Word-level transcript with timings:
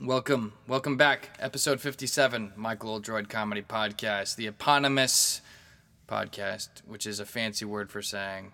welcome, 0.00 0.54
welcome 0.66 0.96
back. 0.96 1.30
Episode 1.38 1.80
57, 1.80 2.52
Michael 2.56 2.90
Aldred 2.90 3.28
Comedy 3.28 3.62
Podcast, 3.62 4.36
the 4.36 4.46
eponymous 4.46 5.42
podcast, 6.08 6.68
which 6.86 7.06
is 7.06 7.20
a 7.20 7.26
fancy 7.26 7.64
word 7.64 7.90
for 7.90 8.00
saying 8.00 8.52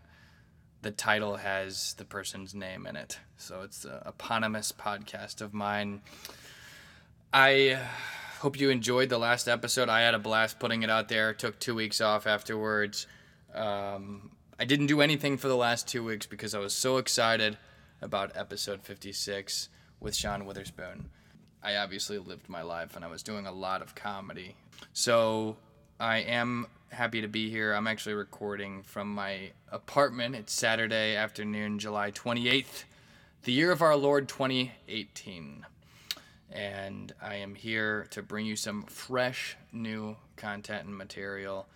the 0.83 0.91
title 0.91 1.37
has 1.37 1.95
the 1.95 2.05
person's 2.05 2.55
name 2.55 2.87
in 2.87 2.97
it. 2.97 3.21
So 3.37 3.63
it's 3.63 3.85
an 3.85 4.01
eponymous 4.05 4.73
podcast 4.73 5.41
of 5.41 5.55
mine. 5.55 6.03
I 7.33 7.79
hope 8.41 8.59
you 8.59 8.71
enjoyed 8.71 9.09
the 9.09 9.19
last 9.19 9.47
episode. 9.47 9.89
I 9.89 10.01
had 10.01 10.15
a 10.15 10.19
blast 10.19 10.59
putting 10.59 10.83
it 10.83 10.91
out 10.91 11.09
there. 11.09 11.33
Took 11.33 11.59
two 11.59 11.75
weeks 11.75 12.01
off 12.01 12.27
afterwards. 12.27 13.07
Um, 13.55 14.33
I 14.59 14.65
didn't 14.65 14.87
do 14.87 15.01
anything 15.01 15.37
for 15.37 15.49
the 15.49 15.57
last 15.57 15.87
two 15.87 16.03
weeks 16.03 16.27
because 16.27 16.55
I 16.55 16.59
was 16.59 16.75
so 16.75 16.97
excited 16.97 17.57
about 18.03 18.37
episode 18.37 18.83
56 18.83 19.69
with 20.01 20.15
Sean 20.15 20.45
Witherspoon. 20.45 21.11
I 21.63 21.77
obviously 21.77 22.19
lived 22.19 22.49
my 22.49 22.63
life 22.63 22.97
and 22.97 23.05
I 23.05 23.09
was 23.09 23.23
doing 23.23 23.47
a 23.47 23.53
lot 23.53 23.83
of 23.83 23.95
comedy. 23.95 24.57
So 24.93 25.57
I 25.99 26.19
am 26.19 26.67
happy 26.91 27.21
to 27.21 27.29
be 27.29 27.51
here. 27.51 27.73
I'm 27.73 27.87
actually 27.87 28.15
recording 28.15 28.83
from 28.83 29.15
my 29.15 29.51
apartment. 29.71 30.35
It's 30.35 30.53
Saturday 30.53 31.17
afternoon, 31.17 31.79
July 31.79 32.11
28th, 32.11 32.85
the 33.43 33.53
year 33.53 33.73
of 33.73 33.83
our 33.83 33.97
Lord 33.97 34.29
2018. 34.29 35.67
And 36.51 37.13
I 37.21 37.37
am 37.37 37.55
here 37.55 38.07
to 38.11 38.23
bring 38.23 38.47
you 38.47 38.57
some 38.57 38.85
fresh 38.85 39.57
new 39.73 40.17
content 40.37 40.87
and 40.87 40.97
material. 40.97 41.67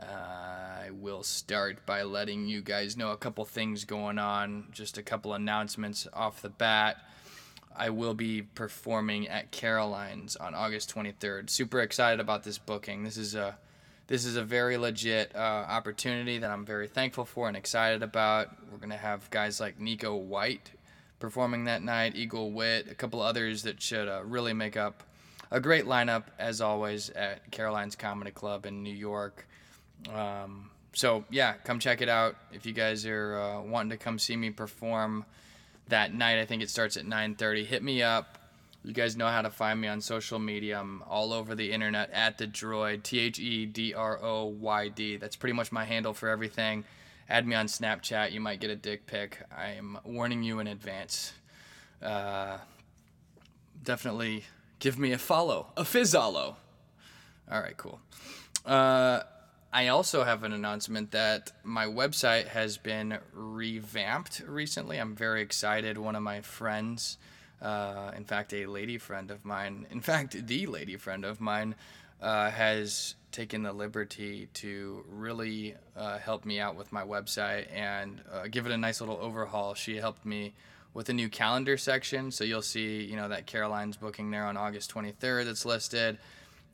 Uh, 0.00 0.04
I 0.04 0.90
will 0.90 1.22
start 1.22 1.84
by 1.86 2.02
letting 2.02 2.46
you 2.46 2.60
guys 2.60 2.96
know 2.96 3.12
a 3.12 3.16
couple 3.16 3.44
things 3.44 3.84
going 3.84 4.18
on, 4.18 4.68
just 4.72 4.98
a 4.98 5.02
couple 5.02 5.32
announcements 5.32 6.06
off 6.12 6.42
the 6.42 6.50
bat. 6.50 6.98
I 7.76 7.90
will 7.90 8.14
be 8.14 8.42
performing 8.42 9.28
at 9.28 9.50
Caroline's 9.50 10.36
on 10.36 10.54
August 10.54 10.94
23rd. 10.94 11.50
Super 11.50 11.80
excited 11.80 12.20
about 12.20 12.42
this 12.42 12.58
booking. 12.58 13.04
This 13.04 13.16
is 13.16 13.34
a 13.34 13.58
this 14.08 14.24
is 14.24 14.36
a 14.36 14.44
very 14.44 14.76
legit 14.76 15.34
uh, 15.34 15.38
opportunity 15.38 16.38
that 16.38 16.48
I'm 16.48 16.64
very 16.64 16.86
thankful 16.86 17.24
for 17.24 17.48
and 17.48 17.56
excited 17.56 18.02
about. 18.04 18.50
We're 18.70 18.78
gonna 18.78 18.96
have 18.96 19.28
guys 19.30 19.60
like 19.60 19.80
Nico 19.80 20.14
White 20.14 20.70
performing 21.18 21.64
that 21.64 21.82
night, 21.82 22.14
Eagle 22.14 22.52
Wit, 22.52 22.86
a 22.90 22.94
couple 22.94 23.20
others 23.20 23.62
that 23.64 23.82
should 23.82 24.08
uh, 24.08 24.22
really 24.24 24.52
make 24.52 24.76
up 24.76 25.02
a 25.50 25.60
great 25.60 25.84
lineup 25.86 26.24
as 26.38 26.60
always 26.60 27.10
at 27.10 27.50
Caroline's 27.50 27.96
Comedy 27.96 28.30
Club 28.30 28.66
in 28.66 28.82
New 28.82 28.94
York. 28.94 29.46
Um, 30.12 30.70
so 30.92 31.24
yeah, 31.30 31.54
come 31.64 31.78
check 31.78 32.00
it 32.00 32.08
out 32.08 32.36
if 32.52 32.64
you 32.64 32.72
guys 32.72 33.06
are 33.06 33.38
uh, 33.38 33.62
wanting 33.62 33.90
to 33.90 33.96
come 33.96 34.18
see 34.18 34.36
me 34.36 34.50
perform 34.50 35.24
that 35.88 36.12
night. 36.14 36.38
I 36.38 36.46
think 36.46 36.62
it 36.62 36.70
starts 36.70 36.96
at 36.96 37.04
9:30. 37.04 37.64
Hit 37.64 37.82
me 37.82 38.02
up. 38.02 38.38
You 38.84 38.92
guys 38.92 39.16
know 39.16 39.26
how 39.26 39.42
to 39.42 39.50
find 39.50 39.80
me 39.80 39.88
on 39.88 40.00
social 40.00 40.38
media. 40.38 40.78
I'm 40.78 41.02
all 41.08 41.32
over 41.32 41.56
the 41.56 41.72
internet 41.72 42.10
at 42.12 42.38
the 42.38 42.46
Droid, 42.46 43.02
T 43.02 43.18
H 43.18 43.38
E 43.40 43.66
D 43.66 43.92
R 43.92 44.22
O 44.22 44.44
Y 44.44 44.88
D. 44.88 45.16
That's 45.16 45.34
pretty 45.34 45.54
much 45.54 45.72
my 45.72 45.84
handle 45.84 46.14
for 46.14 46.28
everything. 46.28 46.84
Add 47.28 47.46
me 47.46 47.56
on 47.56 47.66
Snapchat. 47.66 48.30
You 48.30 48.40
might 48.40 48.60
get 48.60 48.70
a 48.70 48.76
dick 48.76 49.06
pic. 49.06 49.40
I 49.54 49.70
am 49.70 49.98
warning 50.04 50.44
you 50.44 50.60
in 50.60 50.68
advance. 50.68 51.32
Uh, 52.00 52.58
definitely 53.82 54.44
give 54.78 54.98
me 54.98 55.10
a 55.10 55.18
follow, 55.18 55.72
a 55.76 55.82
fizzolo. 55.82 56.54
All 57.50 57.60
right, 57.60 57.76
cool. 57.76 58.00
Uh, 58.64 59.22
I 59.76 59.88
also 59.88 60.24
have 60.24 60.42
an 60.42 60.54
announcement 60.54 61.10
that 61.10 61.52
my 61.62 61.84
website 61.84 62.48
has 62.48 62.78
been 62.78 63.18
revamped 63.34 64.42
recently. 64.48 64.96
I'm 64.96 65.14
very 65.14 65.42
excited. 65.42 65.98
One 65.98 66.16
of 66.16 66.22
my 66.22 66.40
friends, 66.40 67.18
uh, 67.60 68.10
in 68.16 68.24
fact, 68.24 68.54
a 68.54 68.64
lady 68.64 68.96
friend 68.96 69.30
of 69.30 69.44
mine, 69.44 69.86
in 69.90 70.00
fact, 70.00 70.46
the 70.46 70.64
lady 70.64 70.96
friend 70.96 71.26
of 71.26 71.42
mine, 71.42 71.74
uh, 72.22 72.50
has 72.52 73.16
taken 73.32 73.64
the 73.64 73.72
liberty 73.74 74.48
to 74.54 75.04
really 75.10 75.74
uh, 75.94 76.16
help 76.20 76.46
me 76.46 76.58
out 76.58 76.74
with 76.74 76.90
my 76.90 77.02
website 77.02 77.70
and 77.70 78.22
uh, 78.32 78.46
give 78.50 78.64
it 78.64 78.72
a 78.72 78.78
nice 78.78 79.02
little 79.02 79.18
overhaul. 79.20 79.74
She 79.74 79.96
helped 79.96 80.24
me 80.24 80.54
with 80.94 81.10
a 81.10 81.12
new 81.12 81.28
calendar 81.28 81.76
section, 81.76 82.30
so 82.30 82.44
you'll 82.44 82.62
see, 82.62 83.04
you 83.04 83.16
know, 83.16 83.28
that 83.28 83.44
Caroline's 83.44 83.98
booking 83.98 84.30
there 84.30 84.46
on 84.46 84.56
August 84.56 84.94
23rd 84.94 85.44
that's 85.44 85.66
listed. 85.66 86.16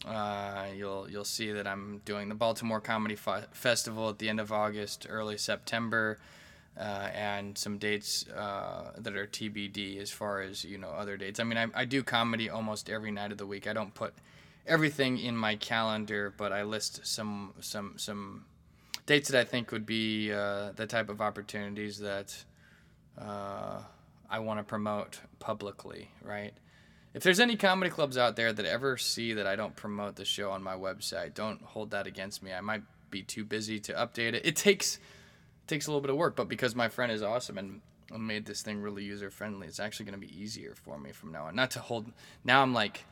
Uh, 0.06 0.66
you'll 0.74 1.08
you'll 1.08 1.24
see 1.24 1.52
that 1.52 1.66
I'm 1.66 2.00
doing 2.04 2.28
the 2.28 2.34
Baltimore 2.34 2.80
Comedy 2.80 3.14
F- 3.14 3.48
Festival 3.52 4.08
at 4.08 4.18
the 4.18 4.28
end 4.28 4.40
of 4.40 4.50
August, 4.52 5.06
early 5.08 5.38
September, 5.38 6.18
uh, 6.76 7.08
and 7.14 7.56
some 7.56 7.78
dates 7.78 8.28
uh, 8.28 8.92
that 8.98 9.14
are 9.16 9.26
TBD 9.26 10.00
as 10.00 10.10
far 10.10 10.40
as 10.40 10.64
you 10.64 10.78
know 10.78 10.88
other 10.88 11.16
dates. 11.16 11.38
I 11.38 11.44
mean, 11.44 11.58
I, 11.58 11.66
I 11.74 11.84
do 11.84 12.02
comedy 12.02 12.50
almost 12.50 12.90
every 12.90 13.12
night 13.12 13.30
of 13.30 13.38
the 13.38 13.46
week. 13.46 13.68
I 13.68 13.72
don't 13.72 13.94
put 13.94 14.14
everything 14.66 15.18
in 15.18 15.36
my 15.36 15.54
calendar, 15.56 16.34
but 16.36 16.52
I 16.52 16.64
list 16.64 17.06
some 17.06 17.54
some 17.60 17.94
some 17.96 18.44
dates 19.06 19.28
that 19.28 19.40
I 19.40 19.44
think 19.44 19.70
would 19.70 19.86
be 19.86 20.32
uh, 20.32 20.72
the 20.72 20.86
type 20.86 21.10
of 21.10 21.20
opportunities 21.20 21.98
that 22.00 22.44
uh, 23.20 23.80
I 24.28 24.38
want 24.40 24.58
to 24.58 24.64
promote 24.64 25.20
publicly, 25.38 26.10
right? 26.22 26.54
If 27.14 27.22
there's 27.22 27.40
any 27.40 27.56
comedy 27.56 27.90
clubs 27.90 28.16
out 28.16 28.36
there 28.36 28.52
that 28.52 28.64
ever 28.64 28.96
see 28.96 29.34
that 29.34 29.46
I 29.46 29.54
don't 29.54 29.76
promote 29.76 30.16
the 30.16 30.24
show 30.24 30.50
on 30.50 30.62
my 30.62 30.74
website, 30.74 31.34
don't 31.34 31.62
hold 31.62 31.90
that 31.90 32.06
against 32.06 32.42
me. 32.42 32.52
I 32.52 32.62
might 32.62 32.82
be 33.10 33.22
too 33.22 33.44
busy 33.44 33.78
to 33.80 33.92
update 33.92 34.32
it. 34.32 34.46
It 34.46 34.56
takes 34.56 34.96
it 34.96 35.68
takes 35.68 35.86
a 35.86 35.90
little 35.90 36.00
bit 36.00 36.10
of 36.10 36.16
work, 36.16 36.36
but 36.36 36.48
because 36.48 36.74
my 36.74 36.88
friend 36.88 37.12
is 37.12 37.22
awesome 37.22 37.58
and 37.58 37.80
made 38.18 38.46
this 38.46 38.62
thing 38.62 38.80
really 38.80 39.04
user 39.04 39.30
friendly, 39.30 39.66
it's 39.66 39.80
actually 39.80 40.06
going 40.06 40.20
to 40.20 40.26
be 40.26 40.40
easier 40.40 40.74
for 40.74 40.98
me 40.98 41.12
from 41.12 41.32
now 41.32 41.44
on. 41.44 41.54
Not 41.54 41.70
to 41.72 41.80
hold. 41.80 42.10
Now 42.44 42.62
I'm 42.62 42.72
like, 42.72 43.04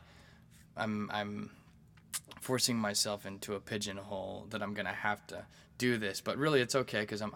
I'm 0.75 1.09
I'm 1.13 1.51
forcing 2.39 2.77
myself 2.77 3.25
into 3.25 3.53
a 3.53 3.59
pigeonhole 3.59 4.47
that 4.49 4.63
I'm 4.63 4.73
going 4.73 4.87
to 4.87 4.91
have 4.91 5.25
to 5.27 5.45
do 5.77 5.97
this, 5.97 6.21
but 6.21 6.37
really 6.37 6.59
it's 6.59 6.75
okay 6.75 7.01
because 7.01 7.21
I'm 7.21 7.33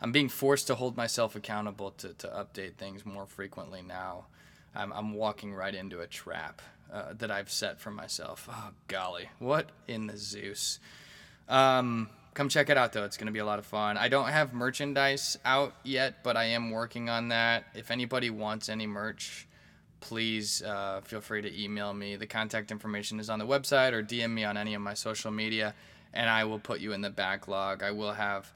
I'm 0.00 0.12
being 0.12 0.28
forced 0.28 0.66
to 0.66 0.74
hold 0.74 0.96
myself 0.96 1.34
accountable 1.34 1.92
to 1.92 2.12
to 2.14 2.28
update 2.28 2.74
things 2.74 3.06
more 3.06 3.26
frequently 3.26 3.80
now. 3.80 4.26
I'm, 4.74 4.92
I'm 4.92 5.14
walking 5.14 5.52
right 5.54 5.74
into 5.74 6.00
a 6.00 6.06
trap 6.06 6.62
uh, 6.92 7.14
that 7.18 7.30
I've 7.30 7.50
set 7.50 7.80
for 7.80 7.90
myself. 7.90 8.48
Oh, 8.50 8.70
golly. 8.88 9.28
What 9.38 9.70
in 9.88 10.06
the 10.06 10.16
Zeus? 10.16 10.78
Um, 11.48 12.08
come 12.34 12.48
check 12.48 12.70
it 12.70 12.76
out, 12.76 12.92
though. 12.92 13.04
It's 13.04 13.16
going 13.16 13.26
to 13.26 13.32
be 13.32 13.38
a 13.38 13.44
lot 13.44 13.58
of 13.58 13.66
fun. 13.66 13.96
I 13.96 14.08
don't 14.08 14.28
have 14.28 14.52
merchandise 14.52 15.38
out 15.44 15.74
yet, 15.84 16.22
but 16.22 16.36
I 16.36 16.44
am 16.44 16.70
working 16.70 17.08
on 17.08 17.28
that. 17.28 17.64
If 17.74 17.90
anybody 17.90 18.30
wants 18.30 18.68
any 18.68 18.86
merch, 18.86 19.46
please 20.00 20.62
uh, 20.62 21.00
feel 21.02 21.20
free 21.20 21.42
to 21.42 21.62
email 21.62 21.94
me. 21.94 22.16
The 22.16 22.26
contact 22.26 22.70
information 22.70 23.20
is 23.20 23.30
on 23.30 23.38
the 23.38 23.46
website 23.46 23.92
or 23.92 24.02
DM 24.02 24.30
me 24.30 24.44
on 24.44 24.56
any 24.56 24.74
of 24.74 24.82
my 24.82 24.94
social 24.94 25.30
media, 25.30 25.74
and 26.12 26.28
I 26.28 26.44
will 26.44 26.58
put 26.58 26.80
you 26.80 26.92
in 26.92 27.00
the 27.00 27.10
backlog. 27.10 27.82
I 27.82 27.90
will 27.90 28.12
have 28.12 28.52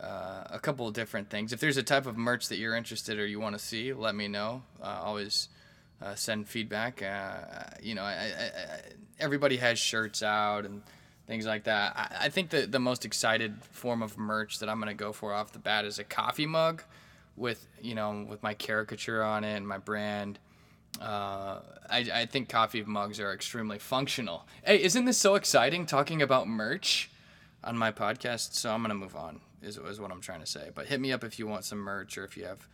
uh, 0.00 0.44
a 0.50 0.58
couple 0.58 0.86
of 0.86 0.94
different 0.94 1.28
things. 1.30 1.52
If 1.52 1.60
there's 1.60 1.76
a 1.76 1.82
type 1.82 2.06
of 2.06 2.16
merch 2.16 2.48
that 2.48 2.58
you're 2.58 2.76
interested 2.76 3.18
or 3.18 3.26
you 3.26 3.40
want 3.40 3.58
to 3.58 3.58
see, 3.58 3.92
let 3.92 4.14
me 4.14 4.28
know. 4.28 4.62
Uh, 4.82 5.00
always 5.02 5.48
uh, 6.00 6.14
send 6.14 6.48
feedback. 6.48 7.02
Uh, 7.02 7.64
you 7.82 7.94
know, 7.94 8.02
I, 8.02 8.12
I, 8.12 8.44
I, 8.44 8.80
everybody 9.18 9.56
has 9.56 9.78
shirts 9.78 10.22
out 10.22 10.64
and 10.64 10.82
things 11.26 11.46
like 11.46 11.64
that. 11.64 12.16
I, 12.20 12.28
think 12.28 12.50
the 12.50 12.66
the 12.66 12.78
most 12.78 13.04
excited 13.04 13.62
form 13.64 14.02
of 14.02 14.16
merch 14.16 14.60
that 14.60 14.68
I'm 14.68 14.78
gonna 14.78 14.94
go 14.94 15.12
for 15.12 15.32
off 15.34 15.52
the 15.52 15.58
bat 15.58 15.84
is 15.84 15.98
a 15.98 16.04
coffee 16.04 16.46
mug 16.46 16.82
with 17.36 17.66
you 17.82 17.94
know 17.94 18.26
with 18.28 18.42
my 18.42 18.54
caricature 18.54 19.22
on 19.22 19.44
it 19.44 19.56
and 19.56 19.66
my 19.66 19.78
brand. 19.78 20.38
Uh, 21.00 21.60
I, 21.90 21.98
I 22.12 22.26
think 22.26 22.48
coffee 22.48 22.82
mugs 22.82 23.20
are 23.20 23.32
extremely 23.32 23.78
functional. 23.78 24.46
Hey, 24.64 24.82
isn't 24.82 25.04
this 25.04 25.18
so 25.18 25.34
exciting 25.34 25.86
talking 25.86 26.22
about 26.22 26.48
merch 26.48 27.10
on 27.62 27.76
my 27.76 27.92
podcast? 27.92 28.54
So 28.54 28.72
I'm 28.72 28.82
gonna 28.82 28.94
move 28.94 29.14
on 29.14 29.40
is, 29.62 29.76
is 29.76 30.00
what 30.00 30.10
I'm 30.10 30.20
trying 30.20 30.40
to 30.40 30.46
say. 30.46 30.70
But 30.74 30.86
hit 30.86 31.00
me 31.00 31.12
up 31.12 31.24
if 31.24 31.38
you 31.38 31.46
want 31.46 31.64
some 31.64 31.78
merch 31.78 32.18
or 32.18 32.24
if 32.24 32.36
you 32.36 32.44
have 32.44 32.66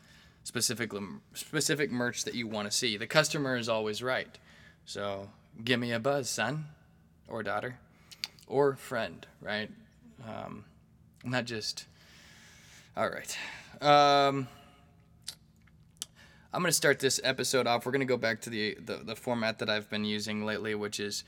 specific 0.44 0.92
specific 1.32 1.90
merch 1.90 2.24
that 2.24 2.34
you 2.34 2.46
want 2.46 2.70
to 2.70 2.76
see. 2.76 2.96
The 2.96 3.06
customer 3.06 3.56
is 3.56 3.68
always 3.68 4.02
right. 4.02 4.38
So 4.84 5.30
give 5.64 5.80
me 5.80 5.92
a 5.92 5.98
buzz, 5.98 6.28
son 6.28 6.66
or 7.28 7.42
daughter 7.42 7.78
or 8.46 8.76
friend, 8.76 9.26
right? 9.40 9.70
Um, 10.26 10.64
not 11.24 11.46
just. 11.46 11.86
All 12.96 13.08
right. 13.08 13.36
Um, 13.80 14.46
I'm 16.52 16.60
going 16.60 16.70
to 16.70 16.72
start 16.72 17.00
this 17.00 17.18
episode 17.24 17.66
off. 17.66 17.84
We're 17.84 17.90
going 17.90 18.00
to 18.00 18.06
go 18.06 18.16
back 18.16 18.40
to 18.42 18.50
the, 18.50 18.76
the, 18.84 18.98
the 18.98 19.16
format 19.16 19.58
that 19.58 19.68
I've 19.68 19.90
been 19.90 20.04
using 20.04 20.46
lately, 20.46 20.76
which 20.76 21.00
is, 21.00 21.24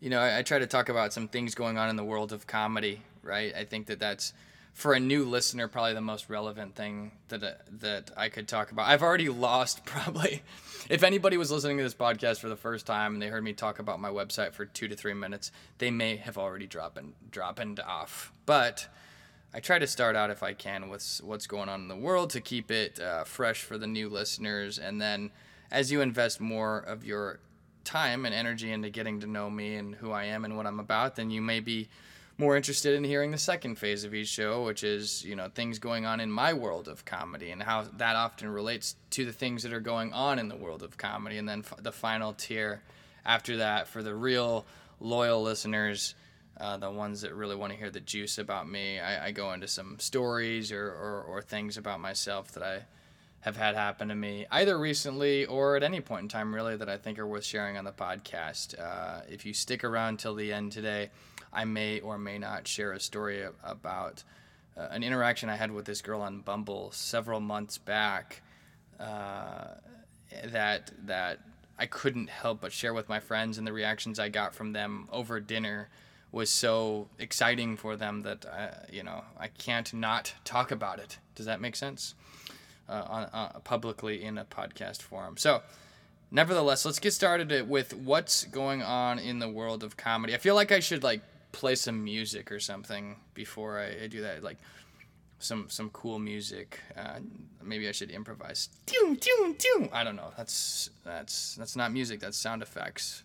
you 0.00 0.10
know, 0.10 0.20
I, 0.20 0.40
I 0.40 0.42
try 0.42 0.58
to 0.58 0.66
talk 0.66 0.90
about 0.90 1.14
some 1.14 1.28
things 1.28 1.54
going 1.54 1.78
on 1.78 1.88
in 1.88 1.96
the 1.96 2.04
world 2.04 2.30
of 2.30 2.46
comedy, 2.46 3.00
right? 3.22 3.54
I 3.54 3.64
think 3.64 3.86
that 3.86 3.98
that's 3.98 4.34
for 4.76 4.92
a 4.92 5.00
new 5.00 5.24
listener 5.24 5.68
probably 5.68 5.94
the 5.94 6.02
most 6.02 6.28
relevant 6.28 6.74
thing 6.74 7.10
that 7.28 7.42
uh, 7.42 7.52
that 7.80 8.10
I 8.14 8.28
could 8.28 8.46
talk 8.46 8.70
about. 8.72 8.86
I've 8.86 9.02
already 9.02 9.30
lost 9.30 9.84
probably 9.86 10.42
if 10.90 11.02
anybody 11.02 11.38
was 11.38 11.50
listening 11.50 11.78
to 11.78 11.82
this 11.82 11.94
podcast 11.94 12.40
for 12.40 12.50
the 12.50 12.56
first 12.56 12.84
time 12.84 13.14
and 13.14 13.22
they 13.22 13.28
heard 13.28 13.42
me 13.42 13.54
talk 13.54 13.78
about 13.78 14.00
my 14.00 14.10
website 14.10 14.52
for 14.52 14.66
2 14.66 14.88
to 14.88 14.94
3 14.94 15.14
minutes, 15.14 15.50
they 15.78 15.90
may 15.90 16.16
have 16.16 16.36
already 16.36 16.66
dropping 16.66 17.14
dropping 17.30 17.80
off. 17.80 18.34
But 18.44 18.86
I 19.54 19.60
try 19.60 19.78
to 19.78 19.86
start 19.86 20.14
out 20.14 20.28
if 20.28 20.42
I 20.42 20.52
can 20.52 20.90
with 20.90 21.22
what's 21.24 21.46
going 21.46 21.70
on 21.70 21.80
in 21.80 21.88
the 21.88 21.96
world 21.96 22.28
to 22.30 22.42
keep 22.42 22.70
it 22.70 23.00
uh, 23.00 23.24
fresh 23.24 23.62
for 23.62 23.78
the 23.78 23.86
new 23.86 24.10
listeners 24.10 24.78
and 24.78 25.00
then 25.00 25.30
as 25.70 25.90
you 25.90 26.02
invest 26.02 26.38
more 26.38 26.78
of 26.78 27.02
your 27.02 27.40
time 27.82 28.26
and 28.26 28.34
energy 28.34 28.70
into 28.70 28.90
getting 28.90 29.20
to 29.20 29.26
know 29.26 29.48
me 29.48 29.76
and 29.76 29.94
who 29.94 30.12
I 30.12 30.24
am 30.24 30.44
and 30.44 30.54
what 30.54 30.66
I'm 30.66 30.80
about, 30.80 31.16
then 31.16 31.30
you 31.30 31.40
may 31.40 31.60
be 31.60 31.88
more 32.38 32.56
interested 32.56 32.94
in 32.94 33.04
hearing 33.04 33.30
the 33.30 33.38
second 33.38 33.76
phase 33.76 34.04
of 34.04 34.14
each 34.14 34.28
show, 34.28 34.62
which 34.64 34.84
is, 34.84 35.24
you 35.24 35.34
know, 35.34 35.48
things 35.48 35.78
going 35.78 36.04
on 36.04 36.20
in 36.20 36.30
my 36.30 36.52
world 36.52 36.86
of 36.86 37.04
comedy 37.04 37.50
and 37.50 37.62
how 37.62 37.82
that 37.96 38.14
often 38.14 38.48
relates 38.48 38.96
to 39.10 39.24
the 39.24 39.32
things 39.32 39.62
that 39.62 39.72
are 39.72 39.80
going 39.80 40.12
on 40.12 40.38
in 40.38 40.48
the 40.48 40.56
world 40.56 40.82
of 40.82 40.98
comedy. 40.98 41.38
And 41.38 41.48
then 41.48 41.60
f- 41.60 41.82
the 41.82 41.92
final 41.92 42.34
tier 42.34 42.82
after 43.24 43.56
that 43.58 43.88
for 43.88 44.02
the 44.02 44.14
real 44.14 44.66
loyal 45.00 45.42
listeners, 45.42 46.14
uh, 46.60 46.76
the 46.76 46.90
ones 46.90 47.22
that 47.22 47.34
really 47.34 47.56
want 47.56 47.72
to 47.72 47.78
hear 47.78 47.90
the 47.90 48.00
juice 48.00 48.36
about 48.36 48.68
me, 48.68 49.00
I, 49.00 49.28
I 49.28 49.30
go 49.30 49.52
into 49.52 49.68
some 49.68 49.98
stories 49.98 50.72
or, 50.72 50.86
or, 50.86 51.22
or 51.22 51.42
things 51.42 51.78
about 51.78 52.00
myself 52.00 52.52
that 52.52 52.62
I 52.62 52.82
have 53.40 53.56
had 53.56 53.76
happen 53.76 54.08
to 54.08 54.14
me 54.14 54.44
either 54.50 54.76
recently 54.78 55.46
or 55.46 55.76
at 55.76 55.82
any 55.82 56.00
point 56.00 56.22
in 56.22 56.28
time, 56.28 56.54
really, 56.54 56.76
that 56.76 56.88
I 56.88 56.98
think 56.98 57.18
are 57.18 57.26
worth 57.26 57.44
sharing 57.44 57.76
on 57.78 57.84
the 57.84 57.92
podcast. 57.92 58.78
Uh, 58.78 59.20
if 59.30 59.46
you 59.46 59.54
stick 59.54 59.84
around 59.84 60.18
till 60.18 60.34
the 60.34 60.52
end 60.52 60.72
today, 60.72 61.10
I 61.56 61.64
may 61.64 62.00
or 62.00 62.18
may 62.18 62.38
not 62.38 62.68
share 62.68 62.92
a 62.92 63.00
story 63.00 63.42
about 63.64 64.22
uh, 64.76 64.88
an 64.90 65.02
interaction 65.02 65.48
I 65.48 65.56
had 65.56 65.72
with 65.72 65.86
this 65.86 66.02
girl 66.02 66.20
on 66.20 66.40
Bumble 66.40 66.90
several 66.92 67.40
months 67.40 67.78
back 67.78 68.42
uh, 69.00 69.68
that 70.44 70.90
that 71.06 71.40
I 71.78 71.86
couldn't 71.86 72.28
help 72.28 72.60
but 72.60 72.72
share 72.72 72.92
with 72.92 73.08
my 73.08 73.20
friends, 73.20 73.56
and 73.56 73.66
the 73.66 73.72
reactions 73.72 74.18
I 74.18 74.28
got 74.28 74.54
from 74.54 74.74
them 74.74 75.08
over 75.10 75.40
dinner 75.40 75.88
was 76.30 76.50
so 76.50 77.08
exciting 77.18 77.78
for 77.78 77.96
them 77.96 78.22
that 78.22 78.44
I, 78.44 78.64
uh, 78.64 78.74
you 78.92 79.02
know 79.02 79.24
I 79.38 79.48
can't 79.48 79.92
not 79.94 80.34
talk 80.44 80.70
about 80.70 80.98
it. 80.98 81.18
Does 81.34 81.46
that 81.46 81.60
make 81.60 81.74
sense? 81.74 82.14
Uh, 82.88 83.04
on, 83.08 83.22
uh, 83.32 83.58
publicly 83.64 84.22
in 84.22 84.38
a 84.38 84.44
podcast 84.44 85.02
forum. 85.02 85.36
So 85.36 85.62
nevertheless, 86.30 86.84
let's 86.84 87.00
get 87.00 87.12
started 87.12 87.68
with 87.68 87.94
what's 87.94 88.44
going 88.44 88.82
on 88.82 89.18
in 89.18 89.38
the 89.38 89.48
world 89.48 89.82
of 89.82 89.96
comedy. 89.96 90.34
I 90.34 90.38
feel 90.38 90.54
like 90.54 90.70
I 90.70 90.80
should 90.80 91.02
like 91.02 91.20
play 91.56 91.74
some 91.74 92.04
music 92.04 92.52
or 92.52 92.60
something 92.60 93.16
before 93.32 93.78
I, 93.80 94.04
I 94.04 94.06
do 94.08 94.20
that. 94.20 94.44
Like 94.44 94.58
some 95.38 95.68
some 95.70 95.88
cool 95.90 96.18
music. 96.18 96.80
Uh, 96.96 97.20
maybe 97.62 97.88
I 97.88 97.92
should 97.92 98.10
improvise. 98.10 98.68
I 99.92 100.04
don't 100.04 100.16
know. 100.16 100.32
That's 100.36 100.90
that's 101.02 101.54
that's 101.54 101.74
not 101.74 101.92
music. 101.92 102.20
That's 102.20 102.36
sound 102.36 102.62
effects. 102.62 103.22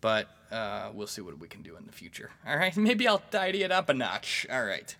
But 0.00 0.28
uh, 0.50 0.88
we'll 0.94 1.06
see 1.06 1.20
what 1.20 1.38
we 1.38 1.48
can 1.48 1.60
do 1.60 1.76
in 1.76 1.84
the 1.84 1.92
future. 1.92 2.30
All 2.46 2.56
right. 2.56 2.74
Maybe 2.88 3.06
I'll 3.06 3.22
tidy 3.30 3.62
it 3.62 3.70
up 3.70 3.90
a 3.90 3.94
notch. 3.94 4.46
All 4.50 4.64
right. 4.64 4.96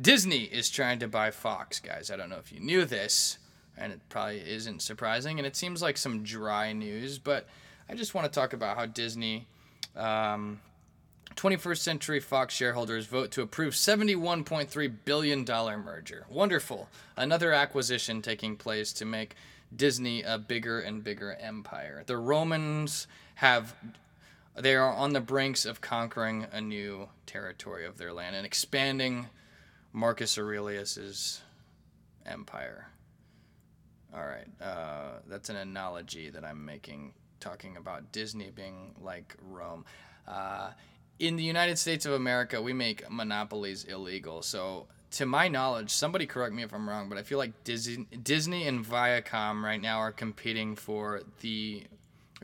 Disney 0.00 0.44
is 0.44 0.70
trying 0.70 0.98
to 1.00 1.08
buy 1.08 1.30
Fox, 1.30 1.78
guys. 1.78 2.10
I 2.10 2.16
don't 2.16 2.30
know 2.30 2.38
if 2.38 2.50
you 2.50 2.58
knew 2.58 2.86
this, 2.86 3.36
and 3.76 3.92
it 3.92 4.00
probably 4.08 4.40
isn't 4.40 4.80
surprising, 4.80 5.38
and 5.38 5.46
it 5.46 5.56
seems 5.56 5.82
like 5.82 5.98
some 5.98 6.22
dry 6.22 6.72
news, 6.72 7.18
but 7.18 7.46
I 7.86 7.94
just 7.94 8.14
want 8.14 8.24
to 8.24 8.30
talk 8.32 8.54
about 8.54 8.78
how 8.78 8.86
Disney 8.86 9.46
um, 9.94 10.60
21st 11.36 11.78
Century 11.78 12.20
Fox 12.20 12.54
shareholders 12.54 13.06
vote 13.06 13.30
to 13.32 13.42
approve 13.42 13.74
$71.3 13.74 14.92
billion 15.04 15.44
merger. 15.44 16.26
Wonderful. 16.28 16.88
Another 17.16 17.52
acquisition 17.52 18.20
taking 18.20 18.56
place 18.56 18.92
to 18.94 19.04
make 19.04 19.34
Disney 19.74 20.22
a 20.22 20.38
bigger 20.38 20.80
and 20.80 21.02
bigger 21.04 21.36
empire. 21.40 22.02
The 22.06 22.16
Romans 22.16 23.06
have 23.36 23.74
they 24.56 24.74
are 24.74 24.92
on 24.92 25.12
the 25.12 25.20
brinks 25.20 25.64
of 25.64 25.80
conquering 25.80 26.46
a 26.52 26.60
new 26.60 27.08
territory 27.24 27.86
of 27.86 27.96
their 27.96 28.12
land 28.12 28.34
and 28.34 28.44
expanding 28.44 29.26
Marcus 29.92 30.36
Aurelius's 30.36 31.40
empire. 32.26 32.88
All 34.14 34.26
right, 34.26 34.48
uh, 34.60 35.20
that's 35.28 35.50
an 35.50 35.56
analogy 35.56 36.30
that 36.30 36.44
I'm 36.44 36.64
making, 36.64 37.12
talking 37.38 37.76
about 37.76 38.10
Disney 38.10 38.50
being 38.50 38.94
like 39.00 39.36
Rome. 39.40 39.84
Uh, 40.26 40.70
in 41.20 41.36
the 41.36 41.44
United 41.44 41.78
States 41.78 42.06
of 42.06 42.14
America, 42.14 42.60
we 42.60 42.72
make 42.72 43.08
monopolies 43.10 43.84
illegal. 43.84 44.42
So, 44.42 44.86
to 45.12 45.26
my 45.26 45.48
knowledge, 45.48 45.90
somebody 45.90 46.26
correct 46.26 46.54
me 46.54 46.62
if 46.62 46.72
I'm 46.72 46.88
wrong, 46.88 47.08
but 47.08 47.18
I 47.18 47.22
feel 47.22 47.36
like 47.36 47.62
Disney, 47.62 48.06
Disney 48.22 48.66
and 48.66 48.84
Viacom 48.84 49.62
right 49.62 49.80
now 49.80 49.98
are 49.98 50.12
competing 50.12 50.76
for 50.76 51.22
the 51.40 51.84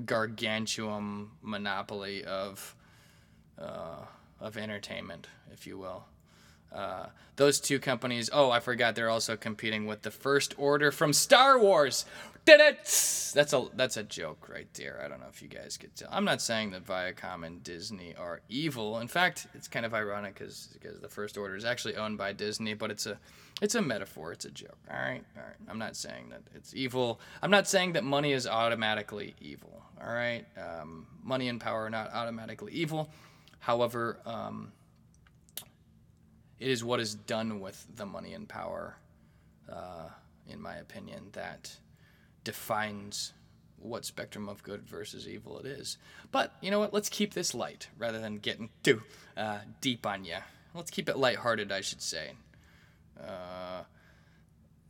gargantuan 0.04 1.30
monopoly 1.42 2.24
of 2.24 2.76
uh, 3.58 4.04
of 4.40 4.58
entertainment, 4.58 5.26
if 5.52 5.66
you 5.66 5.78
will. 5.78 6.04
Uh, 6.74 7.06
those 7.36 7.58
two 7.60 7.78
companies. 7.78 8.28
Oh, 8.30 8.50
I 8.50 8.60
forgot. 8.60 8.94
They're 8.94 9.08
also 9.08 9.36
competing 9.36 9.86
with 9.86 10.02
the 10.02 10.10
First 10.10 10.54
Order 10.58 10.92
from 10.92 11.14
Star 11.14 11.58
Wars. 11.58 12.04
That's 13.34 13.52
a 13.52 13.66
that's 13.74 13.96
a 13.96 14.02
joke 14.02 14.48
right 14.48 14.72
there. 14.74 15.02
I 15.04 15.08
don't 15.08 15.20
know 15.20 15.26
if 15.28 15.42
you 15.42 15.48
guys 15.48 15.76
could 15.76 15.94
tell. 15.94 16.08
I'm 16.10 16.24
not 16.24 16.40
saying 16.40 16.70
that 16.70 16.86
Viacom 16.86 17.46
and 17.46 17.62
Disney 17.62 18.14
are 18.16 18.40
evil. 18.48 18.98
In 18.98 19.08
fact, 19.08 19.46
it's 19.52 19.68
kind 19.68 19.84
of 19.84 19.92
ironic 19.92 20.38
because 20.38 20.68
because 20.72 21.00
the 21.00 21.08
First 21.08 21.36
Order 21.36 21.56
is 21.56 21.64
actually 21.64 21.96
owned 21.96 22.18
by 22.18 22.32
Disney, 22.32 22.74
but 22.74 22.90
it's 22.90 23.04
a 23.04 23.18
it's 23.60 23.74
a 23.74 23.82
metaphor. 23.82 24.32
It's 24.32 24.44
a 24.44 24.50
joke. 24.50 24.78
All 24.90 24.96
right, 24.96 25.22
all 25.36 25.42
right. 25.42 25.56
I'm 25.68 25.78
not 25.78 25.96
saying 25.96 26.30
that 26.30 26.42
it's 26.54 26.74
evil. 26.74 27.20
I'm 27.42 27.50
not 27.50 27.68
saying 27.68 27.92
that 27.94 28.04
money 28.04 28.32
is 28.32 28.46
automatically 28.46 29.34
evil. 29.40 29.82
All 30.00 30.12
right, 30.12 30.46
um, 30.56 31.06
money 31.22 31.48
and 31.48 31.60
power 31.60 31.84
are 31.84 31.90
not 31.90 32.12
automatically 32.12 32.72
evil. 32.72 33.10
However, 33.58 34.18
um, 34.24 34.72
it 36.58 36.68
is 36.68 36.84
what 36.84 37.00
is 37.00 37.14
done 37.14 37.60
with 37.60 37.86
the 37.96 38.06
money 38.06 38.32
and 38.34 38.48
power, 38.48 38.96
uh, 39.70 40.08
in 40.48 40.60
my 40.60 40.76
opinion, 40.76 41.28
that 41.32 41.76
defines 42.46 43.32
what 43.78 44.04
spectrum 44.04 44.48
of 44.48 44.62
good 44.62 44.86
versus 44.86 45.28
evil 45.28 45.58
it 45.58 45.66
is. 45.66 45.98
But 46.30 46.54
you 46.60 46.70
know 46.70 46.78
what? 46.78 46.94
Let's 46.94 47.08
keep 47.08 47.34
this 47.34 47.54
light 47.54 47.88
rather 47.98 48.20
than 48.20 48.38
getting 48.38 48.70
too 48.84 49.02
uh, 49.36 49.58
deep 49.80 50.06
on 50.06 50.24
you. 50.24 50.36
Let's 50.74 50.92
keep 50.92 51.08
it 51.08 51.18
lighthearted, 51.18 51.72
I 51.72 51.80
should 51.80 52.00
say. 52.00 52.32
Uh, 53.20 53.82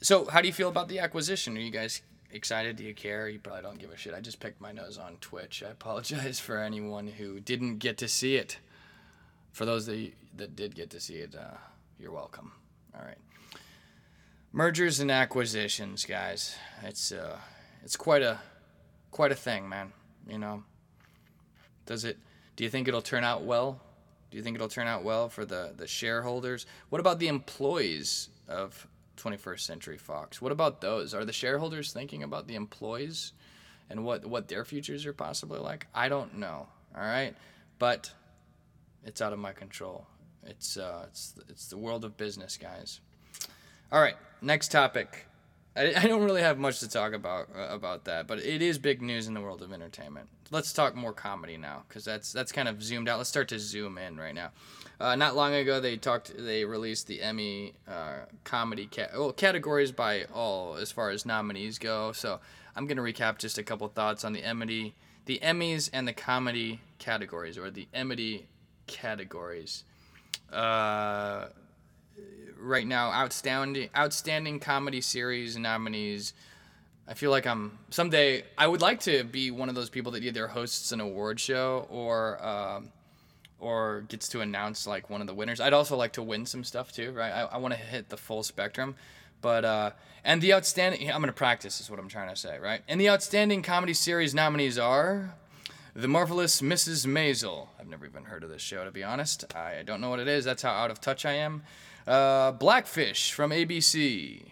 so, 0.03 0.27
how 0.27 0.43
do 0.43 0.47
you 0.47 0.53
feel 0.53 0.69
about 0.69 0.89
the 0.89 0.99
acquisition? 0.99 1.57
Are 1.57 1.61
you 1.61 1.71
guys 1.71 2.03
excited? 2.31 2.77
Do 2.77 2.85
you 2.85 2.95
care? 2.95 3.29
You 3.29 3.39
probably 3.39 3.63
don't 3.63 3.79
give 3.79 3.91
a 3.91 3.97
shit. 3.97 4.13
I 4.13 4.21
just 4.21 4.39
picked 4.39 4.61
my 4.61 4.73
nose 4.73 4.99
on 4.99 5.17
Twitch. 5.23 5.63
I 5.67 5.71
apologize 5.71 6.39
for 6.47 6.59
anyone 6.59 7.07
who 7.07 7.41
didn't 7.41 7.79
get 7.79 7.97
to 7.99 8.09
see 8.09 8.37
it. 8.37 8.59
For 9.53 9.65
those 9.65 9.87
that, 9.87 10.13
that 10.37 10.55
did 10.55 10.75
get 10.75 10.91
to 10.91 11.01
see 11.01 11.15
it, 11.15 11.35
uh, 11.35 11.57
you're 11.99 12.13
welcome. 12.13 12.53
All 12.95 13.03
right 13.03 13.17
mergers 14.57 15.01
and 15.01 15.11
acquisitions, 15.11 16.07
guys. 16.07 16.57
It's 16.83 17.13
uh, 17.13 17.39
it's 17.85 17.97
quite 17.97 18.23
a 18.23 18.41
quite 19.11 19.31
a 19.31 19.37
thing, 19.37 19.69
man. 19.69 19.93
You 20.27 20.39
know. 20.39 20.65
Does 21.85 22.05
it? 22.05 22.19
Do 22.57 22.65
you 22.65 22.71
think 22.71 22.89
it'll 22.89 23.03
turn 23.03 23.23
out 23.23 23.45
well? 23.45 23.81
Do 24.31 24.39
you 24.39 24.43
think 24.43 24.57
it'll 24.57 24.69
turn 24.69 24.89
out 24.89 25.05
well 25.05 25.29
for 25.29 25.45
the 25.45 25.75
the 25.77 25.87
shareholders? 25.87 26.67
What 26.89 27.01
about 27.01 27.19
the 27.19 27.29
employees 27.29 28.31
of 28.49 28.89
21st 29.19 29.61
Century 29.61 29.99
Fox? 29.99 30.41
What 30.41 30.53
about 30.53 30.81
those? 30.81 31.15
Are 31.15 31.25
the 31.25 31.33
shareholders 31.33 31.93
thinking 31.93 32.23
about 32.23 32.49
the 32.49 32.55
employees 32.55 33.33
and 33.91 34.05
what 34.05 34.25
what 34.25 34.49
their 34.49 34.65
futures 34.65 35.05
are 35.05 35.13
possibly 35.13 35.61
like? 35.61 35.87
I 35.95 36.09
don't 36.09 36.39
know. 36.39 36.67
All 36.97 37.03
right, 37.03 37.35
but 37.79 38.11
it's 39.05 39.21
out 39.21 39.35
of 39.35 39.39
my 39.39 39.53
control. 39.53 40.07
It's 40.43 40.79
uh, 40.79 41.05
it's 41.09 41.35
it's 41.51 41.69
the 41.69 41.77
world 41.77 42.07
of 42.07 42.17
business, 42.17 42.57
guys. 42.57 43.01
All 43.93 44.01
right, 44.01 44.17
next 44.43 44.73
topic. 44.73 45.27
I, 45.77 45.95
I 45.97 46.07
don't 46.09 46.25
really 46.25 46.43
have 46.43 46.59
much 46.59 46.81
to 46.81 46.89
talk 46.89 47.13
about 47.13 47.49
uh, 47.57 47.69
about 47.73 48.05
that, 48.07 48.27
but 48.27 48.41
it 48.41 48.61
is 48.61 48.79
big 48.79 49.01
news 49.01 49.29
in 49.29 49.35
the 49.35 49.41
world 49.41 49.63
of 49.63 49.73
entertainment. 49.73 50.29
Let's 50.51 50.73
talk 50.73 50.97
more 50.97 51.13
comedy 51.13 51.57
now, 51.57 51.85
because 51.89 52.05
that's 52.05 52.33
that's 52.33 52.51
kind 52.51 52.67
of 52.67 52.83
zoomed 52.83 53.09
out. 53.09 53.19
Let's 53.19 53.29
start 53.29 53.49
to 53.49 53.61
zoom 53.61 53.97
in 53.97 54.17
right 54.17 54.35
now. 54.35 54.51
Uh, 54.99 55.15
not 55.15 55.37
long 55.37 55.55
ago, 55.55 55.79
they 55.79 55.97
talked. 55.97 56.33
They 56.37 56.65
released 56.65 57.07
the 57.07 57.23
Emmy 57.23 57.75
uh, 57.87 58.25
comedy 58.43 58.87
cat 58.87 59.11
well, 59.15 59.33
categories 59.33 59.93
by 59.93 60.25
all 60.35 60.75
as 60.75 60.91
far 60.91 61.11
as 61.11 61.25
nominees 61.25 61.79
go. 61.79 62.11
So 62.11 62.41
I'm 62.75 62.89
gonna 62.89 63.03
recap 63.03 63.39
just 63.39 63.57
a 63.57 63.63
couple 63.63 63.87
thoughts 63.87 64.25
on 64.25 64.33
the 64.33 64.43
Emmy, 64.43 64.97
the 65.27 65.39
Emmys 65.45 65.91
and 65.93 66.09
the 66.09 66.13
comedy 66.13 66.81
categories, 66.99 67.57
or 67.57 67.71
the 67.71 67.87
Emmy 67.95 68.47
categories. 68.89 69.85
Uh, 70.53 71.47
right 72.67 72.87
now 72.87 73.11
outstanding 73.11 73.89
outstanding 73.97 74.61
comedy 74.61 75.01
series 75.01 75.57
nominees 75.57 76.33
I 77.09 77.15
feel 77.15 77.31
like 77.31 77.47
I'm 77.47 77.79
someday. 77.91 78.43
I 78.59 78.67
would 78.67 78.81
like 78.81 79.01
to 79.01 79.23
be 79.23 79.51
one 79.53 79.69
of 79.69 79.75
those 79.75 79.91
people 79.91 80.13
that 80.13 80.25
either 80.25 80.49
hosts 80.49 80.91
an 80.91 81.01
award 81.01 81.39
show 81.39 81.87
or 81.89 82.45
um, 82.45 82.91
or 83.61 84.05
gets 84.09 84.29
to 84.31 84.41
announce 84.41 84.87
like 84.87 85.09
one 85.09 85.21
of 85.21 85.27
the 85.27 85.35
winners. 85.35 85.61
I'd 85.61 85.73
also 85.73 85.97
like 85.97 86.15
to 86.15 86.23
win 86.23 86.47
some 86.47 86.65
stuff 86.65 86.91
too, 86.91 87.13
right? 87.13 87.31
I, 87.31 87.43
I 87.43 87.57
want 87.59 87.75
to 87.75 87.81
hit 87.81 88.09
the 88.09 88.17
full 88.17 88.43
spectrum. 88.43 88.97
But 89.41 89.65
uh, 89.65 89.91
and 90.25 90.43
the 90.43 90.53
outstanding. 90.53 91.11
I'm 91.11 91.21
gonna 91.21 91.33
practice 91.33 91.81
is 91.81 91.89
what 91.89 92.01
I'm 92.01 92.09
trying 92.09 92.29
to 92.29 92.37
say, 92.37 92.59
right? 92.59 92.83
And 92.89 93.01
the 93.01 93.09
outstanding 93.09 93.63
comedy 93.63 93.95
series 93.95 94.35
nominees 94.35 94.79
are. 94.79 95.35
The 95.95 96.09
Marvelous 96.09 96.61
Mrs. 96.61 97.07
Maisel. 97.07 97.69
I've 97.81 97.89
never 97.89 98.05
even 98.05 98.25
heard 98.25 98.43
of 98.43 98.51
this 98.51 98.61
show, 98.61 98.85
to 98.85 98.91
be 98.91 99.03
honest. 99.03 99.57
I 99.57 99.83
don't 99.83 100.03
know 100.03 100.11
what 100.11 100.21
it 100.21 100.29
is. 100.29 100.45
That's 100.45 100.63
how 100.63 100.73
out 100.73 100.91
of 100.91 101.01
touch 101.01 101.25
I 101.25 101.33
am. 101.35 101.63
Uh, 102.07 102.53
Black-ish 102.53 103.33
from 103.33 103.51
ABC. 103.51 104.43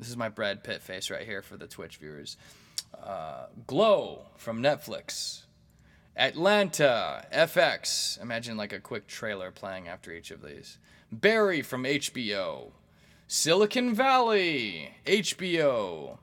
This 0.00 0.08
is 0.08 0.16
my 0.16 0.28
Brad 0.28 0.64
Pitt 0.64 0.82
face 0.82 1.10
right 1.10 1.24
here 1.24 1.42
for 1.42 1.56
the 1.56 1.68
Twitch 1.68 1.98
viewers. 1.98 2.36
Uh, 3.00 3.46
Glow 3.68 4.26
from 4.36 4.60
Netflix. 4.60 5.42
Atlanta, 6.16 7.24
FX. 7.32 8.20
Imagine 8.20 8.56
like 8.56 8.72
a 8.72 8.80
quick 8.80 9.06
trailer 9.06 9.52
playing 9.52 9.86
after 9.86 10.12
each 10.12 10.32
of 10.32 10.42
these. 10.42 10.78
Barry 11.12 11.62
from 11.62 11.84
HBO. 11.84 12.72
Silicon 13.28 13.94
Valley, 13.94 14.96
HBO. 15.06 16.18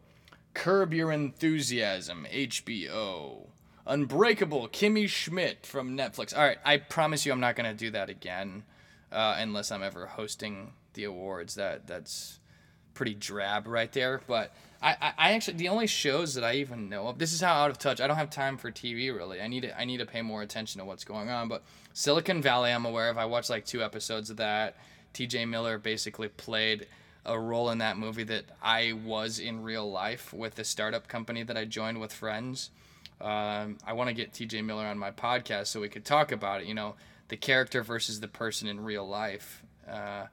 Curb 0.54 0.94
Your 0.94 1.12
Enthusiasm, 1.14 2.28
HBO. 2.34 3.48
Unbreakable, 3.88 4.68
Kimmy 4.68 5.08
Schmidt 5.08 5.66
from 5.66 5.96
Netflix. 5.96 6.36
All 6.36 6.44
right, 6.44 6.58
I 6.66 6.78
promise 6.78 7.26
you 7.26 7.32
I'm 7.32 7.40
not 7.40 7.56
going 7.56 7.70
to 7.70 7.78
do 7.78 7.92
that 7.92 8.10
again 8.10 8.64
uh, 9.12 9.36
unless 9.38 9.72
I'm 9.72 9.84
ever 9.84 10.06
hosting 10.06 10.74
the 10.94 11.06
awards. 11.06 11.56
That 11.56 11.88
That's 11.88 12.40
pretty 12.94 13.14
drab 13.14 13.68
right 13.68 13.92
there. 13.92 14.22
But 14.26 14.52
I, 14.82 14.92
I, 15.02 15.14
I, 15.18 15.32
actually, 15.34 15.58
the 15.58 15.70
only 15.70 15.88
shows 15.88 16.34
that 16.34 16.44
I 16.44 16.56
even 16.56 16.90
know 16.90 17.08
of, 17.08 17.20
this 17.20 17.34
is 17.34 17.42
how 17.42 17.54
out 17.54 17.70
of 17.70 17.78
touch. 17.78 18.02
I 18.02 18.08
don't 18.08 18.18
have 18.18 18.30
time 18.30 18.58
for 18.58 18.72
TV 18.72 19.14
really. 19.14 19.42
I 19.42 19.48
need 19.48 19.62
to, 19.62 19.80
I 19.80 19.86
need 19.86 19.98
to 19.98 20.06
pay 20.06 20.22
more 20.22 20.42
attention 20.42 20.80
to 20.80 20.86
what's 20.86 21.04
going 21.04 21.30
on. 21.30 21.48
But 21.48 21.64
Silicon 21.94 22.42
Valley, 22.42 22.72
I'm 22.72 22.86
aware 22.86 23.10
of. 23.10 23.18
I 23.18 23.26
watched 23.26 23.50
like 23.50 23.66
two 23.66 23.84
episodes 23.84 24.30
of 24.30 24.38
that. 24.38 24.78
TJ 25.14 25.48
Miller 25.48 25.78
basically 25.78 26.28
played 26.28 26.88
a 27.26 27.40
role 27.40 27.70
in 27.72 27.80
that 27.80 27.98
movie 27.98 28.24
that 28.24 28.46
I 28.62 28.94
was 29.06 29.40
in 29.40 29.64
real 29.64 29.90
life 29.90 30.34
with 30.34 30.56
the 30.56 30.64
startup 30.64 31.08
company 31.08 31.44
that 31.44 31.58
I 31.58 31.66
joined 31.66 32.00
with 32.00 32.14
friends. 32.14 32.70
Um, 33.22 33.78
I 33.86 33.94
want 33.94 34.10
to 34.10 34.14
get 34.14 34.34
TJ 34.34 34.64
Miller 34.64 34.86
on 34.86 34.98
my 34.98 35.12
podcast 35.12 35.68
so 35.68 35.80
we 35.80 35.90
could 35.90 36.06
talk 36.06 36.32
about 36.32 36.62
it. 36.62 36.68
You 36.68 36.74
know, 36.74 36.96
the 37.28 37.38
character 37.38 37.84
versus 37.84 38.20
the 38.20 38.28
person 38.28 38.68
in 38.68 38.84
real 38.84 39.08
life. 39.08 39.64
Uh, 39.88 40.28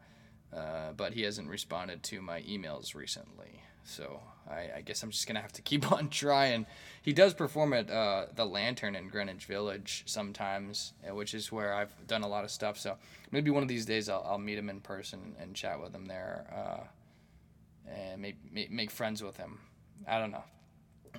uh, 0.54 0.92
but 0.96 1.14
he 1.14 1.22
hasn't 1.22 1.49
responded 1.49 2.02
to 2.02 2.20
my 2.20 2.42
emails 2.42 2.94
recently. 2.94 3.62
So 3.84 4.20
I, 4.49 4.68
I, 4.76 4.82
guess 4.82 5.02
I'm 5.02 5.11
just 5.11 5.26
gonna 5.26 5.40
have 5.40 5.52
to 5.52 5.62
keep 5.62 5.90
on 5.92 6.08
trying. 6.08 6.66
He 7.00 7.12
does 7.12 7.34
perform 7.34 7.72
at 7.72 7.90
uh, 7.90 8.26
the 8.34 8.44
Lantern 8.44 8.94
in 8.94 9.08
Greenwich 9.08 9.46
Village 9.46 10.04
sometimes, 10.06 10.92
uh, 11.08 11.14
which 11.14 11.34
is 11.34 11.50
where 11.50 11.75
I've 11.75 11.92
done 12.06 12.22
a 12.22 12.28
lot 12.28 12.44
of 12.44 12.50
stuff. 12.50 12.78
So 12.78 12.96
maybe 13.30 13.50
one 13.50 13.62
of 13.62 13.68
these 13.68 13.87
days 13.87 14.08
I'll, 14.08 14.25
I'll 14.28 14.38
meet 14.38 14.58
him 14.58 14.68
in 14.68 14.80
person 14.80 15.34
and 15.40 15.54
chat 15.54 15.80
with 15.80 15.94
him 15.94 16.06
there, 16.06 16.46
uh, 16.54 17.90
and 17.90 18.20
make 18.20 18.37
make 18.70 18.90
friends 18.90 19.22
with 19.22 19.37
him. 19.37 19.58
I 20.06 20.18
don't 20.18 20.30
know. 20.30 20.44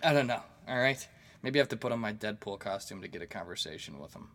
I 0.04 0.14
don't 0.14 0.28
know. 0.28 0.42
All 0.68 0.80
right. 0.80 1.06
Maybe 1.42 1.60
I 1.60 1.62
have 1.62 1.70
to 1.70 1.78
put 1.78 1.92
on 1.92 2.00
my 2.00 2.14
Deadpool 2.14 2.60
costume 2.60 3.02
to 3.02 3.08
get 3.08 3.22
a 3.22 3.28
conversation 3.28 4.00
with 4.00 4.14
him. 4.14 4.30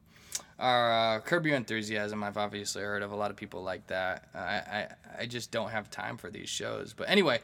Our 0.59 1.17
uh, 1.17 1.21
Curb 1.21 1.47
Your 1.47 1.57
Enthusiasm, 1.57 2.25
I've 2.25 2.37
obviously 2.37 2.83
heard 2.83 3.03
of 3.03 3.13
a 3.13 3.17
lot 3.17 3.31
of 3.31 3.37
people 3.37 3.63
like 3.63 3.87
that. 3.89 4.29
I, 4.35 4.39
I, 4.39 4.89
I 5.21 5.27
just 5.27 5.51
don't 5.51 5.71
have 5.71 5.91
time 5.91 6.17
for 6.17 6.31
these 6.31 6.49
shows. 6.49 6.95
But 6.95 7.09
anyway, 7.09 7.41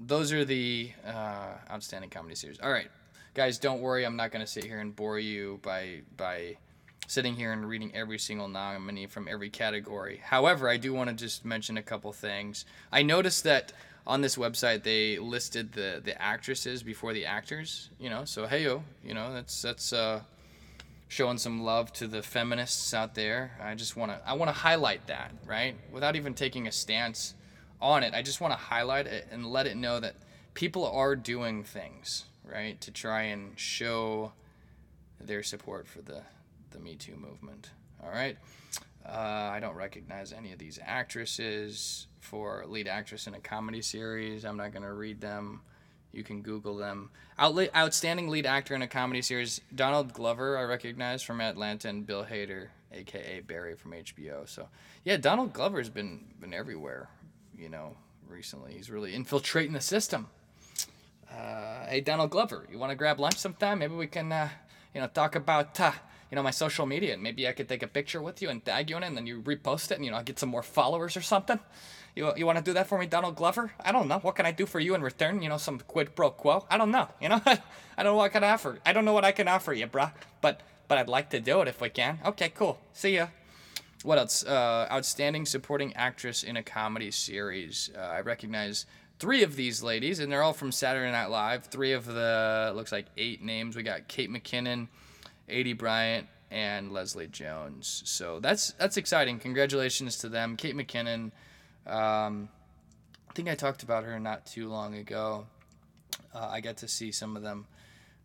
those 0.00 0.32
are 0.32 0.44
the 0.44 0.90
uh, 1.06 1.52
outstanding 1.70 2.10
comedy 2.10 2.34
series. 2.34 2.60
All 2.60 2.72
right, 2.72 2.88
guys, 3.34 3.58
don't 3.58 3.80
worry. 3.80 4.04
I'm 4.04 4.16
not 4.16 4.30
going 4.32 4.44
to 4.44 4.50
sit 4.50 4.64
here 4.64 4.78
and 4.78 4.94
bore 4.94 5.18
you 5.18 5.60
by 5.62 6.00
by 6.16 6.56
sitting 7.06 7.34
here 7.34 7.52
and 7.52 7.68
reading 7.68 7.94
every 7.94 8.18
single 8.18 8.48
nominee 8.48 9.06
from 9.06 9.28
every 9.28 9.50
category. 9.50 10.20
However, 10.24 10.68
I 10.68 10.78
do 10.78 10.94
want 10.94 11.10
to 11.10 11.16
just 11.16 11.44
mention 11.44 11.76
a 11.76 11.82
couple 11.82 12.12
things. 12.12 12.64
I 12.90 13.02
noticed 13.02 13.44
that 13.44 13.72
on 14.06 14.20
this 14.20 14.36
website 14.36 14.82
they 14.82 15.18
listed 15.18 15.72
the 15.72 16.00
the 16.04 16.20
actresses 16.20 16.82
before 16.82 17.12
the 17.12 17.26
actors. 17.26 17.90
You 17.98 18.10
know, 18.10 18.24
so 18.24 18.46
hey 18.46 18.64
yo, 18.64 18.82
you 19.04 19.14
know 19.14 19.32
that's 19.32 19.62
that's 19.62 19.92
uh, 19.92 20.20
showing 21.14 21.38
some 21.38 21.62
love 21.62 21.92
to 21.92 22.08
the 22.08 22.20
feminists 22.24 22.92
out 22.92 23.14
there. 23.14 23.52
I 23.62 23.76
just 23.76 23.96
want 23.96 24.10
to 24.10 24.20
I 24.28 24.32
want 24.32 24.48
to 24.48 24.52
highlight 24.52 25.06
that 25.06 25.30
right 25.46 25.76
without 25.92 26.16
even 26.16 26.34
taking 26.34 26.66
a 26.66 26.72
stance 26.72 27.34
on 27.80 28.02
it. 28.02 28.14
I 28.14 28.22
just 28.22 28.40
want 28.40 28.52
to 28.52 28.58
highlight 28.58 29.06
it 29.06 29.28
and 29.30 29.46
let 29.46 29.68
it 29.68 29.76
know 29.76 30.00
that 30.00 30.16
people 30.54 30.84
are 30.84 31.14
doing 31.14 31.62
things 31.62 32.24
right 32.44 32.80
to 32.80 32.90
try 32.90 33.22
and 33.22 33.56
show 33.56 34.32
their 35.20 35.44
support 35.44 35.86
for 35.86 36.02
the 36.02 36.22
the 36.72 36.80
Me 36.80 36.96
Too 36.96 37.14
movement. 37.14 37.70
All 38.02 38.10
right. 38.10 38.36
Uh, 39.06 39.52
I 39.52 39.60
don't 39.60 39.76
recognize 39.76 40.32
any 40.32 40.52
of 40.52 40.58
these 40.58 40.80
actresses 40.84 42.08
for 42.18 42.64
lead 42.66 42.88
actress 42.88 43.28
in 43.28 43.34
a 43.34 43.40
comedy 43.40 43.82
series. 43.82 44.44
I'm 44.44 44.56
not 44.56 44.72
going 44.72 44.82
to 44.82 44.92
read 44.92 45.20
them. 45.20 45.60
You 46.14 46.22
can 46.22 46.42
Google 46.42 46.76
them. 46.76 47.10
Outla- 47.38 47.74
outstanding 47.74 48.28
lead 48.28 48.46
actor 48.46 48.74
in 48.74 48.82
a 48.82 48.86
comedy 48.86 49.20
series 49.20 49.60
Donald 49.74 50.12
Glover, 50.12 50.56
I 50.56 50.62
recognize 50.62 51.22
from 51.22 51.40
Atlanta, 51.40 51.88
and 51.88 52.06
Bill 52.06 52.24
Hader, 52.24 52.68
aka 52.92 53.40
Barry 53.40 53.74
from 53.74 53.92
HBO. 53.92 54.48
So, 54.48 54.68
yeah, 55.04 55.16
Donald 55.16 55.52
Glover's 55.52 55.88
been 55.88 56.26
been 56.40 56.54
everywhere, 56.54 57.08
you 57.56 57.68
know, 57.68 57.96
recently. 58.28 58.74
He's 58.74 58.90
really 58.90 59.14
infiltrating 59.14 59.72
the 59.72 59.80
system. 59.80 60.28
Uh, 61.30 61.86
hey, 61.86 62.00
Donald 62.00 62.30
Glover, 62.30 62.66
you 62.70 62.78
want 62.78 62.90
to 62.90 62.96
grab 62.96 63.18
lunch 63.18 63.36
sometime? 63.36 63.80
Maybe 63.80 63.94
we 63.94 64.06
can, 64.06 64.30
uh, 64.30 64.48
you 64.94 65.00
know, 65.00 65.08
talk 65.08 65.34
about 65.34 65.80
uh, 65.80 65.92
you 66.30 66.36
know, 66.36 66.42
my 66.42 66.50
social 66.50 66.86
media, 66.86 67.14
and 67.14 67.22
maybe 67.22 67.46
I 67.46 67.52
could 67.52 67.68
take 67.68 67.82
a 67.82 67.88
picture 67.88 68.22
with 68.22 68.40
you 68.42 68.50
and 68.50 68.64
tag 68.64 68.90
you 68.90 68.96
in 68.96 69.02
it, 69.02 69.06
and 69.06 69.16
then 69.16 69.26
you 69.26 69.40
repost 69.42 69.90
it, 69.90 69.96
and 69.96 70.04
you 70.04 70.10
know, 70.10 70.16
I 70.16 70.22
get 70.22 70.38
some 70.38 70.48
more 70.48 70.62
followers 70.62 71.16
or 71.16 71.22
something. 71.22 71.58
You, 72.14 72.32
you 72.36 72.46
want 72.46 72.58
to 72.58 72.64
do 72.64 72.72
that 72.74 72.86
for 72.86 72.98
me, 72.98 73.06
Donald 73.06 73.34
Glover? 73.34 73.72
I 73.80 73.90
don't 73.90 74.06
know. 74.06 74.18
What 74.18 74.36
can 74.36 74.46
I 74.46 74.52
do 74.52 74.66
for 74.66 74.78
you 74.78 74.94
in 74.94 75.02
return? 75.02 75.42
You 75.42 75.48
know, 75.48 75.56
some 75.56 75.80
quid 75.80 76.14
pro 76.14 76.30
quo? 76.30 76.64
I 76.70 76.78
don't 76.78 76.90
know. 76.90 77.08
You 77.20 77.28
know, 77.28 77.42
I 77.46 77.58
don't 78.02 78.12
know 78.12 78.16
what 78.16 78.24
I 78.24 78.28
can 78.28 78.44
offer. 78.44 78.78
I 78.86 78.92
don't 78.92 79.04
know 79.04 79.12
what 79.12 79.24
I 79.24 79.32
can 79.32 79.48
offer 79.48 79.72
you, 79.72 79.86
bruh. 79.86 80.12
But 80.40 80.60
but 80.86 80.98
I'd 80.98 81.08
like 81.08 81.30
to 81.30 81.40
do 81.40 81.60
it 81.62 81.68
if 81.68 81.80
we 81.80 81.88
can. 81.88 82.18
Okay, 82.24 82.50
cool. 82.50 82.78
See 82.92 83.16
ya. 83.16 83.28
What 84.02 84.18
else? 84.18 84.44
Uh, 84.44 84.86
outstanding 84.90 85.46
supporting 85.46 85.94
actress 85.94 86.42
in 86.42 86.56
a 86.56 86.62
comedy 86.62 87.10
series. 87.10 87.90
Uh, 87.96 88.00
I 88.00 88.20
recognize 88.20 88.86
three 89.18 89.42
of 89.42 89.56
these 89.56 89.82
ladies, 89.82 90.18
and 90.18 90.30
they're 90.30 90.42
all 90.42 90.52
from 90.52 90.70
Saturday 90.70 91.10
Night 91.10 91.30
Live. 91.30 91.64
Three 91.66 91.92
of 91.92 92.04
the 92.04 92.72
looks 92.76 92.92
like 92.92 93.06
eight 93.16 93.42
names. 93.42 93.76
We 93.76 93.82
got 93.82 94.06
Kate 94.08 94.30
McKinnon. 94.30 94.88
Aidy 95.48 95.76
Bryant, 95.76 96.26
and 96.50 96.92
Leslie 96.92 97.26
Jones. 97.26 98.02
So 98.06 98.40
that's 98.40 98.72
that's 98.72 98.96
exciting. 98.96 99.38
Congratulations 99.38 100.16
to 100.18 100.28
them. 100.28 100.56
Kate 100.56 100.76
McKinnon. 100.76 101.32
Um, 101.86 102.48
I 103.28 103.32
think 103.34 103.48
I 103.48 103.54
talked 103.54 103.82
about 103.82 104.04
her 104.04 104.18
not 104.20 104.46
too 104.46 104.68
long 104.68 104.94
ago. 104.94 105.46
Uh, 106.34 106.48
I 106.50 106.60
got 106.60 106.78
to 106.78 106.88
see 106.88 107.12
some 107.12 107.36
of 107.36 107.42
them. 107.42 107.66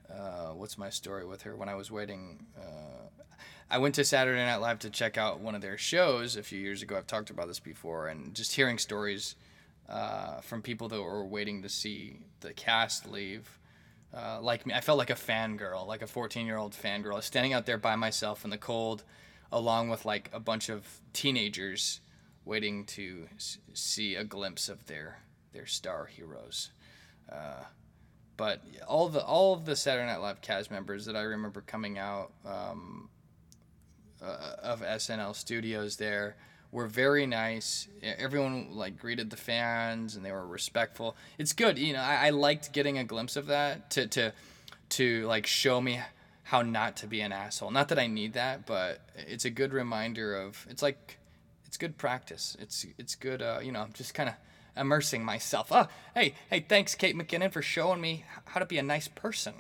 Uh, 0.10 0.52
what's 0.54 0.78
my 0.78 0.90
story 0.90 1.26
with 1.26 1.44
her? 1.44 1.56
When 1.56 1.70
I 1.70 1.76
was 1.76 1.92
waiting, 1.92 2.46
uh, 2.58 3.24
I 3.70 3.78
went 3.78 3.96
to 3.96 4.04
Saturday 4.04 4.44
Night 4.44 4.58
Live 4.58 4.80
to 4.80 4.90
check 4.90 5.18
out 5.18 5.40
one 5.40 5.56
of 5.56 5.62
their 5.62 5.78
shows 5.78 6.36
a 6.36 6.44
few 6.44 6.60
years 6.60 6.82
ago. 6.82 6.98
I've 6.98 7.08
talked 7.08 7.30
about 7.30 7.48
this 7.48 7.60
before, 7.60 8.08
and 8.08 8.34
just 8.34 8.56
hearing 8.56 8.78
stories 8.78 9.36
uh, 9.88 10.42
from 10.42 10.62
people 10.62 10.88
that 10.90 11.02
were 11.02 11.26
waiting 11.26 11.62
to 11.64 11.70
see 11.70 12.18
the 12.42 12.54
cast 12.54 13.10
leave 13.10 13.60
uh, 14.16 14.40
like 14.42 14.66
me. 14.66 14.74
I 14.74 14.82
felt 14.82 14.98
like 14.98 15.10
a 15.10 15.16
fangirl, 15.16 15.86
like 15.86 16.02
a 16.02 16.08
14 16.08 16.46
year 16.46 16.58
old 16.58 16.74
fangirl. 16.74 17.22
Standing 17.22 17.54
out 17.54 17.66
there 17.66 17.78
by 17.78 17.96
myself 17.96 18.44
in 18.44 18.50
the 18.50 18.58
cold, 18.58 19.04
along 19.52 19.90
with 19.90 20.06
like 20.06 20.30
a 20.34 20.40
bunch 20.40 20.70
of 20.70 21.00
teenagers 21.14 22.02
waiting 22.50 22.84
to 22.84 23.30
see 23.74 24.16
a 24.16 24.24
glimpse 24.24 24.70
of 24.70 24.88
their 24.88 25.20
their 25.54 25.68
star 25.68 26.06
heroes. 26.06 26.72
Uh, 27.32 27.64
but 28.36 28.64
all 28.88 29.08
the 29.08 29.24
all 29.24 29.54
of 29.54 29.66
the 29.66 29.76
Saturday 29.76 30.08
Night 30.08 30.20
Live 30.20 30.42
cast 30.42 30.72
members 30.72 31.06
that 31.06 31.16
I 31.16 31.22
remember 31.22 31.62
coming 31.62 32.00
out 32.00 32.32
um, 32.46 33.10
uh, 34.22 34.56
of 34.64 34.82
SNL 34.82 35.36
studios 35.36 35.98
there 35.98 36.36
were 36.72 36.88
very 36.88 37.28
nice. 37.28 37.88
Everyone 38.02 38.70
like 38.72 38.98
greeted 38.98 39.30
the 39.30 39.38
fans 39.38 40.16
and 40.16 40.26
they 40.26 40.32
were 40.32 40.46
respectful. 40.46 41.16
It's 41.38 41.54
good, 41.54 41.78
you 41.78 41.94
know. 41.94 42.02
I, 42.02 42.28
I 42.28 42.30
liked 42.32 42.74
getting 42.74 42.98
a 42.98 43.04
glimpse 43.04 43.36
of 43.36 43.48
that 43.48 43.92
to 43.92 44.08
to 44.08 44.34
to 44.90 45.28
like 45.28 45.46
show 45.46 45.80
me 45.80 46.00
how 46.44 46.64
not 46.64 46.98
to 46.98 47.08
be 47.08 47.22
an 47.22 47.32
asshole. 47.32 47.70
Not 47.70 47.90
that 47.90 48.00
I 48.00 48.08
need 48.08 48.34
that, 48.34 48.66
but 48.66 49.02
it's 49.16 49.46
a 49.46 49.52
good 49.52 49.72
reminder 49.72 50.36
of. 50.36 50.66
It's 50.68 50.82
like 50.82 51.20
it's 51.70 51.78
good 51.78 51.98
practice. 51.98 52.58
It's 52.60 52.86
it's 52.98 53.16
good. 53.16 53.42
Uh, 53.42 53.60
you 53.62 53.72
know, 53.72 53.82
I'm 53.82 53.94
just 53.94 54.14
kind 54.14 54.28
of 54.28 54.36
immersing 54.76 55.24
myself. 55.24 55.68
Oh, 55.72 55.88
hey, 56.16 56.34
hey, 56.50 56.66
thanks, 56.68 56.96
Kate 56.96 57.16
McKinnon, 57.16 57.52
for 57.52 57.62
showing 57.62 58.02
me 58.02 58.26
how 58.46 58.60
to 58.60 58.66
be 58.66 58.80
a 58.80 58.84
nice 58.84 59.08
person 59.08 59.54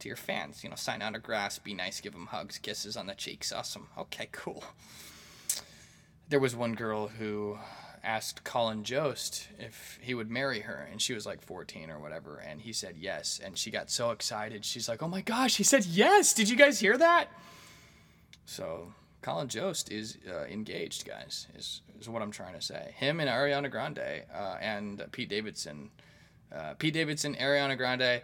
to 0.00 0.08
your 0.08 0.16
fans. 0.16 0.64
You 0.64 0.70
know, 0.70 0.76
sign 0.76 1.00
autographs, 1.00 1.58
be 1.60 1.72
nice, 1.72 2.00
give 2.00 2.12
them 2.12 2.26
hugs, 2.26 2.58
kisses 2.58 2.96
on 2.96 3.06
the 3.06 3.14
cheeks. 3.14 3.52
Awesome. 3.52 3.86
Okay, 3.96 4.28
cool 4.32 4.64
there 6.28 6.40
was 6.40 6.56
one 6.56 6.74
girl 6.74 7.08
who 7.08 7.58
asked 8.02 8.44
Colin 8.44 8.84
Jost 8.84 9.48
if 9.58 9.98
he 10.02 10.14
would 10.14 10.30
marry 10.30 10.60
her, 10.60 10.88
and 10.90 11.00
she 11.00 11.14
was 11.14 11.24
like 11.24 11.42
14 11.42 11.90
or 11.90 11.98
whatever, 11.98 12.36
and 12.36 12.60
he 12.60 12.72
said 12.72 12.96
yes, 12.98 13.40
and 13.42 13.56
she 13.56 13.70
got 13.70 13.90
so 13.90 14.10
excited. 14.10 14.64
She's 14.64 14.88
like, 14.88 15.02
"Oh 15.02 15.08
my 15.08 15.20
gosh, 15.20 15.56
he 15.56 15.62
said 15.64 15.84
yes! 15.86 16.34
Did 16.34 16.48
you 16.48 16.56
guys 16.56 16.80
hear 16.80 16.96
that?" 16.98 17.28
So 18.46 18.92
Colin 19.24 19.48
Jost 19.48 19.90
is 19.90 20.18
uh, 20.30 20.44
engaged, 20.44 21.06
guys. 21.06 21.46
Is 21.56 21.80
is 21.98 22.10
what 22.10 22.20
I'm 22.20 22.30
trying 22.30 22.52
to 22.52 22.60
say. 22.60 22.92
Him 22.94 23.20
and 23.20 23.30
Ariana 23.30 23.70
Grande 23.70 24.22
uh, 24.34 24.58
and 24.60 25.02
Pete 25.12 25.30
Davidson. 25.30 25.88
Uh, 26.54 26.74
Pete 26.74 26.92
Davidson, 26.92 27.34
Ariana 27.36 27.74
Grande 27.78 28.20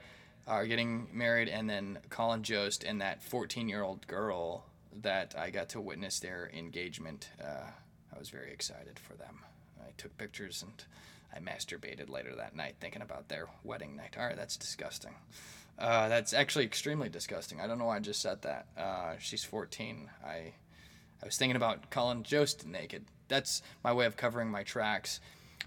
are 0.46 0.66
getting 0.66 1.08
married, 1.10 1.48
and 1.48 1.70
then 1.70 2.00
Colin 2.10 2.42
Jost 2.42 2.84
and 2.84 3.00
that 3.00 3.22
14 3.22 3.66
year 3.66 3.82
old 3.82 4.06
girl 4.08 4.66
that 5.00 5.34
I 5.38 5.48
got 5.48 5.70
to 5.70 5.80
witness 5.80 6.20
their 6.20 6.50
engagement. 6.52 7.30
Uh, 7.42 7.70
I 8.14 8.18
was 8.18 8.28
very 8.28 8.52
excited 8.52 8.98
for 8.98 9.14
them. 9.14 9.38
I 9.80 9.92
took 9.96 10.18
pictures 10.18 10.62
and 10.62 10.84
I 11.34 11.38
masturbated 11.38 12.10
later 12.10 12.34
that 12.36 12.54
night 12.54 12.74
thinking 12.78 13.00
about 13.00 13.30
their 13.30 13.48
wedding 13.64 13.96
night. 13.96 14.16
All 14.18 14.26
right, 14.26 14.36
that's 14.36 14.58
disgusting. 14.58 15.14
Uh, 15.78 16.10
that's 16.10 16.34
actually 16.34 16.66
extremely 16.66 17.08
disgusting. 17.08 17.58
I 17.58 17.66
don't 17.66 17.78
know 17.78 17.86
why 17.86 17.96
I 17.96 18.00
just 18.00 18.20
said 18.20 18.42
that. 18.42 18.66
Uh, 18.76 19.14
she's 19.18 19.44
14. 19.44 20.10
I 20.22 20.52
I 21.22 21.26
was 21.26 21.36
thinking 21.36 21.56
about 21.56 21.90
Colin 21.90 22.22
Jost 22.22 22.66
naked. 22.66 23.04
That's 23.28 23.62
my 23.84 23.92
way 23.92 24.06
of 24.06 24.16
covering 24.16 24.50
my 24.50 24.62
tracks 24.62 25.20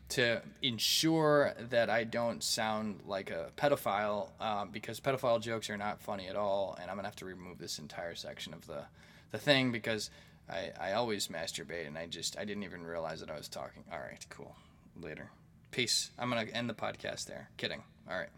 to 0.10 0.42
ensure 0.62 1.54
that 1.70 1.90
I 1.90 2.04
don't 2.04 2.44
sound 2.44 3.02
like 3.06 3.32
a 3.32 3.52
pedophile 3.58 4.30
um, 4.42 4.70
because 4.70 5.00
pedophile 5.00 5.42
jokes 5.42 5.70
are 5.70 5.78
not 5.78 6.02
funny 6.02 6.28
at 6.28 6.36
all, 6.36 6.78
and 6.82 6.90
I'm 6.90 6.98
gonna 6.98 7.08
have 7.08 7.16
to 7.18 7.26
remove 7.26 7.58
this 7.58 7.80
entire 7.80 8.16
section 8.16 8.54
of 8.54 8.66
the 8.68 8.84
the 9.32 9.38
thing 9.40 9.72
because 9.72 10.10
I, 10.50 10.72
I 10.80 10.92
always 10.94 11.28
masturbate 11.28 11.88
and 11.88 11.98
I 11.98 12.06
just 12.06 12.38
I 12.38 12.46
didn't 12.46 12.64
even 12.64 12.86
realize 12.86 13.22
that 13.22 13.32
I 13.32 13.38
was 13.38 13.48
talking. 13.48 13.84
All 13.92 14.00
right, 14.00 14.26
cool. 14.30 14.56
Later. 15.02 15.30
Peace. 15.72 16.12
I'm 16.20 16.30
gonna 16.30 16.46
end 16.54 16.70
the 16.70 16.76
podcast 16.76 17.26
there. 17.26 17.50
Kidding. 17.58 17.82
All 18.10 18.18
right. 18.18 18.30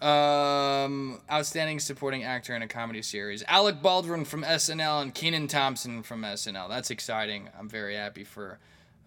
Um, 0.00 1.20
outstanding 1.30 1.80
supporting 1.80 2.22
actor 2.22 2.54
in 2.54 2.60
a 2.62 2.68
comedy 2.68 3.00
series. 3.00 3.42
Alec 3.48 3.80
Baldwin 3.80 4.26
from 4.26 4.42
SNL 4.42 5.00
and 5.00 5.14
Kenan 5.14 5.48
Thompson 5.48 6.02
from 6.02 6.22
SNL. 6.22 6.68
That's 6.68 6.90
exciting. 6.90 7.48
I'm 7.58 7.68
very 7.68 7.94
happy 7.94 8.24
for 8.24 8.58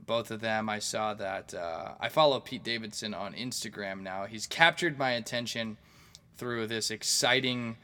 both 0.07 0.31
of 0.31 0.41
them. 0.41 0.67
I 0.67 0.79
saw 0.79 1.13
that. 1.13 1.53
Uh, 1.53 1.93
I 1.99 2.09
follow 2.09 2.39
Pete 2.39 2.63
Davidson 2.63 3.13
on 3.13 3.33
Instagram 3.33 4.01
now. 4.01 4.25
He's 4.25 4.47
captured 4.47 4.97
my 4.97 5.11
attention 5.11 5.77
through 6.37 6.65
this 6.65 6.89
exciting 6.89 7.77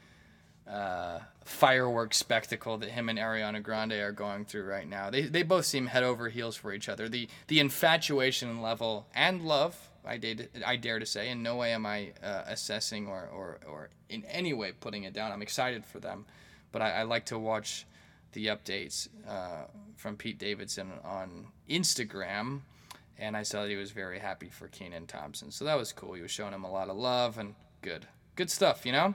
uh, 0.67 1.19
fireworks 1.45 2.17
spectacle 2.17 2.77
that 2.79 2.89
him 2.89 3.07
and 3.07 3.19
Ariana 3.19 3.61
Grande 3.61 3.93
are 3.93 4.11
going 4.11 4.45
through 4.45 4.65
right 4.65 4.89
now. 4.89 5.11
They, 5.11 5.21
they 5.21 5.43
both 5.43 5.65
seem 5.65 5.85
head 5.85 6.03
over 6.03 6.27
heels 6.27 6.55
for 6.55 6.73
each 6.73 6.89
other. 6.89 7.07
The 7.07 7.29
the 7.47 7.59
infatuation 7.59 8.61
level 8.61 9.05
and 9.13 9.43
love, 9.43 9.91
I 10.03 10.17
dare, 10.17 10.35
I 10.65 10.75
dare 10.75 10.99
to 10.99 11.05
say, 11.05 11.29
in 11.29 11.43
no 11.43 11.57
way 11.57 11.71
am 11.71 11.85
I 11.85 12.13
uh, 12.23 12.43
assessing 12.47 13.07
or, 13.07 13.29
or, 13.31 13.59
or 13.67 13.89
in 14.09 14.25
any 14.25 14.53
way 14.53 14.71
putting 14.71 15.03
it 15.03 15.13
down. 15.13 15.31
I'm 15.31 15.43
excited 15.43 15.85
for 15.85 15.99
them, 15.99 16.25
but 16.71 16.81
I, 16.81 16.91
I 16.91 17.03
like 17.03 17.25
to 17.27 17.37
watch 17.37 17.85
the 18.33 18.47
updates 18.47 19.07
uh, 19.27 19.65
from 19.95 20.17
Pete 20.17 20.39
Davidson 20.39 20.91
on 21.03 21.45
Instagram, 21.69 22.61
and 23.19 23.37
I 23.37 23.43
saw 23.43 23.61
that 23.61 23.69
he 23.69 23.75
was 23.75 23.91
very 23.91 24.17
happy 24.17 24.49
for 24.49 24.67
Kenan 24.67 25.05
Thompson. 25.05 25.51
So 25.51 25.63
that 25.65 25.77
was 25.77 25.93
cool. 25.93 26.13
He 26.13 26.23
was 26.23 26.31
showing 26.31 26.53
him 26.53 26.63
a 26.63 26.71
lot 26.71 26.89
of 26.89 26.97
love 26.97 27.37
and 27.37 27.53
good, 27.83 28.07
good 28.35 28.49
stuff, 28.49 28.83
you 28.83 28.91
know. 28.91 29.13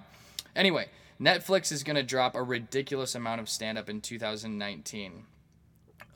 Anyway, 0.54 0.88
Netflix 1.20 1.70
is 1.70 1.84
going 1.84 1.96
to 1.96 2.02
drop 2.02 2.34
a 2.34 2.42
ridiculous 2.42 3.14
amount 3.14 3.40
of 3.40 3.48
stand 3.48 3.76
up 3.76 3.90
in 3.90 4.00
2019. 4.00 5.24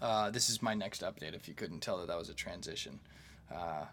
Uh, 0.01 0.31
this 0.31 0.49
is 0.49 0.63
my 0.63 0.75
next 0.75 1.03
update. 1.03 1.35
If 1.35 1.47
you 1.47 1.55
couldn't 1.55 1.81
tell 1.81 1.99
that 1.99 2.09
that 2.09 2.19
was 2.19 2.29
a 2.29 2.35
transition, 2.35 3.01
uh, 3.55 3.85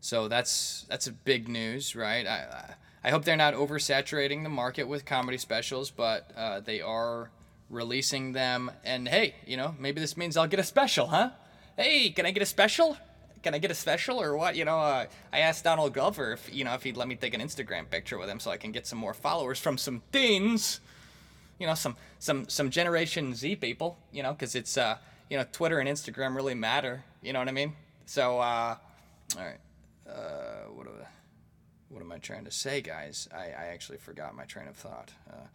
so 0.00 0.28
that's 0.28 0.86
that's 0.88 1.06
a 1.06 1.12
big 1.12 1.48
news, 1.48 1.96
right? 1.96 2.26
I 2.26 2.74
I 3.02 3.10
hope 3.10 3.24
they're 3.24 3.36
not 3.36 3.54
oversaturating 3.54 4.42
the 4.42 4.48
market 4.48 4.84
with 4.84 5.04
comedy 5.04 5.38
specials, 5.38 5.90
but 5.90 6.30
uh, 6.36 6.60
they 6.60 6.80
are 6.80 7.30
releasing 7.70 8.32
them. 8.32 8.70
And 8.84 9.08
hey, 9.08 9.34
you 9.46 9.56
know, 9.56 9.74
maybe 9.78 10.00
this 10.00 10.16
means 10.16 10.36
I'll 10.36 10.46
get 10.46 10.60
a 10.60 10.64
special, 10.64 11.08
huh? 11.08 11.30
Hey, 11.76 12.10
can 12.10 12.26
I 12.26 12.30
get 12.30 12.42
a 12.42 12.46
special? 12.46 12.96
Can 13.48 13.54
I 13.54 13.58
get 13.58 13.70
a 13.70 13.74
special 13.74 14.20
or 14.20 14.36
what? 14.36 14.56
You 14.56 14.66
know, 14.66 14.78
uh, 14.78 15.06
I 15.32 15.38
asked 15.38 15.64
Donald 15.64 15.94
Glover 15.94 16.32
if 16.32 16.54
you 16.54 16.64
know 16.64 16.74
if 16.74 16.82
he'd 16.82 16.98
let 16.98 17.08
me 17.08 17.16
take 17.16 17.32
an 17.32 17.40
Instagram 17.40 17.88
picture 17.88 18.18
with 18.18 18.28
him 18.28 18.40
so 18.40 18.50
I 18.50 18.58
can 18.58 18.72
get 18.72 18.86
some 18.86 18.98
more 18.98 19.14
followers 19.14 19.58
from 19.58 19.78
some 19.78 20.02
teens. 20.12 20.80
You 21.58 21.66
know, 21.66 21.74
some 21.74 21.96
some 22.18 22.46
some 22.46 22.68
Generation 22.68 23.34
Z 23.34 23.56
people. 23.56 23.96
You 24.12 24.22
know, 24.22 24.32
because 24.32 24.54
it's 24.54 24.76
uh 24.76 24.98
you 25.30 25.38
know 25.38 25.46
Twitter 25.50 25.78
and 25.78 25.88
Instagram 25.88 26.36
really 26.36 26.54
matter. 26.54 27.04
You 27.22 27.32
know 27.32 27.38
what 27.38 27.48
I 27.48 27.52
mean? 27.52 27.72
So 28.04 28.38
uh, 28.38 28.76
all 29.38 29.42
right, 29.42 29.58
uh, 30.06 30.68
what 30.74 30.86
what 31.88 32.02
am 32.02 32.12
I 32.12 32.18
trying 32.18 32.44
to 32.44 32.50
say, 32.50 32.82
guys? 32.82 33.30
I, 33.34 33.44
I 33.44 33.66
actually 33.72 33.96
forgot 33.96 34.36
my 34.36 34.44
train 34.44 34.68
of 34.68 34.76
thought. 34.76 35.10
Uh, 35.26 35.46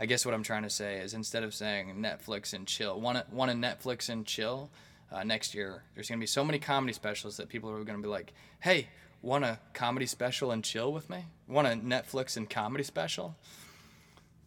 I 0.00 0.06
guess 0.06 0.24
what 0.24 0.34
I'm 0.34 0.42
trying 0.42 0.62
to 0.62 0.70
say 0.70 0.96
is 0.96 1.12
instead 1.12 1.44
of 1.44 1.52
saying 1.52 1.94
Netflix 1.96 2.54
and 2.54 2.66
chill, 2.66 2.98
want 2.98 3.18
to 3.18 3.34
want 3.34 3.52
Netflix 3.52 4.08
and 4.08 4.24
chill 4.24 4.70
uh, 5.12 5.24
next 5.24 5.54
year. 5.54 5.82
There's 5.94 6.08
going 6.08 6.18
to 6.18 6.22
be 6.22 6.26
so 6.26 6.44
many 6.44 6.58
comedy 6.58 6.92
specials 6.92 7.36
that 7.36 7.48
people 7.48 7.70
are 7.70 7.84
going 7.84 7.98
to 7.98 8.02
be 8.02 8.08
like, 8.08 8.32
hey, 8.60 8.88
want 9.22 9.44
a 9.44 9.58
comedy 9.72 10.06
special 10.06 10.50
and 10.50 10.62
chill 10.62 10.92
with 10.92 11.08
me? 11.08 11.24
Want 11.48 11.66
a 11.66 11.70
Netflix 11.70 12.36
and 12.36 12.48
comedy 12.48 12.84
special? 12.84 13.36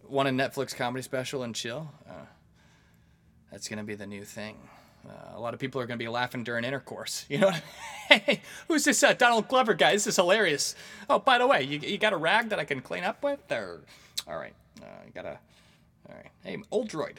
Want 0.08 0.28
a 0.28 0.32
Netflix 0.32 0.76
comedy 0.76 1.02
special 1.02 1.43
and 1.43 1.56
chill? 1.56 1.91
Uh, 2.08 2.26
that's 3.52 3.67
going 3.67 3.80
to 3.80 3.84
be 3.84 3.96
the 3.96 4.08
new 4.08 4.24
thing. 4.24 4.58
Uh, 5.08 5.38
a 5.38 5.39
lot 5.39 5.54
of 5.54 5.60
people 5.60 5.80
are 5.80 5.86
going 5.86 5.98
to 5.98 6.04
be 6.04 6.10
laughing 6.10 6.43
during 6.43 6.63
intercourse. 6.63 7.26
You 7.30 7.39
know, 7.39 7.52
hey, 8.10 8.41
who's 8.67 8.84
this 8.84 9.04
uh, 9.04 9.13
Donald 9.13 9.48
Glover 9.48 9.74
guy? 9.74 9.93
This 9.93 10.08
is 10.08 10.15
hilarious. 10.15 10.76
Oh, 11.10 11.20
by 11.20 11.38
the 11.38 11.48
way, 11.48 11.63
you, 11.63 11.80
you 11.80 11.98
got 11.98 12.13
a 12.13 12.17
rag 12.17 12.50
that 12.50 12.60
I 12.60 12.63
can 12.65 12.82
clean 12.82 13.04
up 13.04 13.24
with? 13.24 13.39
Or, 13.52 13.82
all 14.28 14.38
right, 14.38 14.54
uh, 14.82 14.86
you 15.06 15.12
got 15.13 15.26
a, 15.26 15.39
all 16.10 16.15
right. 16.15 16.32
Hey, 16.43 16.58
old 16.72 16.89
droid. 16.89 17.17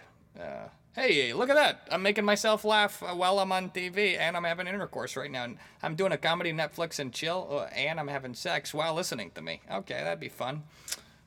Hey, 0.98 1.32
look 1.32 1.48
at 1.48 1.54
that. 1.54 1.87
I'm 1.92 2.02
making 2.02 2.24
myself 2.24 2.64
laugh 2.64 3.04
uh, 3.04 3.14
while 3.14 3.38
I'm 3.38 3.52
on 3.52 3.70
TV 3.70 4.18
and 4.18 4.37
I'm 4.37 4.42
having 4.42 4.66
intercourse 4.66 5.16
right 5.16 5.30
now. 5.30 5.44
And 5.44 5.56
I'm 5.80 5.94
doing 5.94 6.11
a 6.11 6.18
comedy 6.18 6.52
Netflix 6.52 6.98
and 6.98 7.12
chill 7.12 7.46
uh, 7.52 7.72
and 7.72 8.00
I'm 8.00 8.08
having 8.08 8.34
sex 8.34 8.74
while 8.74 8.94
listening 8.94 9.30
to 9.37 9.40
me. 9.40 9.61
Okay, 9.70 9.94
that'd 9.94 10.18
be 10.18 10.28
fun. 10.28 10.64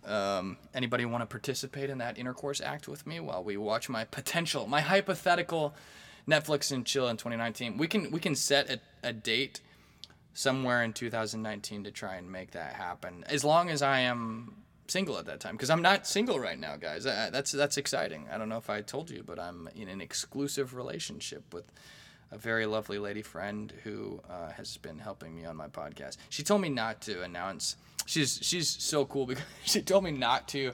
Um, 0.06 0.58
anybody 0.74 1.06
want 1.06 1.22
to 1.22 1.26
participate 1.26 1.90
in 1.90 2.00
that 2.00 2.18
intercourse 2.18 2.60
act 2.60 2.90
with 2.90 3.08
me 3.08 3.22
while 3.22 3.46
we 3.46 3.56
watch 3.56 3.88
my 3.88 4.04
potential, 4.04 4.68
my 4.68 4.82
hypothetical 4.82 5.74
Netflix 6.28 6.74
and 6.74 6.86
chill 6.86 7.08
in 7.08 7.16
2019? 7.16 7.78
We 7.78 7.88
can 7.88 8.12
we 8.12 8.20
can 8.20 8.36
set 8.36 8.70
a, 8.70 8.82
a 9.08 9.14
date 9.14 9.62
somewhere 10.34 10.84
in 10.84 10.92
2019 10.92 11.86
to 11.86 11.92
try 11.92 12.16
and 12.16 12.30
make 12.30 12.52
that 12.52 12.74
happen. 12.74 13.24
As 13.26 13.46
long 13.46 13.70
as 13.70 13.82
I 13.82 14.02
am 14.02 14.54
single 14.92 15.18
at 15.18 15.26
that 15.26 15.40
time 15.40 15.56
because 15.56 15.70
I'm 15.70 15.82
not 15.82 16.06
single 16.06 16.40
right 16.40 16.60
now, 16.60 16.76
guys. 16.76 17.06
Uh, 17.06 17.30
that's 17.32 17.52
that's 17.52 17.78
exciting. 17.78 18.28
I 18.32 18.38
don't 18.38 18.50
know 18.50 18.58
if 18.58 18.70
I 18.70 18.82
told 18.82 19.10
you, 19.10 19.24
but 19.26 19.40
I'm 19.40 19.70
in 19.76 19.88
an 19.88 20.02
exclusive 20.02 20.76
relationship 20.76 21.54
with 21.54 21.72
a 22.32 22.38
very 22.38 22.66
lovely 22.66 23.00
lady 23.00 23.22
friend 23.22 23.74
who 23.84 24.22
uh, 24.30 24.52
has 24.52 24.78
been 24.78 25.00
helping 25.00 25.36
me 25.36 25.46
on 25.46 25.56
my 25.56 25.68
podcast. 25.68 26.18
She 26.30 26.44
told 26.44 26.62
me 26.62 26.70
not 26.70 27.02
to 27.02 27.24
announce. 27.24 27.76
She's 28.06 28.40
she's 28.42 28.70
so 28.70 29.06
cool 29.06 29.26
because 29.26 29.44
she 29.66 29.82
told 29.82 30.04
me 30.04 30.12
not 30.12 30.48
to 30.50 30.74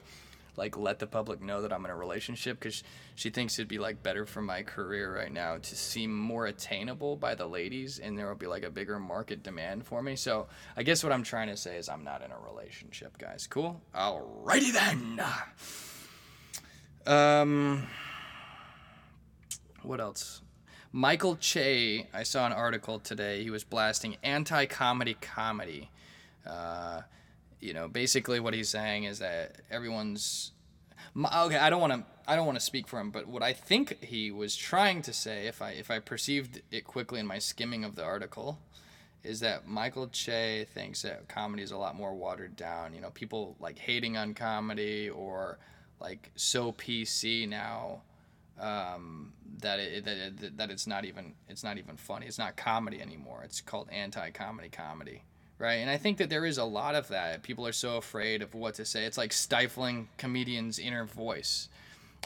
like 0.58 0.76
let 0.76 0.98
the 0.98 1.06
public 1.06 1.40
know 1.40 1.62
that 1.62 1.72
I'm 1.72 1.84
in 1.84 1.90
a 1.90 1.96
relationship 1.96 2.58
because 2.58 2.82
she 3.14 3.30
thinks 3.30 3.58
it'd 3.58 3.68
be 3.68 3.78
like 3.78 4.02
better 4.02 4.26
for 4.26 4.42
my 4.42 4.62
career 4.62 5.16
right 5.16 5.32
now 5.32 5.56
to 5.56 5.76
seem 5.76 6.14
more 6.14 6.46
attainable 6.46 7.16
by 7.16 7.34
the 7.34 7.46
ladies 7.46 7.98
and 7.98 8.18
there 8.18 8.28
will 8.28 8.34
be 8.34 8.46
like 8.46 8.64
a 8.64 8.70
bigger 8.70 8.98
market 8.98 9.42
demand 9.42 9.86
for 9.86 10.02
me. 10.02 10.16
So 10.16 10.48
I 10.76 10.82
guess 10.82 11.02
what 11.02 11.12
I'm 11.12 11.22
trying 11.22 11.48
to 11.48 11.56
say 11.56 11.76
is 11.76 11.88
I'm 11.88 12.04
not 12.04 12.22
in 12.22 12.30
a 12.32 12.38
relationship, 12.38 13.16
guys. 13.16 13.46
Cool? 13.46 13.80
Alrighty 13.94 14.72
then. 14.72 15.20
Um 17.06 17.86
what 19.82 20.00
else? 20.00 20.42
Michael 20.92 21.36
Che, 21.36 22.08
I 22.12 22.22
saw 22.22 22.46
an 22.46 22.52
article 22.52 22.98
today. 22.98 23.42
He 23.42 23.50
was 23.50 23.62
blasting 23.62 24.16
anti-comedy 24.22 25.14
comedy. 25.20 25.90
Uh, 26.46 27.02
you 27.60 27.74
know, 27.74 27.88
basically 27.88 28.40
what 28.40 28.54
he's 28.54 28.68
saying 28.68 29.04
is 29.04 29.18
that 29.18 29.56
everyone's 29.70 30.52
okay. 31.16 31.56
I 31.56 31.70
don't 31.70 31.80
want 31.80 31.92
to. 31.92 32.04
I 32.26 32.36
don't 32.36 32.46
want 32.46 32.58
to 32.58 32.64
speak 32.64 32.86
for 32.86 33.00
him, 33.00 33.10
but 33.10 33.26
what 33.26 33.42
I 33.42 33.54
think 33.54 34.02
he 34.04 34.30
was 34.30 34.54
trying 34.54 35.00
to 35.02 35.12
say, 35.12 35.46
if 35.46 35.62
I 35.62 35.70
if 35.70 35.90
I 35.90 35.98
perceived 35.98 36.62
it 36.70 36.84
quickly 36.84 37.20
in 37.20 37.26
my 37.26 37.38
skimming 37.38 37.84
of 37.84 37.94
the 37.94 38.04
article, 38.04 38.58
is 39.24 39.40
that 39.40 39.66
Michael 39.66 40.08
Che 40.08 40.66
thinks 40.72 41.02
that 41.02 41.28
comedy 41.28 41.62
is 41.62 41.70
a 41.70 41.78
lot 41.78 41.96
more 41.96 42.14
watered 42.14 42.54
down. 42.54 42.94
You 42.94 43.00
know, 43.00 43.10
people 43.10 43.56
like 43.58 43.78
hating 43.78 44.16
on 44.16 44.34
comedy 44.34 45.08
or 45.08 45.58
like 46.00 46.30
so 46.36 46.72
PC 46.72 47.48
now 47.48 48.02
um, 48.60 49.32
that 49.60 49.80
it, 49.80 50.04
that 50.04 50.16
it, 50.16 50.56
that 50.58 50.70
it's 50.70 50.86
not 50.86 51.04
even 51.04 51.34
it's 51.48 51.64
not 51.64 51.78
even 51.78 51.96
funny. 51.96 52.26
It's 52.26 52.38
not 52.38 52.56
comedy 52.56 53.00
anymore. 53.00 53.42
It's 53.44 53.60
called 53.60 53.88
anti-comedy 53.90 54.68
comedy 54.68 55.22
right? 55.58 55.74
And 55.74 55.90
I 55.90 55.96
think 55.96 56.18
that 56.18 56.30
there 56.30 56.44
is 56.44 56.58
a 56.58 56.64
lot 56.64 56.94
of 56.94 57.08
that. 57.08 57.42
People 57.42 57.66
are 57.66 57.72
so 57.72 57.96
afraid 57.96 58.42
of 58.42 58.54
what 58.54 58.74
to 58.74 58.84
say. 58.84 59.04
It's 59.04 59.18
like 59.18 59.32
stifling 59.32 60.08
comedians' 60.16 60.78
inner 60.78 61.04
voice, 61.04 61.68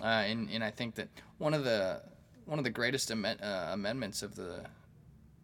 uh, 0.02 0.06
and 0.06 0.48
and 0.50 0.62
I 0.62 0.70
think 0.70 0.94
that 0.96 1.08
one 1.38 1.54
of 1.54 1.64
the 1.64 2.02
one 2.44 2.58
of 2.58 2.64
the 2.64 2.70
greatest 2.70 3.10
am- 3.10 3.24
uh, 3.24 3.70
amendments 3.72 4.22
of 4.22 4.36
the 4.36 4.66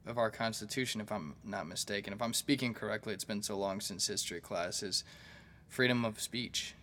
of 0.06 0.18
our 0.18 0.30
Constitution, 0.30 1.00
if 1.00 1.12
I'm 1.12 1.34
not 1.44 1.66
mistaken. 1.66 2.12
If 2.12 2.22
I'm 2.22 2.32
speaking 2.32 2.72
correctly, 2.72 3.12
it's 3.12 3.24
been 3.24 3.42
so 3.42 3.56
long 3.56 3.80
since 3.80 4.06
history 4.06 4.40
class, 4.40 4.82
is 4.82 5.04
freedom 5.68 6.04
of 6.04 6.18
speech, 6.20 6.74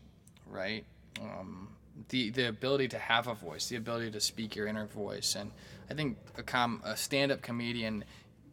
right? 0.48 0.86
Um, 1.20 1.70
the, 2.10 2.30
the 2.30 2.50
ability 2.50 2.90
to 2.90 3.00
have 3.00 3.28
a 3.28 3.34
voice, 3.34 3.68
the 3.68 3.78
ability 3.78 4.12
to 4.12 4.20
speak 4.20 4.56
your 4.56 4.68
inner 4.68 4.86
voice. 4.86 5.36
And 5.36 5.52
I 5.90 5.96
think 5.96 6.18
a, 6.38 6.44
com- 6.44 6.82
a 6.86 6.96
stand 6.96 7.32
up 7.32 7.42
comedian 7.42 8.04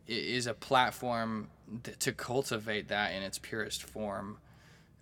is 0.07 0.47
a 0.47 0.55
platform 0.55 1.49
to 1.99 2.13
cultivate 2.13 2.89
that 2.89 3.13
in 3.13 3.23
its 3.23 3.39
purest 3.39 3.83
form. 3.83 4.39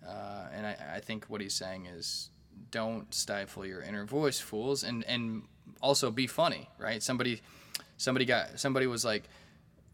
Uh, 0.07 0.47
and 0.53 0.65
I, 0.65 0.77
I 0.95 0.99
think 0.99 1.25
what 1.25 1.41
he's 1.41 1.53
saying 1.53 1.85
is 1.85 2.29
don't 2.71 3.13
stifle 3.13 3.65
your 3.65 3.81
inner 3.81 4.05
voice, 4.05 4.39
fools, 4.39 4.83
and 4.83 5.03
and 5.05 5.43
also 5.81 6.11
be 6.11 6.27
funny, 6.27 6.69
right? 6.77 7.01
Somebody, 7.01 7.41
somebody 7.97 8.25
got 8.25 8.59
somebody 8.59 8.87
was 8.87 9.03
like, 9.05 9.23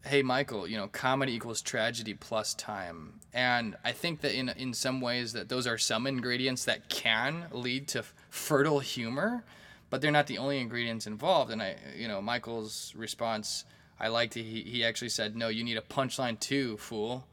"Hey, 0.04 0.22
Michael, 0.22 0.66
you 0.66 0.76
know, 0.76 0.88
comedy 0.88 1.34
equals 1.34 1.60
tragedy 1.62 2.14
plus 2.14 2.54
time," 2.54 3.20
and 3.32 3.76
I 3.84 3.92
think 3.92 4.20
that 4.22 4.34
in 4.34 4.48
in 4.50 4.74
some 4.74 5.00
ways 5.00 5.32
that 5.32 5.48
those 5.48 5.66
are 5.66 5.78
some 5.78 6.06
ingredients 6.06 6.64
that 6.64 6.88
can 6.88 7.46
lead 7.52 7.88
to 7.88 8.04
fertile 8.30 8.80
humor, 8.80 9.44
but 9.90 10.00
they're 10.00 10.10
not 10.10 10.26
the 10.26 10.38
only 10.38 10.60
ingredients 10.60 11.06
involved. 11.06 11.50
And 11.50 11.62
I, 11.62 11.76
you 11.96 12.08
know, 12.08 12.20
Michael's 12.22 12.94
response, 12.96 13.64
I 14.00 14.08
liked. 14.08 14.34
He 14.34 14.42
he 14.42 14.84
actually 14.84 15.10
said, 15.10 15.36
"No, 15.36 15.48
you 15.48 15.64
need 15.64 15.76
a 15.76 15.82
punchline 15.82 16.38
too, 16.38 16.76
fool. 16.76 17.26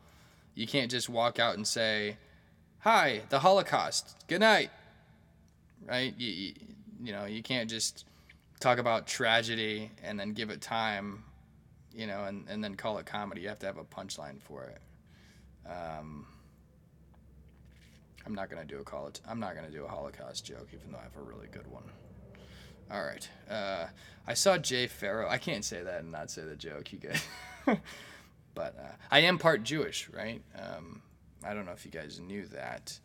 You 0.54 0.68
can't 0.68 0.92
just 0.92 1.10
walk 1.10 1.40
out 1.40 1.56
and 1.56 1.68
say." 1.68 2.18
Hi, 2.80 3.22
the 3.30 3.40
Holocaust. 3.40 4.16
Good 4.28 4.42
night 4.42 4.70
right? 5.88 6.14
You, 6.18 6.30
you, 6.30 6.54
you 7.04 7.12
know, 7.12 7.26
you 7.26 7.44
can't 7.44 7.70
just 7.70 8.06
talk 8.60 8.78
about 8.78 9.08
tragedy 9.08 9.92
and 10.04 10.20
then 10.20 10.34
give 10.34 10.50
it 10.50 10.62
time, 10.62 11.24
you 11.94 12.08
know, 12.08 12.26
and, 12.26 12.46
and 12.50 12.64
then 12.64 12.76
call 12.76 12.98
it 12.98 13.06
comedy. 13.06 13.42
You 13.42 13.50
have 13.50 13.60
to 13.60 13.66
have 13.66 13.78
a 13.78 13.84
punchline 13.84 14.42
for 14.42 14.64
it. 14.64 14.82
Um, 15.70 16.26
I'm 18.26 18.34
not 18.34 18.50
gonna 18.50 18.66
do 18.66 18.78
a 18.78 19.08
it. 19.08 19.22
I'm 19.28 19.40
not 19.40 19.56
gonna 19.56 19.70
do 19.70 19.86
a 19.86 19.88
Holocaust 19.88 20.46
joke, 20.46 20.68
even 20.74 20.92
though 20.92 20.98
I 20.98 21.04
have 21.04 21.16
a 21.18 21.22
really 21.22 21.48
good 21.52 21.68
one. 21.68 21.84
All 22.92 23.04
right. 23.04 23.28
Uh, 23.50 23.88
I 24.28 24.34
saw 24.34 24.58
Jay 24.58 24.88
Pharoah. 24.88 25.30
I 25.30 25.38
can't 25.38 25.66
say 25.66 25.84
that 25.84 26.02
and 26.02 26.12
not 26.12 26.30
say 26.30 26.44
the 26.44 26.56
joke. 26.56 26.92
You 26.92 27.00
get. 27.00 27.22
but 28.56 28.76
uh, 28.80 28.96
I 29.12 29.20
am 29.20 29.38
part 29.38 29.64
Jewish, 29.64 30.10
right? 30.10 30.42
Um, 30.58 31.02
I 31.44 31.54
don't 31.54 31.66
know 31.66 31.72
if 31.72 31.86
you 31.86 31.92
guys 31.92 32.20
knew 32.20 32.46
that. 32.48 33.00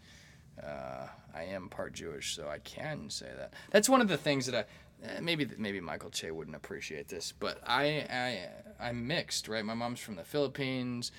Uh, 0.63 1.07
I 1.35 1.45
am 1.45 1.69
part 1.69 1.93
Jewish, 1.93 2.35
so 2.35 2.49
I 2.49 2.59
can 2.59 3.11
say 3.11 3.29
that. 3.37 3.55
That's 3.71 3.89
one 3.89 4.01
of 4.01 4.09
the 4.09 4.17
things 4.17 4.47
that 4.47 4.55
I 4.55 5.07
eh, 5.07 5.21
maybe 5.21 5.49
maybe 5.57 5.81
Michael 5.81 6.11
Che 6.11 6.31
wouldn't 6.31 6.57
appreciate 6.57 7.09
this, 7.09 7.33
but 7.33 7.61
I 7.67 8.07
I 8.11 8.49
I'm 8.79 9.07
mixed, 9.07 9.49
right? 9.49 9.65
My 9.65 9.75
mom's 9.75 10.01
from 10.01 10.17
the 10.17 10.25
Philippines. 10.25 11.13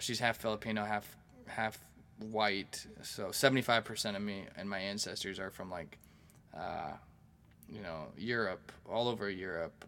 She's 0.00 0.18
half 0.18 0.36
Filipino, 0.38 0.84
half 0.84 1.16
half 1.46 1.78
white. 2.18 2.86
So 3.02 3.28
75% 3.28 4.16
of 4.16 4.22
me 4.22 4.44
and 4.56 4.68
my 4.68 4.78
ancestors 4.78 5.38
are 5.38 5.50
from 5.50 5.70
like 5.70 5.98
uh, 6.56 6.92
you 7.74 7.82
know, 7.82 8.06
Europe, 8.16 8.72
all 8.88 9.08
over 9.08 9.28
Europe. 9.28 9.84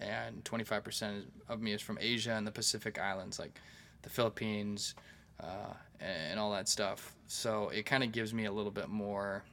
And 0.00 0.42
25% 0.44 1.24
of 1.48 1.60
me 1.60 1.72
is 1.72 1.80
from 1.80 1.98
Asia 2.00 2.32
and 2.32 2.46
the 2.46 2.50
Pacific 2.50 2.98
Islands, 2.98 3.38
like 3.38 3.60
the 4.02 4.10
Philippines, 4.10 4.94
uh, 5.38 5.74
and 6.00 6.40
all 6.40 6.52
that 6.52 6.68
stuff. 6.68 7.14
So 7.26 7.68
it 7.68 7.86
kind 7.86 8.02
of 8.02 8.10
gives 8.10 8.34
me 8.34 8.46
a 8.46 8.52
little 8.52 8.70
bit 8.70 8.88
more. 8.88 9.44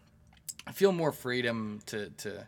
I 0.66 0.72
feel 0.72 0.92
more 0.92 1.12
freedom 1.12 1.80
to 1.88 2.10
to 2.10 2.48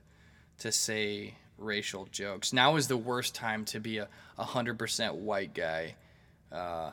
to 0.60 0.72
say 0.72 1.36
racial 1.58 2.06
jokes. 2.12 2.54
Now 2.54 2.78
is 2.78 2.88
the 2.88 2.98
worst 2.98 3.36
time 3.36 3.66
to 3.66 3.80
be 3.80 3.98
a 3.98 4.08
hundred 4.38 4.80
percent 4.80 5.16
white 5.16 5.54
guy, 5.54 5.96
uh, 6.52 6.92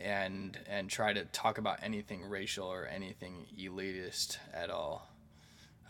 and 0.00 0.58
and 0.68 0.88
try 0.88 1.12
to 1.12 1.24
talk 1.26 1.58
about 1.58 1.80
anything 1.82 2.24
racial 2.24 2.66
or 2.66 2.86
anything 2.86 3.46
elitist 3.58 4.38
at 4.52 4.70
all. 4.70 5.08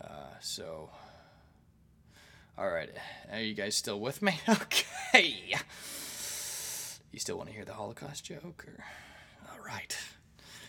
Uh, 0.01 0.37
so, 0.41 0.89
all 2.57 2.69
right, 2.69 2.89
are 3.31 3.39
you 3.39 3.53
guys 3.53 3.75
still 3.75 3.99
with 3.99 4.21
me? 4.21 4.39
Okay. 4.49 5.53
You 7.13 7.19
still 7.19 7.37
want 7.37 7.47
to 7.47 7.55
hear 7.55 7.63
the 7.63 7.73
Holocaust 7.73 8.25
joke, 8.25 8.65
or 8.67 8.83
all 9.49 9.65
right? 9.65 9.97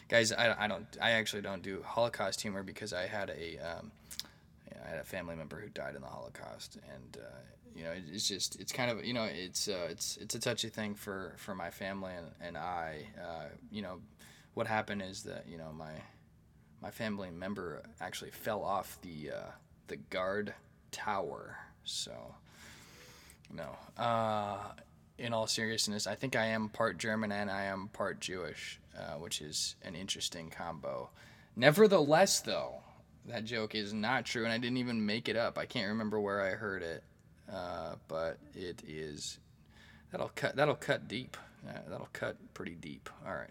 guys, 0.08 0.30
I, 0.30 0.54
I 0.64 0.68
don't, 0.68 0.86
I 1.02 1.12
actually 1.12 1.42
don't 1.42 1.62
do 1.62 1.82
Holocaust 1.84 2.40
humor 2.40 2.62
because 2.62 2.92
I 2.92 3.06
had 3.06 3.30
a, 3.30 3.58
um, 3.58 3.90
I 4.84 4.88
had 4.90 4.98
a 5.00 5.04
family 5.04 5.34
member 5.34 5.58
who 5.60 5.68
died 5.68 5.96
in 5.96 6.02
the 6.02 6.06
Holocaust, 6.06 6.78
and 6.94 7.16
uh, 7.20 7.26
you 7.74 7.82
know, 7.82 7.92
it's 8.12 8.28
just, 8.28 8.60
it's 8.60 8.70
kind 8.70 8.90
of, 8.90 9.04
you 9.04 9.12
know, 9.14 9.24
it's, 9.24 9.66
uh, 9.66 9.88
it's, 9.90 10.16
it's 10.18 10.34
a 10.36 10.38
touchy 10.38 10.68
thing 10.68 10.94
for, 10.94 11.34
for 11.38 11.54
my 11.54 11.70
family 11.70 12.12
and, 12.16 12.26
and 12.40 12.56
I, 12.56 13.08
uh, 13.20 13.46
you 13.70 13.82
know, 13.82 13.98
what 14.54 14.66
happened 14.66 15.02
is 15.02 15.24
that 15.24 15.44
you 15.48 15.58
know 15.58 15.70
my, 15.76 15.90
my 16.80 16.90
family 16.90 17.30
member 17.30 17.82
actually 18.00 18.30
fell 18.30 18.62
off 18.62 18.98
the, 19.02 19.32
uh, 19.32 19.50
the 19.88 19.96
guard 19.96 20.54
tower, 20.92 21.58
so, 21.86 22.12
know, 23.52 23.76
uh, 23.96 24.58
in 25.18 25.32
all 25.32 25.46
seriousness, 25.46 26.06
I 26.06 26.14
think 26.14 26.36
I 26.36 26.46
am 26.46 26.68
part 26.68 26.98
German 26.98 27.32
and 27.32 27.50
I 27.50 27.64
am 27.64 27.88
part 27.88 28.20
Jewish, 28.20 28.78
uh, 28.96 29.14
which 29.14 29.40
is 29.40 29.76
an 29.82 29.94
interesting 29.94 30.50
combo. 30.50 31.08
Nevertheless, 31.56 32.40
though, 32.40 32.74
that 33.26 33.44
joke 33.44 33.74
is 33.74 33.92
not 33.92 34.26
true, 34.26 34.44
and 34.44 34.52
I 34.52 34.58
didn't 34.58 34.76
even 34.76 35.04
make 35.04 35.28
it 35.28 35.36
up. 35.36 35.58
I 35.58 35.64
can't 35.64 35.88
remember 35.88 36.20
where 36.20 36.42
I 36.42 36.50
heard 36.50 36.82
it, 36.82 37.02
uh, 37.52 37.94
but 38.08 38.38
it 38.54 38.82
is. 38.86 39.38
That'll 40.12 40.30
cut. 40.34 40.54
That'll 40.56 40.74
cut 40.74 41.08
deep. 41.08 41.36
Uh, 41.66 41.78
that'll 41.88 42.08
cut 42.12 42.36
pretty 42.54 42.74
deep. 42.74 43.08
All 43.26 43.34
right. 43.34 43.50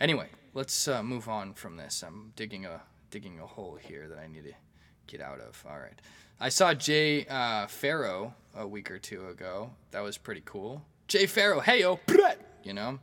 Anyway, 0.00 0.28
let's 0.52 0.88
uh, 0.88 1.02
move 1.02 1.28
on 1.28 1.54
from 1.54 1.76
this. 1.76 2.02
I'm 2.02 2.32
digging 2.36 2.66
a 2.66 2.82
digging 3.10 3.38
a 3.38 3.46
hole 3.46 3.78
here 3.80 4.08
that 4.08 4.18
I 4.18 4.26
need 4.26 4.44
to 4.44 4.52
get 5.06 5.20
out 5.20 5.40
of. 5.40 5.64
All 5.68 5.78
right. 5.78 6.00
I 6.40 6.48
saw 6.50 6.74
Jay 6.74 7.26
uh, 7.26 7.66
Pharoah 7.66 8.34
a 8.54 8.66
week 8.66 8.90
or 8.90 8.98
two 8.98 9.26
ago. 9.28 9.70
That 9.90 10.02
was 10.02 10.18
pretty 10.18 10.42
cool. 10.44 10.82
Jay 11.08 11.26
Pharoah, 11.26 11.62
hey 11.62 11.80
yo, 11.80 12.00
you 12.62 12.72
know. 12.72 12.98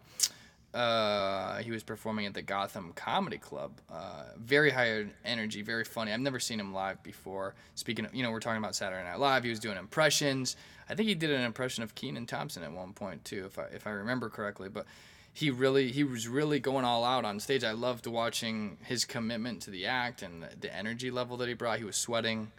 Uh, 0.73 1.59
he 1.59 1.69
was 1.69 1.83
performing 1.83 2.25
at 2.25 2.33
the 2.33 2.41
Gotham 2.41 2.93
Comedy 2.95 3.37
Club. 3.37 3.79
Uh, 3.91 4.23
very 4.37 4.71
high 4.71 5.05
energy, 5.23 5.61
very 5.61 5.83
funny. 5.85 6.11
I've 6.11 6.19
never 6.19 6.39
seen 6.39 6.59
him 6.59 6.73
live 6.73 7.01
before. 7.03 7.53
Speaking 7.75 8.05
of, 8.05 8.15
you 8.15 8.23
know, 8.23 8.31
we're 8.31 8.39
talking 8.39 8.57
about 8.57 8.75
Saturday 8.75 9.03
Night 9.03 9.19
Live. 9.19 9.43
He 9.43 9.51
was 9.51 9.59
doing 9.59 9.77
impressions. 9.77 10.55
I 10.89 10.95
think 10.95 11.07
he 11.07 11.15
did 11.15 11.29
an 11.29 11.41
impression 11.41 11.83
of 11.83 11.93
Kenan 11.93 12.25
Thompson 12.25 12.63
at 12.63 12.71
one 12.71 12.93
point 12.93 13.23
too, 13.23 13.45
if 13.45 13.59
I 13.59 13.65
if 13.65 13.85
I 13.85 13.91
remember 13.91 14.29
correctly. 14.29 14.67
But 14.67 14.85
he 15.33 15.49
really 15.49 15.91
he 15.91 16.03
was 16.03 16.27
really 16.27 16.59
going 16.59 16.85
all 16.85 17.03
out 17.03 17.25
on 17.25 17.39
stage. 17.39 17.63
I 17.63 17.71
loved 17.71 18.05
watching 18.07 18.77
his 18.83 19.03
commitment 19.03 19.63
to 19.63 19.71
the 19.71 19.87
act 19.87 20.21
and 20.21 20.43
the, 20.43 20.49
the 20.61 20.75
energy 20.75 21.09
level 21.11 21.37
that 21.37 21.47
he 21.47 21.55
brought. 21.55 21.79
He 21.79 21.85
was 21.85 21.97
sweating. 21.97 22.51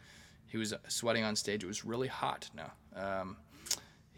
He 0.49 0.59
was 0.59 0.75
sweating 0.89 1.25
on 1.25 1.37
stage. 1.37 1.63
It 1.63 1.67
was 1.67 1.85
really 1.85 2.09
hot. 2.09 2.51
No. 2.55 2.67
Um, 3.01 3.37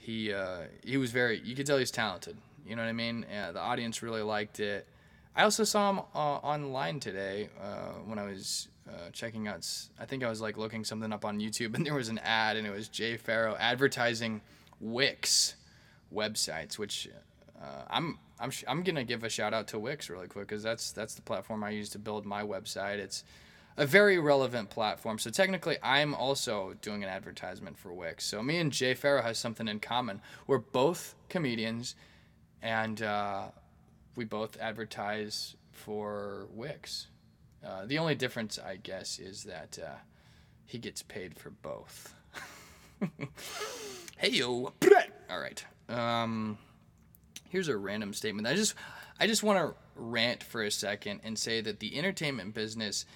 he 0.07 0.33
uh, 0.33 0.63
he 0.85 0.97
was 0.97 1.11
very 1.11 1.41
you 1.45 1.57
could 1.57 1.67
tell 1.67 1.79
he's 1.79 1.91
talented 1.91 2.37
you 2.65 2.77
know 2.77 2.83
what 2.83 2.89
i 2.89 2.93
mean 2.93 3.27
yeah, 3.29 3.51
the 3.51 3.59
audience 3.59 4.03
really 4.05 4.23
liked 4.23 4.61
it 4.61 4.87
i 5.35 5.43
also 5.43 5.65
saw 5.65 5.91
him 5.91 5.99
uh, 6.15 6.19
online 6.19 7.01
today 7.01 7.49
uh, 7.61 7.91
when 8.05 8.17
i 8.17 8.25
was 8.25 8.69
uh, 8.89 9.11
checking 9.13 9.49
out 9.49 9.69
i 9.99 10.05
think 10.05 10.23
i 10.23 10.29
was 10.29 10.41
like 10.41 10.57
looking 10.57 10.85
something 10.85 11.13
up 11.13 11.25
on 11.25 11.41
youtube 11.41 11.75
and 11.75 11.85
there 11.85 11.95
was 11.95 12.09
an 12.09 12.19
ad 12.19 12.57
and 12.57 12.69
it 12.69 12.71
was 12.71 12.87
jay 12.89 13.17
pharoah 13.17 13.57
advertising 13.59 14.41
wix 14.81 15.57
websites 16.15 16.79
which 16.79 17.09
uh, 17.61 17.83
i'm 18.41 18.51
I'm, 18.51 18.53
I'm 18.69 18.83
gonna 18.83 19.05
give 19.05 19.25
a 19.25 19.29
shout 19.29 19.55
out 19.55 19.69
to 19.69 19.79
Wix 19.79 20.11
really 20.11 20.29
quick 20.29 20.49
because 20.49 20.63
that's 20.63 20.93
that's 20.93 21.15
the 21.15 21.23
platform 21.23 21.65
I 21.65 21.71
use 21.71 21.91
to 21.91 21.99
build 21.99 22.27
my 22.27 22.43
website. 22.43 22.99
It's 22.99 23.25
a 23.77 23.87
very 23.87 24.19
relevant 24.19 24.71
platform. 24.71 25.19
So 25.19 25.31
technically, 25.31 25.77
I'm 25.83 26.15
also 26.15 26.75
doing 26.81 27.03
an 27.03 27.11
advertisement 27.11 27.79
for 27.79 27.93
Wix. 27.93 28.25
So 28.25 28.43
me 28.43 28.59
and 28.59 28.73
Jay 28.73 28.95
Pharoah 28.95 29.23
has 29.23 29.39
something 29.39 29.69
in 29.69 29.81
common. 29.81 30.21
We're 30.47 30.59
both 30.59 31.15
comedians, 31.29 31.95
and 32.63 33.03
uh, 33.03 33.47
we 34.15 34.25
both 34.25 34.57
advertise 34.61 35.57
for 35.73 36.47
Wix. 36.53 37.09
Uh, 37.65 37.85
the 37.85 37.99
only 37.99 38.15
difference, 38.15 38.59
I 38.59 38.77
guess, 38.77 39.19
is 39.19 39.45
that 39.45 39.79
uh, 39.83 39.97
he 40.65 40.79
gets 40.79 41.03
paid 41.03 41.39
for 41.39 41.51
both. 41.51 42.15
hey 44.17 44.31
yo, 44.31 44.73
all 45.31 45.41
right. 45.41 45.65
Um, 45.89 46.59
here's 47.51 47.69
a 47.69 47.77
random 47.77 48.13
statement. 48.13 48.47
I 48.47 48.55
just, 48.55 48.75
I 49.19 49.27
just 49.27 49.43
want 49.43 49.59
to 49.59 49.75
rant 49.95 50.43
for 50.43 50.63
a 50.63 50.71
second 50.71 51.21
and 51.25 51.39
say 51.39 51.61
that 51.61 51.81
the 51.81 51.99
entertainment 51.99 52.55
business 52.55 53.07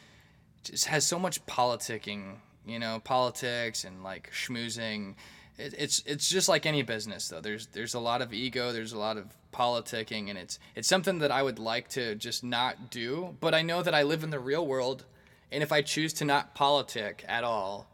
just 0.64 0.86
has 0.86 1.06
so 1.06 1.18
much 1.18 1.44
politicking, 1.46 2.36
you 2.66 2.78
know, 2.78 3.00
politics 3.04 3.84
and 3.84 4.02
like 4.02 4.30
schmoozing. 4.32 5.14
It, 5.58 5.74
it's 5.76 6.02
it's 6.06 6.28
just 6.28 6.48
like 6.48 6.66
any 6.66 6.82
business 6.82 7.28
though. 7.28 7.40
There's 7.40 7.66
there's 7.68 7.94
a 7.94 8.00
lot 8.00 8.22
of 8.22 8.32
ego, 8.32 8.72
there's 8.72 8.92
a 8.92 8.98
lot 8.98 9.16
of 9.16 9.26
politicking, 9.52 10.28
and 10.28 10.38
it's 10.38 10.58
it's 10.74 10.88
something 10.88 11.18
that 11.18 11.30
I 11.30 11.42
would 11.42 11.58
like 11.58 11.88
to 11.90 12.14
just 12.14 12.44
not 12.44 12.90
do. 12.90 13.36
But 13.40 13.54
I 13.54 13.62
know 13.62 13.82
that 13.82 13.94
I 13.94 14.02
live 14.02 14.24
in 14.24 14.30
the 14.30 14.40
real 14.40 14.66
world, 14.66 15.04
and 15.50 15.62
if 15.62 15.72
I 15.72 15.82
choose 15.82 16.12
to 16.14 16.24
not 16.24 16.54
politic 16.54 17.24
at 17.28 17.44
all, 17.44 17.88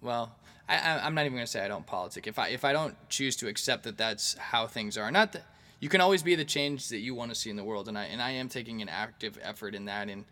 well, 0.00 0.36
I, 0.68 1.00
I'm 1.00 1.14
not 1.14 1.26
even 1.26 1.36
gonna 1.36 1.46
say 1.46 1.64
I 1.64 1.68
don't 1.68 1.86
politic. 1.86 2.26
If 2.26 2.38
I 2.38 2.48
if 2.48 2.64
I 2.64 2.72
don't 2.72 2.96
choose 3.08 3.36
to 3.36 3.48
accept 3.48 3.84
that 3.84 3.98
that's 3.98 4.34
how 4.34 4.66
things 4.66 4.96
are, 4.96 5.10
not 5.10 5.32
that 5.32 5.46
you 5.80 5.88
can 5.88 6.00
always 6.00 6.22
be 6.22 6.34
the 6.34 6.44
change 6.44 6.88
that 6.88 7.00
you 7.00 7.14
want 7.14 7.30
to 7.30 7.34
see 7.34 7.50
in 7.50 7.56
the 7.56 7.64
world, 7.64 7.88
and 7.88 7.98
I 7.98 8.04
and 8.04 8.22
I 8.22 8.30
am 8.30 8.48
taking 8.48 8.80
an 8.80 8.88
active 8.88 9.38
effort 9.42 9.74
in 9.74 9.84
that. 9.84 10.08
And 10.08 10.24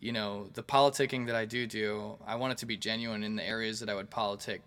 you 0.00 0.12
know, 0.12 0.48
the 0.54 0.62
politicking 0.62 1.26
that 1.26 1.36
I 1.36 1.44
do 1.44 1.66
do, 1.66 2.16
I 2.26 2.36
want 2.36 2.52
it 2.52 2.58
to 2.58 2.66
be 2.66 2.76
genuine 2.76 3.22
in 3.22 3.36
the 3.36 3.46
areas 3.46 3.80
that 3.80 3.88
I 3.88 3.94
would 3.94 4.10
politic. 4.10 4.62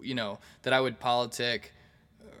You 0.00 0.14
know 0.14 0.38
that 0.62 0.72
I 0.72 0.80
would 0.80 1.00
politic, 1.00 1.72
uh, 2.22 2.32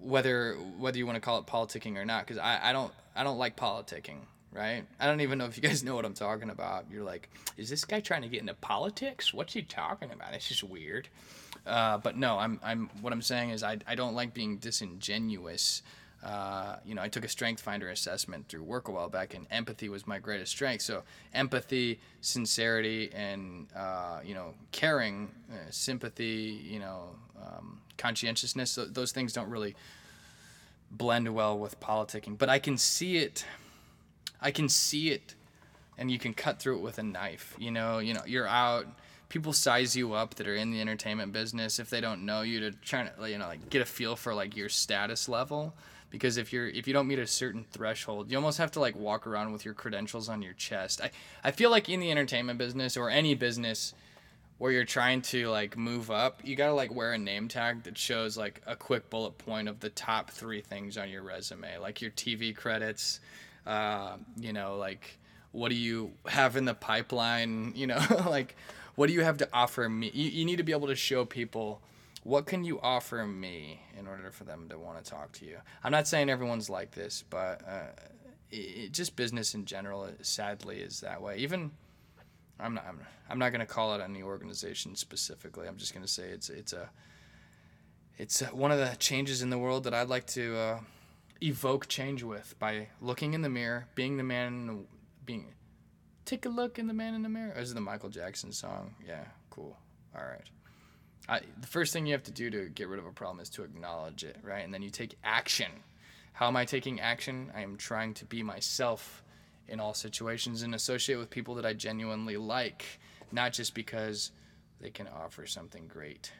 whether 0.00 0.54
whether 0.78 0.96
you 0.96 1.06
want 1.06 1.16
to 1.16 1.20
call 1.20 1.38
it 1.38 1.46
politicking 1.46 1.96
or 1.96 2.04
not, 2.04 2.24
because 2.24 2.38
I, 2.38 2.70
I 2.70 2.72
don't 2.72 2.92
I 3.16 3.24
don't 3.24 3.38
like 3.38 3.56
politicking 3.56 4.18
right? 4.54 4.84
I 5.00 5.06
don't 5.06 5.20
even 5.20 5.38
know 5.38 5.46
if 5.46 5.56
you 5.56 5.62
guys 5.62 5.82
know 5.84 5.94
what 5.94 6.04
I'm 6.04 6.14
talking 6.14 6.50
about. 6.50 6.86
You're 6.90 7.04
like, 7.04 7.28
is 7.56 7.68
this 7.68 7.84
guy 7.84 8.00
trying 8.00 8.22
to 8.22 8.28
get 8.28 8.40
into 8.40 8.54
politics? 8.54 9.34
What's 9.34 9.52
he 9.52 9.62
talking 9.62 10.10
about? 10.10 10.32
It's 10.32 10.48
just 10.48 10.62
weird. 10.62 11.08
Uh, 11.66 11.98
but 11.98 12.16
no, 12.16 12.38
I'm, 12.38 12.60
I'm, 12.62 12.90
what 13.00 13.12
I'm 13.12 13.22
saying 13.22 13.50
is 13.50 13.62
I, 13.62 13.78
I 13.86 13.94
don't 13.94 14.14
like 14.14 14.34
being 14.34 14.58
disingenuous. 14.58 15.82
Uh, 16.22 16.76
you 16.86 16.94
know, 16.94 17.02
I 17.02 17.08
took 17.08 17.24
a 17.24 17.28
strength 17.28 17.60
finder 17.60 17.90
assessment 17.90 18.48
through 18.48 18.62
work 18.62 18.88
a 18.88 18.90
while 18.92 19.10
back, 19.10 19.34
and 19.34 19.46
empathy 19.50 19.88
was 19.88 20.06
my 20.06 20.18
greatest 20.18 20.52
strength. 20.52 20.82
So, 20.82 21.02
empathy, 21.34 22.00
sincerity, 22.22 23.10
and, 23.14 23.66
uh, 23.76 24.20
you 24.24 24.34
know, 24.34 24.54
caring, 24.72 25.30
uh, 25.50 25.56
sympathy, 25.70 26.62
you 26.64 26.78
know, 26.78 27.10
um, 27.42 27.80
conscientiousness, 27.98 28.78
those 28.88 29.12
things 29.12 29.34
don't 29.34 29.50
really 29.50 29.76
blend 30.90 31.34
well 31.34 31.58
with 31.58 31.78
politicking. 31.80 32.38
But 32.38 32.48
I 32.48 32.58
can 32.58 32.78
see 32.78 33.18
it 33.18 33.44
I 34.44 34.52
can 34.52 34.68
see 34.68 35.10
it 35.10 35.34
and 35.98 36.10
you 36.10 36.20
can 36.20 36.34
cut 36.34 36.60
through 36.60 36.76
it 36.76 36.82
with 36.82 36.98
a 36.98 37.02
knife. 37.02 37.56
You 37.58 37.72
know, 37.72 37.98
you 37.98 38.14
know, 38.14 38.22
you're 38.26 38.46
out 38.46 38.86
people 39.34 39.52
size 39.52 39.96
you 39.96 40.12
up 40.12 40.34
that 40.36 40.46
are 40.46 40.54
in 40.54 40.70
the 40.70 40.80
entertainment 40.80 41.32
business 41.32 41.80
if 41.80 41.90
they 41.90 42.00
don't 42.00 42.24
know 42.24 42.42
you 42.42 42.60
to 42.60 42.70
try 42.70 43.02
to 43.02 43.28
you 43.28 43.36
know 43.36 43.48
like 43.48 43.68
get 43.68 43.82
a 43.82 43.84
feel 43.84 44.14
for 44.14 44.32
like 44.32 44.56
your 44.56 44.68
status 44.68 45.28
level 45.28 45.74
because 46.10 46.36
if 46.36 46.52
you're 46.52 46.68
if 46.68 46.86
you 46.86 46.92
don't 46.92 47.08
meet 47.08 47.18
a 47.18 47.26
certain 47.26 47.64
threshold 47.72 48.30
you 48.30 48.36
almost 48.36 48.58
have 48.58 48.70
to 48.70 48.78
like 48.78 48.94
walk 48.94 49.26
around 49.26 49.52
with 49.52 49.64
your 49.64 49.74
credentials 49.74 50.28
on 50.28 50.40
your 50.40 50.52
chest 50.52 51.00
i 51.00 51.10
i 51.42 51.50
feel 51.50 51.68
like 51.68 51.88
in 51.88 51.98
the 51.98 52.12
entertainment 52.12 52.60
business 52.60 52.96
or 52.96 53.10
any 53.10 53.34
business 53.34 53.92
where 54.58 54.70
you're 54.70 54.84
trying 54.84 55.20
to 55.20 55.48
like 55.48 55.76
move 55.76 56.12
up 56.12 56.40
you 56.44 56.54
gotta 56.54 56.72
like 56.72 56.94
wear 56.94 57.12
a 57.12 57.18
name 57.18 57.48
tag 57.48 57.82
that 57.82 57.98
shows 57.98 58.36
like 58.36 58.60
a 58.66 58.76
quick 58.76 59.10
bullet 59.10 59.36
point 59.36 59.68
of 59.68 59.80
the 59.80 59.90
top 59.90 60.30
three 60.30 60.60
things 60.60 60.96
on 60.96 61.10
your 61.10 61.22
resume 61.22 61.76
like 61.78 62.00
your 62.00 62.12
tv 62.12 62.54
credits 62.54 63.18
uh, 63.66 64.16
you 64.36 64.52
know, 64.52 64.76
like 64.76 65.18
what 65.52 65.68
do 65.68 65.76
you 65.76 66.12
have 66.26 66.56
in 66.56 66.64
the 66.64 66.74
pipeline? 66.74 67.72
You 67.76 67.86
know, 67.88 68.00
like 68.26 68.56
what 68.94 69.08
do 69.08 69.12
you 69.12 69.22
have 69.22 69.38
to 69.38 69.48
offer 69.52 69.88
me? 69.88 70.10
You, 70.12 70.30
you 70.30 70.44
need 70.44 70.56
to 70.56 70.62
be 70.62 70.72
able 70.72 70.88
to 70.88 70.96
show 70.96 71.24
people 71.24 71.80
what 72.22 72.46
can 72.46 72.64
you 72.64 72.80
offer 72.80 73.26
me 73.26 73.80
in 73.98 74.06
order 74.06 74.30
for 74.30 74.44
them 74.44 74.68
to 74.70 74.78
want 74.78 75.02
to 75.02 75.10
talk 75.10 75.30
to 75.32 75.44
you. 75.44 75.58
I'm 75.82 75.92
not 75.92 76.08
saying 76.08 76.30
everyone's 76.30 76.70
like 76.70 76.92
this, 76.92 77.22
but 77.28 77.60
uh, 77.68 77.92
it, 78.50 78.92
just 78.92 79.14
business 79.14 79.54
in 79.54 79.66
general, 79.66 80.08
sadly, 80.22 80.78
is 80.78 81.00
that 81.00 81.20
way. 81.20 81.36
Even 81.38 81.70
I'm 82.58 82.74
not. 82.74 82.84
I'm, 82.88 83.00
I'm 83.28 83.38
not 83.38 83.50
going 83.50 83.60
to 83.60 83.66
call 83.66 83.92
out 83.92 84.00
any 84.00 84.22
organization 84.22 84.96
specifically. 84.96 85.66
I'm 85.66 85.76
just 85.76 85.92
going 85.92 86.04
to 86.04 86.10
say 86.10 86.28
it's 86.28 86.50
it's 86.50 86.72
a 86.72 86.90
it's 88.16 88.40
one 88.52 88.70
of 88.70 88.78
the 88.78 88.96
changes 88.98 89.42
in 89.42 89.50
the 89.50 89.58
world 89.58 89.84
that 89.84 89.94
I'd 89.94 90.08
like 90.08 90.26
to 90.28 90.56
uh, 90.56 90.80
evoke 91.44 91.88
change 91.88 92.22
with 92.22 92.54
by 92.58 92.88
looking 93.00 93.34
in 93.34 93.42
the 93.42 93.48
mirror, 93.48 93.86
being 93.94 94.16
the 94.16 94.24
man, 94.24 94.46
in 94.46 94.66
the 94.66 94.78
being. 95.24 95.52
Take 96.24 96.46
a 96.46 96.48
look 96.48 96.78
in 96.78 96.86
the 96.86 96.94
man 96.94 97.14
in 97.14 97.22
the 97.22 97.28
mirror. 97.28 97.52
This 97.54 97.68
Is 97.68 97.74
the 97.74 97.80
Michael 97.80 98.08
Jackson 98.08 98.50
song? 98.50 98.94
Yeah, 99.06 99.24
cool. 99.50 99.76
All 100.16 100.24
right. 100.24 100.48
I, 101.28 101.40
the 101.60 101.66
first 101.66 101.92
thing 101.92 102.06
you 102.06 102.12
have 102.12 102.22
to 102.24 102.32
do 102.32 102.50
to 102.50 102.68
get 102.68 102.88
rid 102.88 102.98
of 102.98 103.06
a 103.06 103.12
problem 103.12 103.40
is 103.40 103.48
to 103.50 103.62
acknowledge 103.62 104.24
it, 104.24 104.36
right? 104.42 104.64
And 104.64 104.72
then 104.72 104.82
you 104.82 104.90
take 104.90 105.16
action. 105.22 105.70
How 106.32 106.48
am 106.48 106.56
I 106.56 106.64
taking 106.64 107.00
action? 107.00 107.52
I 107.54 107.60
am 107.60 107.76
trying 107.76 108.14
to 108.14 108.24
be 108.24 108.42
myself 108.42 109.22
in 109.68 109.80
all 109.80 109.94
situations 109.94 110.62
and 110.62 110.74
associate 110.74 111.16
with 111.16 111.30
people 111.30 111.54
that 111.56 111.66
I 111.66 111.72
genuinely 111.72 112.36
like, 112.36 112.84
not 113.32 113.52
just 113.52 113.74
because 113.74 114.32
they 114.80 114.90
can 114.90 115.08
offer 115.08 115.46
something 115.46 115.88
great. 115.88 116.32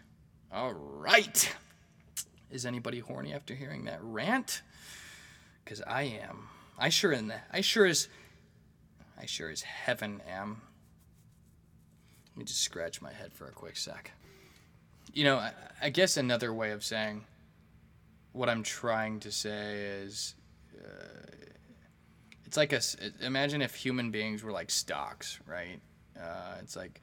All 0.53 0.73
right. 0.73 1.55
Is 2.51 2.67
anybody 2.67 3.01
horny 3.01 3.33
after 3.33 3.55
hearing 3.55 3.85
that 3.87 4.03
rant? 4.03 4.63
Cause 5.65 5.83
I 5.87 6.03
am. 6.03 6.49
I 6.79 6.89
sure 6.89 7.13
in 7.13 7.29
the, 7.29 7.37
I 7.51 7.61
sure 7.61 7.87
as 7.87 8.09
I 9.19 9.27
sure 9.27 9.49
as 9.49 9.63
heaven 9.63 10.21
am. 10.29 10.61
Let 12.33 12.39
me 12.39 12.45
just 12.45 12.61
scratch 12.61 13.01
my 13.01 13.13
head 13.13 13.33
for 13.33 13.47
a 13.47 13.53
quick 13.53 13.77
sec. 13.77 14.11
You 15.13 15.25
know, 15.25 15.37
I, 15.37 15.53
I 15.81 15.91
guess 15.91 16.17
another 16.17 16.53
way 16.53 16.73
of 16.73 16.85
saying 16.85 17.25
what 18.33 18.49
I'm 18.49 18.63
trying 18.63 19.21
to 19.21 19.31
say 19.31 20.01
is 20.03 20.35
uh, 20.85 21.31
it's 22.45 22.57
like 22.57 22.73
a 22.73 22.81
imagine 23.21 23.63
if 23.63 23.75
human 23.75 24.11
beings 24.11 24.43
were 24.43 24.53
like 24.53 24.71
stocks, 24.71 25.39
right? 25.47 25.81
Uh, 26.21 26.57
it's 26.61 26.77
like 26.77 27.01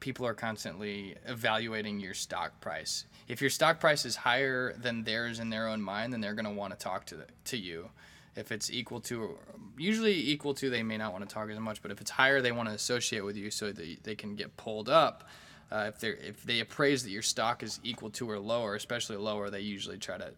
people 0.00 0.26
are 0.26 0.34
constantly 0.34 1.16
evaluating 1.26 2.00
your 2.00 2.14
stock 2.14 2.60
price. 2.60 3.04
If 3.26 3.40
your 3.40 3.50
stock 3.50 3.80
price 3.80 4.04
is 4.04 4.16
higher 4.16 4.72
than 4.74 5.04
theirs 5.04 5.38
in 5.38 5.50
their 5.50 5.68
own 5.68 5.82
mind, 5.82 6.12
then 6.12 6.20
they're 6.20 6.34
going 6.34 6.44
to 6.44 6.50
want 6.50 6.72
to 6.72 6.78
talk 6.78 7.04
to 7.06 7.16
the, 7.16 7.26
to 7.46 7.56
you. 7.56 7.90
If 8.36 8.52
it's 8.52 8.70
equal 8.70 9.00
to, 9.02 9.36
usually 9.76 10.14
equal 10.14 10.54
to, 10.54 10.70
they 10.70 10.82
may 10.82 10.96
not 10.96 11.12
want 11.12 11.28
to 11.28 11.34
talk 11.34 11.50
as 11.50 11.58
much. 11.58 11.82
But 11.82 11.90
if 11.90 12.00
it's 12.00 12.10
higher, 12.10 12.40
they 12.40 12.52
want 12.52 12.68
to 12.68 12.74
associate 12.74 13.24
with 13.24 13.36
you 13.36 13.50
so 13.50 13.72
that 13.72 14.04
they 14.04 14.14
can 14.14 14.36
get 14.36 14.56
pulled 14.56 14.88
up. 14.88 15.24
Uh, 15.70 15.86
if 15.88 15.98
they 16.00 16.08
if 16.08 16.42
they 16.44 16.60
appraise 16.60 17.02
that 17.02 17.10
your 17.10 17.20
stock 17.20 17.62
is 17.62 17.78
equal 17.82 18.08
to 18.10 18.30
or 18.30 18.38
lower, 18.38 18.74
especially 18.74 19.16
lower, 19.16 19.50
they 19.50 19.60
usually 19.60 19.98
try 19.98 20.16
to 20.16 20.30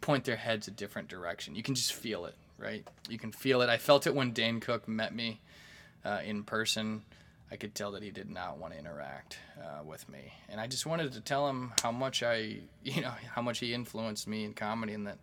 point 0.00 0.24
their 0.24 0.36
heads 0.36 0.68
a 0.68 0.70
different 0.70 1.08
direction. 1.08 1.54
You 1.54 1.62
can 1.62 1.74
just 1.74 1.92
feel 1.92 2.24
it, 2.24 2.34
right? 2.56 2.86
You 3.08 3.18
can 3.18 3.32
feel 3.32 3.60
it. 3.60 3.68
I 3.68 3.76
felt 3.76 4.06
it 4.06 4.14
when 4.14 4.30
Dane 4.30 4.60
Cook 4.60 4.88
met 4.88 5.14
me 5.14 5.40
uh, 6.04 6.20
in 6.24 6.44
person. 6.44 7.02
I 7.50 7.56
could 7.56 7.74
tell 7.74 7.92
that 7.92 8.02
he 8.02 8.10
did 8.10 8.30
not 8.30 8.58
want 8.58 8.74
to 8.74 8.78
interact 8.78 9.38
uh, 9.60 9.82
with 9.84 10.08
me, 10.08 10.32
and 10.48 10.60
I 10.60 10.66
just 10.66 10.86
wanted 10.86 11.12
to 11.12 11.20
tell 11.20 11.48
him 11.48 11.72
how 11.82 11.90
much 11.90 12.22
I, 12.22 12.58
you 12.84 13.00
know, 13.00 13.12
how 13.34 13.42
much 13.42 13.58
he 13.58 13.74
influenced 13.74 14.28
me 14.28 14.44
in 14.44 14.54
comedy, 14.54 14.92
and 14.92 15.06
that 15.06 15.18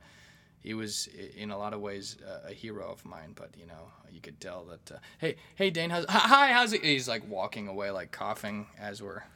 he 0.62 0.74
was 0.74 1.08
in 1.38 1.52
a 1.52 1.58
lot 1.58 1.74
of 1.74 1.80
ways 1.80 2.18
uh, 2.28 2.50
a 2.50 2.54
hero 2.54 2.86
of 2.92 3.06
mine. 3.06 3.32
But 3.36 3.52
you 3.58 3.66
know, 3.66 3.92
you 4.12 4.20
could 4.20 4.40
tell 4.40 4.66
that. 4.66 4.96
Uh, 4.96 5.00
hey, 5.20 5.36
hey, 5.56 5.70
Dane, 5.70 5.90
how's 5.90 6.06
hi? 6.10 6.52
How's 6.52 6.74
it? 6.74 6.84
He's 6.84 7.08
like 7.08 7.28
walking 7.30 7.68
away, 7.68 7.92
like 7.92 8.12
coughing 8.12 8.68
as 8.80 9.02
we're. 9.02 9.24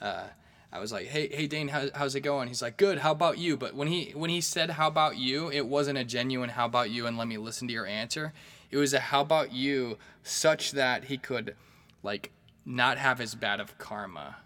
Uh, 0.00 0.28
I 0.72 0.78
was 0.78 0.92
like, 0.92 1.06
"Hey, 1.06 1.28
hey, 1.28 1.46
Dane, 1.46 1.68
how, 1.68 1.88
how's 1.94 2.14
it 2.14 2.20
going?" 2.20 2.48
He's 2.48 2.62
like, 2.62 2.76
"Good. 2.76 2.98
How 2.98 3.12
about 3.12 3.38
you?" 3.38 3.56
But 3.56 3.74
when 3.74 3.88
he 3.88 4.12
when 4.14 4.30
he 4.30 4.40
said 4.40 4.70
"How 4.70 4.86
about 4.86 5.16
you," 5.16 5.50
it 5.50 5.66
wasn't 5.66 5.98
a 5.98 6.04
genuine 6.04 6.50
"How 6.50 6.66
about 6.66 6.90
you?" 6.90 7.06
and 7.06 7.16
let 7.16 7.26
me 7.26 7.38
listen 7.38 7.66
to 7.68 7.74
your 7.74 7.86
answer. 7.86 8.32
It 8.70 8.76
was 8.76 8.92
a 8.92 9.00
how 9.00 9.22
about 9.22 9.52
you 9.52 9.98
such 10.22 10.72
that 10.72 11.04
he 11.04 11.16
could 11.18 11.56
like 12.02 12.32
not 12.64 12.98
have 12.98 13.20
as 13.20 13.34
bad 13.34 13.60
of 13.60 13.78
karma, 13.78 14.36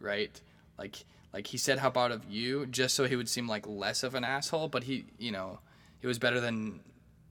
right? 0.00 0.40
Like 0.78 1.04
like 1.32 1.48
he 1.48 1.58
said 1.58 1.78
how 1.78 1.88
about 1.88 2.12
of 2.12 2.24
you 2.30 2.66
just 2.66 2.94
so 2.94 3.04
he 3.04 3.16
would 3.16 3.28
seem 3.28 3.46
like 3.48 3.66
less 3.66 4.02
of 4.02 4.14
an 4.14 4.24
asshole, 4.24 4.68
but 4.68 4.84
he, 4.84 5.04
you 5.18 5.30
know, 5.30 5.58
it 6.00 6.06
was 6.06 6.18
better 6.18 6.40
than 6.40 6.80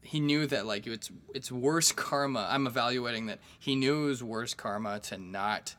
he 0.01 0.19
knew 0.19 0.45
that 0.45 0.65
like 0.65 0.85
it's 0.85 1.11
it's 1.33 1.51
worse 1.51 1.91
karma. 1.91 2.47
I'm 2.49 2.67
evaluating 2.67 3.25
that 3.25 3.39
he 3.59 3.75
knew 3.75 4.03
it 4.03 4.07
was 4.07 4.23
worse 4.23 4.53
karma 4.53 4.99
to 5.01 5.17
not 5.17 5.75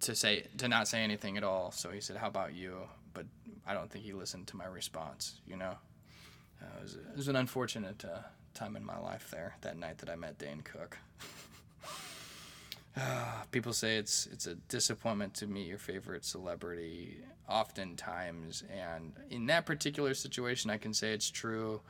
to 0.00 0.14
say 0.14 0.44
to 0.58 0.68
not 0.68 0.86
say 0.86 1.02
anything 1.02 1.36
at 1.36 1.44
all. 1.44 1.70
So 1.70 1.90
he 1.90 2.00
said, 2.00 2.16
"How 2.16 2.28
about 2.28 2.54
you?" 2.54 2.76
But 3.14 3.26
I 3.66 3.72
don't 3.72 3.90
think 3.90 4.04
he 4.04 4.12
listened 4.12 4.46
to 4.48 4.56
my 4.56 4.66
response. 4.66 5.40
You 5.46 5.56
know, 5.56 5.78
uh, 6.62 6.78
it, 6.78 6.82
was, 6.82 6.94
it 6.94 7.16
was 7.16 7.28
an 7.28 7.36
unfortunate 7.36 8.04
uh, 8.04 8.20
time 8.54 8.76
in 8.76 8.84
my 8.84 8.98
life 8.98 9.28
there 9.30 9.56
that 9.62 9.76
night 9.76 9.98
that 9.98 10.10
I 10.10 10.16
met 10.16 10.38
Dane 10.38 10.62
Cook. 10.62 10.98
People 13.50 13.72
say 13.72 13.96
it's 13.96 14.26
it's 14.26 14.46
a 14.46 14.54
disappointment 14.54 15.34
to 15.34 15.46
meet 15.46 15.66
your 15.66 15.78
favorite 15.78 16.24
celebrity 16.24 17.18
oftentimes 17.48 18.64
and 18.72 19.12
in 19.30 19.46
that 19.46 19.64
particular 19.64 20.14
situation 20.14 20.70
I 20.70 20.76
can 20.76 20.92
say 20.92 21.12
it's 21.12 21.30
true. 21.30 21.80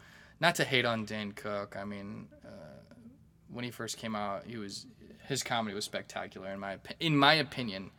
Not 0.40 0.54
to 0.56 0.64
hate 0.64 0.84
on 0.84 1.04
Dane 1.04 1.32
Cook 1.32 1.76
I 1.78 1.84
mean 1.84 2.28
uh, 2.44 2.94
when 3.48 3.64
he 3.64 3.70
first 3.70 3.96
came 3.96 4.14
out 4.14 4.44
he 4.46 4.56
was 4.56 4.86
his 5.26 5.42
comedy 5.42 5.74
was 5.74 5.84
spectacular 5.84 6.48
in 6.52 6.60
my 6.60 6.78
in 7.00 7.16
my 7.16 7.34
opinion. 7.34 7.90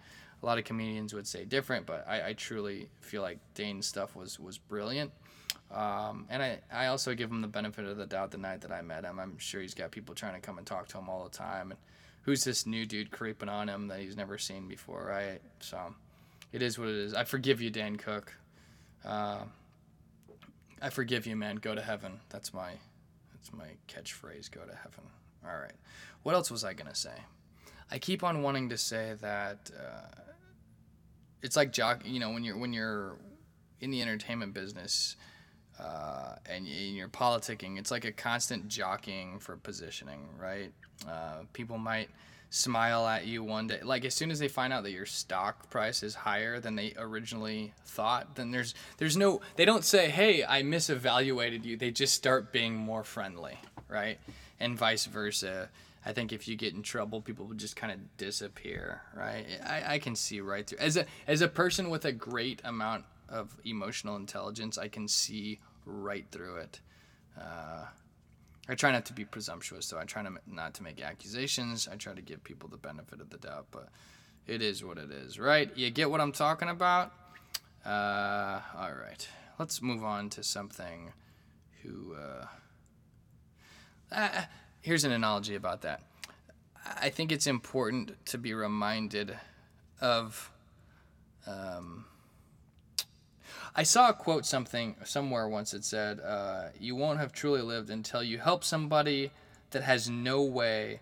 A 0.41 0.45
lot 0.45 0.57
of 0.57 0.63
comedians 0.63 1.13
would 1.13 1.27
say 1.27 1.43
different 1.43 1.85
but 1.85 2.05
I, 2.07 2.29
I 2.29 2.33
truly 2.33 2.89
feel 3.01 3.21
like 3.21 3.39
Dane's 3.55 3.87
stuff 3.87 4.15
was 4.15 4.39
was 4.39 4.57
brilliant 4.57 5.11
um, 5.71 6.25
and 6.29 6.41
I, 6.41 6.59
I 6.73 6.87
also 6.87 7.13
give 7.13 7.29
him 7.29 7.41
the 7.41 7.47
benefit 7.47 7.85
of 7.85 7.97
the 7.97 8.05
doubt 8.05 8.31
the 8.31 8.37
night 8.37 8.61
that 8.61 8.71
I 8.71 8.81
met 8.81 9.03
him. 9.03 9.19
I'm 9.19 9.37
sure 9.37 9.61
he's 9.61 9.75
got 9.75 9.91
people 9.91 10.15
trying 10.15 10.33
to 10.33 10.39
come 10.39 10.57
and 10.57 10.65
talk 10.65 10.87
to 10.89 10.97
him 10.97 11.09
all 11.09 11.23
the 11.23 11.29
time. 11.29 11.71
And 11.71 11.79
who's 12.23 12.43
this 12.43 12.65
new 12.65 12.85
dude 12.85 13.11
creeping 13.11 13.49
on 13.49 13.69
him 13.69 13.87
that 13.87 13.99
he's 13.99 14.17
never 14.17 14.37
seen 14.37 14.67
before, 14.67 15.05
right? 15.05 15.41
So 15.59 15.93
it 16.51 16.61
is 16.63 16.79
what 16.79 16.87
it 16.87 16.95
is. 16.95 17.13
I 17.13 17.23
forgive 17.23 17.61
you, 17.61 17.69
Dan 17.69 17.97
Cook. 17.97 18.33
Uh, 19.05 19.43
I 20.81 20.89
forgive 20.89 21.27
you, 21.27 21.35
man. 21.35 21.57
Go 21.57 21.75
to 21.75 21.81
heaven. 21.81 22.19
That's 22.29 22.53
my 22.53 22.71
that's 23.33 23.53
my 23.53 23.67
catchphrase. 23.87 24.49
Go 24.49 24.61
to 24.61 24.75
heaven. 24.75 25.03
All 25.45 25.57
right. 25.57 25.73
What 26.23 26.35
else 26.35 26.49
was 26.49 26.63
I 26.63 26.73
gonna 26.73 26.95
say? 26.95 27.15
I 27.91 27.99
keep 27.99 28.23
on 28.23 28.41
wanting 28.41 28.69
to 28.69 28.77
say 28.77 29.15
that 29.21 29.71
uh, 29.77 30.21
it's 31.41 31.55
like 31.55 31.71
jock. 31.71 32.01
You 32.05 32.19
know, 32.19 32.31
when 32.31 32.43
you're 32.43 32.57
when 32.57 32.73
you're 32.73 33.17
in 33.79 33.91
the 33.91 34.01
entertainment 34.01 34.53
business 34.53 35.15
uh, 35.79 36.35
and 36.45 36.67
you're 36.67 37.07
politicking, 37.07 37.77
it's 37.79 37.91
like 37.91 38.05
a 38.05 38.11
constant 38.11 38.67
jockeying 38.67 39.39
for 39.39 39.55
positioning, 39.55 40.27
right? 40.37 40.71
Uh, 41.07 41.43
people 41.53 41.77
might 41.77 42.09
smile 42.49 43.07
at 43.07 43.25
you 43.25 43.43
one 43.43 43.67
day. 43.67 43.79
Like 43.81 44.05
as 44.05 44.13
soon 44.13 44.31
as 44.31 44.39
they 44.39 44.47
find 44.47 44.73
out 44.73 44.83
that 44.83 44.91
your 44.91 45.05
stock 45.05 45.69
price 45.69 46.03
is 46.03 46.15
higher 46.15 46.59
than 46.59 46.75
they 46.75 46.93
originally 46.97 47.73
thought, 47.85 48.35
then 48.35 48.51
there's 48.51 48.73
there's 48.97 49.15
no 49.15 49.41
they 49.55 49.65
don't 49.65 49.85
say, 49.85 50.09
"Hey, 50.09 50.43
I 50.43 50.63
misevaluated 50.63 51.63
you." 51.63 51.77
They 51.77 51.91
just 51.91 52.13
start 52.13 52.51
being 52.51 52.75
more 52.75 53.03
friendly, 53.03 53.59
right? 53.87 54.19
And 54.59 54.77
vice 54.77 55.05
versa. 55.05 55.69
I 56.05 56.13
think 56.13 56.31
if 56.31 56.47
you 56.47 56.55
get 56.55 56.73
in 56.73 56.81
trouble, 56.81 57.21
people 57.21 57.45
will 57.45 57.55
just 57.55 57.75
kind 57.75 57.91
of 57.91 58.17
disappear, 58.17 59.01
right? 59.13 59.45
I, 59.65 59.95
I 59.95 59.99
can 59.99 60.15
see 60.15 60.39
right 60.39 60.65
through 60.65 60.79
as 60.79 60.97
a 60.97 61.05
as 61.27 61.41
a 61.41 61.47
person 61.47 61.89
with 61.89 62.03
a 62.05 62.11
great 62.11 62.61
amount 62.63 63.05
of 63.31 63.55
emotional 63.63 64.15
intelligence, 64.15 64.77
I 64.77 64.87
can 64.87 65.07
see 65.07 65.59
right 65.85 66.25
through 66.31 66.57
it. 66.57 66.79
Uh, 67.39 67.85
I 68.67 68.75
try 68.75 68.91
not 68.91 69.05
to 69.05 69.13
be 69.13 69.25
presumptuous, 69.25 69.85
so 69.85 69.97
I 69.97 70.03
try 70.03 70.21
to, 70.21 70.31
not 70.45 70.75
to 70.75 70.83
make 70.83 71.01
accusations. 71.01 71.87
I 71.91 71.95
try 71.95 72.13
to 72.13 72.21
give 72.21 72.43
people 72.43 72.69
the 72.69 72.77
benefit 72.77 73.19
of 73.19 73.29
the 73.29 73.37
doubt, 73.37 73.67
but 73.71 73.89
it 74.45 74.61
is 74.61 74.83
what 74.83 74.97
it 74.97 75.11
is, 75.11 75.39
right? 75.39 75.75
You 75.75 75.89
get 75.89 76.11
what 76.11 76.21
I'm 76.21 76.31
talking 76.31 76.69
about? 76.69 77.11
Uh, 77.85 78.61
all 78.77 78.91
right, 78.93 79.27
let's 79.57 79.81
move 79.81 80.03
on 80.03 80.29
to 80.31 80.43
something 80.43 81.13
who. 81.81 82.15
Uh, 82.15 82.45
uh, 84.11 84.41
here's 84.81 85.03
an 85.03 85.11
analogy 85.11 85.55
about 85.55 85.81
that. 85.81 86.01
I 86.85 87.09
think 87.09 87.31
it's 87.31 87.47
important 87.47 88.23
to 88.27 88.37
be 88.37 88.53
reminded 88.53 89.37
of. 90.01 90.51
Um, 91.47 92.05
I 93.75 93.83
saw 93.83 94.09
a 94.09 94.13
quote 94.13 94.45
something 94.45 94.95
somewhere 95.03 95.47
once 95.47 95.73
It 95.73 95.85
said, 95.85 96.19
uh, 96.19 96.69
"You 96.79 96.95
won't 96.95 97.19
have 97.19 97.31
truly 97.31 97.61
lived 97.61 97.89
until 97.89 98.23
you 98.23 98.39
help 98.39 98.63
somebody 98.63 99.31
that 99.71 99.83
has 99.83 100.09
no 100.09 100.41
way 100.41 101.01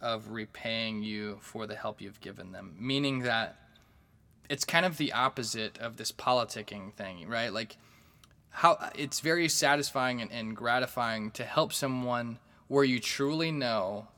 of 0.00 0.30
repaying 0.30 1.02
you 1.02 1.38
for 1.40 1.66
the 1.66 1.76
help 1.76 2.00
you've 2.00 2.20
given 2.20 2.52
them." 2.52 2.76
Meaning 2.78 3.20
that 3.20 3.56
it's 4.48 4.64
kind 4.64 4.84
of 4.84 4.96
the 4.96 5.12
opposite 5.12 5.78
of 5.78 5.96
this 5.96 6.10
politicking 6.10 6.92
thing, 6.94 7.28
right? 7.28 7.52
Like 7.52 7.76
how 8.50 8.90
it's 8.96 9.20
very 9.20 9.48
satisfying 9.48 10.20
and, 10.20 10.30
and 10.32 10.56
gratifying 10.56 11.30
to 11.30 11.44
help 11.44 11.72
someone 11.72 12.38
where 12.66 12.84
you 12.84 12.98
truly 13.00 13.52
know 13.52 14.08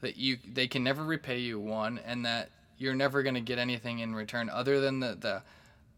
that 0.00 0.16
you 0.16 0.38
they 0.46 0.66
can 0.66 0.82
never 0.84 1.04
repay 1.04 1.38
you 1.38 1.58
one 1.58 1.98
and 2.04 2.26
that 2.26 2.50
you're 2.76 2.94
never 2.94 3.22
going 3.22 3.34
to 3.34 3.40
get 3.40 3.58
anything 3.58 4.00
in 4.00 4.14
return 4.14 4.48
other 4.50 4.80
than 4.80 5.00
the 5.00 5.16
the 5.18 5.42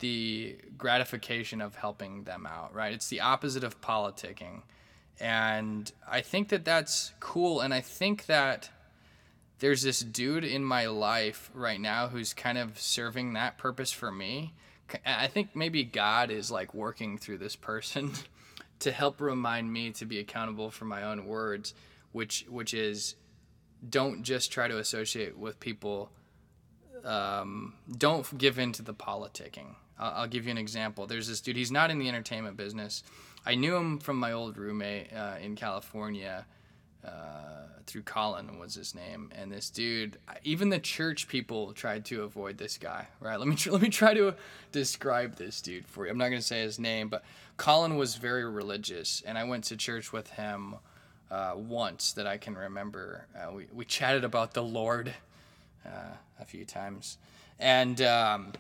the 0.01 0.57
gratification 0.77 1.61
of 1.61 1.77
helping 1.77 2.25
them 2.25 2.47
out, 2.47 2.75
right? 2.75 2.93
It's 2.93 3.09
the 3.09 3.21
opposite 3.21 3.65
of 3.65 3.81
politicking. 3.81 4.63
And 5.21 5.91
I 6.09 6.23
think 6.23 6.49
that 6.49 6.65
that's 6.65 7.13
cool. 7.21 7.61
And 7.61 7.73
I 7.73 7.81
think 7.81 8.27
that 8.27 8.71
there's 9.59 9.83
this 9.83 10.01
dude 10.01 10.45
in 10.45 10.65
my 10.65 10.87
life 10.87 11.51
right 11.55 11.81
now 11.81 12.09
who's 12.09 12.33
kind 12.33 12.59
of 12.59 12.79
serving 12.81 13.35
that 13.35 13.59
purpose 13.59 13.93
for 13.93 14.11
me. 14.11 14.55
I 15.07 15.29
think 15.29 15.55
maybe 15.55 15.85
God 15.85 16.31
is 16.31 16.51
like 16.51 16.75
working 16.75 17.19
through 17.19 17.39
this 17.39 17.55
person 17.55 18.13
to 18.81 18.91
help 18.91 19.21
remind 19.21 19.73
me 19.73 19.93
to 19.93 20.07
be 20.07 20.19
accountable 20.19 20.71
for 20.71 20.87
my 20.87 21.05
own 21.05 21.27
words, 21.27 21.75
which 22.13 22.47
which 22.49 22.75
is 22.75 23.15
don't 23.89 24.25
just 24.25 24.51
try 24.51 24.67
to 24.67 24.79
associate 24.79 25.39
with 25.39 25.61
people 25.61 26.11
um, 27.05 27.75
don't 27.91 28.37
give 28.37 28.59
in 28.59 28.73
to 28.73 28.83
the 28.83 28.95
politicking 28.95 29.77
I'll, 30.01 30.27
give 30.27 30.47
you 30.47 30.51
an 30.51 30.59
example. 30.59 31.07
There's 31.07 31.29
this 31.29 31.41
dude. 31.41 31.57
He's 31.57 31.71
not 31.71 31.91
in 31.91 31.99
the 31.99 32.09
entertainment 32.09 32.57
business. 32.57 33.03
I 33.45 33.55
knew 33.55 33.77
him 33.77 33.99
from 33.99 34.17
my 34.17 34.33
old 34.33 34.57
roommate 34.57 35.13
uh, 35.13 35.37
in 35.41 35.57
California. 35.57 36.47
Uh, 37.05 37.61
through 37.87 38.03
Colin 38.03 38.59
was 38.59 38.75
his 38.75 38.95
name, 38.95 39.31
and 39.35 39.51
this 39.51 39.69
dude. 39.69 40.19
Even 40.45 40.69
the 40.69 40.79
church 40.79 41.29
people 41.29 41.73
tried 41.73 42.05
to 42.07 42.23
avoid 42.23 42.57
this 42.59 42.79
guy. 42.79 43.09
Right? 43.21 43.39
Let 43.39 43.49
me 43.49 43.57
tr- 43.57 43.71
let 43.73 43.83
me 43.83 43.89
try 43.89 44.15
to 44.15 44.35
describe 44.71 45.37
this 45.37 45.61
dude 45.61 45.87
for 45.87 46.05
you. 46.05 46.13
I'm 46.13 46.19
not 46.19 46.29
gonna 46.29 46.43
say 46.43 46.63
his 46.63 46.79
name, 46.79 47.09
but 47.09 47.25
Colin 47.57 47.97
was 47.97 48.17
very 48.17 48.45
religious, 48.45 49.23
and 49.27 49.37
I 49.37 49.45
went 49.45 49.65
to 49.65 49.77
church 49.77 50.13
with 50.13 50.31
him 50.31 50.77
uh, 51.31 51.55
once 51.57 52.13
that 52.13 52.27
I 52.27 52.37
can 52.37 52.55
remember. 52.55 53.27
Uh, 53.35 53.53
we 53.53 53.67
we 53.73 53.85
chatted 53.85 54.25
about 54.25 54.55
the 54.55 54.63
Lord 54.63 55.13
uh, 55.85 56.15
a 56.39 56.45
few 56.45 56.65
times, 56.65 57.19
and. 57.59 58.01
Um, 58.01 58.53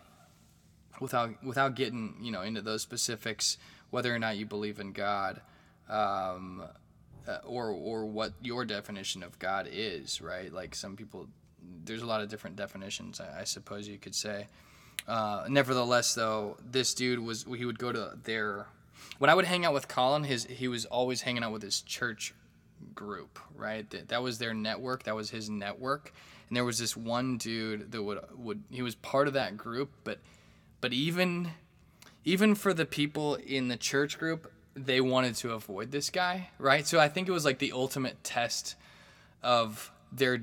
without 1.00 1.42
without 1.44 1.74
getting 1.74 2.16
you 2.20 2.30
know 2.30 2.42
into 2.42 2.62
those 2.62 2.82
specifics, 2.82 3.58
whether 3.90 4.14
or 4.14 4.18
not 4.18 4.36
you 4.36 4.46
believe 4.46 4.78
in 4.80 4.92
God, 4.92 5.40
um, 5.88 6.62
uh, 7.26 7.38
or 7.44 7.70
or 7.70 8.06
what 8.06 8.32
your 8.42 8.64
definition 8.64 9.22
of 9.22 9.38
God 9.38 9.68
is, 9.70 10.20
right? 10.20 10.52
Like 10.52 10.74
some 10.74 10.96
people, 10.96 11.28
there's 11.84 12.02
a 12.02 12.06
lot 12.06 12.20
of 12.20 12.28
different 12.28 12.56
definitions. 12.56 13.20
I, 13.20 13.40
I 13.40 13.44
suppose 13.44 13.88
you 13.88 13.98
could 13.98 14.14
say. 14.14 14.46
Uh, 15.08 15.46
nevertheless, 15.48 16.14
though, 16.14 16.56
this 16.64 16.94
dude 16.94 17.18
was 17.18 17.44
he 17.56 17.64
would 17.64 17.78
go 17.78 17.90
to 17.90 18.12
their 18.24 18.66
when 19.18 19.30
I 19.30 19.34
would 19.34 19.44
hang 19.44 19.64
out 19.64 19.74
with 19.74 19.88
Colin, 19.88 20.24
his 20.24 20.44
he 20.44 20.68
was 20.68 20.84
always 20.86 21.22
hanging 21.22 21.42
out 21.42 21.52
with 21.52 21.62
his 21.62 21.80
church 21.82 22.34
group, 22.94 23.38
right? 23.54 23.88
That, 23.90 24.08
that 24.08 24.22
was 24.22 24.38
their 24.38 24.54
network. 24.54 25.04
That 25.04 25.14
was 25.14 25.30
his 25.30 25.50
network. 25.50 26.12
And 26.48 26.56
there 26.56 26.64
was 26.64 26.78
this 26.78 26.96
one 26.96 27.38
dude 27.38 27.92
that 27.92 28.02
would 28.02 28.18
would 28.36 28.62
he 28.70 28.82
was 28.82 28.94
part 28.94 29.28
of 29.28 29.34
that 29.34 29.56
group, 29.56 29.90
but 30.04 30.18
but 30.80 30.92
even 30.92 31.52
even 32.24 32.54
for 32.54 32.74
the 32.74 32.84
people 32.84 33.36
in 33.36 33.68
the 33.68 33.76
church 33.76 34.18
group, 34.18 34.52
they 34.74 35.00
wanted 35.00 35.34
to 35.36 35.52
avoid 35.52 35.90
this 35.90 36.10
guy, 36.10 36.50
right? 36.58 36.86
So 36.86 37.00
I 37.00 37.08
think 37.08 37.28
it 37.28 37.32
was 37.32 37.44
like 37.44 37.58
the 37.58 37.72
ultimate 37.72 38.22
test 38.22 38.76
of 39.42 39.90
their 40.12 40.42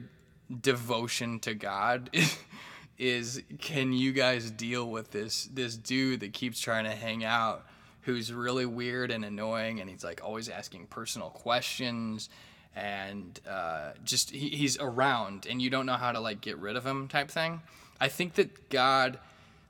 devotion 0.62 1.40
to 1.42 1.54
God 1.54 2.10
is 2.98 3.42
can 3.60 3.94
you 3.94 4.12
guys 4.12 4.50
deal 4.50 4.90
with 4.90 5.12
this 5.12 5.50
this 5.54 5.78
dude 5.78 6.22
that 6.22 6.34
keeps 6.34 6.60
trying 6.60 6.86
to 6.86 6.92
hang 6.92 7.24
out 7.24 7.66
who's 8.02 8.34
really 8.34 8.66
weird 8.66 9.12
and 9.12 9.24
annoying 9.24 9.80
and 9.80 9.90
he's 9.90 10.04
like 10.04 10.22
always 10.24 10.50
asking 10.50 10.88
personal 10.88 11.30
questions 11.30 12.30
and 12.76 13.40
uh, 13.48 13.92
just 14.04 14.32
he, 14.32 14.50
he's 14.50 14.80
around 14.80 15.46
and 15.48 15.62
you 15.62 15.70
don't 15.70 15.86
know 15.86 15.94
how 15.94 16.12
to 16.12 16.20
like 16.20 16.42
get 16.42 16.58
rid 16.58 16.76
of 16.76 16.86
him 16.86 17.08
type 17.08 17.30
thing 17.30 17.62
i 18.00 18.08
think 18.08 18.34
that 18.34 18.70
god 18.70 19.20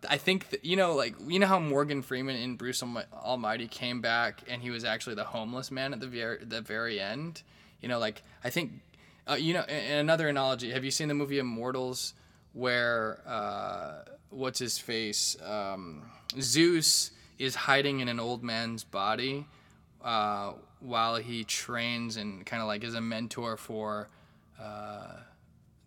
I 0.07 0.17
think 0.17 0.59
you 0.61 0.75
know, 0.75 0.93
like 0.93 1.15
you 1.27 1.39
know 1.39 1.47
how 1.47 1.59
Morgan 1.59 2.01
Freeman 2.01 2.35
in 2.35 2.55
Bruce 2.55 2.83
Almighty 2.83 3.67
came 3.67 4.01
back 4.01 4.41
and 4.47 4.61
he 4.61 4.69
was 4.69 4.83
actually 4.83 5.15
the 5.15 5.23
homeless 5.23 5.71
man 5.71 5.93
at 5.93 5.99
the 5.99 6.07
very 6.07 6.43
the 6.43 6.61
very 6.61 6.99
end. 6.99 7.41
You 7.81 7.89
know, 7.89 7.99
like 7.99 8.21
I 8.43 8.49
think, 8.49 8.73
uh, 9.29 9.35
you 9.35 9.53
know, 9.53 9.61
another 9.63 10.27
analogy. 10.27 10.71
Have 10.71 10.83
you 10.83 10.91
seen 10.91 11.07
the 11.07 11.13
movie 11.13 11.39
Immortals, 11.39 12.13
where 12.53 13.21
uh, 13.25 14.03
what's 14.29 14.59
his 14.59 14.77
face, 14.77 15.37
um, 15.43 16.03
Zeus 16.39 17.11
is 17.39 17.55
hiding 17.55 17.99
in 17.99 18.07
an 18.07 18.19
old 18.19 18.43
man's 18.43 18.83
body 18.83 19.45
uh, 20.03 20.53
while 20.79 21.15
he 21.17 21.43
trains 21.43 22.17
and 22.17 22.45
kind 22.45 22.61
of 22.61 22.67
like 22.67 22.83
is 22.83 22.95
a 22.95 23.01
mentor 23.01 23.57
for. 23.57 24.09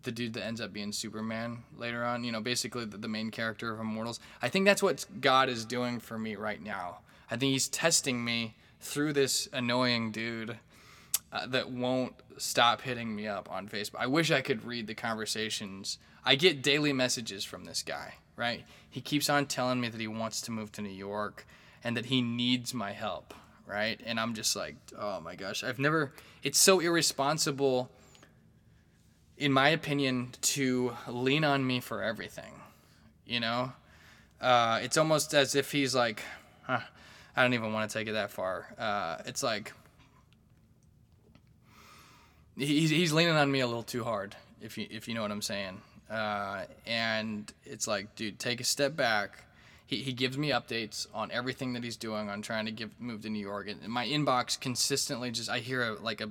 The 0.03 0.11
dude 0.11 0.33
that 0.33 0.45
ends 0.45 0.61
up 0.61 0.73
being 0.73 0.91
Superman 0.91 1.59
later 1.77 2.03
on, 2.03 2.23
you 2.23 2.31
know, 2.31 2.41
basically 2.41 2.85
the, 2.85 2.97
the, 2.97 3.07
main 3.07 3.29
character 3.29 3.71
of 3.71 3.79
Immortals. 3.79 4.19
I 4.41 4.49
think 4.49 4.65
that's 4.65 4.81
what 4.81 5.05
God 5.19 5.47
is 5.47 5.63
doing 5.63 5.99
for 5.99 6.17
me 6.17 6.35
right 6.35 6.61
now. 6.61 6.99
I 7.29 7.37
think 7.37 7.51
He's 7.51 7.67
testing 7.67 8.23
me 8.25 8.55
through 8.79 9.13
this 9.13 9.47
annoying 9.53 10.11
dude 10.11 10.57
uh, 11.31 11.45
that 11.47 11.69
won't 11.69 12.13
stop 12.37 12.81
hitting 12.81 13.15
me 13.15 13.27
up 13.27 13.49
on 13.51 13.67
Facebook. 13.67 13.99
I 13.99 14.07
wish 14.07 14.31
I 14.31 14.41
could 14.41 14.65
read 14.65 14.87
the 14.87 14.95
conversations. 14.95 15.97
I 16.25 16.35
get 16.35 16.61
daily 16.61 16.93
messages 16.93 17.45
from 17.45 17.65
this 17.65 17.83
guy, 17.83 18.15
right? 18.35 18.65
He 18.89 19.01
keeps 19.01 19.29
on 19.29 19.45
telling 19.45 19.79
me 19.79 19.89
that 19.89 20.01
he 20.01 20.07
wants 20.07 20.41
to 20.41 20.51
move 20.51 20.71
to 20.73 20.81
New 20.81 20.89
York 20.89 21.45
and 21.83 21.95
that 21.95 22.07
he 22.07 22.21
needs 22.21 22.73
my 22.73 22.91
help, 22.91 23.33
right? 23.65 23.99
And 24.05 24.19
I'm 24.19 24.33
just 24.33 24.55
like, 24.55 24.75
oh 24.97 25.19
my 25.21 25.35
gosh, 25.35 25.63
I've 25.63 25.79
never, 25.79 26.11
it's 26.43 26.59
so 26.59 26.79
irresponsible 26.79 27.89
in 29.41 29.51
my 29.51 29.69
opinion, 29.69 30.29
to 30.41 30.95
lean 31.07 31.43
on 31.43 31.65
me 31.65 31.79
for 31.79 32.03
everything. 32.03 32.53
You 33.25 33.39
know, 33.39 33.73
uh, 34.39 34.79
it's 34.83 34.97
almost 34.97 35.33
as 35.33 35.55
if 35.55 35.71
he's 35.71 35.95
like, 35.95 36.21
huh, 36.63 36.81
I 37.35 37.41
don't 37.41 37.55
even 37.55 37.73
want 37.73 37.89
to 37.89 37.97
take 37.97 38.07
it 38.07 38.11
that 38.11 38.29
far. 38.29 38.67
Uh, 38.77 39.17
it's 39.25 39.41
like 39.41 39.73
he's 42.55 42.91
he's 42.91 43.11
leaning 43.11 43.35
on 43.35 43.51
me 43.51 43.61
a 43.61 43.67
little 43.67 43.83
too 43.83 44.03
hard, 44.03 44.35
if 44.61 44.77
you 44.77 44.85
if 44.91 45.07
you 45.07 45.15
know 45.15 45.23
what 45.23 45.31
I'm 45.31 45.41
saying. 45.41 45.81
Uh, 46.09 46.65
and 46.85 47.51
it's 47.63 47.87
like, 47.87 48.15
dude, 48.15 48.37
take 48.37 48.61
a 48.61 48.65
step 48.65 48.95
back. 48.95 49.45
He, 49.87 49.97
he 49.97 50.13
gives 50.13 50.37
me 50.37 50.51
updates 50.51 51.07
on 51.13 51.31
everything 51.31 51.73
that 51.73 51.83
he's 51.83 51.97
doing 51.97 52.29
on 52.29 52.41
trying 52.43 52.65
to 52.65 52.71
give 52.71 52.91
move 52.99 53.23
to 53.23 53.29
New 53.29 53.39
York. 53.39 53.67
And 53.69 53.81
my 53.87 54.05
inbox 54.05 54.59
consistently 54.59 55.31
just 55.31 55.49
I 55.49 55.59
hear 55.59 55.81
a, 55.83 55.93
like 55.93 56.21
a 56.21 56.29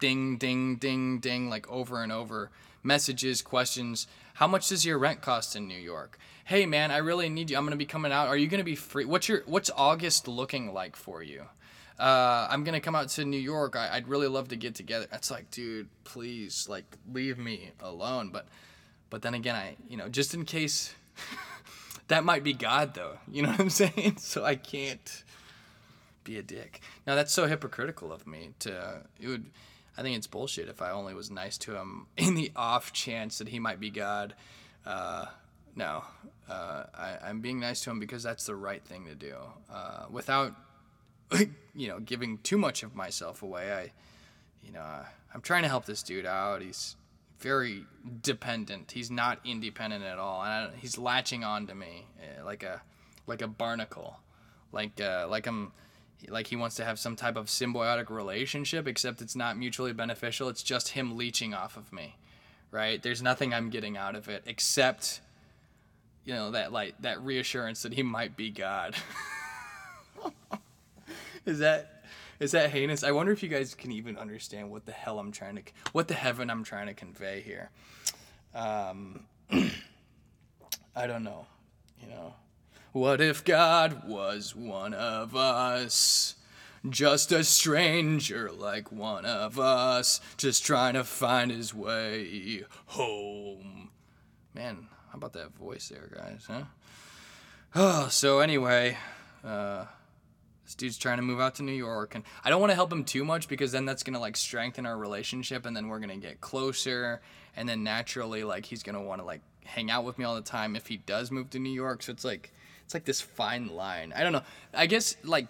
ding, 0.00 0.36
ding, 0.36 0.76
ding, 0.76 1.18
ding, 1.18 1.48
like 1.48 1.70
over 1.70 2.02
and 2.02 2.12
over 2.12 2.50
messages, 2.82 3.42
questions. 3.42 4.06
How 4.34 4.46
much 4.46 4.68
does 4.68 4.84
your 4.84 4.98
rent 4.98 5.22
cost 5.22 5.54
in 5.56 5.68
New 5.68 5.78
York? 5.78 6.18
Hey 6.44 6.66
man, 6.66 6.90
I 6.90 6.98
really 6.98 7.28
need 7.28 7.50
you. 7.50 7.56
I'm 7.56 7.64
gonna 7.64 7.76
be 7.76 7.86
coming 7.86 8.12
out. 8.12 8.28
Are 8.28 8.36
you 8.36 8.48
gonna 8.48 8.64
be 8.64 8.76
free? 8.76 9.04
What's 9.04 9.28
your 9.28 9.42
What's 9.46 9.70
August 9.76 10.26
looking 10.28 10.72
like 10.72 10.96
for 10.96 11.22
you? 11.22 11.44
Uh, 11.98 12.48
I'm 12.50 12.64
gonna 12.64 12.80
come 12.80 12.96
out 12.96 13.08
to 13.10 13.24
New 13.24 13.38
York. 13.38 13.76
I, 13.76 13.90
I'd 13.92 14.08
really 14.08 14.26
love 14.26 14.48
to 14.48 14.56
get 14.56 14.74
together. 14.74 15.06
It's 15.12 15.30
like, 15.30 15.50
dude, 15.50 15.88
please, 16.04 16.68
like, 16.68 16.96
leave 17.12 17.38
me 17.38 17.70
alone. 17.80 18.30
But, 18.32 18.48
but 19.08 19.22
then 19.22 19.34
again, 19.34 19.54
I, 19.54 19.76
you 19.88 19.96
know, 19.96 20.08
just 20.08 20.34
in 20.34 20.44
case, 20.44 20.94
that 22.08 22.24
might 22.24 22.42
be 22.42 22.54
God, 22.54 22.94
though. 22.94 23.18
You 23.30 23.42
know 23.42 23.50
what 23.50 23.60
I'm 23.60 23.70
saying? 23.84 24.16
So 24.18 24.44
I 24.44 24.56
can't 24.56 25.22
be 26.24 26.38
a 26.38 26.42
dick. 26.42 26.80
Now 27.06 27.14
that's 27.14 27.32
so 27.32 27.46
hypocritical 27.46 28.12
of 28.12 28.26
me 28.26 28.54
to. 28.60 29.02
It 29.20 29.28
would. 29.28 29.46
I 29.96 30.02
think 30.02 30.16
it's 30.16 30.26
bullshit 30.26 30.68
if 30.68 30.80
I 30.80 30.90
only 30.90 31.14
was 31.14 31.30
nice 31.30 31.58
to 31.58 31.76
him 31.76 32.06
in 32.16 32.34
the 32.34 32.50
off 32.56 32.92
chance 32.92 33.38
that 33.38 33.48
he 33.48 33.58
might 33.58 33.80
be 33.80 33.90
God. 33.90 34.34
Uh, 34.84 35.26
no, 35.74 36.04
uh, 36.48 36.84
I, 36.94 37.18
I'm 37.24 37.40
being 37.40 37.60
nice 37.60 37.80
to 37.82 37.90
him 37.90 38.00
because 38.00 38.22
that's 38.22 38.46
the 38.46 38.54
right 38.54 38.84
thing 38.84 39.06
to 39.06 39.14
do. 39.14 39.36
Uh, 39.72 40.06
without, 40.10 40.54
you 41.74 41.88
know, 41.88 41.98
giving 42.00 42.38
too 42.38 42.58
much 42.58 42.82
of 42.82 42.94
myself 42.94 43.42
away. 43.42 43.72
I, 43.72 43.92
you 44.66 44.72
know, 44.72 44.80
uh, 44.80 45.04
I'm 45.34 45.40
trying 45.40 45.62
to 45.62 45.68
help 45.68 45.86
this 45.86 46.02
dude 46.02 46.26
out. 46.26 46.62
He's 46.62 46.96
very 47.38 47.84
dependent. 48.22 48.92
He's 48.92 49.10
not 49.10 49.40
independent 49.44 50.04
at 50.04 50.18
all, 50.18 50.42
and 50.42 50.52
I, 50.52 50.70
he's 50.76 50.98
latching 50.98 51.42
on 51.42 51.66
to 51.68 51.74
me 51.74 52.06
uh, 52.20 52.44
like 52.44 52.62
a, 52.62 52.82
like 53.26 53.40
a 53.40 53.48
barnacle, 53.48 54.18
like 54.72 55.00
uh, 55.00 55.26
like 55.28 55.46
I'm 55.46 55.72
like 56.28 56.46
he 56.48 56.56
wants 56.56 56.76
to 56.76 56.84
have 56.84 56.98
some 56.98 57.16
type 57.16 57.36
of 57.36 57.46
symbiotic 57.46 58.10
relationship 58.10 58.86
except 58.86 59.20
it's 59.20 59.36
not 59.36 59.56
mutually 59.56 59.92
beneficial. 59.92 60.48
It's 60.48 60.62
just 60.62 60.90
him 60.90 61.16
leeching 61.16 61.54
off 61.54 61.76
of 61.76 61.92
me 61.92 62.16
right? 62.72 63.00
There's 63.00 63.22
nothing 63.22 63.54
i'm 63.54 63.70
getting 63.70 63.96
out 63.96 64.16
of 64.16 64.28
it 64.28 64.42
except 64.46 65.20
you 66.24 66.34
know 66.34 66.50
that 66.50 66.72
like 66.72 66.94
that 67.00 67.22
reassurance 67.22 67.82
that 67.82 67.92
he 67.92 68.02
might 68.02 68.36
be 68.36 68.50
god. 68.50 68.96
Is 71.44 71.58
that 71.60 72.04
is 72.38 72.52
that 72.52 72.70
heinous? 72.70 73.02
I 73.04 73.10
wonder 73.12 73.32
if 73.32 73.42
you 73.42 73.48
guys 73.48 73.74
can 73.74 73.90
even 73.92 74.16
understand 74.16 74.70
what 74.70 74.86
the 74.86 74.92
hell 74.92 75.18
i'm 75.18 75.32
trying 75.32 75.56
to 75.56 75.62
what 75.92 76.08
the 76.08 76.14
heaven 76.14 76.50
i'm 76.50 76.64
trying 76.64 76.86
to 76.86 76.94
convey 76.94 77.40
here. 77.40 77.70
Um 78.54 79.24
i 80.96 81.06
don't 81.06 81.24
know 81.24 81.46
you 82.00 82.08
know 82.08 82.34
what 82.92 83.20
if 83.20 83.44
God 83.44 84.06
was 84.06 84.54
one 84.54 84.94
of 84.94 85.34
us? 85.34 86.36
Just 86.88 87.32
a 87.32 87.44
stranger 87.44 88.50
like 88.50 88.90
one 88.90 89.24
of 89.24 89.58
us, 89.58 90.20
just 90.36 90.66
trying 90.66 90.94
to 90.94 91.04
find 91.04 91.50
his 91.50 91.72
way 91.72 92.64
home. 92.86 93.90
Man, 94.54 94.88
how 95.10 95.16
about 95.16 95.32
that 95.34 95.56
voice 95.56 95.88
there, 95.88 96.10
guys, 96.14 96.44
huh? 96.48 96.64
Oh, 97.74 98.08
so 98.08 98.40
anyway, 98.40 98.98
uh, 99.44 99.86
this 100.64 100.74
dude's 100.74 100.98
trying 100.98 101.18
to 101.18 101.22
move 101.22 101.40
out 101.40 101.54
to 101.56 101.62
New 101.62 101.72
York, 101.72 102.14
and 102.14 102.24
I 102.44 102.50
don't 102.50 102.60
want 102.60 102.72
to 102.72 102.74
help 102.74 102.92
him 102.92 103.04
too 103.04 103.24
much 103.24 103.48
because 103.48 103.72
then 103.72 103.86
that's 103.86 104.02
gonna 104.02 104.20
like 104.20 104.36
strengthen 104.36 104.84
our 104.84 104.98
relationship, 104.98 105.64
and 105.64 105.76
then 105.76 105.88
we're 105.88 106.00
gonna 106.00 106.16
get 106.16 106.40
closer, 106.40 107.22
and 107.56 107.68
then 107.68 107.84
naturally, 107.84 108.42
like 108.42 108.66
he's 108.66 108.82
gonna 108.82 109.02
want 109.02 109.20
to 109.20 109.24
like 109.24 109.40
hang 109.64 109.90
out 109.90 110.04
with 110.04 110.18
me 110.18 110.24
all 110.24 110.34
the 110.34 110.42
time 110.42 110.74
if 110.74 110.88
he 110.88 110.96
does 110.96 111.30
move 111.30 111.48
to 111.50 111.58
New 111.58 111.72
York. 111.72 112.02
So 112.02 112.12
it's 112.12 112.24
like 112.24 112.52
it's 112.92 112.94
like 112.94 113.04
this 113.06 113.22
fine 113.22 113.68
line. 113.68 114.12
I 114.14 114.22
don't 114.22 114.32
know. 114.32 114.42
I 114.74 114.86
guess 114.86 115.16
like 115.24 115.46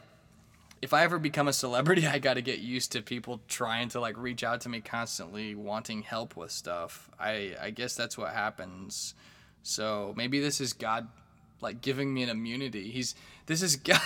if 0.81 0.93
I 0.95 1.03
ever 1.03 1.19
become 1.19 1.49
a 1.49 1.53
celebrity, 1.53 2.07
I 2.07 2.21
got 2.21 2.35
to 2.35 2.43
get 2.43 2.61
used 2.61 2.93
to 2.93 3.03
people 3.03 3.41
trying 3.49 3.89
to 3.91 4.01
like 4.01 4.17
reach 4.17 4.45
out 4.45 4.61
to 4.61 4.69
me 4.69 4.81
constantly, 4.81 5.57
wanting 5.57 6.03
help 6.03 6.37
with 6.37 6.53
stuff. 6.53 7.11
I 7.19 7.57
I 7.61 7.71
guess 7.71 7.97
that's 7.97 8.17
what 8.17 8.33
happens. 8.33 9.15
So 9.65 10.15
maybe 10.17 10.39
this 10.39 10.61
is 10.61 10.73
God 10.73 11.09
like 11.61 11.81
giving 11.81 12.15
me 12.15 12.23
an 12.23 12.29
immunity. 12.29 12.93
He's 12.93 13.17
this 13.47 13.61
is 13.61 13.75
God. 13.91 14.01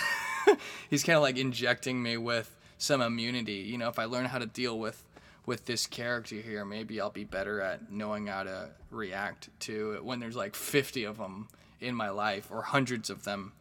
he's 0.89 1.03
kind 1.03 1.17
of 1.17 1.21
like 1.21 1.37
injecting 1.37 2.01
me 2.01 2.17
with 2.17 2.55
some 2.79 3.01
immunity. 3.01 3.67
You 3.69 3.77
know, 3.77 3.89
if 3.89 3.99
I 3.99 4.05
learn 4.05 4.25
how 4.25 4.39
to 4.39 4.47
deal 4.47 4.79
with 4.79 5.03
with 5.45 5.65
this 5.65 5.85
character 5.85 6.37
here, 6.37 6.65
maybe 6.65 6.99
I'll 6.99 7.11
be 7.11 7.23
better 7.23 7.61
at 7.61 7.91
knowing 7.91 8.25
how 8.25 8.43
to 8.43 8.69
react 8.89 9.49
to 9.61 9.91
it 9.93 10.03
when 10.03 10.19
there's 10.19 10.35
like 10.35 10.55
50 10.55 11.03
of 11.03 11.19
them 11.19 11.49
in 11.79 11.95
my 11.95 12.09
life 12.09 12.49
or 12.51 12.61
hundreds 12.61 13.09
of 13.09 13.23
them 13.23 13.53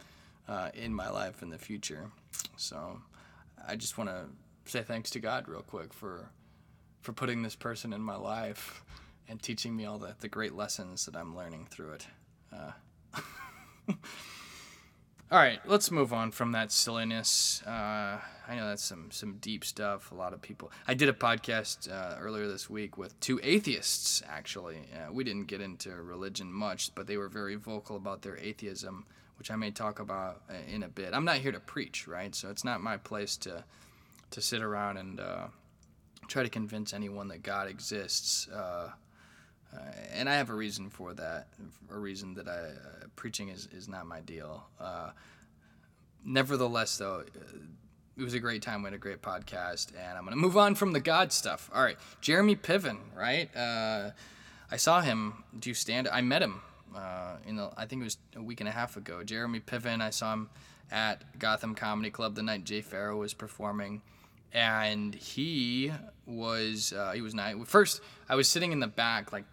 uh, 0.49 0.71
in 0.75 0.95
my 0.95 1.11
life 1.11 1.43
in 1.43 1.51
the 1.51 1.59
future. 1.59 2.11
So 2.57 3.01
I 3.67 3.77
just 3.77 3.99
want 3.99 4.11
to 4.11 4.25
say 4.65 4.83
thanks 4.83 5.11
to 5.11 5.21
God 5.21 5.49
real 5.49 5.63
quick 5.63 5.93
for 5.93 6.31
for 7.03 7.13
putting 7.13 7.43
this 7.43 7.55
person 7.55 7.93
in 7.93 8.01
my 8.01 8.17
life 8.17 8.83
and 9.29 9.41
teaching 9.41 9.77
me 9.77 9.85
all 9.87 9.99
the, 9.99 10.17
the 10.21 10.29
great 10.29 10.55
lessons 10.55 11.07
that 11.07 11.15
I'm 11.15 11.37
learning 11.37 11.69
through 11.71 11.93
it. 11.93 12.07
Uh, 12.53 12.73
all 15.31 15.39
right, 15.39 15.59
let's 15.67 15.91
move 15.91 16.13
on 16.13 16.31
from 16.31 16.53
that 16.53 16.71
silliness. 16.71 17.61
Uh, 17.67 18.19
I 18.49 18.55
know 18.55 18.69
that's 18.69 18.85
some 18.85 19.11
some 19.11 19.39
deep 19.39 19.65
stuff. 19.65 20.13
A 20.13 20.15
lot 20.15 20.33
of 20.33 20.41
people. 20.41 20.71
I 20.87 20.95
did 20.95 21.09
a 21.09 21.13
podcast 21.13 21.91
uh, 21.91 22.17
earlier 22.21 22.47
this 22.47 22.71
week 22.71 22.97
with 22.97 23.19
two 23.19 23.41
atheists. 23.43 24.23
Actually, 24.29 24.87
uh, 24.95 25.13
we 25.13 25.25
didn't 25.25 25.47
get 25.47 25.61
into 25.61 25.91
religion 25.91 26.53
much, 26.53 26.95
but 26.95 27.09
they 27.09 27.17
were 27.17 27.29
very 27.29 27.57
vocal 27.57 27.97
about 27.97 28.23
their 28.23 28.37
atheism, 28.37 29.05
which 29.39 29.51
I 29.51 29.57
may 29.57 29.73
talk 29.73 29.99
about 29.99 30.43
uh, 30.49 30.55
in 30.73 30.85
a 30.85 30.89
bit. 30.89 31.13
I'm 31.13 31.25
not 31.25 31.39
here 31.39 31.53
to 31.53 31.61
preach, 31.61 32.07
right? 32.07 32.33
So 32.33 32.49
it's 32.49 32.65
not 32.65 32.81
my 32.81 32.97
place 32.97 33.37
to 33.39 33.65
to 34.31 34.41
sit 34.41 34.63
around 34.63 34.97
and 34.99 35.19
uh, 35.19 35.47
try 36.29 36.45
to 36.45 36.49
convince 36.49 36.95
anyone 36.95 37.27
that 37.29 37.43
God 37.43 37.67
exists. 37.69 38.49
Uh, 39.75 39.77
uh, 39.77 39.81
and 40.15 40.29
I 40.29 40.35
have 40.35 40.51
a 40.51 40.55
reason 40.55 40.91
for 40.91 41.15
that. 41.15 41.49
A 41.91 41.99
reason 41.99 42.35
that 42.35 42.49
I 42.49 42.59
uh, 42.59 43.07
preaching 43.17 43.49
is, 43.49 43.69
is 43.73 43.89
not 43.89 44.07
my 44.07 44.21
deal. 44.21 44.65
Uh, 44.81 45.11
nevertheless, 46.25 46.97
though, 46.99 47.25
it 48.17 48.23
was 48.23 48.35
a 48.35 48.41
great 48.41 48.63
time. 48.63 48.83
We 48.83 48.87
had 48.87 48.95
a 48.95 48.99
great 48.99 49.23
podcast, 49.23 49.93
and 49.99 50.17
I'm 50.17 50.25
gonna 50.25 50.37
move 50.37 50.57
on 50.57 50.75
from 50.75 50.93
the 50.93 51.01
God 51.01 51.33
stuff. 51.33 51.71
All 51.75 51.83
right, 51.83 51.99
Jeremy 52.21 52.57
Piven, 52.57 52.99
right? 53.15 53.55
Uh, 53.55 54.11
I 54.71 54.77
saw 54.77 55.01
him 55.01 55.45
do 55.59 55.75
stand. 55.75 56.09
I 56.09 56.23
met 56.23 56.43
him 56.43 56.63
uh, 56.97 57.37
in 57.47 57.57
the. 57.57 57.71
I 57.77 57.87
think 57.87 58.03
it 58.03 58.05
was 58.05 58.19
a 58.35 58.43
week 58.43 58.61
and 58.61 58.69
a 58.69 58.73
half 58.73 58.97
ago. 58.97 59.23
Jeremy 59.23 59.61
Piven. 59.61 60.01
I 60.01 60.11
saw 60.11 60.33
him 60.33 60.49
at 60.91 61.39
Gotham 61.39 61.75
Comedy 61.75 62.11
Club 62.11 62.35
the 62.35 62.43
night 62.43 62.65
Jay 62.65 62.81
Pharoah 62.81 63.17
was 63.17 63.35
performing 63.35 64.03
and 64.53 65.15
he 65.15 65.93
was 66.25 66.93
uh, 66.93 67.13
he 67.13 67.21
was 67.21 67.35
nice. 67.35 67.55
First, 67.67 68.01
I 68.29 68.35
was 68.35 68.49
sitting 68.49 68.73
in 68.73 68.81
the 68.81 68.87
back, 68.87 69.33
like 69.33 69.45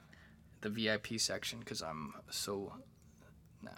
the 0.64 0.70
VIP 0.70 1.20
section 1.20 1.59
because 1.59 1.82
I'm 1.84 2.14
so. 2.32 2.74
Nah, 3.61 3.72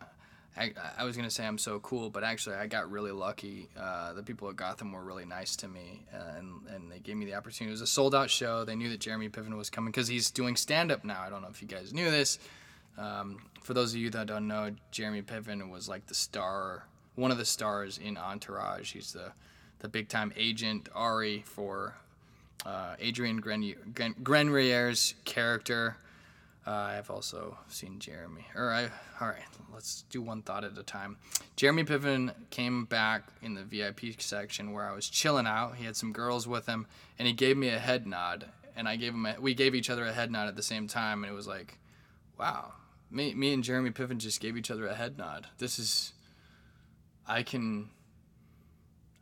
I, 0.57 0.71
I 0.97 1.03
was 1.03 1.17
gonna 1.17 1.29
say 1.29 1.45
I'm 1.45 1.57
so 1.57 1.79
cool, 1.79 2.09
but 2.09 2.23
actually 2.23 2.55
I 2.55 2.67
got 2.67 2.89
really 2.89 3.11
lucky. 3.11 3.67
Uh, 3.77 4.13
the 4.13 4.23
people 4.23 4.49
at 4.49 4.55
Gotham 4.55 4.93
were 4.93 5.03
really 5.03 5.25
nice 5.25 5.55
to 5.57 5.67
me, 5.67 6.05
and 6.37 6.61
and 6.73 6.89
they 6.89 6.99
gave 6.99 7.17
me 7.17 7.25
the 7.25 7.35
opportunity. 7.35 7.71
It 7.71 7.73
was 7.73 7.81
a 7.81 7.87
sold 7.87 8.15
out 8.15 8.29
show. 8.29 8.63
They 8.63 8.75
knew 8.75 8.89
that 8.89 9.01
Jeremy 9.01 9.27
Piven 9.27 9.57
was 9.57 9.69
coming 9.69 9.91
because 9.91 10.07
he's 10.07 10.31
doing 10.31 10.55
stand 10.55 10.91
up 10.91 11.03
now. 11.03 11.21
I 11.21 11.29
don't 11.29 11.41
know 11.41 11.49
if 11.49 11.61
you 11.61 11.67
guys 11.67 11.93
knew 11.93 12.09
this. 12.09 12.39
Um, 12.97 13.41
for 13.61 13.73
those 13.73 13.93
of 13.93 13.99
you 13.99 14.09
that 14.11 14.27
don't 14.27 14.47
know, 14.47 14.73
Jeremy 14.91 15.21
Piven 15.21 15.69
was 15.69 15.89
like 15.89 16.07
the 16.07 16.15
star, 16.15 16.85
one 17.15 17.31
of 17.31 17.37
the 17.37 17.45
stars 17.45 17.97
in 17.97 18.15
Entourage. 18.15 18.93
He's 18.93 19.11
the 19.11 19.33
the 19.79 19.89
big 19.89 20.07
time 20.07 20.31
agent 20.37 20.87
Ari 20.95 21.43
for 21.45 21.95
uh, 22.65 22.95
Adrian 22.99 23.37
Grenier, 23.37 23.75
character. 25.25 25.97
Uh, 26.67 26.71
I've 26.71 27.11
also 27.11 27.57
seen 27.67 27.99
Jeremy. 27.99 28.47
Or 28.55 28.71
I, 28.71 28.85
all 29.21 29.27
right, 29.27 29.43
let's 29.71 30.03
do 30.09 30.21
one 30.21 30.41
thought 30.41 30.63
at 30.63 30.77
a 30.77 30.83
time. 30.83 31.17
Jeremy 31.55 31.83
Piven 31.83 32.33
came 32.49 32.85
back 32.85 33.23
in 33.43 33.53
the 33.53 33.63
VIP 33.63 34.19
section 34.19 34.71
where 34.71 34.89
I 34.89 34.95
was 34.95 35.07
chilling 35.07 35.45
out. 35.45 35.75
He 35.75 35.85
had 35.85 35.95
some 35.95 36.11
girls 36.11 36.47
with 36.47 36.65
him, 36.65 36.87
and 37.19 37.27
he 37.27 37.33
gave 37.35 37.55
me 37.55 37.69
a 37.69 37.77
head 37.77 38.07
nod, 38.07 38.47
and 38.75 38.87
I 38.87 38.95
gave 38.95 39.13
him. 39.13 39.27
A, 39.27 39.35
we 39.39 39.53
gave 39.53 39.75
each 39.75 39.91
other 39.91 40.05
a 40.05 40.11
head 40.11 40.31
nod 40.31 40.47
at 40.47 40.55
the 40.55 40.63
same 40.63 40.87
time, 40.87 41.23
and 41.23 41.31
it 41.31 41.35
was 41.35 41.47
like, 41.47 41.77
wow, 42.39 42.73
me, 43.11 43.35
me 43.35 43.53
and 43.53 43.63
Jeremy 43.63 43.91
Piven 43.91 44.17
just 44.17 44.41
gave 44.41 44.57
each 44.57 44.71
other 44.71 44.87
a 44.87 44.95
head 44.95 45.19
nod. 45.19 45.47
This 45.59 45.77
is, 45.77 46.13
I 47.27 47.43
can. 47.43 47.89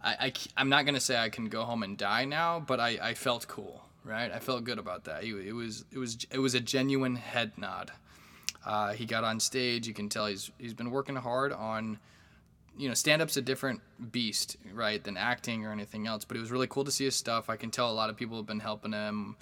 I, 0.01 0.15
I, 0.19 0.33
I'm 0.55 0.69
not 0.69 0.85
gonna 0.85 1.01
say 1.01 1.17
I 1.17 1.27
can 1.27 1.49
go 1.49 1.63
home 1.63 1.83
and 1.83 1.97
die 1.97 2.23
now, 2.23 2.61
but 2.61 2.79
I, 2.79 2.99
I 3.01 3.13
felt 3.15 3.49
cool 3.49 3.83
right? 4.03 4.31
I 4.31 4.39
felt 4.39 4.63
good 4.63 4.79
about 4.79 5.05
that. 5.05 5.23
It 5.23 5.53
was 5.53 5.85
it 5.91 5.97
was 5.97 6.25
it 6.31 6.39
was 6.39 6.53
a 6.53 6.59
genuine 6.59 7.15
head 7.15 7.53
nod. 7.57 7.91
Uh, 8.65 8.93
he 8.93 9.05
got 9.05 9.23
on 9.23 9.39
stage. 9.39 9.87
You 9.87 9.93
can 9.93 10.09
tell 10.09 10.27
he's 10.27 10.51
he's 10.57 10.73
been 10.73 10.91
working 10.91 11.15
hard 11.15 11.51
on, 11.51 11.99
you 12.77 12.87
know, 12.87 12.93
stand 12.93 13.21
up's 13.21 13.37
a 13.37 13.41
different 13.41 13.81
beast, 14.11 14.57
right, 14.73 15.03
than 15.03 15.17
acting 15.17 15.65
or 15.65 15.71
anything 15.71 16.07
else. 16.07 16.25
But 16.25 16.37
it 16.37 16.39
was 16.39 16.51
really 16.51 16.67
cool 16.67 16.83
to 16.85 16.91
see 16.91 17.05
his 17.05 17.15
stuff. 17.15 17.49
I 17.49 17.57
can 17.57 17.71
tell 17.71 17.91
a 17.91 17.93
lot 17.93 18.09
of 18.09 18.15
people 18.15 18.37
have 18.37 18.45
been 18.45 18.59
helping 18.59 18.93
him, 18.93 19.35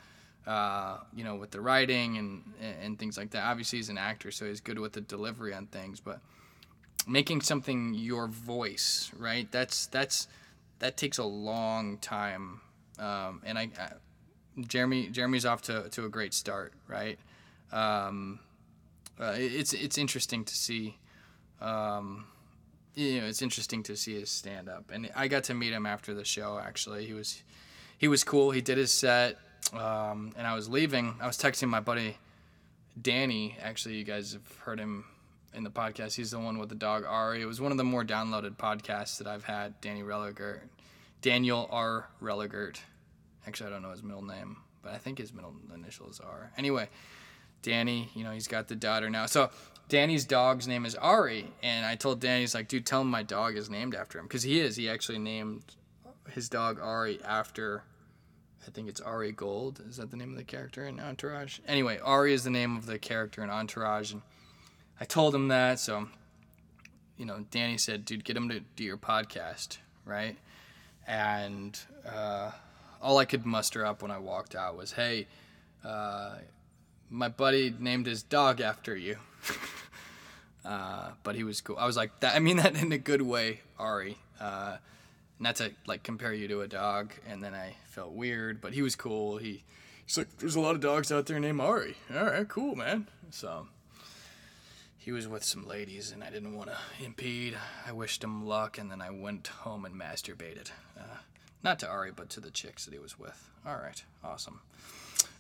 uh, 0.48 0.98
you 1.16 1.24
know, 1.24 1.36
with 1.36 1.52
the 1.52 1.62
writing 1.62 2.18
and 2.18 2.44
and 2.82 2.98
things 2.98 3.18
like 3.18 3.32
that. 3.32 3.44
Obviously, 3.44 3.80
he's 3.80 3.90
an 3.90 3.98
actor, 3.98 4.32
so 4.32 4.46
he's 4.46 4.62
good 4.62 4.80
with 4.80 4.94
the 4.94 5.02
delivery 5.02 5.54
on 5.54 5.68
things. 5.68 6.00
But 6.00 6.20
making 7.08 7.42
something 7.42 7.94
your 7.94 8.28
voice, 8.28 9.12
right? 9.18 9.52
That's 9.52 9.88
that's 9.88 10.28
that 10.80 10.98
takes 10.98 11.18
a 11.20 11.24
long 11.24 11.98
time. 11.98 12.62
Um, 13.00 13.42
and 13.46 13.58
I, 13.58 13.70
I 13.80 13.92
Jeremy 14.60 15.08
Jeremy's 15.08 15.46
off 15.46 15.62
to, 15.64 15.90
to 15.90 16.06
a 16.06 16.10
great 16.10 16.34
start, 16.34 16.74
right? 16.88 17.18
um, 17.72 18.40
uh, 19.20 19.36
it's 19.38 19.74
it's 19.74 19.98
interesting 19.98 20.44
to 20.46 20.56
see. 20.56 20.98
Um, 21.60 22.26
you 22.96 23.22
know, 23.22 23.28
it's 23.28 23.42
interesting 23.42 23.84
to 23.84 23.96
see 23.96 24.20
his 24.20 24.30
stand 24.30 24.68
up, 24.68 24.92
and 24.92 25.10
I 25.16 25.28
got 25.28 25.46
to 25.46 25.54
meet 25.54 25.72
him 25.72 25.86
after 25.86 26.14
the 26.14 26.26
show. 26.26 26.60
Actually, 26.62 27.06
he 27.06 27.14
was 27.14 27.44
he 27.98 28.08
was 28.08 28.24
cool. 28.24 28.52
He 28.52 28.62
did 28.62 28.78
his 28.78 28.92
set, 28.92 29.38
um, 29.74 30.34
and 30.38 30.46
I 30.46 30.56
was 30.56 30.68
leaving. 30.68 31.16
I 31.22 31.28
was 31.28 31.38
texting 31.38 31.70
my 31.70 31.80
buddy 31.80 32.18
Danny. 33.02 33.58
Actually, 33.62 33.96
you 33.96 34.04
guys 34.04 34.34
have 34.34 34.58
heard 34.60 34.80
him 34.80 35.06
in 35.54 35.64
the 35.64 35.72
podcast. 35.72 36.16
He's 36.16 36.32
the 36.32 36.40
one 36.40 36.58
with 36.58 36.70
the 36.70 36.76
dog 36.76 37.06
Ari. 37.08 37.42
It 37.42 37.46
was 37.46 37.62
one 37.62 37.72
of 37.72 37.78
the 37.78 37.84
more 37.84 38.04
downloaded 38.04 38.58
podcasts 38.58 39.18
that 39.20 39.28
I've 39.28 39.46
had. 39.46 39.80
Danny 39.80 40.04
Religert, 40.04 40.62
Daniel 41.22 41.70
R. 41.72 42.10
Religert. 42.20 42.82
Actually, 43.48 43.68
I 43.68 43.70
don't 43.72 43.82
know 43.82 43.92
his 43.92 44.04
middle 44.04 44.24
name, 44.24 44.58
but 44.82 44.94
I 44.94 44.98
think 44.98 45.18
his 45.18 45.34
middle 45.34 45.56
initials 45.74 46.20
are. 46.20 46.52
Anyway, 46.58 46.90
Danny, 47.62 48.10
you 48.14 48.24
know, 48.24 48.32
he's 48.32 48.48
got 48.48 48.68
the 48.68 48.76
daughter 48.76 49.10
now. 49.10 49.26
So 49.26 49.50
Danny's 49.90 50.26
dog's 50.26 50.68
name 50.68 50.86
is 50.86 50.96
Ari, 50.96 51.48
and 51.62 51.86
I 51.86 51.96
told 51.96 52.20
Danny, 52.20 52.42
he's 52.42 52.56
like, 52.56 52.68
dude, 52.68 52.86
tell 52.86 53.02
him 53.02 53.10
my 53.10 53.24
dog 53.24 53.58
is 53.58 53.70
named 53.70 53.96
after 53.96 54.20
him, 54.20 54.26
because 54.26 54.44
he 54.44 54.60
is. 54.60 54.76
He 54.76 54.90
actually 54.90 55.20
named 55.20 55.64
his 56.30 56.50
dog 56.50 56.80
Ari 56.80 57.20
after. 57.24 57.84
I 58.66 58.70
think 58.70 58.88
it's 58.88 59.02
Ari 59.02 59.32
Gold. 59.32 59.82
Is 59.90 59.98
that 59.98 60.12
the 60.12 60.18
name 60.18 60.32
of 60.32 60.38
the 60.38 60.44
character 60.44 60.86
in 60.86 61.00
Entourage? 61.00 61.60
Anyway, 61.68 61.98
Ari 61.98 62.34
is 62.34 62.44
the 62.44 62.52
name 62.52 62.78
of 62.78 62.86
the 62.86 63.00
character 63.00 63.44
in 63.44 63.50
Entourage, 63.50 64.12
and 64.12 64.22
I 65.00 65.06
told 65.06 65.34
him 65.34 65.48
that. 65.48 65.80
So, 65.80 66.08
you 67.18 67.26
know, 67.26 67.46
Danny 67.50 67.78
said, 67.78 68.06
dude, 68.06 68.24
get 68.24 68.38
him 68.38 68.50
to 68.50 68.60
do 68.60 68.84
your 68.84 68.98
podcast, 68.98 69.80
right? 70.06 70.38
And 71.08 71.80
uh, 72.08 72.52
all 73.02 73.18
I 73.18 73.26
could 73.26 73.46
muster 73.46 73.86
up 73.86 74.02
when 74.02 74.12
I 74.12 74.20
walked 74.20 74.56
out 74.56 74.78
was, 74.78 74.94
hey, 74.94 75.28
uh, 75.84 76.36
my 77.10 77.28
buddy 77.28 77.74
named 77.78 78.06
his 78.06 78.24
dog 78.24 78.62
after 78.62 78.96
you. 78.96 79.18
uh, 80.66 81.12
but 81.24 81.36
he 81.36 81.44
was 81.44 81.62
cool. 81.62 81.78
I 81.78 81.86
was 81.86 81.98
like, 81.98 82.20
that, 82.22 82.36
I 82.36 82.40
mean 82.40 82.58
that 82.58 82.76
in 82.76 82.92
a 82.92 82.98
good 82.98 83.22
way, 83.22 83.62
Ari. 83.80 84.18
Uh, 84.40 84.78
not 85.40 85.56
to 85.58 85.72
like 85.88 86.04
compare 86.04 86.34
you 86.34 86.48
to 86.48 86.62
a 86.62 86.68
dog. 86.68 87.14
And 87.28 87.44
then 87.44 87.54
I 87.54 87.76
felt 87.86 88.12
weird, 88.12 88.62
but 88.62 88.74
he 88.74 88.82
was 88.82 88.96
cool. 88.96 89.38
He, 89.38 89.64
he's 90.06 90.18
like, 90.18 90.38
there's 90.38 90.56
a 90.56 90.62
lot 90.62 90.76
of 90.76 90.82
dogs 90.82 91.12
out 91.12 91.26
there 91.26 91.40
named 91.40 91.60
Ari. 91.60 91.98
All 92.16 92.26
right, 92.26 92.48
cool, 92.48 92.76
man. 92.76 93.08
So 93.32 93.68
he 94.98 95.12
was 95.12 95.28
with 95.28 95.44
some 95.44 95.68
ladies, 95.68 96.12
and 96.12 96.24
I 96.24 96.30
didn't 96.30 96.56
want 96.56 96.70
to 96.70 96.78
impede. 97.04 97.58
I 97.88 97.92
wished 97.92 98.24
him 98.24 98.46
luck, 98.46 98.78
and 98.78 98.92
then 98.92 99.02
I 99.02 99.10
went 99.10 99.48
home 99.48 99.84
and 99.84 100.00
masturbated. 100.00 100.70
Uh, 100.96 101.18
not 101.64 101.80
to 101.80 101.88
Ari, 101.88 102.12
but 102.16 102.30
to 102.32 102.40
the 102.40 102.52
chicks 102.52 102.86
that 102.86 102.94
he 102.94 103.00
was 103.00 103.20
with. 103.20 103.50
All 103.66 103.76
right, 103.76 104.04
awesome. 104.24 104.62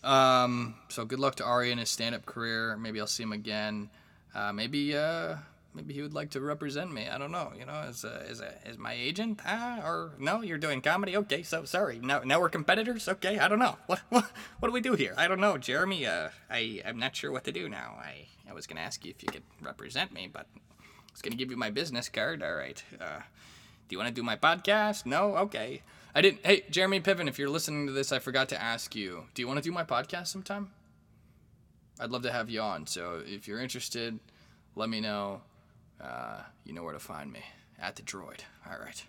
Um, 0.03 0.76
so 0.89 1.05
good 1.05 1.19
luck 1.19 1.36
to 1.36 1.43
Ari 1.43 1.72
in 1.72 1.78
his 1.78 1.89
stand-up 1.89 2.26
career. 2.26 2.76
Maybe 2.78 2.99
I'll 2.99 3.07
see 3.07 3.24
him 3.24 3.32
again. 3.32 3.89
Uh, 4.34 4.51
maybe 4.53 4.95
uh, 4.95 5.36
maybe 5.74 5.93
he 5.93 6.01
would 6.01 6.13
like 6.13 6.32
to 6.32 6.41
represent 6.41 6.91
me. 6.91 7.07
I 7.07 7.17
don't 7.17 7.32
know. 7.32 7.51
You 7.57 7.65
know, 7.65 7.74
as 7.74 8.03
a, 8.03 8.26
as 8.30 8.41
a, 8.41 8.53
as 8.67 8.78
my 8.78 8.93
agent, 8.93 9.41
uh, 9.45 9.82
or 9.84 10.11
no, 10.19 10.41
you're 10.41 10.57
doing 10.57 10.82
comedy. 10.82 11.17
Okay, 11.17 11.43
so 11.43 11.65
sorry. 11.65 11.99
Now 11.99 12.22
now 12.24 12.39
we're 12.39 12.49
competitors. 12.49 13.07
Okay, 13.07 13.39
I 13.39 13.47
don't 13.47 13.59
know. 13.59 13.78
What 13.88 13.99
what 14.09 14.32
what 14.59 14.69
do 14.69 14.74
we 14.74 14.82
do 14.82 14.93
here? 14.93 15.13
I 15.17 15.28
don't 15.28 15.41
know, 15.41 15.57
Jeremy. 15.57 16.05
Uh, 16.05 16.30
I 16.49 16.82
I'm 16.86 16.97
not 16.97 17.15
sure 17.15 17.32
what 17.32 17.43
to 17.45 17.51
do 17.51 17.69
now. 17.69 17.97
I 17.99 18.28
I 18.49 18.53
was 18.53 18.67
gonna 18.67 18.82
ask 18.82 19.03
you 19.05 19.11
if 19.11 19.24
you 19.24 19.30
could 19.30 19.43
represent 19.61 20.13
me, 20.13 20.30
but 20.32 20.47
I 20.55 21.11
was 21.11 21.22
gonna 21.22 21.36
give 21.36 21.51
you 21.51 21.57
my 21.57 21.69
business 21.69 22.09
card. 22.09 22.41
All 22.41 22.53
right. 22.53 22.84
Uh, 22.99 23.19
do 23.88 23.95
you 23.95 23.97
want 23.97 24.07
to 24.07 24.15
do 24.15 24.24
my 24.24 24.38
podcast? 24.38 25.05
No. 25.05 25.36
Okay. 25.36 25.82
I 26.14 26.22
didn't. 26.22 26.45
Hey, 26.45 26.66
Jeremy 26.70 26.99
Piven, 26.99 27.30
if 27.30 27.39
you're 27.39 27.49
listening 27.49 27.88
to 27.88 27.93
this, 27.93 28.12
I 28.12 28.20
forgot 28.20 28.49
to 28.49 28.62
ask 28.62 28.95
you. 28.95 29.24
Do 29.34 29.41
you 29.41 29.47
want 29.47 29.59
to 29.59 29.64
do 29.64 29.72
my 29.72 29.86
podcast 29.86 30.28
sometime? 30.28 30.72
I'd 31.99 32.09
love 32.09 32.24
to 32.24 32.32
have 32.32 32.49
you 32.49 32.59
on. 32.59 32.86
So 32.86 33.22
if 33.26 33.47
you're 33.47 33.62
interested, 33.62 34.20
let 34.76 34.89
me 34.89 34.99
know. 34.99 35.41
Uh, 36.01 36.41
you 36.66 36.74
know 36.74 36.84
where 36.84 36.93
to 36.93 36.99
find 36.99 37.32
me 37.32 37.41
at 37.80 37.95
the 37.95 38.01
Droyd. 38.01 38.41
All 38.70 38.78
right. 38.80 39.05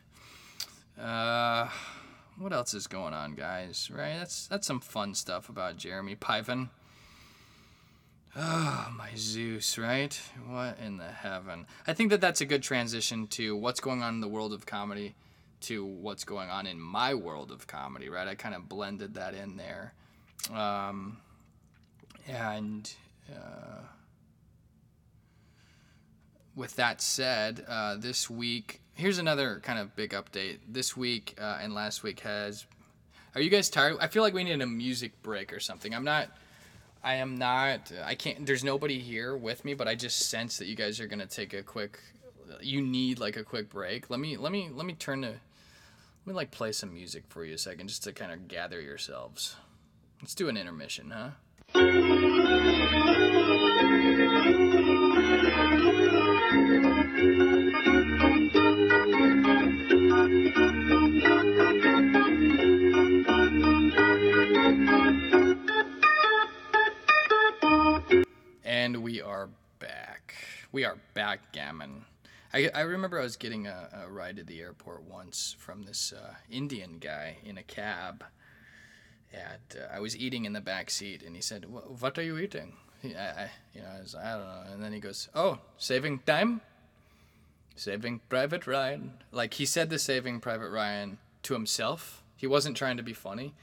Uh, 1.03 1.68
what 2.38 2.53
else 2.53 2.72
is 2.72 2.86
going 2.86 3.14
on, 3.14 3.34
guys? 3.34 3.90
Right? 3.92 4.16
That's 4.18 4.46
that's 4.46 4.66
some 4.66 4.80
fun 4.80 5.14
stuff 5.14 5.48
about 5.48 5.78
Jeremy 5.78 6.14
Piven. 6.14 6.68
Oh, 8.36 8.92
my 8.96 9.11
Zeus, 9.16 9.76
right? 9.76 10.18
What 10.46 10.78
in 10.78 10.98
the 10.98 11.09
heaven? 11.09 11.66
I 11.86 11.94
think 11.94 12.11
that 12.11 12.20
that's 12.20 12.40
a 12.40 12.46
good 12.46 12.62
transition 12.62 13.26
to 13.28 13.57
what's 13.57 13.80
going 13.80 14.03
on 14.03 14.14
in 14.14 14.20
the 14.20 14.28
world 14.28 14.53
of 14.53 14.64
comedy 14.66 15.14
to 15.62 15.84
what's 15.84 16.24
going 16.24 16.50
on 16.50 16.66
in 16.66 16.80
my 16.80 17.14
world 17.14 17.50
of 17.50 17.66
comedy, 17.66 18.08
right? 18.08 18.28
I 18.28 18.34
kind 18.34 18.54
of 18.54 18.68
blended 18.68 19.14
that 19.14 19.34
in 19.34 19.56
there. 19.56 19.94
Um, 20.52 21.18
and 22.28 22.92
uh, 23.30 23.82
with 26.54 26.76
that 26.76 27.00
said, 27.00 27.64
uh, 27.68 27.96
this 27.96 28.28
week, 28.28 28.80
here's 28.94 29.18
another 29.18 29.60
kind 29.62 29.78
of 29.78 29.94
big 29.96 30.10
update. 30.10 30.58
This 30.68 30.96
week 30.96 31.36
uh, 31.40 31.58
and 31.60 31.74
last 31.74 32.02
week 32.02 32.20
has. 32.20 32.66
Are 33.34 33.40
you 33.40 33.50
guys 33.50 33.70
tired? 33.70 33.96
I 34.00 34.08
feel 34.08 34.22
like 34.22 34.34
we 34.34 34.44
need 34.44 34.60
a 34.60 34.66
music 34.66 35.22
break 35.22 35.52
or 35.52 35.60
something. 35.60 35.94
I'm 35.94 36.04
not. 36.04 36.28
I 37.02 37.14
am 37.14 37.36
not. 37.36 37.90
I 38.04 38.14
can't. 38.14 38.46
There's 38.46 38.62
nobody 38.62 38.98
here 38.98 39.36
with 39.36 39.64
me, 39.64 39.74
but 39.74 39.88
I 39.88 39.94
just 39.94 40.28
sense 40.28 40.58
that 40.58 40.66
you 40.66 40.76
guys 40.76 41.00
are 41.00 41.06
gonna 41.06 41.26
take 41.26 41.54
a 41.54 41.62
quick. 41.62 41.98
You 42.60 42.82
need 42.82 43.18
like 43.18 43.36
a 43.36 43.42
quick 43.42 43.70
break. 43.70 44.10
Let 44.10 44.20
me. 44.20 44.36
Let 44.36 44.52
me. 44.52 44.68
Let 44.72 44.86
me 44.86 44.92
turn 44.92 45.22
to. 45.22 45.34
Let 46.24 46.30
me 46.34 46.36
like 46.36 46.52
play 46.52 46.70
some 46.70 46.94
music 46.94 47.24
for 47.28 47.44
you 47.44 47.54
a 47.54 47.58
second, 47.58 47.88
just 47.88 48.04
to 48.04 48.12
kind 48.12 48.30
of 48.30 48.46
gather 48.46 48.80
yourselves. 48.80 49.56
Let's 50.20 50.36
do 50.36 50.48
an 50.48 50.56
intermission, 50.56 51.10
huh? 51.10 51.30
And 68.64 69.02
we 69.02 69.20
are 69.20 69.48
back. 69.80 70.36
We 70.70 70.84
are 70.84 70.98
backgammon. 71.14 72.04
I, 72.53 72.70
I 72.74 72.80
remember 72.82 73.18
I 73.18 73.22
was 73.22 73.36
getting 73.36 73.66
a, 73.66 73.88
a 74.05 74.11
ride 74.11 74.36
to 74.36 74.44
the 74.44 74.61
airport 74.61 75.05
once 75.05 75.57
from 75.59 75.84
this 75.84 76.12
uh, 76.12 76.34
Indian 76.50 76.98
guy 76.98 77.38
in 77.44 77.57
a 77.57 77.62
cab. 77.62 78.24
And 79.32 79.80
uh, 79.80 79.94
I 79.94 80.00
was 80.00 80.16
eating 80.16 80.44
in 80.44 80.53
the 80.53 80.61
back 80.61 80.90
seat, 80.90 81.22
and 81.22 81.34
he 81.34 81.40
said, 81.40 81.64
"What 81.66 82.18
are 82.18 82.22
you 82.22 82.36
eating?" 82.36 82.74
I, 83.05 83.09
I, 83.09 83.50
you 83.74 83.80
know, 83.80 83.88
I, 83.96 84.00
was, 84.00 84.14
I 84.14 84.32
don't 84.32 84.46
know. 84.46 84.72
And 84.72 84.82
then 84.82 84.92
he 84.92 85.00
goes, 85.00 85.28
"Oh, 85.34 85.59
saving 85.78 86.20
time, 86.20 86.61
saving 87.74 88.20
Private 88.28 88.66
Ryan." 88.66 89.14
Like 89.30 89.55
he 89.55 89.64
said 89.64 89.88
the 89.88 89.98
Saving 89.98 90.40
Private 90.40 90.68
Ryan 90.68 91.16
to 91.44 91.55
himself. 91.55 92.22
He 92.36 92.46
wasn't 92.46 92.76
trying 92.76 92.98
to 92.98 93.03
be 93.03 93.14
funny, 93.14 93.55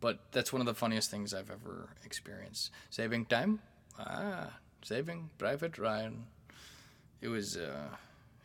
but 0.00 0.18
that's 0.32 0.52
one 0.52 0.60
of 0.60 0.66
the 0.66 0.74
funniest 0.74 1.10
things 1.10 1.32
I've 1.32 1.50
ever 1.50 1.90
experienced. 2.04 2.72
Saving 2.90 3.26
time, 3.26 3.60
ah, 4.00 4.58
saving 4.82 5.30
Private 5.38 5.78
Ryan. 5.78 6.26
It 7.20 7.28
was, 7.28 7.56
uh, 7.56 7.90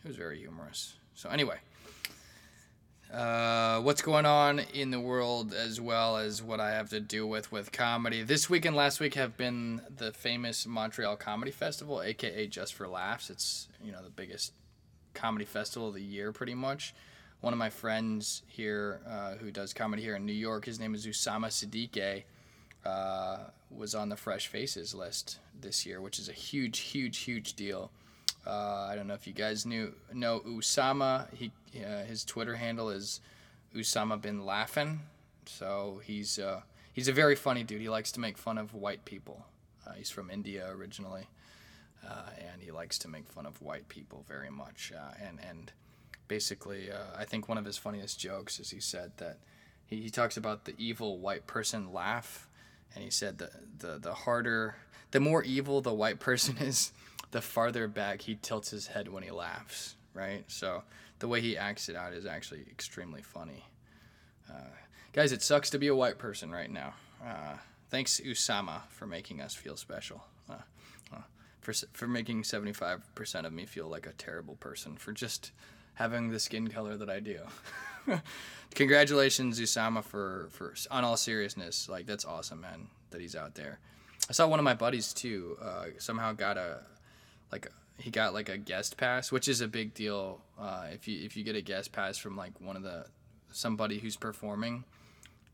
it 0.07 0.11
was 0.11 0.15
very 0.15 0.39
humorous. 0.39 0.95
So 1.15 1.27
anyway, 1.29 1.57
uh, 3.13 3.81
what's 3.81 4.01
going 4.01 4.25
on 4.25 4.59
in 4.59 4.89
the 4.89 5.01
world 5.01 5.53
as 5.53 5.81
well 5.81 6.15
as 6.15 6.41
what 6.41 6.61
I 6.61 6.71
have 6.71 6.89
to 6.91 7.01
do 7.01 7.27
with 7.27 7.51
with 7.51 7.73
comedy. 7.73 8.23
This 8.23 8.49
week 8.49 8.63
and 8.63 8.73
last 8.73 9.01
week 9.01 9.15
have 9.15 9.35
been 9.35 9.81
the 9.97 10.13
famous 10.13 10.65
Montreal 10.65 11.17
Comedy 11.17 11.51
Festival, 11.51 12.01
aka 12.01 12.47
Just 12.47 12.73
for 12.73 12.87
Laughs. 12.87 13.29
It's 13.29 13.67
you 13.83 13.91
know 13.91 14.01
the 14.01 14.09
biggest 14.09 14.53
comedy 15.13 15.43
festival 15.43 15.89
of 15.89 15.93
the 15.93 16.01
year, 16.01 16.31
pretty 16.31 16.55
much. 16.55 16.95
One 17.41 17.51
of 17.51 17.59
my 17.59 17.69
friends 17.69 18.43
here 18.47 19.01
uh, 19.05 19.33
who 19.33 19.51
does 19.51 19.73
comedy 19.73 20.03
here 20.03 20.15
in 20.15 20.25
New 20.25 20.31
York, 20.31 20.63
his 20.63 20.79
name 20.79 20.95
is 20.95 21.05
Usama 21.05 21.47
Siddique, 21.47 22.23
uh, 22.85 23.39
was 23.69 23.93
on 23.93 24.07
the 24.07 24.15
Fresh 24.15 24.47
Faces 24.47 24.95
list 24.95 25.39
this 25.59 25.85
year, 25.85 25.99
which 25.99 26.17
is 26.17 26.29
a 26.29 26.33
huge, 26.33 26.79
huge, 26.79 27.17
huge 27.17 27.55
deal. 27.55 27.91
Uh, 28.47 28.87
I 28.89 28.95
don't 28.95 29.07
know 29.07 29.13
if 29.13 29.27
you 29.27 29.33
guys 29.33 29.65
knew 29.65 29.93
know 30.13 30.39
Usama. 30.39 31.27
He 31.33 31.51
uh, 31.83 32.03
his 32.05 32.23
Twitter 32.23 32.55
handle 32.55 32.89
is 32.89 33.19
Usama 33.75 34.19
bin 34.21 34.45
Laughing. 34.45 35.01
So 35.45 36.01
he's 36.03 36.39
uh, 36.39 36.61
he's 36.93 37.09
a 37.09 37.13
very 37.13 37.35
funny 37.35 37.63
dude. 37.63 37.81
He 37.81 37.89
likes 37.89 38.11
to 38.13 38.21
make 38.21 38.37
fun 38.37 38.57
of 38.57 38.73
white 38.73 39.03
people. 39.03 39.45
Uh, 39.85 39.93
he's 39.93 40.09
from 40.09 40.29
India 40.29 40.67
originally, 40.69 41.27
uh, 42.07 42.29
and 42.51 42.61
he 42.61 42.71
likes 42.71 42.97
to 42.99 43.09
make 43.09 43.27
fun 43.27 43.45
of 43.45 43.61
white 43.61 43.89
people 43.89 44.23
very 44.27 44.49
much. 44.49 44.93
Uh, 44.95 45.11
and 45.21 45.39
and 45.47 45.73
basically, 46.29 46.89
I 47.17 47.25
think 47.25 47.49
one 47.49 47.57
of 47.57 47.65
his 47.65 47.77
funniest 47.77 48.17
jokes 48.17 48.61
is 48.61 48.69
he 48.69 48.79
said 48.79 49.11
that 49.17 49.39
he, 49.85 49.97
he 49.97 50.09
talks 50.09 50.37
about 50.37 50.63
the 50.63 50.73
evil 50.77 51.19
white 51.19 51.47
person 51.47 51.91
laugh, 51.91 52.47
and 52.95 53.03
he 53.03 53.09
said 53.09 53.39
that 53.39 53.79
the 53.79 53.99
the 53.99 54.13
harder, 54.13 54.75
the 55.11 55.19
more 55.19 55.43
evil 55.43 55.81
the 55.81 55.93
white 55.93 56.21
person 56.21 56.57
is 56.61 56.93
the 57.31 57.41
farther 57.41 57.87
back 57.87 58.21
he 58.21 58.35
tilts 58.35 58.69
his 58.69 58.87
head 58.87 59.07
when 59.07 59.23
he 59.23 59.31
laughs, 59.31 59.95
right? 60.13 60.43
So 60.47 60.83
the 61.19 61.27
way 61.27 61.41
he 61.41 61.57
acts 61.57 61.89
it 61.89 61.95
out 61.95 62.13
is 62.13 62.25
actually 62.25 62.61
extremely 62.69 63.21
funny. 63.21 63.65
Uh, 64.49 64.69
guys, 65.13 65.31
it 65.31 65.41
sucks 65.41 65.69
to 65.71 65.77
be 65.79 65.87
a 65.87 65.95
white 65.95 66.17
person 66.17 66.51
right 66.51 66.71
now. 66.71 66.93
Uh, 67.25 67.55
thanks, 67.89 68.21
Usama, 68.25 68.81
for 68.89 69.05
making 69.07 69.41
us 69.41 69.53
feel 69.53 69.75
special. 69.75 70.23
uh, 70.49 70.53
uh, 71.13 71.21
for 71.61 71.73
for 71.93 72.07
making 72.07 72.43
seventy 72.43 72.73
five 72.73 73.03
percent 73.15 73.45
of 73.45 73.51
me 73.53 73.65
feel 73.65 73.87
like 73.87 74.07
a 74.07 74.13
terrible 74.13 74.55
person 74.55 74.95
for 74.95 75.11
just 75.11 75.51
having 75.95 76.29
the 76.29 76.39
skin 76.39 76.67
color 76.69 76.95
that 76.95 77.09
I 77.09 77.19
do. 77.19 77.39
Congratulations, 78.75 79.59
Usama, 79.59 80.03
for 80.03 80.47
for 80.51 80.73
on 80.91 81.03
all 81.03 81.17
seriousness, 81.17 81.89
like 81.89 82.05
that's 82.05 82.25
awesome, 82.25 82.61
man, 82.61 82.87
that 83.09 83.19
he's 83.21 83.35
out 83.35 83.55
there. 83.55 83.79
I 84.29 84.33
saw 84.33 84.47
one 84.47 84.59
of 84.59 84.65
my 84.65 84.73
buddies 84.75 85.13
too. 85.13 85.57
Uh, 85.61 85.85
somehow 85.97 86.33
got 86.33 86.57
a 86.57 86.81
like 87.51 87.69
he 87.97 88.11
got 88.11 88.33
like 88.33 88.49
a 88.49 88.57
guest 88.57 88.97
pass, 88.97 89.31
which 89.31 89.47
is 89.47 89.61
a 89.61 89.67
big 89.67 89.93
deal. 89.93 90.39
Uh, 90.59 90.87
if 90.91 91.07
you 91.07 91.23
if 91.25 91.35
you 91.35 91.43
get 91.43 91.55
a 91.55 91.61
guest 91.61 91.91
pass 91.91 92.17
from 92.17 92.35
like 92.37 92.59
one 92.61 92.75
of 92.75 92.83
the 92.83 93.05
somebody 93.51 93.99
who's 93.99 94.15
performing, 94.15 94.83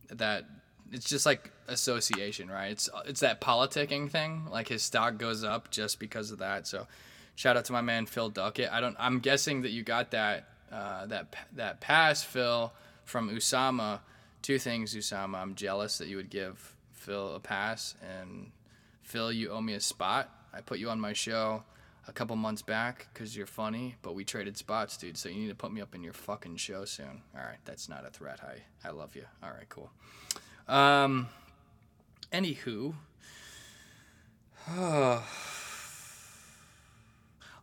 that 0.10 0.46
it's 0.91 1.08
just 1.08 1.26
like 1.26 1.52
association, 1.68 2.50
right? 2.50 2.72
It's 2.72 2.89
it's 3.06 3.22
that 3.22 3.41
politicking 3.41 4.10
thing. 4.10 4.48
Like 4.50 4.68
his 4.68 4.84
stock 4.84 5.18
goes 5.18 5.44
up 5.44 5.72
just 5.72 6.00
because 6.00 6.32
of 6.32 6.39
that. 6.39 6.68
So, 6.68 6.88
shout 7.36 7.56
out 7.56 7.66
to 7.66 7.74
my 7.74 7.82
man 7.82 8.06
Phil 8.06 8.30
Duckett. 8.30 8.72
I 8.72 8.82
don't. 8.82 8.96
I'm 9.00 9.20
guessing 9.20 9.62
that 9.62 9.72
you 9.72 9.84
got 9.84 10.12
that 10.12 10.48
uh, 10.72 11.06
that 11.08 11.36
that 11.54 11.80
pass, 11.80 12.24
Phil, 12.24 12.74
from 13.06 13.30
Usama. 13.30 14.00
Two 14.41 14.60
things, 14.60 14.94
Usama. 14.94 15.38
I'm 15.38 15.56
jealous 15.56 16.00
that 16.00 16.10
you 16.10 16.18
would 16.18 16.30
give 16.30 16.76
Phil 16.91 17.36
a 17.36 17.39
pass, 17.39 17.96
and 18.20 18.52
Phil, 19.02 19.32
you 19.32 19.52
owe 19.52 19.62
me 19.62 19.74
a 19.76 19.80
spot. 19.80 20.30
I 20.54 20.60
put 20.60 20.80
you 20.80 20.89
on 20.89 21.00
my 21.00 21.14
show 21.14 21.64
a 22.08 22.12
couple 22.12 22.36
months 22.36 22.62
back 22.62 23.08
because 23.14 23.36
you're 23.36 23.45
funny, 23.45 23.95
but 24.01 24.14
we 24.14 24.24
traded 24.24 24.58
spots, 24.58 24.97
dude. 24.97 25.18
So 25.18 25.30
you 25.30 25.36
need 25.36 25.49
to 25.49 25.56
put 25.56 25.72
me 25.72 25.82
up 25.82 25.95
in 25.95 26.04
your 26.04 26.14
fucking 26.14 26.58
show 26.58 26.86
soon. 26.86 27.22
All 27.36 27.43
right, 27.43 27.60
that's 27.66 27.88
not 27.88 28.06
a 28.06 28.10
threat. 28.10 28.39
I 28.43 28.88
I 28.88 28.91
love 28.91 29.16
you. 29.16 29.26
All 29.41 29.51
right, 29.51 29.70
cool. 29.70 29.89
Um. 30.68 31.30
Anywho. 32.32 32.93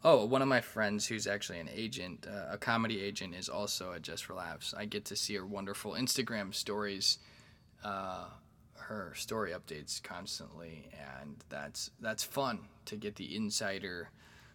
Oh, 0.03 0.25
one 0.25 0.41
of 0.41 0.49
my 0.49 0.63
friends 0.63 1.07
who's 1.07 1.27
actually 1.27 1.59
an 1.59 1.69
agent, 1.71 2.27
uh, 2.27 2.55
a 2.55 2.57
comedy 2.57 3.03
agent, 3.03 3.35
is 3.35 3.51
also 3.51 3.93
at 3.93 4.01
Just 4.01 4.25
for 4.25 4.33
Laughs. 4.33 4.73
I 4.75 4.87
get 4.87 5.05
to 5.07 5.17
see 5.17 5.35
her 5.35 5.45
wonderful 5.45 5.93
Instagram 5.93 6.55
stories, 6.55 7.19
uh, 7.85 8.25
her 8.77 9.13
story 9.15 9.53
updates 9.53 10.03
constantly, 10.03 10.89
and 11.21 11.37
that's 11.51 11.91
that's 12.01 12.25
fun 12.25 12.61
to 12.87 12.97
get 12.97 13.17
the 13.17 13.37
insider 13.37 14.09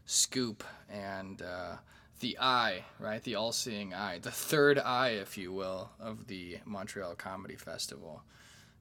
scoop 0.06 0.64
and 0.90 1.42
uh, 1.42 1.76
the 2.20 2.38
eye, 2.40 2.86
right? 3.00 3.22
The 3.24 3.36
all-seeing 3.36 3.94
eye, 3.94 4.20
the 4.20 4.32
third 4.32 4.80
eye, 4.80 5.10
if 5.10 5.38
you 5.38 5.52
will, 5.52 5.90
of 6.00 6.28
the 6.28 6.60
Montreal 6.66 7.16
Comedy 7.16 7.56
Festival. 7.56 8.24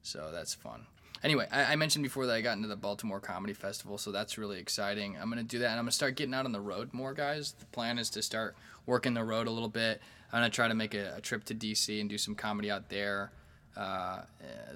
So 0.01 0.29
that's 0.31 0.53
fun. 0.53 0.85
Anyway, 1.23 1.47
I, 1.51 1.73
I 1.73 1.75
mentioned 1.75 2.03
before 2.03 2.27
that 2.27 2.35
I 2.35 2.41
got 2.41 2.57
into 2.57 2.67
the 2.67 2.75
Baltimore 2.75 3.19
Comedy 3.19 3.53
Festival, 3.53 3.97
so 3.97 4.11
that's 4.11 4.37
really 4.37 4.59
exciting. 4.59 5.17
I'm 5.19 5.29
gonna 5.29 5.43
do 5.43 5.59
that, 5.59 5.71
and 5.71 5.79
I'm 5.79 5.85
gonna 5.85 5.91
start 5.91 6.15
getting 6.15 6.33
out 6.33 6.45
on 6.45 6.51
the 6.51 6.61
road 6.61 6.93
more, 6.93 7.13
guys. 7.13 7.53
The 7.53 7.65
plan 7.65 7.97
is 7.97 8.09
to 8.11 8.21
start 8.21 8.55
working 8.85 9.13
the 9.15 9.23
road 9.23 9.47
a 9.47 9.51
little 9.51 9.69
bit. 9.69 10.01
I'm 10.31 10.37
gonna 10.37 10.49
try 10.49 10.67
to 10.67 10.75
make 10.75 10.93
a, 10.93 11.15
a 11.17 11.21
trip 11.21 11.43
to 11.45 11.55
DC 11.55 11.99
and 11.99 12.09
do 12.09 12.17
some 12.17 12.35
comedy 12.35 12.69
out 12.69 12.89
there. 12.89 13.31
Uh, 13.75 14.21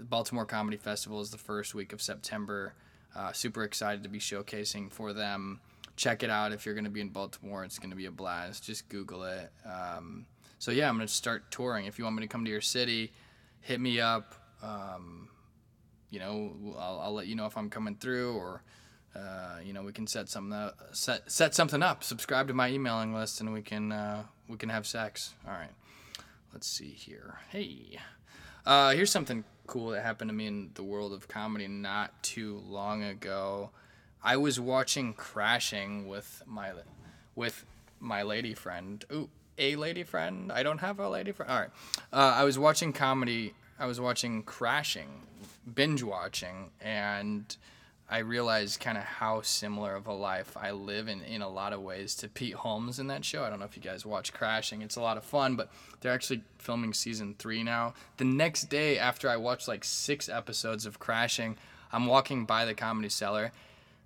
Baltimore 0.01 0.45
Comedy 0.45 0.77
Festival 0.77 1.21
is 1.21 1.29
the 1.29 1.37
first 1.37 1.75
week 1.75 1.93
of 1.93 2.01
September. 2.01 2.73
Uh, 3.15 3.31
super 3.31 3.63
excited 3.63 4.03
to 4.03 4.09
be 4.09 4.19
showcasing 4.19 4.91
for 4.91 5.13
them. 5.13 5.59
Check 5.99 6.23
it 6.23 6.29
out 6.29 6.53
if 6.53 6.65
you're 6.65 6.75
gonna 6.75 6.89
be 6.89 7.01
in 7.01 7.09
Baltimore. 7.09 7.65
It's 7.65 7.77
gonna 7.77 7.93
be 7.93 8.05
a 8.05 8.11
blast. 8.11 8.63
Just 8.63 8.87
Google 8.87 9.23
it. 9.23 9.51
Um, 9.65 10.25
so 10.57 10.71
yeah, 10.71 10.87
I'm 10.87 10.95
gonna 10.95 11.09
start 11.09 11.51
touring. 11.51 11.87
If 11.87 11.99
you 11.99 12.05
want 12.05 12.15
me 12.15 12.21
to 12.21 12.27
come 12.29 12.45
to 12.45 12.49
your 12.49 12.61
city, 12.61 13.11
hit 13.59 13.81
me 13.81 13.99
up. 13.99 14.33
Um, 14.63 15.27
you 16.09 16.19
know, 16.19 16.53
I'll, 16.79 17.01
I'll 17.01 17.13
let 17.13 17.27
you 17.27 17.35
know 17.35 17.47
if 17.47 17.57
I'm 17.57 17.69
coming 17.69 17.95
through, 17.95 18.37
or 18.37 18.63
uh, 19.13 19.57
you 19.61 19.73
know, 19.73 19.83
we 19.83 19.91
can 19.91 20.07
set 20.07 20.29
something 20.29 20.57
up, 20.57 20.79
set 20.93 21.29
set 21.29 21.53
something 21.53 21.83
up. 21.83 22.01
Subscribe 22.05 22.47
to 22.47 22.53
my 22.53 22.69
emailing 22.69 23.13
list, 23.13 23.41
and 23.41 23.51
we 23.51 23.61
can 23.61 23.91
uh, 23.91 24.23
we 24.47 24.55
can 24.55 24.69
have 24.69 24.87
sex. 24.87 25.33
All 25.45 25.51
right. 25.51 25.73
Let's 26.53 26.67
see 26.67 26.91
here. 26.91 27.39
Hey, 27.49 27.99
uh, 28.65 28.91
here's 28.91 29.11
something 29.11 29.43
cool 29.67 29.89
that 29.89 30.05
happened 30.05 30.29
to 30.29 30.33
me 30.33 30.47
in 30.47 30.71
the 30.75 30.83
world 30.83 31.11
of 31.11 31.27
comedy 31.27 31.67
not 31.67 32.23
too 32.23 32.63
long 32.65 33.03
ago. 33.03 33.71
I 34.23 34.37
was 34.37 34.59
watching 34.59 35.13
Crashing 35.13 36.07
with 36.07 36.43
my 36.45 36.71
with 37.35 37.65
my 37.99 38.23
lady 38.23 38.53
friend. 38.53 39.03
Ooh, 39.11 39.29
a 39.57 39.75
lady 39.75 40.03
friend. 40.03 40.51
I 40.51 40.63
don't 40.63 40.79
have 40.79 40.99
a 40.99 41.09
lady 41.09 41.31
friend. 41.31 41.51
All 41.51 41.59
right. 41.59 41.69
Uh, 42.11 42.33
I 42.35 42.43
was 42.43 42.59
watching 42.59 42.93
comedy. 42.93 43.53
I 43.77 43.85
was 43.85 43.99
watching 43.99 44.43
Crashing, 44.43 45.21
binge 45.73 46.03
watching, 46.03 46.71
and 46.81 47.55
I 48.09 48.19
realized 48.19 48.79
kind 48.79 48.97
of 48.97 49.03
how 49.03 49.41
similar 49.41 49.95
of 49.95 50.07
a 50.07 50.13
life 50.13 50.57
I 50.57 50.71
live 50.71 51.07
in 51.07 51.21
in 51.21 51.41
a 51.41 51.49
lot 51.49 51.73
of 51.73 51.81
ways 51.81 52.15
to 52.15 52.27
Pete 52.27 52.55
Holmes 52.55 52.99
in 52.99 53.07
that 53.07 53.23
show. 53.23 53.43
I 53.43 53.49
don't 53.49 53.59
know 53.59 53.65
if 53.65 53.77
you 53.77 53.83
guys 53.83 54.05
watch 54.05 54.33
Crashing. 54.33 54.81
It's 54.81 54.95
a 54.95 55.01
lot 55.01 55.15
of 55.15 55.23
fun, 55.23 55.55
but 55.55 55.69
they're 56.01 56.11
actually 56.11 56.43
filming 56.57 56.93
season 56.93 57.35
three 57.37 57.63
now. 57.63 57.93
The 58.17 58.25
next 58.25 58.63
day 58.63 58.97
after 58.97 59.29
I 59.29 59.37
watched 59.37 59.67
like 59.67 59.83
six 59.83 60.27
episodes 60.27 60.85
of 60.85 60.99
Crashing, 60.99 61.57
I'm 61.91 62.07
walking 62.07 62.45
by 62.45 62.65
the 62.65 62.73
comedy 62.73 63.09
cellar, 63.09 63.51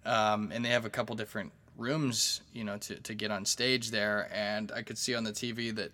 um, 0.05 0.51
and 0.53 0.63
they 0.63 0.69
have 0.69 0.85
a 0.85 0.89
couple 0.89 1.15
different 1.15 1.51
rooms, 1.77 2.41
you 2.53 2.63
know, 2.63 2.77
to, 2.77 2.95
to 2.95 3.13
get 3.13 3.31
on 3.31 3.45
stage 3.45 3.91
there, 3.91 4.29
and 4.33 4.71
I 4.71 4.81
could 4.81 4.97
see 4.97 5.15
on 5.15 5.23
the 5.23 5.31
TV 5.31 5.73
that 5.75 5.91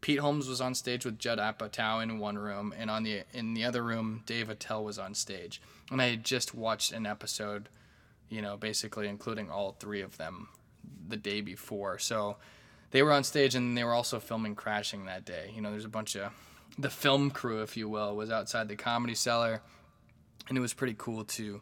Pete 0.00 0.18
Holmes 0.18 0.48
was 0.48 0.60
on 0.60 0.74
stage 0.74 1.04
with 1.04 1.18
Judd 1.18 1.38
Apatow 1.38 2.02
in 2.02 2.18
one 2.18 2.38
room, 2.38 2.74
and 2.76 2.90
on 2.90 3.02
the 3.02 3.22
in 3.32 3.54
the 3.54 3.64
other 3.64 3.82
room, 3.82 4.22
Dave 4.26 4.48
Attell 4.48 4.84
was 4.84 4.98
on 4.98 5.14
stage. 5.14 5.60
And 5.90 6.00
I 6.00 6.06
had 6.06 6.24
just 6.24 6.54
watched 6.54 6.92
an 6.92 7.06
episode, 7.06 7.68
you 8.28 8.40
know, 8.40 8.56
basically 8.56 9.08
including 9.08 9.50
all 9.50 9.72
three 9.72 10.00
of 10.00 10.16
them, 10.16 10.48
the 11.06 11.16
day 11.16 11.40
before. 11.42 11.98
So 11.98 12.36
they 12.92 13.02
were 13.02 13.12
on 13.12 13.24
stage, 13.24 13.54
and 13.54 13.76
they 13.76 13.84
were 13.84 13.92
also 13.92 14.20
filming 14.20 14.54
Crashing 14.54 15.04
that 15.04 15.24
day. 15.24 15.52
You 15.54 15.60
know, 15.60 15.70
there's 15.70 15.84
a 15.84 15.90
bunch 15.90 16.16
of 16.16 16.32
the 16.78 16.90
film 16.90 17.30
crew, 17.30 17.62
if 17.62 17.76
you 17.76 17.88
will, 17.88 18.16
was 18.16 18.30
outside 18.30 18.68
the 18.68 18.76
comedy 18.76 19.14
cellar, 19.14 19.60
and 20.48 20.56
it 20.56 20.60
was 20.60 20.72
pretty 20.72 20.94
cool 20.96 21.24
to, 21.24 21.60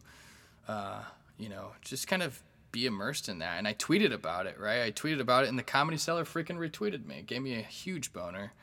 uh, 0.67 1.01
you 1.39 1.49
know, 1.49 1.71
just 1.81 2.07
kind 2.07 2.21
of 2.21 2.43
be 2.71 2.85
immersed 2.85 3.29
in 3.29 3.39
that. 3.39 3.57
And 3.57 3.67
I 3.67 3.73
tweeted 3.73 4.13
about 4.13 4.45
it, 4.45 4.59
right? 4.59 4.83
I 4.83 4.91
tweeted 4.91 5.19
about 5.19 5.45
it, 5.45 5.49
and 5.49 5.57
the 5.57 5.63
comedy 5.63 5.97
cellar 5.97 6.25
freaking 6.25 6.57
retweeted 6.57 7.05
me. 7.05 7.19
It 7.19 7.25
gave 7.25 7.41
me 7.41 7.55
a 7.55 7.63
huge 7.63 8.13
boner. 8.13 8.53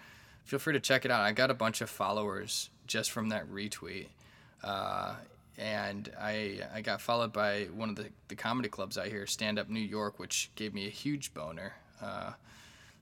Feel 0.44 0.58
free 0.60 0.74
to 0.74 0.80
check 0.80 1.04
it 1.04 1.10
out. 1.10 1.22
I 1.22 1.32
got 1.32 1.50
a 1.50 1.54
bunch 1.54 1.80
of 1.80 1.90
followers 1.90 2.70
just 2.86 3.10
from 3.10 3.30
that 3.30 3.50
retweet. 3.50 4.06
Uh, 4.62 5.14
and 5.58 6.12
I 6.20 6.60
I 6.72 6.82
got 6.82 7.00
followed 7.00 7.32
by 7.32 7.64
one 7.74 7.88
of 7.88 7.96
the, 7.96 8.10
the 8.28 8.36
comedy 8.36 8.68
clubs 8.68 8.98
out 8.98 9.06
here, 9.06 9.26
Stand 9.26 9.58
Up 9.58 9.68
New 9.68 9.80
York, 9.80 10.18
which 10.18 10.50
gave 10.54 10.74
me 10.74 10.86
a 10.86 10.90
huge 10.90 11.34
boner. 11.34 11.74
Uh, 12.00 12.32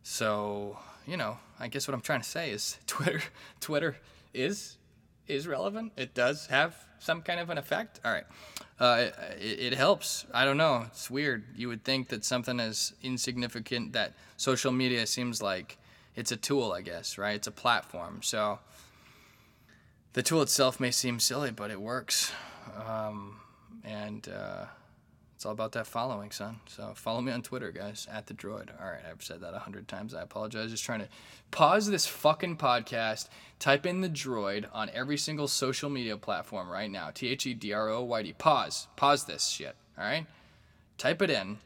so 0.03 0.79
you 1.07 1.17
know, 1.17 1.39
I 1.61 1.69
guess 1.69 1.87
what 1.87 1.95
I'm 1.95 2.01
trying 2.01 2.23
to 2.23 2.29
say 2.29 2.51
is 2.51 2.79
Twitter 2.87 3.23
Twitter 3.61 3.97
is 4.33 4.79
is 5.27 5.47
relevant. 5.47 5.93
It 5.97 6.15
does 6.15 6.47
have 6.47 6.77
some 7.05 7.21
kind 7.21 7.39
of 7.39 7.51
an 7.51 7.59
effect. 7.59 8.01
All 8.05 8.13
right. 8.13 8.25
Uh, 8.81 9.11
it, 9.39 9.73
it, 9.73 9.75
helps. 9.75 10.25
I 10.33 10.45
don't 10.45 10.57
know. 10.57 10.85
It's 10.87 11.11
weird. 11.11 11.45
You 11.55 11.69
would 11.69 11.85
think 11.85 12.09
that 12.09 12.25
something 12.25 12.59
as 12.59 12.95
insignificant 13.03 13.93
that 13.93 14.15
social 14.37 14.73
media 14.73 15.07
seems 15.07 15.43
like 15.43 15.79
it's 16.17 16.33
a 16.33 16.37
tool, 16.37 16.73
I 16.73 16.81
guess, 16.81 17.19
right? 17.19 17.35
It's 17.35 17.47
a 17.47 17.53
platform. 17.53 18.21
So 18.23 18.59
the 20.15 20.23
tool 20.23 20.43
itself 20.43 20.81
may 20.81 20.91
seem 20.91 21.21
silly, 21.21 21.51
but 21.51 21.71
it 21.71 21.81
works. 21.81 22.33
Um, 22.87 23.37
and 23.85 24.27
uh, 24.29 24.65
it's 25.45 25.47
all 25.47 25.53
about 25.53 25.73
that 25.73 25.87
following, 25.87 26.31
son. 26.31 26.61
So 26.67 26.95
follow 26.95 27.21
me 27.21 27.31
on 27.31 27.43
Twitter, 27.43 27.71
guys, 27.71 28.09
at 28.11 28.29
the 28.29 28.33
Droyd. 28.33 28.71
All 28.81 28.91
right, 28.91 29.03
I've 29.07 29.23
said 29.23 29.43
that 29.43 29.53
a 29.53 29.59
hundred 29.59 29.89
times. 29.89 30.15
I 30.15 30.23
apologize. 30.23 30.71
Just 30.71 30.85
trying 30.85 31.01
to 31.01 31.09
pause 31.51 31.87
this 31.87 32.07
fucking 32.07 32.57
podcast, 32.57 33.29
type 33.59 33.85
in 33.85 34.01
the 34.01 34.09
Droyd 34.09 34.65
on 34.73 34.89
every 34.95 35.19
single 35.19 35.47
social 35.47 35.91
media 35.91 36.17
platform 36.17 36.71
right 36.71 36.91
now. 36.91 37.11
T 37.11 37.29
H 37.29 37.45
E 37.45 37.53
D 37.53 37.75
R 37.75 37.91
O 37.91 38.03
Y 38.05 38.23
D. 38.23 38.33
Pause. 38.33 38.89
Pause 38.97 39.25
this 39.27 39.47
shit. 39.49 39.77
All 39.99 40.05
right? 40.05 40.27
Type 40.97 41.21
it 41.21 41.29
in 41.29 41.59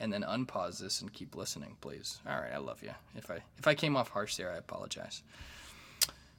and 0.00 0.12
then 0.12 0.22
unpause 0.22 0.80
this 0.80 1.00
and 1.00 1.12
keep 1.12 1.36
listening, 1.36 1.76
please. 1.80 2.18
All 2.28 2.34
right, 2.34 2.52
I 2.52 2.58
love 2.58 2.82
you. 2.82 2.90
If 3.14 3.30
I 3.30 3.38
if 3.56 3.68
I 3.68 3.76
came 3.76 3.96
off 3.96 4.08
harsh 4.08 4.34
there, 4.34 4.50
I 4.50 4.56
apologize. 4.56 5.22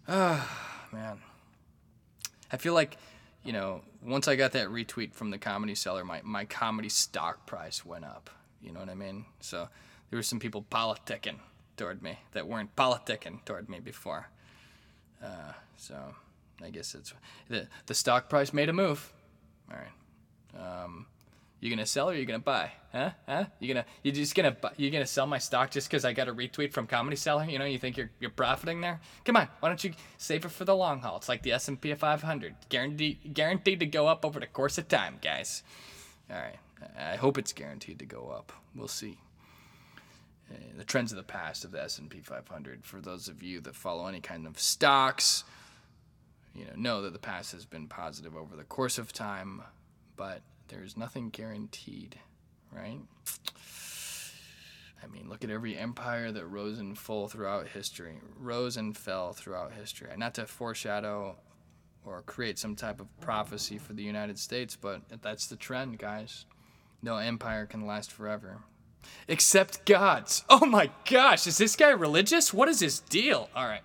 Ah, 0.05 0.89
man. 0.91 1.19
I 2.51 2.57
feel 2.57 2.73
like 2.73 2.97
you 3.47 3.53
know, 3.53 3.79
once 4.03 4.27
I 4.27 4.35
got 4.35 4.51
that 4.51 4.67
retweet 4.67 5.13
from 5.13 5.31
the 5.31 5.37
comedy 5.37 5.73
cellar, 5.73 6.03
my, 6.03 6.19
my 6.21 6.43
comedy 6.43 6.89
stock 6.89 7.45
price 7.45 7.85
went 7.85 8.03
up. 8.03 8.29
You 8.61 8.73
know 8.73 8.81
what 8.81 8.89
I 8.89 8.93
mean? 8.93 9.23
So 9.39 9.69
there 10.09 10.17
were 10.17 10.23
some 10.23 10.37
people 10.37 10.65
politicking 10.69 11.37
toward 11.77 12.03
me 12.03 12.19
that 12.33 12.45
weren't 12.45 12.75
politicking 12.75 13.45
toward 13.45 13.69
me 13.69 13.79
before. 13.79 14.27
Uh, 15.23 15.53
so 15.77 15.95
I 16.61 16.71
guess 16.71 16.93
it's 16.93 17.13
the 17.47 17.67
the 17.85 17.93
stock 17.93 18.29
price 18.29 18.51
made 18.51 18.67
a 18.67 18.73
move. 18.73 19.13
All 19.71 19.77
right. 19.77 20.83
Um, 20.83 21.05
you 21.59 21.69
gonna 21.69 21.85
sell 21.85 22.09
or 22.09 22.13
you 22.13 22.25
gonna 22.25 22.39
buy? 22.39 22.71
Huh? 22.91 23.11
Huh? 23.27 23.45
You 23.59 23.73
gonna 23.73 23.85
you 24.03 24.11
just 24.11 24.35
gonna 24.35 24.55
you 24.77 24.91
gonna 24.91 25.07
sell 25.07 25.25
my 25.25 25.39
stock 25.39 25.71
just 25.71 25.89
because 25.89 26.05
I 26.05 26.13
got 26.13 26.27
a 26.27 26.33
retweet 26.33 26.71
from 26.71 26.87
Comedy 26.87 27.15
Cellar? 27.15 27.45
You 27.45 27.59
know, 27.59 27.65
you 27.65 27.79
think 27.79 27.97
you're 27.97 28.11
you're 28.19 28.29
profiting 28.29 28.81
there? 28.81 28.99
Come 29.25 29.35
on, 29.37 29.47
why 29.59 29.69
don't 29.69 29.83
you 29.83 29.93
save 30.17 30.45
it 30.45 30.51
for 30.51 30.65
the 30.65 30.75
long 30.75 31.01
haul? 31.01 31.17
It's 31.17 31.29
like 31.29 31.43
the 31.43 31.53
S 31.53 31.67
and 31.67 31.79
P 31.79 31.93
500, 31.93 32.55
guaranteed 32.69 33.33
guaranteed 33.33 33.79
to 33.79 33.85
go 33.85 34.07
up 34.07 34.25
over 34.25 34.39
the 34.39 34.47
course 34.47 34.77
of 34.77 34.87
time, 34.87 35.17
guys. 35.21 35.63
All 36.29 36.37
right. 36.37 36.57
I 36.97 37.15
hope 37.15 37.37
it's 37.37 37.53
guaranteed 37.53 37.99
to 37.99 38.05
go 38.05 38.29
up. 38.29 38.51
We'll 38.75 38.87
see. 38.87 39.17
Uh, 40.51 40.55
the 40.77 40.83
trends 40.83 41.11
of 41.11 41.17
the 41.17 41.23
past 41.23 41.65
of 41.65 41.71
the 41.71 41.83
S&P 41.83 42.21
500 42.21 42.85
for 42.85 43.01
those 43.01 43.27
of 43.27 43.43
you 43.43 43.59
that 43.61 43.75
follow 43.75 44.07
any 44.07 44.21
kind 44.21 44.47
of 44.47 44.57
stocks 44.57 45.43
you 46.55 46.63
know 46.63 46.71
know 46.77 47.01
that 47.01 47.11
the 47.11 47.19
past 47.19 47.51
has 47.51 47.65
been 47.65 47.85
positive 47.85 48.33
over 48.33 48.55
the 48.55 48.63
course 48.63 48.97
of 48.97 49.11
time 49.11 49.61
but 50.15 50.41
there's 50.67 50.97
nothing 50.97 51.29
guaranteed 51.29 52.19
right 52.71 52.99
I 55.03 55.07
mean, 55.07 55.29
look 55.29 55.43
at 55.43 55.49
every 55.49 55.77
empire 55.77 56.31
that 56.31 56.45
rose 56.47 56.79
and 56.79 56.97
fell 56.97 57.27
throughout 57.27 57.67
history, 57.67 58.19
rose 58.37 58.77
and 58.77 58.97
fell 58.97 59.33
throughout 59.33 59.73
history. 59.73 60.09
Not 60.17 60.33
to 60.35 60.45
foreshadow 60.45 61.37
or 62.03 62.21
create 62.23 62.57
some 62.57 62.75
type 62.75 62.99
of 62.99 63.07
prophecy 63.21 63.77
for 63.77 63.93
the 63.93 64.03
United 64.03 64.39
States, 64.39 64.75
but 64.75 65.01
that's 65.21 65.47
the 65.47 65.55
trend, 65.55 65.99
guys. 65.99 66.45
No 67.01 67.17
empire 67.17 67.65
can 67.65 67.85
last 67.85 68.11
forever. 68.11 68.59
Except 69.27 69.85
God's. 69.85 70.43
Oh 70.49 70.65
my 70.65 70.89
gosh, 71.09 71.47
is 71.47 71.57
this 71.57 71.75
guy 71.75 71.91
religious? 71.91 72.53
What 72.53 72.67
is 72.67 72.79
his 72.79 72.99
deal? 72.99 73.49
All 73.55 73.65
right, 73.65 73.83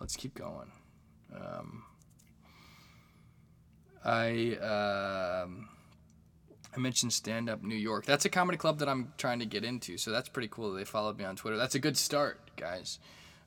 let's 0.00 0.16
keep 0.16 0.34
going. 0.34 0.72
Um, 1.34 1.84
I. 4.04 4.56
Um, 5.44 5.68
I 6.78 6.80
mentioned 6.80 7.12
Stand 7.12 7.50
Up 7.50 7.64
New 7.64 7.74
York. 7.74 8.06
That's 8.06 8.24
a 8.24 8.28
comedy 8.28 8.56
club 8.56 8.78
that 8.78 8.88
I'm 8.88 9.12
trying 9.18 9.40
to 9.40 9.46
get 9.46 9.64
into, 9.64 9.98
so 9.98 10.12
that's 10.12 10.28
pretty 10.28 10.46
cool. 10.46 10.70
That 10.70 10.78
they 10.78 10.84
followed 10.84 11.18
me 11.18 11.24
on 11.24 11.34
Twitter. 11.34 11.56
That's 11.56 11.74
a 11.74 11.80
good 11.80 11.96
start, 11.96 12.38
guys. 12.56 13.00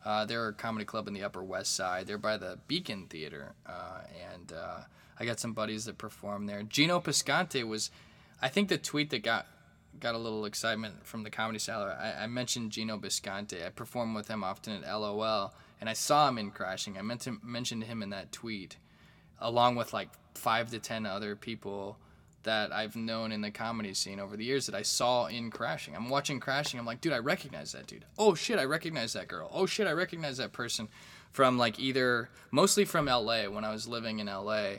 Uh, 0.03 0.25
they're 0.25 0.49
a 0.49 0.53
comedy 0.53 0.83
club 0.83 1.07
in 1.07 1.13
the 1.13 1.23
Upper 1.23 1.41
West 1.41 1.73
Side. 1.73 2.07
They're 2.07 2.17
by 2.17 2.35
the 2.35 2.59
Beacon 2.67 3.07
Theater, 3.07 3.53
uh, 3.65 4.01
and 4.33 4.51
uh, 4.51 4.79
I 5.17 5.23
got 5.23 5.39
some 5.39 5.53
buddies 5.53 5.85
that 5.85 5.97
perform 5.97 6.45
there. 6.45 6.61
Gino 6.63 6.99
Piscante 6.99 7.65
was, 7.65 7.89
I 8.41 8.49
think, 8.49 8.67
the 8.67 8.77
tweet 8.77 9.11
that 9.11 9.23
got 9.23 9.47
got 9.97 10.13
a 10.13 10.17
little 10.17 10.43
excitement 10.43 11.05
from 11.07 11.23
the 11.23 11.29
Comedy 11.29 11.59
Cellar. 11.59 11.97
I, 11.97 12.23
I 12.23 12.27
mentioned 12.27 12.71
Gino 12.71 12.97
Bisconte. 12.97 13.65
I 13.65 13.69
perform 13.69 14.13
with 14.13 14.27
him 14.27 14.43
often 14.43 14.83
at 14.83 14.93
LOL, 14.93 15.53
and 15.79 15.89
I 15.89 15.93
saw 15.93 16.27
him 16.27 16.37
in 16.37 16.51
Crashing. 16.51 16.97
I 16.97 17.01
meant 17.01 17.21
to 17.21 17.37
mention 17.41 17.81
him 17.81 18.03
in 18.03 18.09
that 18.09 18.33
tweet, 18.33 18.75
along 19.39 19.77
with 19.77 19.93
like 19.93 20.09
five 20.35 20.69
to 20.71 20.79
ten 20.79 21.05
other 21.05 21.37
people 21.37 21.97
that 22.43 22.73
I've 22.73 22.95
known 22.95 23.31
in 23.31 23.41
the 23.41 23.51
comedy 23.51 23.93
scene 23.93 24.19
over 24.19 24.35
the 24.35 24.43
years 24.43 24.65
that 24.65 24.75
I 24.75 24.81
saw 24.81 25.27
in 25.27 25.51
Crashing. 25.51 25.95
I'm 25.95 26.09
watching 26.09 26.39
Crashing. 26.39 26.79
I'm 26.79 26.85
like, 26.85 27.01
dude, 27.01 27.13
I 27.13 27.19
recognize 27.19 27.71
that 27.73 27.87
dude. 27.87 28.05
Oh 28.17 28.35
shit, 28.35 28.59
I 28.59 28.65
recognize 28.65 29.13
that 29.13 29.27
girl. 29.27 29.49
Oh 29.53 29.65
shit, 29.65 29.87
I 29.87 29.91
recognize 29.91 30.37
that 30.37 30.51
person 30.53 30.87
from 31.31 31.57
like 31.57 31.79
either 31.79 32.29
mostly 32.51 32.85
from 32.85 33.05
LA 33.05 33.43
when 33.43 33.63
I 33.63 33.71
was 33.71 33.87
living 33.87 34.19
in 34.19 34.27
LA. 34.27 34.75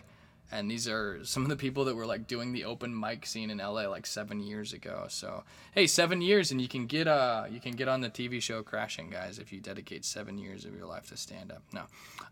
And 0.54 0.70
these 0.70 0.86
are 0.86 1.24
some 1.24 1.44
of 1.44 1.48
the 1.48 1.56
people 1.56 1.86
that 1.86 1.94
were 1.94 2.04
like 2.04 2.26
doing 2.26 2.52
the 2.52 2.66
open 2.66 2.98
mic 2.98 3.24
scene 3.24 3.48
in 3.48 3.56
LA 3.56 3.86
like 3.86 4.04
seven 4.04 4.38
years 4.38 4.74
ago. 4.74 5.06
So 5.08 5.44
hey, 5.74 5.86
seven 5.86 6.20
years 6.20 6.50
and 6.50 6.60
you 6.60 6.68
can 6.68 6.86
get 6.86 7.08
uh 7.08 7.44
you 7.50 7.58
can 7.58 7.72
get 7.72 7.88
on 7.88 8.02
the 8.02 8.10
TV 8.10 8.42
show 8.42 8.62
Crashing, 8.62 9.08
guys, 9.08 9.38
if 9.38 9.50
you 9.52 9.60
dedicate 9.60 10.04
seven 10.04 10.36
years 10.36 10.66
of 10.66 10.76
your 10.76 10.86
life 10.86 11.08
to 11.08 11.16
stand 11.16 11.50
up. 11.50 11.62
No, 11.72 11.84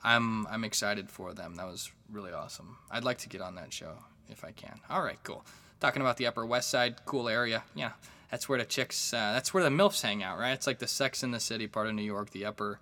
I'm 0.05 0.47
I'm 0.49 0.65
excited 0.65 1.09
for 1.09 1.33
them. 1.33 1.55
That 1.55 1.67
was 1.67 1.91
really 2.13 2.33
awesome. 2.33 2.77
I'd 2.91 3.05
like 3.05 3.19
to 3.19 3.29
get 3.29 3.41
on 3.41 3.55
that 3.55 3.73
show 3.73 3.95
if 4.31 4.45
I 4.45 4.53
can. 4.53 4.81
All 4.89 5.03
right, 5.03 5.19
cool. 5.23 5.45
Talking 5.81 6.03
about 6.03 6.17
the 6.17 6.27
Upper 6.27 6.45
West 6.45 6.71
Side, 6.71 7.05
cool 7.07 7.29
area. 7.29 7.63
Yeah, 7.75 7.93
that's 8.31 8.49
where 8.49 8.59
the 8.59 8.65
chicks, 8.65 9.15
uh, 9.15 9.33
that's 9.33 9.55
where 9.55 9.63
the 9.63 9.71
milfs 9.71 10.03
hang 10.03 10.23
out, 10.23 10.39
right? 10.39 10.53
It's 10.53 10.67
like 10.67 10.79
the 10.79 10.87
Sex 10.89 11.23
in 11.23 11.31
the 11.31 11.41
City 11.41 11.67
part 11.67 11.87
of 11.87 11.95
New 11.95 12.03
York. 12.03 12.31
The 12.31 12.45
upper, 12.45 12.79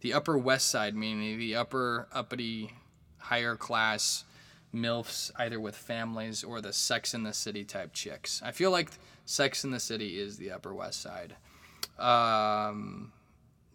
the 0.00 0.12
Upper 0.12 0.38
West 0.38 0.68
Side, 0.68 0.94
meaning 0.94 1.38
the 1.38 1.56
upper 1.56 2.08
uppity, 2.12 2.72
higher 3.18 3.56
class 3.56 4.24
milfs, 4.74 5.30
either 5.36 5.58
with 5.58 5.74
families 5.74 6.44
or 6.44 6.60
the 6.60 6.72
Sex 6.72 7.14
in 7.14 7.24
the 7.24 7.32
City 7.32 7.64
type 7.64 7.92
chicks. 7.92 8.40
I 8.44 8.52
feel 8.52 8.70
like 8.70 8.90
Sex 9.24 9.64
in 9.64 9.70
the 9.70 9.80
City 9.80 10.18
is 10.20 10.36
the 10.36 10.52
Upper 10.52 10.72
West 10.72 11.02
Side. 11.02 11.34
Um, 11.98 13.12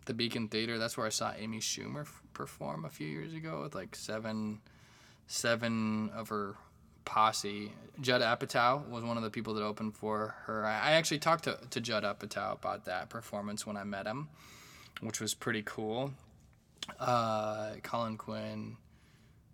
the 0.05 0.13
Beacon 0.13 0.47
Theater. 0.47 0.78
That's 0.78 0.97
where 0.97 1.07
I 1.07 1.09
saw 1.09 1.34
Amy 1.38 1.59
Schumer 1.59 2.07
perform 2.34 2.86
a 2.86 2.89
few 2.89 3.07
years 3.07 3.34
ago 3.34 3.61
with 3.63 3.76
like 3.76 3.95
seven, 3.95 4.61
seven 5.28 6.09
of 6.15 6.30
her 6.30 6.55
posse. 7.06 7.72
Judd 7.99 8.22
Apatow 8.22 8.88
was 8.89 9.04
one 9.04 9.18
of 9.18 9.24
the 9.24 9.30
people 9.30 9.54
that 9.56 9.64
opened 9.64 9.95
for 9.95 10.36
her. 10.45 10.66
I 10.66 10.91
actually 10.91 11.20
talked 11.20 11.43
to, 11.43 11.60
to 11.70 11.82
Judd 11.82 12.04
Apatow 12.04 12.54
about 12.54 12.86
that 12.86 13.10
performance 13.10 13.66
when 13.66 13.78
I 13.78 13.84
met 13.84 14.08
him, 14.08 14.30
which 15.02 15.20
was 15.20 15.34
pretty 15.34 15.62
cool. 15.64 16.14
Uh, 16.99 17.74
Colin 17.84 18.18
Quinn. 18.18 18.78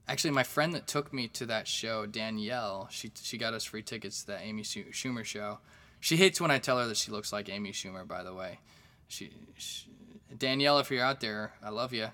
Actually, 0.08 0.32
my 0.32 0.44
friend 0.44 0.74
that 0.74 0.88
took 0.88 1.12
me 1.14 1.28
to 1.30 1.46
that 1.48 1.68
show, 1.68 2.06
Danielle, 2.06 2.88
she, 2.90 3.12
she 3.22 3.38
got 3.38 3.54
us 3.54 3.66
free 3.66 3.84
tickets 3.84 4.22
to 4.22 4.28
the 4.28 4.42
Amy 4.42 4.64
Schumer 4.64 5.26
show. 5.26 5.60
She 6.00 6.16
hates 6.16 6.40
when 6.40 6.52
I 6.52 6.60
tell 6.60 6.80
her 6.80 6.88
that 6.88 6.96
she 6.96 7.12
looks 7.12 7.34
like 7.34 7.50
Amy 7.50 7.74
Schumer, 7.74 8.08
by 8.08 8.24
the 8.24 8.34
way. 8.34 8.60
She, 9.10 9.32
she 9.58 9.90
Danielle, 10.38 10.80
if 10.80 10.92
you're 10.92 11.04
out 11.04 11.20
there, 11.20 11.54
I 11.64 11.70
love 11.70 11.94
you. 11.94 12.08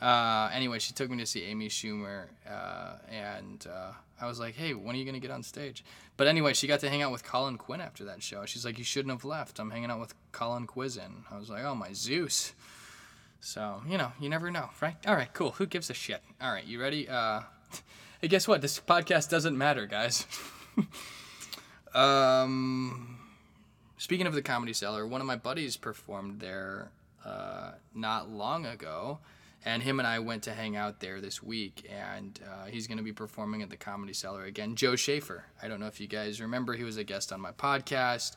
Uh, 0.00 0.50
anyway, 0.52 0.78
she 0.78 0.92
took 0.92 1.10
me 1.10 1.16
to 1.18 1.26
see 1.26 1.44
Amy 1.44 1.68
Schumer, 1.68 2.24
uh, 2.48 2.96
and 3.10 3.66
uh, 3.66 3.92
I 4.20 4.26
was 4.26 4.38
like, 4.38 4.54
"Hey, 4.54 4.74
when 4.74 4.94
are 4.94 4.98
you 4.98 5.06
gonna 5.06 5.20
get 5.20 5.30
on 5.30 5.42
stage?" 5.42 5.84
But 6.18 6.26
anyway, 6.26 6.52
she 6.52 6.66
got 6.66 6.80
to 6.80 6.90
hang 6.90 7.02
out 7.02 7.12
with 7.12 7.24
Colin 7.24 7.56
Quinn 7.56 7.80
after 7.80 8.04
that 8.04 8.22
show. 8.22 8.44
She's 8.44 8.64
like, 8.64 8.76
"You 8.76 8.84
shouldn't 8.84 9.12
have 9.12 9.24
left. 9.24 9.58
I'm 9.58 9.70
hanging 9.70 9.90
out 9.90 10.00
with 10.00 10.14
Colin 10.32 10.66
Quizen." 10.66 11.24
I 11.30 11.38
was 11.38 11.48
like, 11.48 11.64
"Oh 11.64 11.74
my 11.74 11.94
Zeus!" 11.94 12.52
So 13.40 13.80
you 13.88 13.96
know, 13.96 14.12
you 14.20 14.28
never 14.28 14.50
know, 14.50 14.68
right? 14.82 14.96
All 15.06 15.14
right, 15.14 15.32
cool. 15.32 15.52
Who 15.52 15.66
gives 15.66 15.88
a 15.88 15.94
shit? 15.94 16.22
All 16.42 16.52
right, 16.52 16.64
you 16.64 16.78
ready? 16.78 17.08
Uh, 17.08 17.40
hey, 18.20 18.28
guess 18.28 18.46
what? 18.46 18.60
This 18.60 18.78
podcast 18.78 19.30
doesn't 19.30 19.56
matter, 19.56 19.86
guys. 19.86 20.26
um, 21.94 23.18
speaking 23.96 24.26
of 24.26 24.34
the 24.34 24.42
Comedy 24.42 24.74
Cellar, 24.74 25.06
one 25.06 25.22
of 25.22 25.26
my 25.26 25.36
buddies 25.36 25.78
performed 25.78 26.40
there 26.40 26.90
uh, 27.24 27.72
not 27.94 28.28
long 28.28 28.66
ago 28.66 29.20
and 29.66 29.82
him 29.82 29.98
and 29.98 30.06
I 30.06 30.20
went 30.20 30.44
to 30.44 30.54
hang 30.54 30.76
out 30.76 31.00
there 31.00 31.20
this 31.20 31.42
week, 31.42 31.90
and 31.92 32.38
uh, 32.48 32.66
he's 32.66 32.86
going 32.86 32.98
to 32.98 33.04
be 33.04 33.12
performing 33.12 33.62
at 33.62 33.68
the 33.68 33.76
Comedy 33.76 34.12
Cellar 34.12 34.44
again. 34.44 34.76
Joe 34.76 34.94
Schaefer. 34.94 35.44
I 35.60 35.66
don't 35.66 35.80
know 35.80 35.88
if 35.88 36.00
you 36.00 36.06
guys 36.06 36.40
remember, 36.40 36.74
he 36.74 36.84
was 36.84 36.96
a 36.96 37.04
guest 37.04 37.32
on 37.32 37.40
my 37.40 37.50
podcast. 37.50 38.36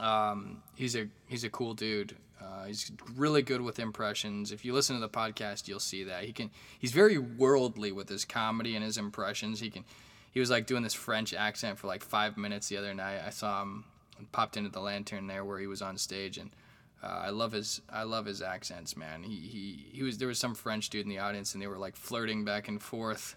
Um, 0.00 0.62
he's 0.74 0.96
a 0.96 1.08
he's 1.28 1.44
a 1.44 1.50
cool 1.50 1.74
dude. 1.74 2.16
Uh, 2.40 2.64
he's 2.64 2.90
really 3.14 3.42
good 3.42 3.60
with 3.60 3.78
impressions. 3.78 4.50
If 4.50 4.64
you 4.64 4.72
listen 4.72 4.96
to 4.96 5.00
the 5.00 5.10
podcast, 5.10 5.68
you'll 5.68 5.78
see 5.78 6.04
that 6.04 6.24
he 6.24 6.32
can. 6.32 6.50
He's 6.78 6.90
very 6.90 7.18
worldly 7.18 7.92
with 7.92 8.08
his 8.08 8.24
comedy 8.24 8.74
and 8.74 8.82
his 8.82 8.96
impressions. 8.96 9.60
He 9.60 9.68
can. 9.68 9.84
He 10.32 10.40
was 10.40 10.50
like 10.50 10.66
doing 10.66 10.82
this 10.82 10.94
French 10.94 11.34
accent 11.34 11.78
for 11.78 11.86
like 11.86 12.02
five 12.02 12.38
minutes 12.38 12.68
the 12.68 12.78
other 12.78 12.94
night. 12.94 13.20
I 13.24 13.28
saw 13.28 13.60
him 13.60 13.84
popped 14.32 14.56
into 14.56 14.70
the 14.70 14.80
lantern 14.80 15.26
there 15.26 15.44
where 15.44 15.58
he 15.58 15.66
was 15.66 15.82
on 15.82 15.98
stage 15.98 16.38
and 16.38 16.50
uh, 17.02 17.22
I 17.24 17.30
love 17.30 17.52
his 17.52 17.80
I 17.90 18.04
love 18.04 18.26
his 18.26 18.42
accents, 18.42 18.96
man. 18.96 19.24
He, 19.24 19.34
he 19.34 19.86
he 19.92 20.02
was 20.02 20.18
there 20.18 20.28
was 20.28 20.38
some 20.38 20.54
French 20.54 20.88
dude 20.88 21.04
in 21.04 21.08
the 21.08 21.18
audience 21.18 21.54
and 21.54 21.62
they 21.62 21.66
were 21.66 21.78
like 21.78 21.96
flirting 21.96 22.44
back 22.44 22.68
and 22.68 22.80
forth 22.80 23.36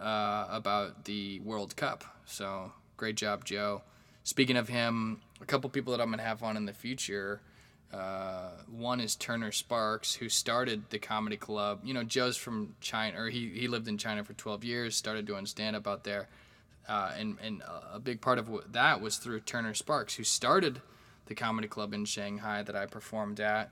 uh, 0.00 0.46
about 0.48 1.04
the 1.04 1.40
World 1.40 1.74
Cup. 1.76 2.04
So 2.24 2.72
great 2.96 3.16
job, 3.16 3.44
Joe. 3.44 3.82
Speaking 4.22 4.56
of 4.56 4.68
him, 4.68 5.20
a 5.40 5.44
couple 5.44 5.68
people 5.70 5.92
that 5.92 6.00
I'm 6.00 6.10
gonna 6.10 6.22
have 6.22 6.42
on 6.42 6.56
in 6.56 6.66
the 6.66 6.72
future. 6.72 7.40
Uh, 7.92 8.50
one 8.68 8.98
is 8.98 9.14
Turner 9.14 9.52
Sparks, 9.52 10.14
who 10.14 10.28
started 10.28 10.90
the 10.90 10.98
comedy 10.98 11.36
club. 11.36 11.80
You 11.84 11.94
know, 11.94 12.02
Joe's 12.02 12.36
from 12.36 12.74
China, 12.80 13.22
or 13.22 13.28
he, 13.28 13.50
he 13.50 13.68
lived 13.68 13.86
in 13.86 13.98
China 13.98 14.24
for 14.24 14.32
12 14.32 14.64
years, 14.64 14.96
started 14.96 15.26
doing 15.26 15.46
stand 15.46 15.76
up 15.76 15.86
out 15.86 16.02
there. 16.02 16.28
Uh, 16.88 17.12
and, 17.16 17.36
and 17.40 17.62
a 17.92 18.00
big 18.00 18.20
part 18.20 18.38
of 18.38 18.50
that 18.72 19.00
was 19.00 19.18
through 19.18 19.40
Turner 19.40 19.74
Sparks, 19.74 20.16
who 20.16 20.24
started 20.24 20.82
the 21.26 21.34
comedy 21.34 21.68
club 21.68 21.92
in 21.94 22.04
Shanghai 22.04 22.62
that 22.62 22.76
I 22.76 22.86
performed 22.86 23.40
at. 23.40 23.70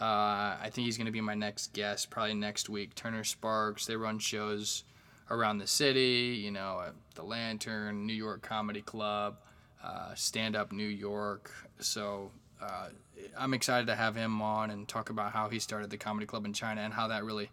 Uh, 0.00 0.56
I 0.60 0.70
think 0.70 0.84
he's 0.84 0.96
going 0.96 1.06
to 1.06 1.12
be 1.12 1.20
my 1.20 1.34
next 1.34 1.72
guest 1.72 2.10
probably 2.10 2.34
next 2.34 2.68
week. 2.68 2.94
Turner 2.94 3.24
Sparks, 3.24 3.86
they 3.86 3.96
run 3.96 4.18
shows 4.18 4.84
around 5.30 5.58
the 5.58 5.66
city, 5.66 6.40
you 6.42 6.50
know, 6.50 6.82
at 6.86 6.94
the 7.14 7.22
Lantern, 7.22 8.06
New 8.06 8.12
York 8.14 8.42
Comedy 8.42 8.80
Club, 8.80 9.38
uh, 9.82 10.14
Stand 10.14 10.56
Up 10.56 10.72
New 10.72 10.86
York. 10.86 11.50
So 11.80 12.30
uh, 12.62 12.88
I'm 13.36 13.54
excited 13.54 13.86
to 13.88 13.94
have 13.94 14.14
him 14.14 14.40
on 14.40 14.70
and 14.70 14.86
talk 14.86 15.10
about 15.10 15.32
how 15.32 15.48
he 15.48 15.58
started 15.58 15.90
the 15.90 15.96
comedy 15.96 16.26
club 16.26 16.44
in 16.44 16.52
China 16.52 16.80
and 16.80 16.94
how 16.94 17.08
that 17.08 17.24
really 17.24 17.50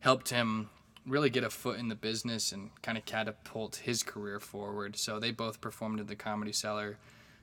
helped 0.00 0.30
him 0.30 0.70
really 1.06 1.30
get 1.30 1.42
a 1.44 1.50
foot 1.50 1.78
in 1.78 1.88
the 1.88 1.94
business 1.94 2.52
and 2.52 2.70
kind 2.82 2.98
of 2.98 3.04
catapult 3.04 3.76
his 3.76 4.02
career 4.02 4.38
forward. 4.38 4.96
So 4.96 5.18
they 5.18 5.30
both 5.30 5.60
performed 5.60 6.00
at 6.00 6.06
the 6.06 6.16
Comedy 6.16 6.52
Cellar 6.52 6.98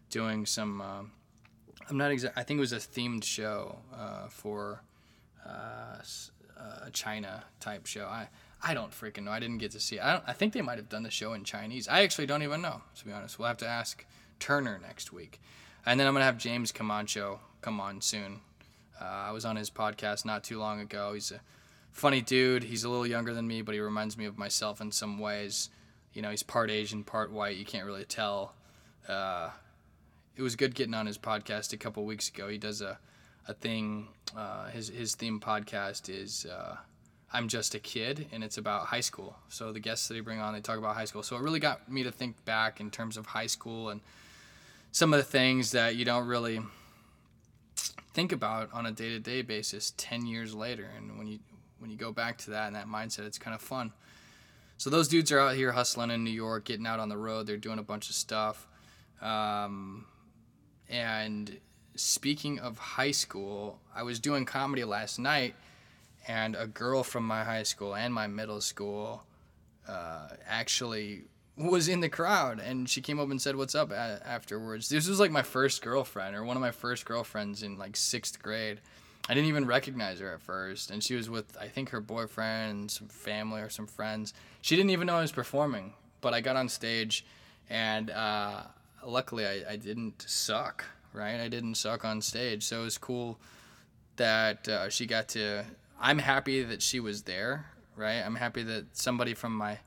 doing 0.10 0.45
some 0.45 0.82
uh, 0.82 1.03
I'm 1.90 1.98
not 1.98 2.12
exact. 2.12 2.38
I 2.38 2.44
think 2.44 2.58
it 2.58 2.62
was 2.62 2.74
a 2.74 2.78
themed 2.78 3.24
show 3.24 3.78
uh, 3.96 4.28
for 4.28 4.82
uh, 5.46 6.02
a 6.84 6.92
China 6.92 7.44
type 7.60 7.86
show. 7.86 8.06
I 8.06 8.28
I 8.64 8.74
don't 8.74 8.92
freaking 8.92 9.24
know. 9.24 9.32
I 9.32 9.40
didn't 9.40 9.60
get 9.60 9.72
to 9.72 9.80
see. 9.80 9.98
It. 9.98 10.04
I 10.04 10.14
don't. 10.14 10.24
I 10.28 10.34
think 10.34 10.54
they 10.54 10.62
might 10.62 10.78
have 10.78 10.90
done 10.90 11.04
the 11.04 11.12
show 11.12 11.34
in 11.34 11.44
Chinese. 11.44 11.88
I 11.88 12.02
actually 12.02 12.26
don't 12.26 12.44
even 12.44 12.62
know. 12.62 12.82
To 12.98 13.06
be 13.06 13.12
honest, 13.12 13.38
we'll 13.38 13.48
have 13.48 13.58
to 13.58 13.68
ask 13.68 14.06
Turner 14.40 14.80
next 14.82 15.14
week, 15.14 15.40
and 15.86 16.00
then 16.00 16.08
I'm 16.08 16.14
gonna 16.14 16.26
have 16.26 16.38
James 16.38 16.72
Camacho 16.72 17.40
come 17.62 17.80
on 17.80 18.02
soon. 18.02 18.42
Uh, 19.00 19.04
I 19.06 19.32
was 19.32 19.46
on 19.46 19.56
his 19.56 19.70
podcast 19.70 20.26
not 20.26 20.44
too 20.44 20.58
long 20.58 20.80
ago. 20.80 21.14
He's 21.14 21.32
a 21.32 21.42
funny 21.92 22.22
dude. 22.22 22.64
He's 22.64 22.84
a 22.84 22.90
little 22.90 23.06
younger 23.06 23.34
than 23.34 23.48
me, 23.48 23.62
but 23.62 23.76
he 23.76 23.82
reminds 23.82 24.18
me 24.18 24.26
of 24.26 24.38
myself 24.38 24.82
in 24.82 24.92
some 24.92 25.20
ways. 25.20 25.70
You 26.14 26.22
know, 26.22 26.30
he's 26.30 26.44
part 26.44 26.72
Asian, 26.72 27.04
part 27.04 27.32
white. 27.32 27.58
You 27.58 27.66
can't 27.66 27.86
really 27.86 28.06
tell 28.06 28.54
uh, 29.08 29.50
it 30.36 30.42
was 30.42 30.56
good 30.56 30.76
getting 30.76 30.94
on 30.94 31.06
his 31.06 31.18
podcast 31.18 31.74
a 31.74 31.78
couple 31.78 32.04
weeks 32.06 32.30
ago. 32.30 32.48
He 32.48 32.58
does 32.58 32.82
a 32.82 32.98
a 33.48 33.54
thing. 33.54 34.08
Uh, 34.36 34.70
his 34.70 34.90
his 34.90 35.16
theme 35.16 35.40
podcast 35.40 36.10
is 36.10 36.46
uh, 36.46 36.78
I'm 37.32 37.48
just 37.48 37.76
a 37.76 37.80
kid, 37.80 38.28
and 38.32 38.44
it's 38.44 38.58
about 38.58 38.88
high 38.88 39.02
school. 39.02 39.36
So 39.50 39.72
the 39.72 39.80
guests 39.80 40.08
that 40.08 40.16
he 40.16 40.22
bring 40.22 40.40
on, 40.40 40.54
they 40.54 40.62
talk 40.62 40.78
about 40.78 40.96
high 40.96 41.06
school. 41.06 41.24
So 41.24 41.36
it 41.36 41.42
really 41.42 41.60
got 41.60 41.92
me 41.92 42.04
to 42.04 42.12
think 42.12 42.44
back 42.46 42.80
in 42.80 42.90
terms 42.92 43.18
of 43.18 43.28
high 43.28 43.48
school 43.48 43.90
and 43.90 44.02
some 44.92 45.14
of 45.14 45.18
the 45.18 45.26
things 45.26 45.72
that 45.72 45.96
you 45.96 46.06
don't 46.06 46.28
really 46.28 46.60
think 48.14 48.32
about 48.32 48.70
on 48.74 48.86
a 48.86 48.92
day 48.92 49.10
to 49.10 49.20
day 49.20 49.42
basis 49.42 49.94
ten 49.98 50.26
years 50.26 50.56
later. 50.56 50.90
And 50.98 51.18
when 51.18 51.28
you 51.28 51.40
when 51.80 51.92
you 51.92 51.98
go 51.98 52.12
back 52.12 52.38
to 52.40 52.52
that 52.52 52.68
and 52.68 52.76
that 52.76 52.88
mindset, 52.88 53.26
it's 53.26 53.38
kind 53.38 53.54
of 53.54 53.62
fun. 53.62 53.92
So 54.78 54.90
those 54.90 55.08
dudes 55.08 55.32
are 55.32 55.40
out 55.40 55.56
here 55.56 55.72
hustling 55.72 56.12
in 56.12 56.24
New 56.24 56.32
York, 56.32 56.66
getting 56.66 56.86
out 56.86 57.00
on 57.00 57.08
the 57.08 57.18
road. 57.18 57.48
They're 57.48 57.58
doing 57.58 57.80
a 57.80 57.84
bunch 57.84 58.10
of 58.10 58.16
stuff. 58.16 58.68
Um, 59.22 60.06
and 60.90 61.60
speaking 61.96 62.60
of 62.60 62.78
high 62.78 63.12
school, 63.12 63.80
I 63.96 64.04
was 64.04 64.20
doing 64.20 64.46
comedy 64.46 64.84
last 64.84 65.20
night, 65.20 65.56
and 66.28 66.56
a 66.56 66.68
girl 66.68 67.04
from 67.04 67.26
my 67.26 67.44
high 67.44 67.64
school 67.64 67.96
and 67.96 68.14
my 68.14 68.28
middle 68.28 68.62
school 68.62 69.24
uh, 69.88 70.30
actually 70.48 71.24
was 71.58 71.88
in 71.88 72.02
the 72.02 72.10
crowd, 72.10 72.60
and 72.60 72.90
she 72.90 73.02
came 73.02 73.20
up 73.20 73.30
and 73.30 73.42
said, 73.42 73.56
"What's 73.56 73.76
up?" 73.76 73.92
A- 73.92 74.22
afterwards. 74.26 74.90
This 74.90 75.08
was 75.08 75.20
like 75.20 75.32
my 75.32 75.42
first 75.44 75.82
girlfriend, 75.82 76.36
or 76.36 76.44
one 76.44 76.58
of 76.58 76.62
my 76.62 76.72
first 76.72 77.06
girlfriends 77.06 77.64
in 77.64 77.78
like 77.78 77.96
sixth 77.96 78.42
grade. 78.42 78.82
I 79.28 79.34
didn't 79.34 79.50
even 79.50 79.66
recognize 79.66 80.20
her 80.20 80.34
at 80.34 80.42
first, 80.42 80.92
and 80.92 81.04
she 81.04 81.16
was 81.16 81.30
with 81.30 81.58
I 81.60 81.68
think 81.68 81.90
her 81.90 82.02
boyfriend 82.02 82.92
some 82.92 83.08
family 83.08 83.62
or 83.62 83.70
some 83.70 83.88
friends. 83.88 84.34
She 84.62 84.76
didn't 84.76 84.92
even 84.92 85.08
know 85.08 85.16
I 85.16 85.22
was 85.22 85.32
performing, 85.32 85.94
but 86.22 86.34
I 86.34 86.42
got 86.42 86.56
on 86.58 86.68
stage, 86.70 87.26
and 87.70 88.12
uh, 88.12 88.64
luckily 89.06 89.45
I, 89.45 89.74
I 89.74 89.76
didn't 89.76 90.26
suck. 90.28 90.86
Right, 91.14 91.39
I 91.39 91.47
didn't 91.47 91.76
suck 91.76 92.03
on 92.03 92.22
stage, 92.22 92.64
so 92.64 92.82
it 92.82 92.84
was 92.84 92.97
cool 92.97 93.39
that 94.18 94.68
uh, 94.68 94.89
she 94.89 95.06
got 95.06 95.30
to. 95.30 95.64
I'm 95.97 96.20
happy 96.20 96.62
that 96.64 96.82
she 96.82 96.99
was 96.99 97.22
there. 97.22 97.68
Right, 97.95 98.20
I'm 98.20 98.36
happy 98.36 98.64
that 98.64 98.97
somebody 98.97 99.34
from 99.34 99.56
my 99.56 99.80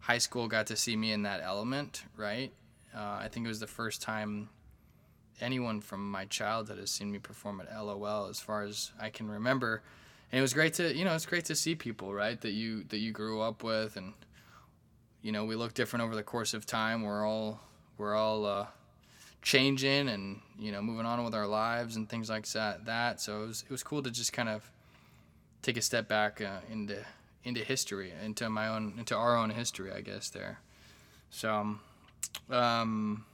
high 0.00 0.18
school 0.18 0.48
got 0.48 0.66
to 0.66 0.76
see 0.76 0.96
me 0.96 1.12
in 1.12 1.22
that 1.22 1.42
element. 1.44 2.02
Right, 2.16 2.52
uh, 2.92 3.18
I 3.20 3.28
think 3.30 3.46
it 3.46 3.48
was 3.48 3.60
the 3.60 3.68
first 3.68 4.02
time 4.02 4.48
anyone 5.40 5.80
from 5.80 6.10
my 6.10 6.24
childhood 6.24 6.78
has 6.78 6.90
seen 6.90 7.10
me 7.10 7.18
perform 7.18 7.60
at 7.60 7.72
LOL 7.72 8.26
as 8.26 8.40
far 8.40 8.62
as 8.62 8.90
I 9.00 9.10
can 9.10 9.30
remember. 9.30 9.82
And 10.32 10.40
it 10.40 10.42
was 10.42 10.54
great 10.54 10.74
to, 10.74 10.92
you 10.92 11.04
know, 11.04 11.14
it's 11.14 11.26
great 11.26 11.44
to 11.46 11.54
see 11.54 11.76
people, 11.76 12.12
right, 12.12 12.40
that 12.40 12.52
you 12.52 12.82
that 12.88 12.98
you 12.98 13.12
grew 13.12 13.40
up 13.40 13.62
with 13.62 13.96
and 13.96 14.14
you 15.22 15.32
know, 15.32 15.44
we 15.44 15.56
look 15.56 15.72
different 15.72 16.04
over 16.04 16.14
the 16.14 16.22
course 16.22 16.52
of 16.52 16.66
time. 16.66 17.02
We're 17.02 17.26
all 17.26 17.60
we're 17.98 18.14
all 18.14 18.44
uh, 18.44 18.66
changing 19.42 20.08
and, 20.08 20.40
you 20.58 20.72
know, 20.72 20.82
moving 20.82 21.06
on 21.06 21.24
with 21.24 21.34
our 21.34 21.46
lives 21.46 21.96
and 21.96 22.08
things 22.08 22.28
like 22.28 22.46
that. 22.48 22.86
That 22.86 23.20
so 23.20 23.42
it 23.42 23.46
was 23.46 23.62
it 23.62 23.70
was 23.70 23.82
cool 23.82 24.02
to 24.02 24.10
just 24.10 24.32
kind 24.32 24.48
of 24.48 24.70
take 25.62 25.76
a 25.76 25.82
step 25.82 26.08
back 26.08 26.40
uh, 26.40 26.60
into 26.70 27.04
into 27.44 27.60
history, 27.60 28.12
into 28.24 28.48
my 28.48 28.68
own 28.68 28.94
into 28.98 29.16
our 29.16 29.36
own 29.36 29.50
history, 29.50 29.92
I 29.92 30.00
guess 30.00 30.30
there. 30.30 30.60
So 31.30 31.76
um 32.50 33.24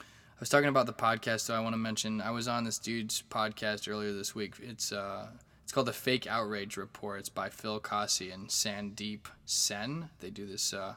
I 0.00 0.40
was 0.40 0.48
talking 0.48 0.68
about 0.68 0.86
the 0.86 0.92
podcast, 0.92 1.40
so 1.40 1.54
I 1.54 1.60
want 1.60 1.74
to 1.74 1.78
mention 1.78 2.20
I 2.20 2.32
was 2.32 2.48
on 2.48 2.64
this 2.64 2.78
dude's 2.78 3.22
podcast 3.30 3.88
earlier 3.88 4.12
this 4.12 4.34
week. 4.34 4.54
It's 4.60 4.90
uh, 4.90 5.28
it's 5.62 5.72
called 5.72 5.86
the 5.86 5.92
Fake 5.92 6.26
Outrage 6.26 6.76
Report. 6.76 7.20
It's 7.20 7.28
by 7.28 7.48
Phil 7.48 7.78
Cossey 7.78 8.30
and 8.30 8.48
Sandeep 8.48 9.26
Sen. 9.46 10.10
They 10.18 10.30
do 10.30 10.44
this 10.44 10.74
uh, 10.74 10.94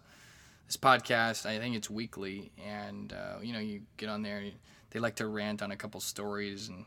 this 0.68 0.78
podcast. 0.78 1.46
I 1.46 1.58
think 1.58 1.76
it's 1.76 1.90
weekly, 1.90 2.52
and 2.64 3.12
uh, 3.14 3.40
you 3.42 3.54
know 3.54 3.60
you 3.60 3.82
get 3.98 4.10
on 4.10 4.22
there. 4.22 4.44
They 4.92 5.00
like 5.00 5.16
to 5.16 5.28
rant 5.28 5.62
on 5.62 5.72
a 5.72 5.76
couple 5.76 6.00
stories, 6.00 6.68
and 6.68 6.86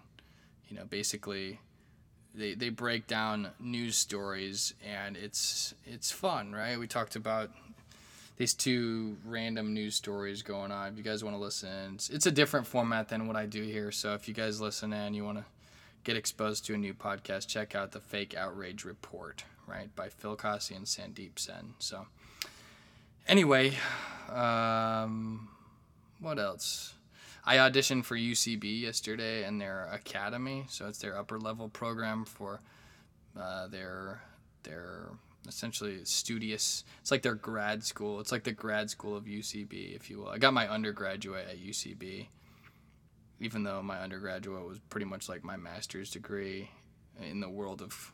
you 0.69 0.77
know 0.77 0.85
basically 0.85 1.59
they 2.35 2.55
they 2.55 2.69
break 2.69 3.07
down 3.07 3.49
news 3.59 3.97
stories, 3.97 4.75
and 4.87 5.17
it's 5.17 5.75
it's 5.85 6.13
fun, 6.13 6.53
right? 6.53 6.79
We 6.79 6.87
talked 6.87 7.17
about 7.17 7.51
these 8.37 8.55
two 8.55 9.17
random 9.27 9.75
news 9.75 9.97
stories 9.97 10.43
going 10.43 10.73
on. 10.73 10.93
If 10.93 10.97
you 10.99 11.05
guys 11.05 11.23
want 11.23 11.37
to 11.37 11.43
listen, 11.43 11.95
it's, 11.95 12.09
it's 12.09 12.27
a 12.27 12.31
different 12.31 12.67
format 12.67 13.09
than 13.09 13.27
what 13.27 13.37
I 13.37 13.45
do 13.45 13.63
here. 13.63 13.93
So 13.93 14.15
if 14.15 14.29
you 14.29 14.33
guys 14.33 14.63
listen 14.63 14.95
and 14.95 15.15
you 15.15 15.27
want 15.27 15.37
to 15.37 15.45
get 16.05 16.17
exposed 16.17 16.65
to 16.65 16.75
a 16.75 16.79
new 16.79 16.95
podcast, 16.95 17.49
check 17.49 17.75
out 17.75 17.93
the 17.93 18.01
Fake 18.01 18.35
Outrage 18.35 18.85
Report, 18.87 19.45
right, 19.67 19.95
by 19.95 20.09
Phil 20.09 20.37
Cossey 20.37 20.75
and 20.75 20.87
Sandeep 20.87 21.39
Sen. 21.39 21.75
So 21.81 22.07
anyway, 23.31 23.79
um, 24.29 25.49
what 26.21 26.39
else? 26.39 26.95
I 27.45 27.57
auditioned 27.57 28.05
for 28.05 28.17
UCB 28.17 28.83
yesterday 28.83 29.45
and 29.45 29.59
their 29.59 29.89
academy, 29.91 30.67
so 30.69 30.89
it's 30.89 30.99
their 30.99 31.17
upper 31.17 31.39
level 31.39 31.69
program 31.69 32.27
for 32.27 32.61
uh, 33.39 33.69
their 33.69 34.21
their 34.65 35.09
essentially 35.49 36.05
studious. 36.05 36.85
It's 37.01 37.11
like 37.11 37.23
their 37.23 37.35
grad 37.35 37.83
school. 37.83 38.21
It's 38.21 38.31
like 38.31 38.45
the 38.45 38.53
grad 38.53 38.91
school 38.91 39.17
of 39.17 39.25
UCB, 39.25 39.97
if 39.97 40.11
you 40.11 40.19
will. 40.19 40.29
I 40.29 40.37
got 40.37 40.53
my 40.53 40.69
undergraduate 40.69 41.47
at 41.49 41.59
UCB, 41.59 42.27
even 43.41 43.63
though 43.63 43.83
my 43.83 44.01
undergraduate 44.01 44.67
was 44.67 44.81
pretty 44.91 45.07
much 45.07 45.29
like 45.29 45.43
my 45.43 45.57
master's 45.57 46.11
degree 46.11 46.69
in 47.23 47.41
the 47.41 47.49
world 47.49 47.81
of. 47.81 48.13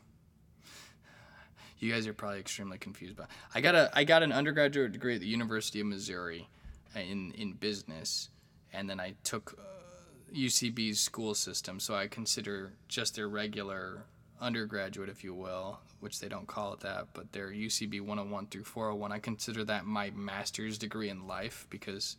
You 1.79 1.91
guys 1.91 2.07
are 2.07 2.13
probably 2.13 2.39
extremely 2.39 2.77
confused, 2.77 3.15
but 3.15 3.27
I 3.53 3.61
got 3.61 3.75
a 3.75 3.91
I 3.93 4.03
got 4.03 4.23
an 4.23 4.31
undergraduate 4.31 4.91
degree 4.91 5.15
at 5.15 5.21
the 5.21 5.27
University 5.27 5.79
of 5.79 5.87
Missouri, 5.87 6.47
in 6.95 7.31
in 7.37 7.53
business, 7.53 8.29
and 8.73 8.89
then 8.89 8.99
I 8.99 9.15
took. 9.23 9.55
Uh, 9.57 9.63
UCB's 10.33 10.99
school 10.99 11.33
system, 11.33 11.79
so 11.79 11.95
I 11.95 12.07
consider 12.07 12.73
just 12.87 13.15
their 13.15 13.29
regular 13.29 14.03
undergraduate, 14.39 15.09
if 15.09 15.23
you 15.23 15.33
will, 15.33 15.79
which 15.99 16.19
they 16.19 16.27
don't 16.27 16.47
call 16.47 16.73
it 16.73 16.81
that, 16.81 17.07
but 17.13 17.31
their 17.31 17.49
UCB 17.49 18.01
101 18.01 18.47
through 18.47 18.63
401. 18.63 19.11
I 19.11 19.19
consider 19.19 19.63
that 19.65 19.85
my 19.85 20.11
master's 20.11 20.77
degree 20.77 21.09
in 21.09 21.27
life 21.27 21.65
because, 21.69 22.17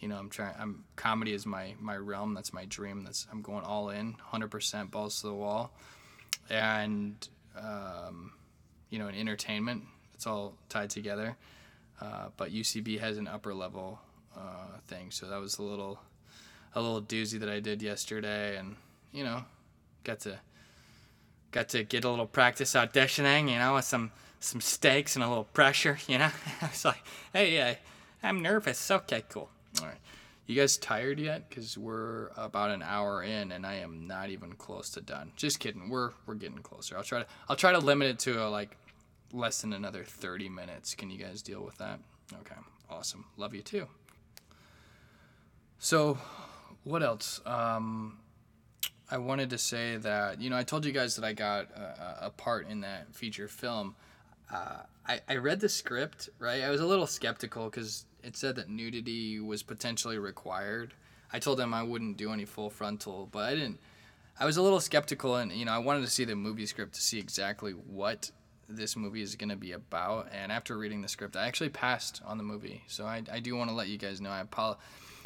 you 0.00 0.08
know, 0.08 0.16
I'm 0.16 0.30
trying. 0.30 0.54
I'm 0.58 0.84
comedy 0.96 1.32
is 1.32 1.46
my 1.46 1.74
my 1.80 1.96
realm. 1.96 2.34
That's 2.34 2.52
my 2.52 2.66
dream. 2.66 3.04
That's 3.04 3.26
I'm 3.32 3.42
going 3.42 3.64
all 3.64 3.90
in, 3.90 4.14
100% 4.32 4.90
balls 4.90 5.20
to 5.20 5.28
the 5.28 5.34
wall, 5.34 5.72
and 6.50 7.28
um, 7.58 8.32
you 8.90 8.98
know, 8.98 9.08
in 9.08 9.14
entertainment, 9.14 9.84
it's 10.14 10.26
all 10.26 10.54
tied 10.68 10.90
together. 10.90 11.36
Uh, 12.00 12.28
but 12.36 12.52
UCB 12.52 13.00
has 13.00 13.16
an 13.18 13.26
upper 13.26 13.54
level 13.54 13.98
uh, 14.36 14.78
thing, 14.86 15.10
so 15.10 15.26
that 15.26 15.40
was 15.40 15.58
a 15.58 15.62
little 15.62 15.98
a 16.74 16.80
little 16.80 17.00
doozy 17.00 17.40
that 17.40 17.48
I 17.48 17.58
did 17.60 17.80
yesterday, 17.80 18.58
and 18.58 18.76
you 19.12 19.24
know, 19.24 19.44
got 20.04 20.20
to 20.20 20.38
got 21.50 21.70
to 21.70 21.84
get 21.84 22.04
a 22.04 22.10
little 22.10 22.26
practice 22.26 22.74
auditioning, 22.74 23.50
you 23.50 23.58
know, 23.58 23.74
with 23.74 23.86
some 23.86 24.12
some 24.40 24.60
stakes 24.60 25.16
and 25.16 25.24
a 25.24 25.28
little 25.28 25.44
pressure, 25.44 25.98
you 26.06 26.18
know. 26.18 26.30
I 26.62 26.66
was 26.66 26.84
like, 26.84 27.02
hey, 27.32 27.60
uh, 27.60 27.74
I'm 28.22 28.42
nervous. 28.42 28.90
Okay, 28.90 29.24
cool. 29.30 29.48
All 29.80 29.86
right. 29.86 29.98
You 30.46 30.54
guys 30.54 30.76
tired 30.76 31.18
yet? 31.18 31.50
Cause 31.50 31.76
we're 31.76 32.28
about 32.36 32.70
an 32.70 32.82
hour 32.82 33.22
in, 33.22 33.50
and 33.50 33.66
I 33.66 33.74
am 33.76 34.06
not 34.06 34.30
even 34.30 34.52
close 34.52 34.90
to 34.90 35.00
done. 35.00 35.32
Just 35.34 35.58
kidding. 35.58 35.88
We're 35.88 36.12
we're 36.24 36.34
getting 36.34 36.58
closer. 36.58 36.96
I'll 36.96 37.02
try 37.02 37.20
to 37.20 37.26
I'll 37.48 37.56
try 37.56 37.72
to 37.72 37.78
limit 37.78 38.08
it 38.08 38.18
to 38.20 38.44
a, 38.44 38.48
like 38.48 38.76
less 39.32 39.60
than 39.60 39.72
another 39.72 40.04
30 40.04 40.48
minutes. 40.48 40.94
Can 40.94 41.10
you 41.10 41.18
guys 41.18 41.42
deal 41.42 41.62
with 41.62 41.76
that? 41.78 41.98
Okay. 42.40 42.54
Awesome. 42.88 43.24
Love 43.36 43.54
you 43.54 43.62
too. 43.62 43.88
So, 45.78 46.18
what 46.84 47.02
else? 47.02 47.40
Um, 47.44 48.18
I 49.10 49.18
wanted 49.18 49.50
to 49.50 49.58
say 49.58 49.96
that 49.96 50.40
you 50.40 50.50
know 50.50 50.56
I 50.56 50.62
told 50.62 50.84
you 50.84 50.92
guys 50.92 51.16
that 51.16 51.24
I 51.24 51.32
got 51.32 51.70
a, 51.70 52.26
a 52.26 52.30
part 52.30 52.68
in 52.68 52.80
that 52.82 53.14
feature 53.14 53.48
film. 53.48 53.96
Uh, 54.52 54.82
I 55.06 55.20
I 55.28 55.36
read 55.36 55.60
the 55.60 55.68
script 55.68 56.28
right. 56.38 56.62
I 56.62 56.70
was 56.70 56.80
a 56.80 56.86
little 56.86 57.06
skeptical 57.06 57.64
because 57.64 58.04
it 58.26 58.36
said 58.36 58.56
that 58.56 58.68
nudity 58.68 59.40
was 59.40 59.62
potentially 59.62 60.18
required. 60.18 60.94
I 61.32 61.38
told 61.38 61.58
them 61.58 61.72
I 61.72 61.82
wouldn't 61.82 62.16
do 62.16 62.32
any 62.32 62.44
full 62.44 62.70
frontal, 62.70 63.28
but 63.30 63.44
I 63.44 63.54
didn't. 63.54 63.78
I 64.38 64.44
was 64.44 64.56
a 64.56 64.62
little 64.62 64.80
skeptical, 64.80 65.36
and 65.36 65.52
you 65.52 65.64
know 65.64 65.72
I 65.72 65.78
wanted 65.78 66.02
to 66.02 66.10
see 66.10 66.24
the 66.24 66.36
movie 66.36 66.66
script 66.66 66.94
to 66.94 67.00
see 67.00 67.18
exactly 67.18 67.72
what 67.72 68.30
this 68.68 68.96
movie 68.96 69.22
is 69.22 69.36
going 69.36 69.48
to 69.50 69.56
be 69.56 69.72
about. 69.72 70.28
And 70.32 70.50
after 70.50 70.76
reading 70.76 71.00
the 71.02 71.08
script, 71.08 71.36
I 71.36 71.46
actually 71.46 71.68
passed 71.68 72.20
on 72.26 72.36
the 72.36 72.44
movie. 72.44 72.82
So 72.88 73.06
I, 73.06 73.22
I 73.32 73.40
do 73.40 73.54
want 73.56 73.70
to 73.70 73.76
let 73.76 73.88
you 73.88 73.96
guys 73.96 74.20
know. 74.20 74.30
I 74.30 74.40
apologize. 74.40 74.82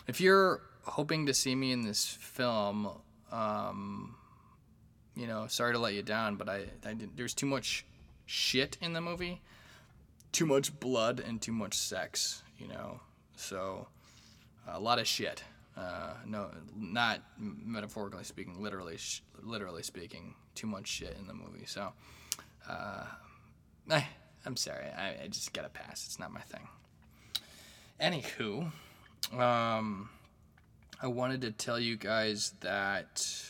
If 0.07 0.21
you're 0.21 0.61
hoping 0.83 1.27
to 1.27 1.35
see 1.35 1.55
me 1.55 1.73
in 1.73 1.83
this 1.83 2.07
film, 2.07 2.89
um, 3.33 4.15
you 5.17 5.27
know, 5.27 5.47
sorry 5.47 5.73
to 5.73 5.79
let 5.79 5.95
you 5.95 6.03
down, 6.03 6.37
but 6.37 6.49
I, 6.49 6.67
I 6.85 6.95
did, 6.95 7.17
there's 7.17 7.35
too 7.35 7.47
much 7.47 7.85
shit 8.27 8.77
in 8.81 8.93
the 8.93 9.01
movie, 9.01 9.41
too 10.33 10.47
much 10.47 10.79
blood 10.81 11.21
and 11.21 11.41
too 11.41 11.53
much 11.53 11.75
sex, 11.75 12.43
you 12.61 12.69
know. 12.69 13.01
So 13.37 13.89
a 14.69 14.79
lot 14.79 14.99
of 14.99 15.07
shit. 15.07 15.43
Uh, 15.77 16.13
no, 16.27 16.51
not 16.77 17.21
metaphorically 17.39 18.25
speaking, 18.25 18.61
literally, 18.63 18.97
sh- 18.97 19.23
literally 19.43 19.83
speaking, 19.83 20.35
too 20.55 20.67
much 20.67 20.87
shit 20.87 21.17
in 21.19 21.27
the 21.27 21.33
movie. 21.33 21.65
So, 21.65 21.93
uh, 22.69 23.05
I, 23.91 24.07
I'm 24.45 24.57
sorry, 24.57 24.85
I, 24.87 25.25
I 25.25 25.29
just 25.29 25.53
gotta 25.53 25.69
pass. 25.69 26.05
It's 26.05 26.19
not 26.19 26.33
my 26.33 26.41
thing. 26.41 26.69
Anywho, 28.01 28.71
um, 29.39 30.11
I 31.01 31.07
wanted 31.07 31.43
to 31.43 31.51
tell 31.53 31.79
you 31.79 31.97
guys 31.97 32.53
that. 32.61 33.47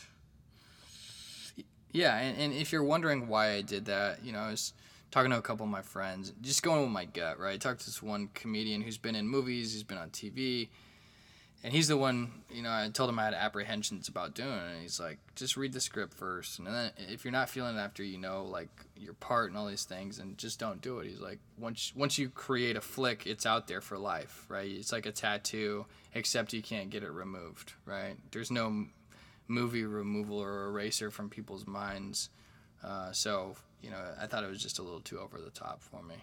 Yeah, 1.91 2.17
and, 2.17 2.37
and 2.37 2.53
if 2.53 2.71
you're 2.71 2.83
wondering 2.83 3.27
why 3.27 3.51
I 3.51 3.61
did 3.61 3.85
that, 3.85 4.23
you 4.23 4.31
know, 4.31 4.39
I 4.39 4.51
was 4.51 4.73
talking 5.11 5.31
to 5.31 5.37
a 5.37 5.41
couple 5.41 5.65
of 5.65 5.71
my 5.71 5.81
friends, 5.81 6.33
just 6.41 6.63
going 6.63 6.81
with 6.81 6.91
my 6.91 7.05
gut, 7.05 7.39
right? 7.39 7.53
I 7.53 7.57
talked 7.57 7.81
to 7.81 7.85
this 7.85 8.01
one 8.01 8.29
comedian 8.33 8.81
who's 8.81 8.97
been 8.97 9.15
in 9.15 9.27
movies, 9.27 9.73
he's 9.73 9.83
been 9.83 9.97
on 9.97 10.09
TV, 10.09 10.69
and 11.63 11.71
he's 11.71 11.89
the 11.89 11.97
one, 11.97 12.31
you 12.49 12.63
know, 12.63 12.71
I 12.71 12.89
told 12.91 13.09
him 13.09 13.19
I 13.19 13.25
had 13.25 13.33
apprehensions 13.33 14.07
about 14.07 14.33
doing 14.33 14.49
it, 14.49 14.73
and 14.73 14.81
he's 14.81 14.99
like, 14.99 15.19
just 15.35 15.57
read 15.57 15.73
the 15.73 15.81
script 15.81 16.13
first, 16.13 16.57
and 16.57 16.67
then 16.67 16.91
if 16.97 17.23
you're 17.23 17.31
not 17.31 17.49
feeling 17.49 17.75
it 17.75 17.79
after 17.79 18.03
you 18.03 18.17
know, 18.17 18.45
like, 18.45 18.69
your 18.95 19.13
part 19.15 19.49
and 19.49 19.57
all 19.57 19.67
these 19.67 19.83
things, 19.83 20.19
and 20.19 20.37
just 20.37 20.59
don't 20.59 20.81
do 20.81 20.99
it. 20.99 21.07
He's 21.07 21.19
like, 21.19 21.39
once 21.57 21.91
once 21.95 22.17
you 22.17 22.29
create 22.29 22.77
a 22.77 22.81
flick, 22.81 23.25
it's 23.25 23.45
out 23.45 23.67
there 23.67 23.81
for 23.81 23.97
life, 23.97 24.45
right? 24.47 24.69
It's 24.69 24.91
like 24.91 25.05
a 25.07 25.11
tattoo, 25.11 25.85
except 26.13 26.53
you 26.53 26.61
can't 26.61 26.89
get 26.89 27.03
it 27.03 27.11
removed, 27.11 27.73
right? 27.85 28.15
There's 28.31 28.51
no 28.51 28.85
movie 29.47 29.83
removal 29.83 30.37
or 30.37 30.67
eraser 30.67 31.11
from 31.11 31.29
people's 31.29 31.67
minds. 31.67 32.29
Uh, 32.83 33.11
so, 33.11 33.55
you 33.81 33.89
know, 33.89 33.97
I 34.19 34.27
thought 34.27 34.43
it 34.43 34.49
was 34.49 34.61
just 34.61 34.79
a 34.79 34.83
little 34.83 35.01
too 35.01 35.19
over 35.19 35.39
the 35.39 35.49
top 35.49 35.81
for 35.81 36.01
me. 36.03 36.15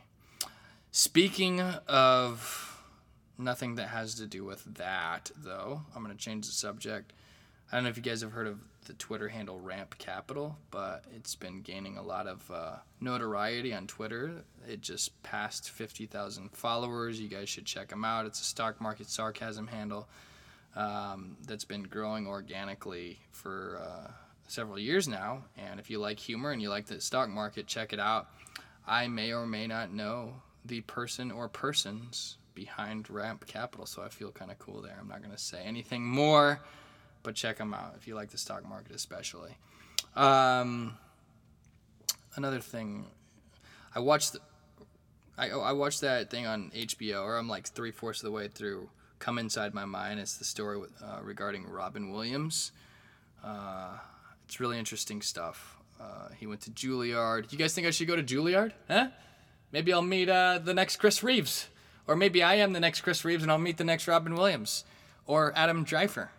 Speaking 0.90 1.60
of 1.60 2.82
nothing 3.36 3.76
that 3.76 3.88
has 3.88 4.14
to 4.16 4.26
do 4.26 4.44
with 4.44 4.64
that, 4.76 5.30
though, 5.36 5.82
I'm 5.94 6.02
going 6.02 6.16
to 6.16 6.22
change 6.22 6.46
the 6.46 6.52
subject. 6.52 7.12
I 7.70 7.76
don't 7.76 7.84
know 7.84 7.90
if 7.90 7.96
you 7.96 8.02
guys 8.02 8.22
have 8.22 8.32
heard 8.32 8.46
of 8.46 8.58
the 8.86 8.94
Twitter 8.94 9.28
handle 9.28 9.60
Ramp 9.60 9.98
Capital, 9.98 10.56
but 10.70 11.04
it's 11.14 11.34
been 11.34 11.60
gaining 11.60 11.98
a 11.98 12.02
lot 12.02 12.26
of 12.26 12.50
uh, 12.50 12.76
notoriety 13.00 13.74
on 13.74 13.86
Twitter. 13.86 14.44
It 14.66 14.80
just 14.80 15.22
passed 15.22 15.68
50,000 15.70 16.50
followers. 16.52 17.20
You 17.20 17.28
guys 17.28 17.50
should 17.50 17.66
check 17.66 17.88
them 17.88 18.04
out. 18.04 18.24
It's 18.24 18.40
a 18.40 18.44
stock 18.44 18.80
market 18.80 19.10
sarcasm 19.10 19.66
handle 19.66 20.08
um, 20.74 21.36
that's 21.46 21.64
been 21.64 21.82
growing 21.82 22.26
organically 22.26 23.18
for 23.30 23.78
uh, 23.82 24.10
several 24.48 24.78
years 24.78 25.06
now. 25.08 25.44
And 25.56 25.78
if 25.78 25.88
you 25.88 25.98
like 25.98 26.18
humor 26.18 26.50
and 26.50 26.60
you 26.60 26.68
like 26.68 26.86
the 26.86 27.00
stock 27.00 27.28
market, 27.28 27.66
check 27.66 27.92
it 27.92 28.00
out. 28.00 28.28
I 28.86 29.06
may 29.06 29.32
or 29.32 29.46
may 29.46 29.66
not 29.66 29.92
know 29.92 30.34
the 30.64 30.80
person 30.82 31.30
or 31.30 31.48
persons 31.48 32.38
behind 32.54 33.08
Ramp 33.08 33.46
Capital, 33.46 33.86
so 33.86 34.02
I 34.02 34.08
feel 34.08 34.32
kind 34.32 34.50
of 34.50 34.58
cool 34.58 34.82
there. 34.82 34.96
I'm 35.00 35.08
not 35.08 35.22
going 35.22 35.34
to 35.34 35.38
say 35.38 35.62
anything 35.64 36.04
more 36.04 36.60
but 37.22 37.34
check 37.34 37.58
them 37.58 37.74
out 37.74 37.94
if 37.96 38.06
you 38.06 38.14
like 38.14 38.30
the 38.30 38.38
stock 38.38 38.66
market, 38.68 38.94
especially. 38.94 39.56
Um, 40.16 40.96
another 42.36 42.60
thing, 42.60 43.06
I 43.94 44.00
watched. 44.00 44.34
The, 44.34 44.40
I, 45.36 45.50
I 45.50 45.72
watched 45.72 46.00
that 46.00 46.30
thing 46.30 46.46
on 46.46 46.70
HBO, 46.74 47.22
or 47.22 47.36
I'm 47.36 47.48
like 47.48 47.68
three 47.68 47.90
fourths 47.90 48.20
of 48.20 48.26
the 48.26 48.32
way 48.32 48.48
through. 48.48 48.88
Come 49.18 49.38
inside 49.38 49.74
my 49.74 49.84
mind. 49.84 50.20
It's 50.20 50.36
the 50.36 50.44
story 50.44 50.78
with, 50.78 50.92
uh, 51.02 51.18
regarding 51.22 51.68
Robin 51.68 52.12
Williams. 52.12 52.72
Uh, 53.44 53.98
it's 54.48 54.60
really 54.60 54.78
interesting 54.78 55.20
stuff. 55.20 55.76
Uh, 56.00 56.28
he 56.38 56.46
went 56.46 56.62
to 56.62 56.70
Juilliard. 56.70 57.52
You 57.52 57.58
guys 57.58 57.74
think 57.74 57.86
I 57.86 57.90
should 57.90 58.08
go 58.08 58.16
to 58.16 58.22
Juilliard? 58.22 58.72
Huh? 58.88 59.08
Maybe 59.72 59.92
I'll 59.92 60.00
meet 60.00 60.30
uh, 60.30 60.58
the 60.58 60.72
next 60.72 60.96
Chris 60.96 61.22
Reeves, 61.22 61.68
or 62.06 62.16
maybe 62.16 62.42
I 62.42 62.54
am 62.54 62.72
the 62.72 62.80
next 62.80 63.02
Chris 63.02 63.26
Reeves 63.26 63.42
and 63.42 63.52
I'll 63.52 63.58
meet 63.58 63.76
the 63.76 63.84
next 63.84 64.08
Robin 64.08 64.34
Williams, 64.34 64.84
or 65.26 65.52
Adam 65.54 65.84
Driver. 65.84 66.30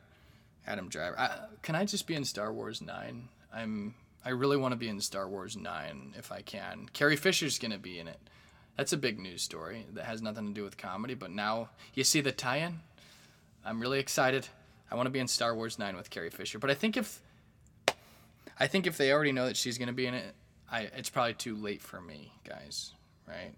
Adam 0.65 0.89
Driver. 0.89 1.19
I, 1.19 1.37
can 1.61 1.75
I 1.75 1.85
just 1.85 2.07
be 2.07 2.15
in 2.15 2.25
Star 2.25 2.51
Wars 2.51 2.81
Nine? 2.81 3.29
I'm. 3.53 3.93
I 4.25 4.31
really 4.31 4.57
want 4.57 4.71
to 4.71 4.75
be 4.75 4.89
in 4.89 4.99
Star 4.99 5.29
Wars 5.29 5.55
Nine 5.55 6.15
if 6.17 6.31
I 6.31 6.41
can. 6.41 6.89
Carrie 6.91 7.15
Fisher's 7.15 7.59
gonna 7.59 7.77
be 7.77 7.99
in 7.99 8.07
it. 8.07 8.19
That's 8.75 8.91
a 8.91 8.97
big 8.97 9.19
news 9.19 9.43
story 9.43 9.85
that 9.93 10.05
has 10.05 10.23
nothing 10.23 10.47
to 10.47 10.53
do 10.53 10.63
with 10.63 10.77
comedy, 10.77 11.13
but 11.13 11.29
now 11.29 11.69
you 11.93 12.03
see 12.03 12.21
the 12.21 12.31
tie-in. 12.31 12.79
I'm 13.63 13.79
really 13.79 13.99
excited. 13.99 14.47
I 14.89 14.95
want 14.95 15.05
to 15.05 15.11
be 15.11 15.19
in 15.19 15.27
Star 15.27 15.53
Wars 15.53 15.77
Nine 15.77 15.95
with 15.95 16.09
Carrie 16.09 16.31
Fisher, 16.31 16.57
but 16.57 16.71
I 16.71 16.73
think 16.73 16.97
if 16.97 17.21
I 18.59 18.67
think 18.67 18.85
if 18.85 18.97
they 18.97 19.11
already 19.11 19.31
know 19.31 19.45
that 19.45 19.57
she's 19.57 19.77
gonna 19.77 19.93
be 19.93 20.05
in 20.05 20.13
it, 20.13 20.35
I 20.71 20.81
it's 20.95 21.09
probably 21.09 21.33
too 21.33 21.55
late 21.55 21.81
for 21.81 22.01
me, 22.01 22.33
guys. 22.47 22.91
Right? 23.27 23.53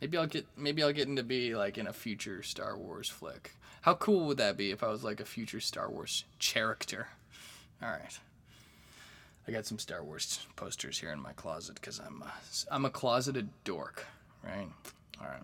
Maybe 0.00 0.16
I'll 0.16 0.26
get 0.26 0.46
maybe 0.56 0.82
I'll 0.82 0.92
get 0.92 1.08
into 1.08 1.22
be 1.22 1.54
like 1.54 1.78
in 1.78 1.86
a 1.86 1.92
future 1.92 2.42
Star 2.42 2.76
Wars 2.76 3.08
flick. 3.08 3.52
How 3.82 3.94
cool 3.94 4.26
would 4.26 4.38
that 4.38 4.56
be 4.56 4.70
if 4.70 4.82
I 4.82 4.88
was 4.88 5.04
like 5.04 5.20
a 5.20 5.24
future 5.24 5.60
Star 5.60 5.90
Wars 5.90 6.24
character? 6.38 7.08
All 7.82 7.90
right. 7.90 8.18
I 9.46 9.50
got 9.50 9.66
some 9.66 9.78
Star 9.78 10.04
Wars 10.04 10.46
posters 10.56 10.98
here 10.98 11.10
in 11.10 11.20
my 11.20 11.32
closet 11.32 11.76
because 11.76 12.00
I'm 12.00 12.22
a, 12.22 12.32
I'm 12.70 12.84
a 12.84 12.90
closeted 12.90 13.48
dork, 13.64 14.04
right? 14.44 14.68
All 15.20 15.26
right. 15.26 15.42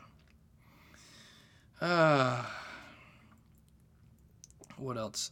Uh, 1.81 2.45
what 4.77 4.99
else? 4.99 5.31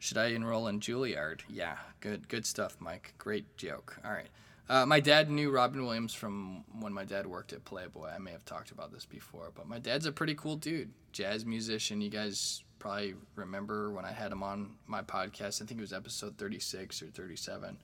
Should 0.00 0.16
I 0.16 0.28
enroll 0.28 0.66
in 0.66 0.80
Juilliard? 0.80 1.42
Yeah, 1.48 1.76
good 2.00 2.26
good 2.28 2.46
stuff, 2.46 2.76
Mike. 2.80 3.12
Great 3.18 3.56
joke. 3.58 3.98
All 4.02 4.10
right. 4.10 4.30
Uh, 4.66 4.86
my 4.86 4.98
dad 4.98 5.30
knew 5.30 5.50
Robin 5.50 5.84
Williams 5.84 6.14
from 6.14 6.64
when 6.80 6.92
my 6.92 7.04
dad 7.04 7.26
worked 7.26 7.52
at 7.52 7.64
Playboy. 7.64 8.08
I 8.08 8.18
may 8.18 8.30
have 8.30 8.44
talked 8.44 8.70
about 8.70 8.92
this 8.92 9.04
before, 9.04 9.50
but 9.54 9.68
my 9.68 9.78
dad's 9.78 10.06
a 10.06 10.12
pretty 10.12 10.34
cool 10.34 10.56
dude, 10.56 10.90
jazz 11.12 11.44
musician. 11.44 12.00
You 12.00 12.08
guys 12.08 12.64
probably 12.78 13.14
remember 13.34 13.90
when 13.90 14.06
I 14.06 14.12
had 14.12 14.32
him 14.32 14.42
on 14.42 14.70
my 14.86 15.02
podcast. 15.02 15.60
I 15.60 15.66
think 15.66 15.78
it 15.78 15.82
was 15.82 15.92
episode 15.92 16.38
36 16.38 17.02
or 17.02 17.06
37. 17.06 17.76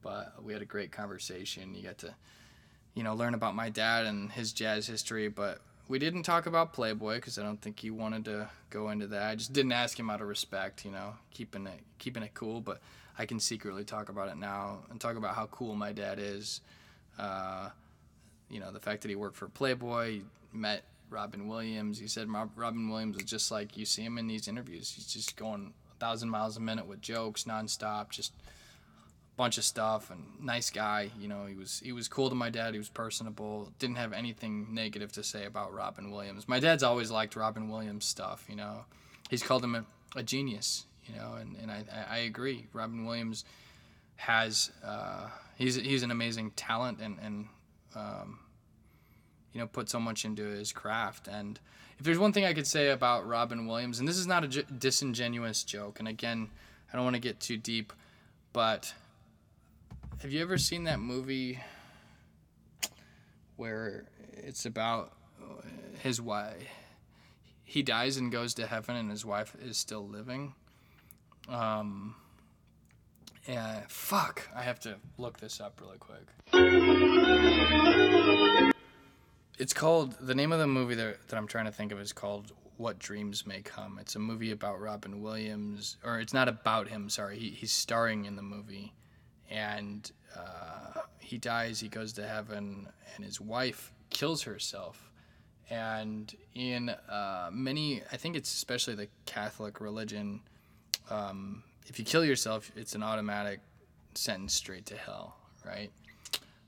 But 0.00 0.42
we 0.42 0.54
had 0.54 0.62
a 0.62 0.66
great 0.66 0.92
conversation. 0.92 1.74
You 1.74 1.82
got 1.82 1.98
to, 1.98 2.14
you 2.94 3.02
know, 3.02 3.14
learn 3.14 3.34
about 3.34 3.54
my 3.54 3.68
dad 3.68 4.06
and 4.06 4.32
his 4.32 4.54
jazz 4.54 4.86
history. 4.86 5.28
But 5.28 5.60
we 5.88 5.98
didn't 5.98 6.22
talk 6.22 6.46
about 6.46 6.72
Playboy 6.72 7.16
because 7.16 7.38
I 7.38 7.42
don't 7.42 7.60
think 7.60 7.80
he 7.80 7.90
wanted 7.90 8.24
to 8.26 8.48
go 8.70 8.90
into 8.90 9.06
that. 9.08 9.22
I 9.30 9.34
just 9.34 9.52
didn't 9.52 9.72
ask 9.72 9.98
him 9.98 10.10
out 10.10 10.20
of 10.20 10.28
respect, 10.28 10.84
you 10.84 10.90
know, 10.90 11.14
keeping 11.32 11.66
it 11.66 11.80
keeping 11.98 12.22
it 12.22 12.34
cool. 12.34 12.60
But 12.60 12.80
I 13.18 13.26
can 13.26 13.40
secretly 13.40 13.84
talk 13.84 14.08
about 14.08 14.28
it 14.28 14.36
now 14.36 14.80
and 14.90 15.00
talk 15.00 15.16
about 15.16 15.34
how 15.34 15.46
cool 15.46 15.74
my 15.74 15.92
dad 15.92 16.18
is. 16.18 16.60
Uh, 17.18 17.70
you 18.48 18.60
know, 18.60 18.72
the 18.72 18.80
fact 18.80 19.02
that 19.02 19.08
he 19.08 19.14
worked 19.14 19.36
for 19.36 19.48
Playboy, 19.48 20.20
met 20.52 20.84
Robin 21.10 21.48
Williams. 21.48 21.98
He 21.98 22.08
said 22.08 22.28
Robin 22.30 22.88
Williams 22.88 23.16
was 23.16 23.24
just 23.24 23.50
like 23.50 23.76
you 23.76 23.84
see 23.84 24.02
him 24.02 24.18
in 24.18 24.26
these 24.26 24.48
interviews. 24.48 24.92
He's 24.94 25.06
just 25.06 25.36
going 25.36 25.72
a 25.90 25.94
thousand 25.98 26.30
miles 26.30 26.56
a 26.56 26.60
minute 26.60 26.86
with 26.86 27.00
jokes 27.00 27.44
nonstop, 27.44 28.10
just 28.10 28.32
bunch 29.40 29.58
of 29.58 29.64
stuff 29.64 30.10
and 30.10 30.22
nice 30.40 30.70
guy. 30.70 31.10
You 31.18 31.28
know, 31.28 31.46
he 31.46 31.54
was 31.54 31.80
he 31.84 31.92
was 31.92 32.08
cool 32.08 32.28
to 32.28 32.34
my 32.34 32.50
dad. 32.50 32.74
He 32.74 32.78
was 32.78 32.88
personable. 32.88 33.72
Didn't 33.78 33.96
have 33.96 34.12
anything 34.12 34.74
negative 34.74 35.12
to 35.12 35.22
say 35.22 35.46
about 35.46 35.72
Robin 35.72 36.10
Williams. 36.10 36.48
My 36.48 36.60
dad's 36.60 36.82
always 36.82 37.10
liked 37.10 37.36
Robin 37.36 37.68
Williams 37.68 38.04
stuff. 38.04 38.46
You 38.48 38.56
know, 38.56 38.84
he's 39.30 39.42
called 39.42 39.64
him 39.64 39.74
a, 39.74 39.84
a 40.14 40.22
genius 40.22 40.86
you 41.10 41.18
know, 41.18 41.34
and, 41.34 41.56
and 41.60 41.70
I, 41.70 41.84
I 42.08 42.18
agree. 42.18 42.66
Robin 42.72 43.04
Williams 43.04 43.44
has 44.16 44.70
uh, 44.84 45.28
he's 45.56 45.76
he's 45.76 46.02
an 46.02 46.10
amazing 46.10 46.50
talent 46.52 46.98
and 47.00 47.18
and 47.22 47.46
um, 47.94 48.38
you 49.52 49.60
know 49.60 49.66
put 49.66 49.88
so 49.88 49.98
much 49.98 50.24
into 50.24 50.44
his 50.44 50.72
craft. 50.72 51.28
And 51.28 51.58
if 51.98 52.04
there's 52.04 52.18
one 52.18 52.32
thing 52.32 52.44
I 52.44 52.52
could 52.52 52.66
say 52.66 52.90
about 52.90 53.26
Robin 53.26 53.66
Williams, 53.66 53.98
and 53.98 54.08
this 54.08 54.18
is 54.18 54.26
not 54.26 54.44
a 54.44 54.48
j- 54.48 54.64
disingenuous 54.78 55.64
joke, 55.64 55.98
and 55.98 56.08
again, 56.08 56.50
I 56.92 56.96
don't 56.96 57.04
want 57.04 57.16
to 57.16 57.20
get 57.20 57.40
too 57.40 57.56
deep, 57.56 57.92
but 58.52 58.94
have 60.20 60.32
you 60.32 60.42
ever 60.42 60.58
seen 60.58 60.84
that 60.84 61.00
movie 61.00 61.58
where 63.56 64.04
it's 64.32 64.66
about 64.66 65.12
his 66.00 66.20
wife? 66.20 66.56
He 67.64 67.82
dies 67.82 68.18
and 68.18 68.30
goes 68.30 68.52
to 68.54 68.66
heaven, 68.66 68.96
and 68.96 69.10
his 69.10 69.24
wife 69.24 69.56
is 69.62 69.78
still 69.78 70.06
living. 70.06 70.54
Um, 71.48 72.16
yeah, 73.48 73.80
fuck. 73.88 74.48
I 74.54 74.62
have 74.62 74.78
to 74.80 74.96
look 75.16 75.38
this 75.38 75.58
up 75.60 75.80
really 75.80 75.96
quick. 75.98 76.26
It's 79.58 79.72
called, 79.72 80.16
the 80.20 80.34
name 80.34 80.52
of 80.52 80.58
the 80.58 80.66
movie 80.66 80.96
that, 80.96 81.28
that 81.28 81.36
I'm 81.36 81.46
trying 81.46 81.66
to 81.66 81.72
think 81.72 81.92
of 81.92 82.00
is 82.00 82.12
called 82.12 82.52
What 82.76 82.98
Dreams 82.98 83.46
May 83.46 83.62
Come. 83.62 83.98
It's 83.98 84.16
a 84.16 84.18
movie 84.18 84.50
about 84.50 84.80
Robin 84.80 85.22
Williams, 85.22 85.96
or 86.04 86.20
it's 86.20 86.34
not 86.34 86.48
about 86.48 86.88
him, 86.88 87.08
sorry. 87.08 87.38
He, 87.38 87.50
he's 87.50 87.72
starring 87.72 88.26
in 88.26 88.36
the 88.36 88.42
movie. 88.42 88.92
And 89.50 90.10
uh, 90.36 91.00
he 91.18 91.38
dies, 91.38 91.80
he 91.80 91.88
goes 91.88 92.12
to 92.14 92.26
heaven, 92.26 92.88
and 93.16 93.24
his 93.24 93.40
wife 93.40 93.92
kills 94.10 94.42
herself. 94.42 95.10
And 95.68 96.34
in 96.54 96.88
uh, 96.88 97.50
many, 97.52 98.02
I 98.12 98.16
think 98.16 98.36
it's 98.36 98.52
especially 98.52 98.94
the 98.94 99.08
Catholic 99.26 99.80
religion, 99.80 100.40
um, 101.10 101.62
if 101.86 101.98
you 101.98 102.04
kill 102.04 102.24
yourself, 102.24 102.70
it's 102.76 102.94
an 102.94 103.02
automatic 103.02 103.60
sentence 104.14 104.54
straight 104.54 104.86
to 104.86 104.96
hell, 104.96 105.36
right? 105.64 105.90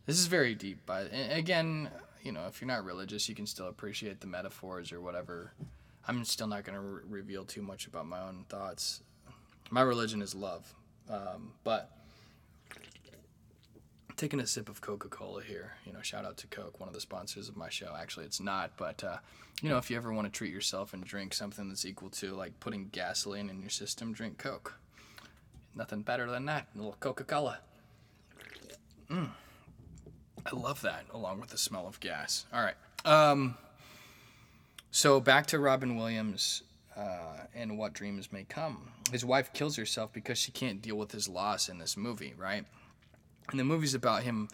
This 0.07 0.18
is 0.18 0.26
very 0.26 0.55
deep, 0.55 0.78
but 0.85 1.11
again, 1.12 1.89
you 2.22 2.33
know, 2.33 2.47
if 2.47 2.61
you're 2.61 2.68
not 2.68 2.85
religious, 2.85 3.28
you 3.28 3.35
can 3.35 3.47
still 3.47 3.68
appreciate 3.68 4.20
the 4.20 4.26
metaphors 4.26 4.93
or 4.93 5.01
whatever. 5.01 5.53
I'm 6.07 6.24
still 6.24 6.47
not 6.49 6.64
going 6.64 6.76
to 6.76 6.80
re- 6.80 7.03
reveal 7.09 7.45
too 7.45 7.62
much 7.62 7.87
about 7.87 8.07
my 8.07 8.20
own 8.20 8.45
thoughts. 8.49 9.03
My 9.70 9.83
religion 9.83 10.22
is 10.22 10.35
love, 10.35 10.72
um, 11.09 11.53
but 11.64 11.91
taking 14.23 14.39
a 14.39 14.47
sip 14.47 14.68
of 14.68 14.81
Coca 14.81 15.09
Cola 15.09 15.43
here. 15.43 15.73
You 15.85 15.93
know, 15.93 16.01
shout 16.01 16.25
out 16.25 16.37
to 16.37 16.47
Coke, 16.47 16.79
one 16.79 16.89
of 16.89 16.95
the 16.95 17.01
sponsors 17.01 17.49
of 17.49 17.57
my 17.57 17.68
show. 17.68 17.93
Actually, 18.01 18.25
it's 18.27 18.39
not, 18.39 18.70
but 18.77 19.03
uh, 19.03 19.16
you 19.61 19.68
know, 19.68 19.79
if 19.79 19.91
you 19.91 19.97
ever 19.97 20.12
want 20.12 20.33
to 20.33 20.39
treat 20.39 20.53
yourself 20.53 20.95
and 20.95 21.03
drink 21.03 21.35
something 21.35 21.68
that's 21.68 21.85
equal 21.85 22.09
to 22.11 22.33
like 22.33 22.61
putting 22.61 22.87
gasoline 22.93 23.51
in 23.51 23.61
your 23.61 23.68
system, 23.68 24.12
drink 24.12 24.39
Coke. 24.39 24.79
Nothing 25.75 26.03
better 26.03 26.31
than 26.31 26.45
that. 26.47 26.68
A 26.73 26.79
little 26.79 26.97
Coca 27.01 27.25
Cola. 27.25 27.59
Mm. 29.11 29.31
I 30.47 30.57
love 30.57 30.83
that, 30.83 31.03
along 31.12 31.41
with 31.41 31.51
the 31.51 31.59
smell 31.59 31.89
of 31.89 31.99
gas. 31.99 32.47
All 32.55 32.62
right. 32.62 32.77
Um, 33.05 33.57
so 34.93 35.18
back 35.18 35.47
to 35.47 35.59
Robin 35.59 35.97
Williams 35.97 36.62
uh, 36.97 37.39
and 37.57 37.77
what 37.77 37.93
dreams 37.93 38.31
may 38.31 38.45
come. 38.45 38.93
His 39.11 39.25
wife 39.25 39.53
kills 39.53 39.75
herself 39.75 40.12
because 40.12 40.39
she 40.39 40.53
can't 40.53 40.81
deal 40.81 40.97
with 40.97 41.11
his 41.11 41.29
loss 41.29 41.68
in 41.68 41.79
this 41.79 41.97
movie, 41.97 42.35
right? 42.39 42.66
And 43.51 43.61
the 43.61 43.64
movie's 43.64 43.95
about 43.95 44.22
him 44.22 44.49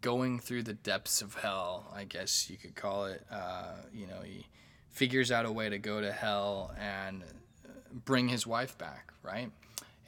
going 0.00 0.38
through 0.38 0.62
the 0.62 0.72
depths 0.72 1.20
of 1.22 1.34
hell, 1.34 1.92
I 1.94 2.04
guess 2.04 2.48
you 2.48 2.56
could 2.56 2.74
call 2.74 3.04
it. 3.06 3.24
Uh, 3.30 3.74
you 3.92 4.06
know, 4.06 4.20
he 4.24 4.46
figures 4.90 5.30
out 5.30 5.46
a 5.46 5.52
way 5.52 5.68
to 5.68 5.78
go 5.78 6.00
to 6.00 6.10
hell 6.10 6.74
and 6.78 7.22
bring 7.92 8.28
his 8.28 8.46
wife 8.46 8.76
back, 8.78 9.12
right? 9.22 9.50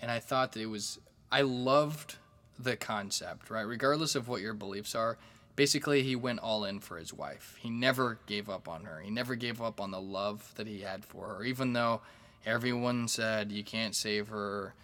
And 0.01 0.11
I 0.11 0.19
thought 0.19 0.53
that 0.53 0.61
it 0.61 0.67
was, 0.67 0.99
I 1.31 1.43
loved 1.43 2.17
the 2.59 2.77
concept, 2.77 3.51
right? 3.51 3.63
Regardless 3.63 4.15
of 4.15 4.29
what 4.29 4.41
your 4.41 4.55
beliefs 4.55 4.95
are, 4.95 5.19
basically 5.57 6.03
he 6.03 6.17
went 6.17 6.41
all 6.41 6.65
in 6.65 6.81
for 6.81 6.99
his 6.99 7.13
wife. 7.13 7.57
He 7.59 7.71
never 7.71 8.19
gave 8.27 8.49
up 8.49 8.69
on 8.69 8.85
her. 8.85 9.01
He 9.01 9.11
never 9.11 9.35
gave 9.35 9.61
up 9.61 9.81
on 9.81 9.91
the 9.91 10.01
love 10.01 10.53
that 10.57 10.67
he 10.67 10.81
had 10.81 11.05
for 11.05 11.29
her, 11.29 11.45
even 11.45 11.73
though 11.73 12.01
everyone 12.47 13.09
said 13.09 13.53
you 13.53 13.63
can't 13.63 13.95
save 13.95 14.29
her, 14.29 14.75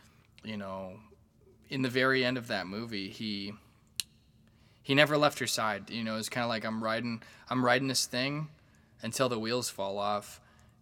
you 0.44 0.56
know, 0.56 0.92
in 1.68 1.82
the 1.82 1.88
very 1.88 2.24
end 2.24 2.38
of 2.38 2.48
that 2.48 2.66
movie, 2.66 3.08
he 3.08 3.52
he 4.82 4.94
never 4.94 5.18
left 5.18 5.38
her 5.38 5.46
side. 5.46 5.90
You 5.90 6.02
know, 6.02 6.16
it's 6.16 6.28
kind 6.28 6.44
of 6.44 6.48
like 6.48 6.64
I'm 6.64 6.82
riding 6.82 7.22
I'm 7.50 7.64
riding 7.64 7.88
this 7.88 8.06
thing 8.06 8.48
until 9.02 9.28
the 9.28 9.38
wheels 9.38 9.70
fall 9.70 9.98
off. 9.98 10.40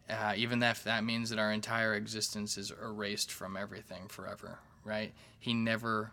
Uh, 0.08 0.34
even 0.36 0.62
if 0.62 0.84
that 0.84 1.02
means 1.02 1.30
that 1.30 1.38
our 1.38 1.50
entire 1.50 1.94
existence 1.94 2.56
is 2.56 2.72
erased 2.80 3.32
from 3.32 3.56
everything 3.56 4.06
forever, 4.06 4.60
right? 4.84 5.12
He 5.40 5.52
never 5.52 6.12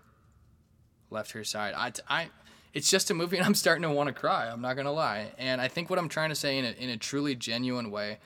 left 1.11 1.31
her 1.33 1.43
side. 1.43 1.75
I, 1.77 1.91
I, 2.09 2.29
it's 2.73 2.89
just 2.89 3.11
a 3.11 3.13
movie, 3.13 3.37
and 3.37 3.45
I'm 3.45 3.53
starting 3.53 3.83
to 3.83 3.91
want 3.91 4.07
to 4.07 4.13
cry. 4.13 4.49
I'm 4.49 4.61
not 4.61 4.75
gonna 4.75 4.91
lie. 4.91 5.31
And 5.37 5.61
I 5.61 5.67
think 5.67 5.91
what 5.91 5.99
I'm 5.99 6.09
trying 6.09 6.29
to 6.29 6.35
say 6.35 6.57
in 6.57 6.65
a, 6.65 6.71
in 6.71 6.89
a 6.89 6.97
truly 6.97 7.35
genuine 7.35 7.91
way, 7.91 8.17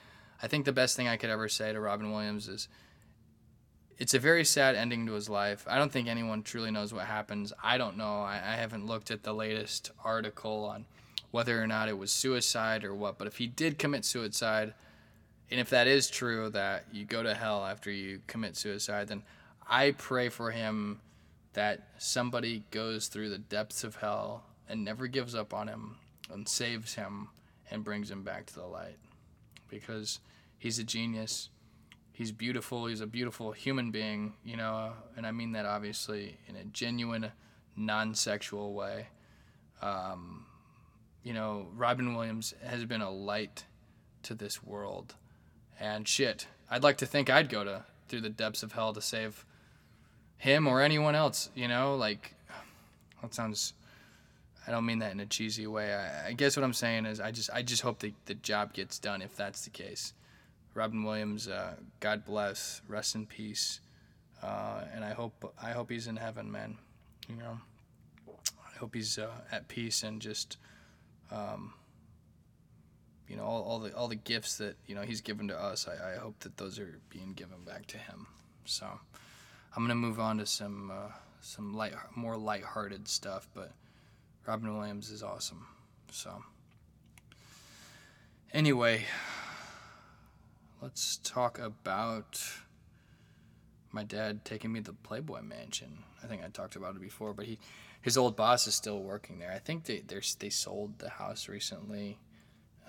I 0.42 0.46
think 0.48 0.64
the 0.64 0.72
best 0.72 0.96
thing 0.96 1.06
I 1.06 1.18
could 1.18 1.28
ever 1.28 1.50
say 1.50 1.70
to 1.70 1.80
Robin 1.80 2.10
Williams 2.10 2.48
is, 2.48 2.68
it's 3.98 4.14
a 4.14 4.18
very 4.18 4.44
sad 4.44 4.76
ending 4.76 5.06
to 5.06 5.12
his 5.12 5.28
life. 5.28 5.64
I 5.68 5.76
don't 5.76 5.90
think 5.90 6.08
anyone 6.08 6.42
truly 6.42 6.70
knows 6.70 6.94
what 6.94 7.06
happens. 7.06 7.52
I 7.62 7.78
don't 7.78 7.96
know. 7.96 8.20
I, 8.22 8.34
I 8.34 8.56
haven't 8.56 8.86
looked 8.86 9.10
at 9.10 9.24
the 9.24 9.34
latest 9.34 9.90
article 10.04 10.64
on 10.64 10.86
whether 11.32 11.60
or 11.60 11.66
not 11.66 11.88
it 11.88 11.98
was 11.98 12.12
suicide 12.12 12.84
or 12.84 12.94
what. 12.94 13.18
But 13.18 13.26
if 13.26 13.38
he 13.38 13.48
did 13.48 13.78
commit 13.78 14.04
suicide, 14.04 14.72
and 15.50 15.60
if 15.60 15.70
that 15.70 15.88
is 15.88 16.08
true, 16.08 16.48
that 16.50 16.84
you 16.92 17.04
go 17.04 17.22
to 17.22 17.34
hell 17.34 17.64
after 17.66 17.90
you 17.90 18.20
commit 18.28 18.56
suicide, 18.56 19.08
then 19.08 19.22
I 19.68 19.90
pray 19.92 20.28
for 20.28 20.52
him 20.52 21.00
that 21.54 21.88
somebody 21.98 22.62
goes 22.70 23.08
through 23.08 23.30
the 23.30 23.38
depths 23.38 23.82
of 23.82 23.96
hell 23.96 24.44
and 24.68 24.84
never 24.84 25.08
gives 25.08 25.34
up 25.34 25.52
on 25.52 25.66
him 25.66 25.96
and 26.30 26.48
saves 26.48 26.94
him 26.94 27.30
and 27.70 27.82
brings 27.82 28.10
him 28.10 28.22
back 28.22 28.46
to 28.46 28.54
the 28.54 28.66
light. 28.66 28.96
Because 29.68 30.20
he's 30.56 30.78
a 30.78 30.84
genius. 30.84 31.48
He's 32.18 32.32
beautiful. 32.32 32.86
He's 32.86 33.00
a 33.00 33.06
beautiful 33.06 33.52
human 33.52 33.92
being, 33.92 34.32
you 34.44 34.56
know, 34.56 34.92
and 35.16 35.24
I 35.24 35.30
mean 35.30 35.52
that 35.52 35.66
obviously 35.66 36.36
in 36.48 36.56
a 36.56 36.64
genuine, 36.64 37.30
non 37.76 38.12
sexual 38.16 38.74
way. 38.74 39.06
Um, 39.80 40.46
you 41.22 41.32
know, 41.32 41.68
Robin 41.76 42.16
Williams 42.16 42.54
has 42.66 42.84
been 42.84 43.02
a 43.02 43.10
light 43.10 43.66
to 44.24 44.34
this 44.34 44.64
world 44.64 45.14
and 45.80 46.08
shit, 46.08 46.48
I'd 46.70 46.82
like 46.82 46.98
to 46.98 47.06
think 47.06 47.30
I'd 47.30 47.48
go 47.48 47.64
to 47.64 47.84
through 48.08 48.22
the 48.22 48.30
depths 48.30 48.62
of 48.62 48.72
hell 48.72 48.92
to 48.92 49.00
save 49.00 49.44
him 50.36 50.66
or 50.66 50.80
anyone 50.82 51.14
else. 51.14 51.50
You 51.54 51.68
know, 51.68 51.94
like 51.94 52.34
that 53.22 53.34
sounds. 53.34 53.74
I 54.66 54.70
don't 54.70 54.84
mean 54.84 54.98
that 54.98 55.12
in 55.12 55.20
a 55.20 55.26
cheesy 55.26 55.66
way. 55.66 55.94
I, 55.94 56.28
I 56.28 56.32
guess 56.32 56.56
what 56.56 56.64
I'm 56.64 56.74
saying 56.74 57.06
is 57.06 57.20
I 57.20 57.30
just 57.30 57.50
I 57.52 57.62
just 57.62 57.82
hope 57.82 58.00
the 58.00 58.12
the 58.26 58.34
job 58.34 58.72
gets 58.72 58.98
done 58.98 59.22
if 59.22 59.36
that's 59.36 59.62
the 59.62 59.70
case. 59.70 60.14
Robin 60.78 61.02
Williams, 61.02 61.48
uh, 61.48 61.74
God 61.98 62.24
bless, 62.24 62.82
rest 62.86 63.16
in 63.16 63.26
peace, 63.26 63.80
uh, 64.44 64.82
and 64.94 65.04
I 65.04 65.12
hope 65.12 65.52
I 65.60 65.72
hope 65.72 65.90
he's 65.90 66.06
in 66.06 66.14
heaven, 66.14 66.52
man. 66.52 66.78
You 67.28 67.34
know, 67.34 67.58
I 68.28 68.78
hope 68.78 68.94
he's 68.94 69.18
uh, 69.18 69.28
at 69.50 69.66
peace 69.66 70.04
and 70.04 70.22
just. 70.22 70.56
Um, 71.32 71.74
you 73.28 73.36
know 73.36 73.42
all, 73.42 73.62
all 73.62 73.78
the 73.80 73.94
all 73.94 74.08
the 74.08 74.14
gifts 74.16 74.56
that 74.56 74.76
you 74.86 74.94
know 74.94 75.02
he's 75.02 75.20
given 75.20 75.48
to 75.48 75.60
us 75.60 75.86
I, 75.86 76.14
I 76.14 76.16
hope 76.16 76.38
that 76.40 76.56
those 76.56 76.78
are 76.78 76.98
being 77.10 77.34
given 77.34 77.62
back 77.66 77.84
to 77.88 77.98
him 77.98 78.26
so 78.64 78.86
i'm 79.76 79.82
gonna 79.82 79.94
move 79.94 80.18
on 80.18 80.38
to 80.38 80.46
some 80.46 80.90
uh, 80.90 81.12
some 81.42 81.74
light 81.74 81.92
more 82.14 82.38
light-hearted 82.38 83.06
stuff 83.06 83.46
but 83.52 83.72
robin 84.46 84.74
williams 84.78 85.10
is 85.10 85.22
awesome 85.22 85.66
so 86.10 86.42
anyway 88.54 89.04
let's 90.82 91.18
talk 91.18 91.58
about 91.58 92.42
my 93.90 94.04
dad 94.04 94.44
taking 94.44 94.72
me 94.72 94.80
to 94.80 94.90
the 94.90 94.96
playboy 95.02 95.42
mansion 95.42 96.04
i 96.22 96.26
think 96.26 96.42
i 96.44 96.48
talked 96.48 96.76
about 96.76 96.94
it 96.94 97.00
before 97.00 97.32
but 97.32 97.46
he 97.46 97.58
his 98.00 98.16
old 98.16 98.36
boss 98.36 98.66
is 98.66 98.74
still 98.74 99.02
working 99.02 99.38
there 99.38 99.52
i 99.52 99.58
think 99.58 99.84
they 99.84 100.02
they 100.38 100.50
sold 100.50 100.98
the 100.98 101.08
house 101.08 101.48
recently 101.48 102.18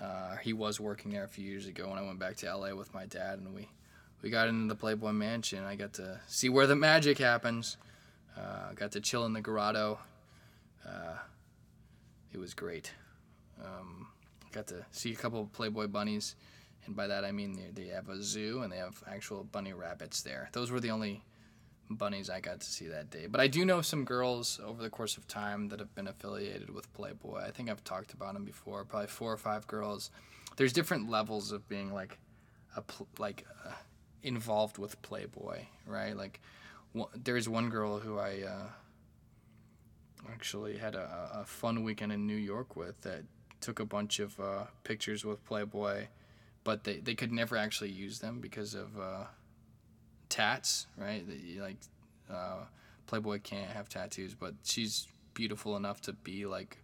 uh, 0.00 0.36
he 0.36 0.52
was 0.52 0.80
working 0.80 1.10
there 1.12 1.24
a 1.24 1.28
few 1.28 1.44
years 1.44 1.66
ago 1.66 1.88
when 1.88 1.98
I 1.98 2.02
went 2.02 2.18
back 2.18 2.36
to 2.36 2.54
LA 2.54 2.74
with 2.74 2.92
my 2.94 3.04
dad, 3.06 3.38
and 3.38 3.54
we 3.54 3.68
we 4.22 4.30
got 4.30 4.48
into 4.48 4.66
the 4.66 4.74
Playboy 4.74 5.12
Mansion. 5.12 5.64
I 5.64 5.76
got 5.76 5.94
to 5.94 6.20
see 6.26 6.48
where 6.48 6.66
the 6.66 6.76
magic 6.76 7.18
happens. 7.18 7.76
Uh, 8.36 8.72
got 8.74 8.92
to 8.92 9.00
chill 9.00 9.26
in 9.26 9.32
the 9.34 9.40
grotto. 9.40 9.98
Uh, 10.86 11.18
it 12.32 12.38
was 12.38 12.54
great. 12.54 12.92
Um, 13.62 14.08
got 14.52 14.68
to 14.68 14.86
see 14.90 15.12
a 15.12 15.16
couple 15.16 15.42
of 15.42 15.52
Playboy 15.52 15.88
bunnies, 15.88 16.34
and 16.86 16.96
by 16.96 17.06
that 17.06 17.24
I 17.24 17.32
mean 17.32 17.52
they, 17.52 17.82
they 17.82 17.88
have 17.90 18.08
a 18.08 18.22
zoo 18.22 18.62
and 18.62 18.72
they 18.72 18.78
have 18.78 19.02
actual 19.06 19.44
bunny 19.44 19.72
rabbits 19.72 20.22
there. 20.22 20.48
Those 20.52 20.70
were 20.70 20.80
the 20.80 20.90
only 20.90 21.22
bunnies 21.90 22.30
I 22.30 22.40
got 22.40 22.60
to 22.60 22.66
see 22.66 22.86
that 22.88 23.10
day. 23.10 23.26
But 23.26 23.40
I 23.40 23.48
do 23.48 23.64
know 23.64 23.80
some 23.80 24.04
girls 24.04 24.60
over 24.64 24.82
the 24.82 24.90
course 24.90 25.16
of 25.16 25.26
time 25.26 25.68
that 25.68 25.80
have 25.80 25.94
been 25.94 26.06
affiliated 26.06 26.70
with 26.70 26.92
Playboy. 26.94 27.40
I 27.40 27.50
think 27.50 27.68
I've 27.68 27.84
talked 27.84 28.12
about 28.12 28.34
them 28.34 28.44
before. 28.44 28.84
Probably 28.84 29.08
four 29.08 29.32
or 29.32 29.36
five 29.36 29.66
girls. 29.66 30.10
There's 30.56 30.72
different 30.72 31.10
levels 31.10 31.52
of 31.52 31.68
being 31.68 31.92
like 31.92 32.18
a 32.76 32.82
like 33.18 33.44
uh, 33.66 33.72
involved 34.22 34.78
with 34.78 35.00
Playboy, 35.02 35.60
right? 35.86 36.16
Like 36.16 36.40
there's 37.14 37.48
one 37.48 37.70
girl 37.70 37.98
who 37.98 38.18
I 38.18 38.42
uh, 38.42 38.66
actually 40.32 40.76
had 40.76 40.94
a, 40.94 41.30
a, 41.40 41.44
fun 41.44 41.84
weekend 41.84 42.12
in 42.12 42.26
New 42.26 42.36
York 42.36 42.76
with 42.76 43.00
that 43.02 43.22
took 43.60 43.78
a 43.78 43.84
bunch 43.84 44.18
of 44.18 44.38
uh, 44.40 44.64
pictures 44.84 45.24
with 45.24 45.44
Playboy, 45.44 46.06
but 46.64 46.84
they, 46.84 46.98
they 46.98 47.14
could 47.14 47.32
never 47.32 47.56
actually 47.56 47.90
use 47.90 48.18
them 48.18 48.40
because 48.40 48.74
of 48.74 48.98
uh, 48.98 49.24
tats, 50.28 50.86
right? 50.96 51.24
Like 51.58 51.76
uh, 52.32 52.64
Playboy 53.06 53.40
can't 53.42 53.70
have 53.70 53.88
tattoos, 53.88 54.34
but 54.34 54.54
she's 54.64 55.06
beautiful 55.34 55.76
enough 55.76 56.00
to 56.02 56.12
be 56.12 56.46
like 56.46 56.78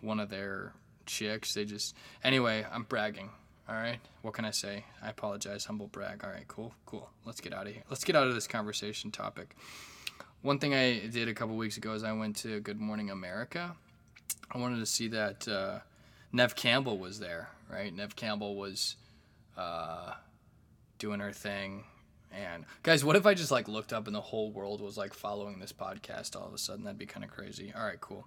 one 0.00 0.20
of 0.20 0.28
their 0.30 0.72
chicks. 1.06 1.54
They 1.54 1.64
just 1.64 1.94
anyway. 2.22 2.66
I'm 2.70 2.84
bragging. 2.84 3.30
All 3.68 3.74
right. 3.74 3.98
What 4.22 4.34
can 4.34 4.44
I 4.44 4.50
say? 4.50 4.84
I 5.02 5.08
apologize. 5.08 5.64
Humble 5.64 5.86
brag. 5.86 6.22
All 6.22 6.30
right. 6.30 6.46
Cool. 6.48 6.74
Cool. 6.84 7.08
Let's 7.24 7.40
get 7.40 7.54
out 7.54 7.66
of 7.66 7.72
here. 7.72 7.82
Let's 7.88 8.04
get 8.04 8.14
out 8.14 8.26
of 8.26 8.34
this 8.34 8.46
conversation 8.46 9.10
topic. 9.10 9.56
One 10.42 10.58
thing 10.58 10.74
I 10.74 11.06
did 11.06 11.28
a 11.28 11.34
couple 11.34 11.56
weeks 11.56 11.78
ago 11.78 11.94
is 11.94 12.04
I 12.04 12.12
went 12.12 12.36
to 12.36 12.60
Good 12.60 12.78
Morning 12.78 13.10
America. 13.10 13.74
I 14.50 14.58
wanted 14.58 14.80
to 14.80 14.86
see 14.86 15.08
that 15.08 15.48
uh, 15.48 15.78
Neve 16.32 16.54
Campbell 16.54 16.98
was 16.98 17.18
there. 17.18 17.48
Right. 17.70 17.94
Neve 17.94 18.14
Campbell 18.14 18.56
was 18.56 18.96
uh, 19.56 20.14
doing 20.98 21.20
her 21.20 21.32
thing 21.32 21.84
and 22.36 22.64
guys, 22.82 23.04
what 23.04 23.16
if 23.16 23.26
I 23.26 23.34
just 23.34 23.50
like 23.50 23.68
looked 23.68 23.92
up 23.92 24.06
and 24.06 24.14
the 24.14 24.20
whole 24.20 24.50
world 24.50 24.80
was 24.80 24.96
like 24.96 25.14
following 25.14 25.60
this 25.60 25.72
podcast 25.72 26.34
all 26.34 26.46
of 26.46 26.54
a 26.54 26.58
sudden? 26.58 26.84
That'd 26.84 26.98
be 26.98 27.06
kind 27.06 27.24
of 27.24 27.30
crazy. 27.30 27.72
All 27.76 27.84
right, 27.84 28.00
cool. 28.00 28.26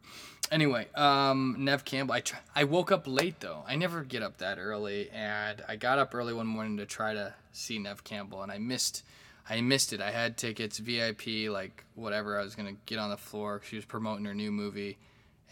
Anyway, 0.51 0.87
um, 0.95 1.55
Neve 1.59 1.83
Campbell. 1.83 2.13
I 2.13 2.21
tr- 2.21 2.35
I 2.55 2.63
woke 2.63 2.91
up 2.91 3.03
late 3.05 3.39
though. 3.39 3.63
I 3.67 3.75
never 3.75 4.03
get 4.03 4.23
up 4.23 4.37
that 4.37 4.59
early, 4.59 5.09
and 5.11 5.61
I 5.67 5.75
got 5.75 5.99
up 5.99 6.15
early 6.15 6.33
one 6.33 6.47
morning 6.47 6.77
to 6.77 6.85
try 6.85 7.13
to 7.13 7.33
see 7.51 7.79
Neve 7.79 8.03
Campbell, 8.03 8.43
and 8.43 8.51
I 8.51 8.59
missed. 8.59 9.03
I 9.49 9.61
missed 9.61 9.93
it. 9.93 10.01
I 10.01 10.11
had 10.11 10.37
tickets, 10.37 10.77
VIP, 10.77 11.49
like 11.49 11.83
whatever. 11.95 12.39
I 12.39 12.43
was 12.43 12.55
gonna 12.55 12.75
get 12.85 12.99
on 12.99 13.09
the 13.09 13.17
floor. 13.17 13.61
She 13.65 13.75
was 13.75 13.85
promoting 13.85 14.25
her 14.25 14.33
new 14.33 14.51
movie, 14.51 14.97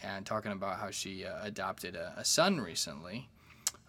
and 0.02 0.24
talking 0.24 0.52
about 0.52 0.78
how 0.78 0.90
she 0.90 1.24
uh, 1.26 1.34
adopted 1.42 1.94
a, 1.94 2.14
a 2.16 2.24
son 2.24 2.60
recently 2.60 3.28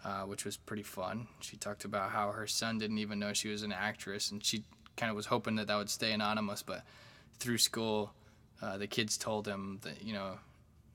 uh, 0.04 0.22
which 0.22 0.44
was 0.44 0.56
pretty 0.56 0.82
fun. 0.82 1.26
She 1.40 1.56
talked 1.56 1.84
about 1.84 2.10
how 2.10 2.30
her 2.30 2.46
son 2.46 2.78
didn't 2.78 2.98
even 2.98 3.18
know 3.18 3.32
she 3.32 3.48
was 3.48 3.62
an 3.62 3.72
actress, 3.72 4.30
and 4.30 4.44
she 4.44 4.64
kind 4.96 5.10
of 5.10 5.16
was 5.16 5.26
hoping 5.26 5.56
that 5.56 5.66
that 5.66 5.76
would 5.76 5.90
stay 5.90 6.12
anonymous. 6.12 6.62
But 6.62 6.84
through 7.38 7.58
school, 7.58 8.12
uh, 8.62 8.78
the 8.78 8.86
kids 8.86 9.16
told 9.16 9.46
him 9.46 9.78
that 9.82 10.02
you 10.02 10.12
know 10.12 10.38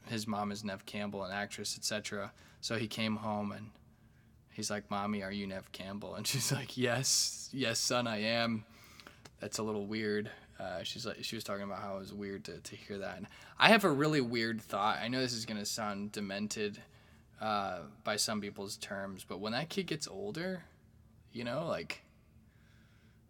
his 0.07 0.27
mom 0.27 0.51
is 0.51 0.63
Neve 0.63 0.85
Campbell, 0.85 1.23
an 1.23 1.31
actress, 1.31 1.77
etc. 1.77 2.31
So 2.61 2.77
he 2.77 2.87
came 2.87 3.17
home 3.17 3.51
and 3.51 3.71
he's 4.51 4.71
like, 4.71 4.89
"Mommy, 4.89 5.23
are 5.23 5.31
you 5.31 5.47
Neve 5.47 5.71
Campbell?" 5.71 6.15
And 6.17 6.25
she's 6.25 6.51
like, 6.51 6.77
"Yes, 6.77 7.49
yes, 7.51 7.79
son, 7.79 8.07
I 8.07 8.21
am." 8.21 8.65
That's 9.39 9.57
a 9.57 9.63
little 9.63 9.85
weird. 9.85 10.31
Uh, 10.57 10.83
she's 10.83 11.05
like, 11.05 11.17
she 11.23 11.35
was 11.35 11.43
talking 11.43 11.63
about 11.63 11.79
how 11.79 11.97
it 11.97 11.99
was 11.99 12.13
weird 12.13 12.45
to, 12.45 12.59
to 12.59 12.75
hear 12.75 12.99
that. 12.99 13.17
And 13.17 13.27
I 13.59 13.69
have 13.69 13.83
a 13.83 13.89
really 13.89 14.21
weird 14.21 14.61
thought. 14.61 14.99
I 15.01 15.09
know 15.09 15.19
this 15.19 15.33
is 15.33 15.45
gonna 15.45 15.65
sound 15.65 16.13
demented 16.13 16.81
uh, 17.43 17.79
by 18.05 18.15
some 18.15 18.39
people's 18.39 18.77
terms, 18.77 19.25
but 19.27 19.41
when 19.41 19.51
that 19.51 19.67
kid 19.67 19.85
gets 19.85 20.07
older, 20.07 20.63
you 21.33 21.43
know, 21.43 21.67
like 21.67 22.01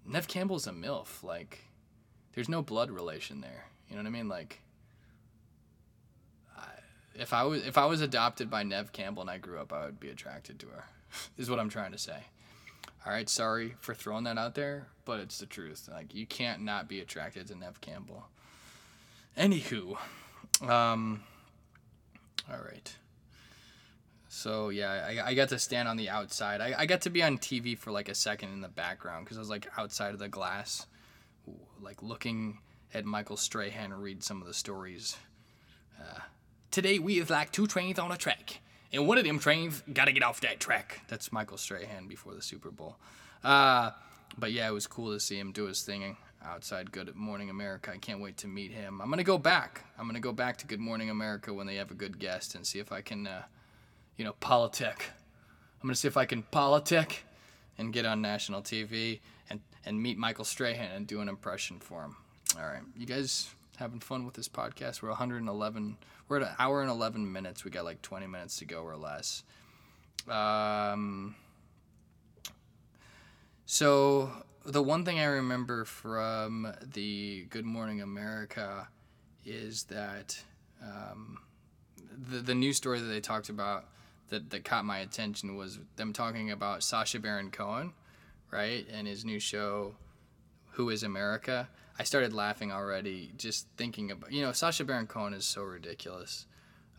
Neve 0.06 0.27
Campbell's 0.27 0.68
a 0.68 0.72
milf. 0.72 1.23
Like, 1.23 1.65
there's 2.34 2.48
no 2.48 2.61
blood 2.61 2.91
relation 2.91 3.41
there. 3.41 3.65
You 3.90 3.95
know 3.95 4.03
what 4.03 4.07
I 4.07 4.11
mean? 4.11 4.27
Like, 4.27 4.61
I, 6.56 6.68
if 7.15 7.34
I 7.34 7.44
was 7.44 7.65
if 7.65 7.76
I 7.76 7.88
was 7.88 8.02
adopted 8.02 8.52
by 8.52 8.61
Neve 8.61 8.91
Campbell 8.91 9.22
and 9.22 9.31
I 9.31 9.40
grew 9.40 9.60
up, 9.60 9.73
I 9.73 9.85
would 9.85 9.99
be 9.99 10.10
attracted 10.10 10.60
to 10.60 10.68
her. 10.68 10.85
is 11.40 11.49
what 11.49 11.60
I'm 11.60 11.69
trying 11.69 11.94
to 11.94 11.98
say. 11.98 12.19
All 13.07 13.11
right, 13.11 13.27
sorry 13.27 13.73
for 13.80 13.95
throwing 13.95 14.26
that 14.26 14.38
out 14.38 14.53
there, 14.53 14.90
but 15.06 15.22
it's 15.22 15.40
the 15.40 15.48
truth. 15.48 15.90
Like, 15.91 16.14
you 16.14 16.27
can't 16.27 16.61
not 16.61 16.88
be 16.88 16.99
attracted 16.99 17.48
to 17.48 17.56
Neve 17.56 17.81
Campbell. 17.81 18.26
Anywho, 19.35 19.98
um, 20.61 21.23
all 22.48 22.60
right. 22.64 22.95
So 24.36 24.70
yeah, 24.70 25.06
I, 25.08 25.30
I 25.30 25.34
got 25.36 25.50
to 25.50 25.60
stand 25.60 25.88
on 25.88 25.96
the 25.96 26.10
outside. 26.10 26.60
I, 26.60 26.74
I 26.76 26.86
got 26.88 27.02
to 27.02 27.12
be 27.12 27.22
on 27.22 27.38
TV 27.38 27.78
for 27.78 27.92
like 27.92 28.10
a 28.10 28.16
second 28.16 28.50
in 28.52 28.62
the 28.62 28.68
background 28.68 29.26
because 29.26 29.38
I 29.38 29.42
was 29.42 29.50
like 29.50 29.68
outside 29.78 30.14
of 30.14 30.20
the 30.20 30.28
glass, 30.28 30.88
like 31.80 32.02
looking 32.02 32.58
at 32.96 33.06
Michael 33.06 33.38
Strahan 33.38 33.94
read 33.94 34.24
some 34.24 34.42
of 34.42 34.48
the 34.48 34.54
stories. 34.56 35.16
Uh, 36.02 36.20
Today 36.72 36.98
we 36.98 37.18
have 37.18 37.30
like 37.30 37.52
two 37.52 37.68
trains 37.68 38.00
on 38.00 38.12
a 38.12 38.18
track, 38.18 38.60
and 38.92 39.08
one 39.08 39.20
of 39.20 39.24
them 39.24 39.38
trains 39.38 39.84
got 39.94 40.06
to 40.06 40.12
get 40.12 40.24
off 40.24 40.42
that 40.42 40.60
track. 40.60 41.02
That's 41.10 41.32
Michael 41.32 41.58
Strahan 41.58 42.08
before 42.08 42.34
the 42.34 42.42
Super 42.42 42.72
Bowl. 42.72 42.98
Uh, 43.44 43.92
but 44.40 44.52
yeah, 44.52 44.68
it 44.68 44.72
was 44.72 44.88
cool 44.88 45.14
to 45.14 45.20
see 45.20 45.38
him 45.38 45.52
do 45.52 45.66
his 45.66 45.84
thing 45.84 46.18
outside 46.44 46.92
Good 46.92 47.16
Morning 47.16 47.52
America. 47.52 47.92
I 47.94 47.98
can't 47.98 48.20
wait 48.20 48.38
to 48.38 48.48
meet 48.48 48.72
him. 48.72 49.00
I'm 49.00 49.12
gonna 49.12 49.24
go 49.24 49.38
back. 49.38 49.86
I'm 50.00 50.08
gonna 50.08 50.20
go 50.20 50.34
back 50.34 50.58
to 50.58 50.66
Good 50.66 50.80
Morning 50.80 51.12
America 51.12 51.54
when 51.54 51.68
they 51.68 51.76
have 51.76 51.92
a 51.92 51.94
good 51.94 52.18
guest 52.18 52.56
and 52.56 52.66
see 52.66 52.80
if 52.80 52.92
I 52.92 53.02
can. 53.02 53.28
Uh, 53.28 53.44
you 54.18 54.26
know, 54.26 54.34
politic. 54.40 55.11
I'm 55.81 55.88
gonna 55.88 55.95
see 55.95 56.07
if 56.07 56.18
I 56.18 56.26
can 56.26 56.44
politic 56.44 57.26
and 57.77 57.91
get 57.91 58.06
on 58.06 58.22
national 58.22 58.61
TV 58.61 59.19
and 59.49 59.61
and 59.85 60.02
meet 60.02 60.18
Michael 60.18 60.45
Strahan 60.45 60.91
and 60.95 61.07
do 61.07 61.22
an 61.22 61.30
impression 61.30 61.80
for 61.80 62.03
him. 62.03 62.15
All 62.57 62.65
right, 62.65 62.84
you 62.95 63.06
guys 63.06 63.49
having 63.77 63.99
fun 63.99 64.26
with 64.26 64.35
this 64.35 64.48
podcast? 64.48 65.02
We're 65.02 65.10
111. 65.10 65.98
We're 66.27 66.38
at 66.38 66.44
an 66.44 66.56
hour 66.60 66.81
and 66.81 66.90
11 66.90 67.31
minutes. 67.31 67.65
We 67.65 67.72
got 67.72 67.84
like 67.84 68.02
20 68.02 68.27
minutes 68.27 68.57
to 68.60 68.65
go 68.65 68.84
or 68.84 68.95
less. 68.95 69.44
Um. 70.27 71.35
So 73.65 74.31
the 74.65 74.84
one 74.84 75.03
thing 75.03 75.19
I 75.19 75.26
remember 75.26 75.85
from 75.85 76.73
the 76.81 77.45
Good 77.49 77.65
Morning 77.65 78.02
America 78.02 78.88
is 79.45 79.84
that 79.85 80.41
um, 80.81 81.40
the 82.11 82.38
the 82.38 82.56
news 82.56 82.77
story 82.77 82.99
that 82.99 83.07
they 83.07 83.19
talked 83.19 83.49
about 83.49 83.85
that, 84.34 84.50
that 84.50 84.66
caught 84.66 84.84
my 84.84 84.98
attention 84.98 85.56
was 85.56 85.80
them 85.96 86.12
talking 86.12 86.50
about 86.50 86.84
Sacha 86.84 87.20
Baron 87.20 87.52
Cohen, 87.52 87.94
right, 88.52 88.86
and 88.92 89.08
his 89.08 89.24
new 89.24 89.40
show, 89.40 89.96
Who 90.72 90.90
is 90.90 91.04
America. 91.04 91.70
I 92.00 92.04
started 92.04 92.34
laughing 92.34 92.72
already 92.72 93.32
just 93.38 93.68
thinking 93.78 94.10
about, 94.10 94.32
you 94.32 94.42
know, 94.42 94.52
Sacha 94.52 94.84
Baron 94.84 95.06
Cohen 95.06 95.34
is 95.34 95.46
so 95.46 95.62
ridiculous 95.62 96.48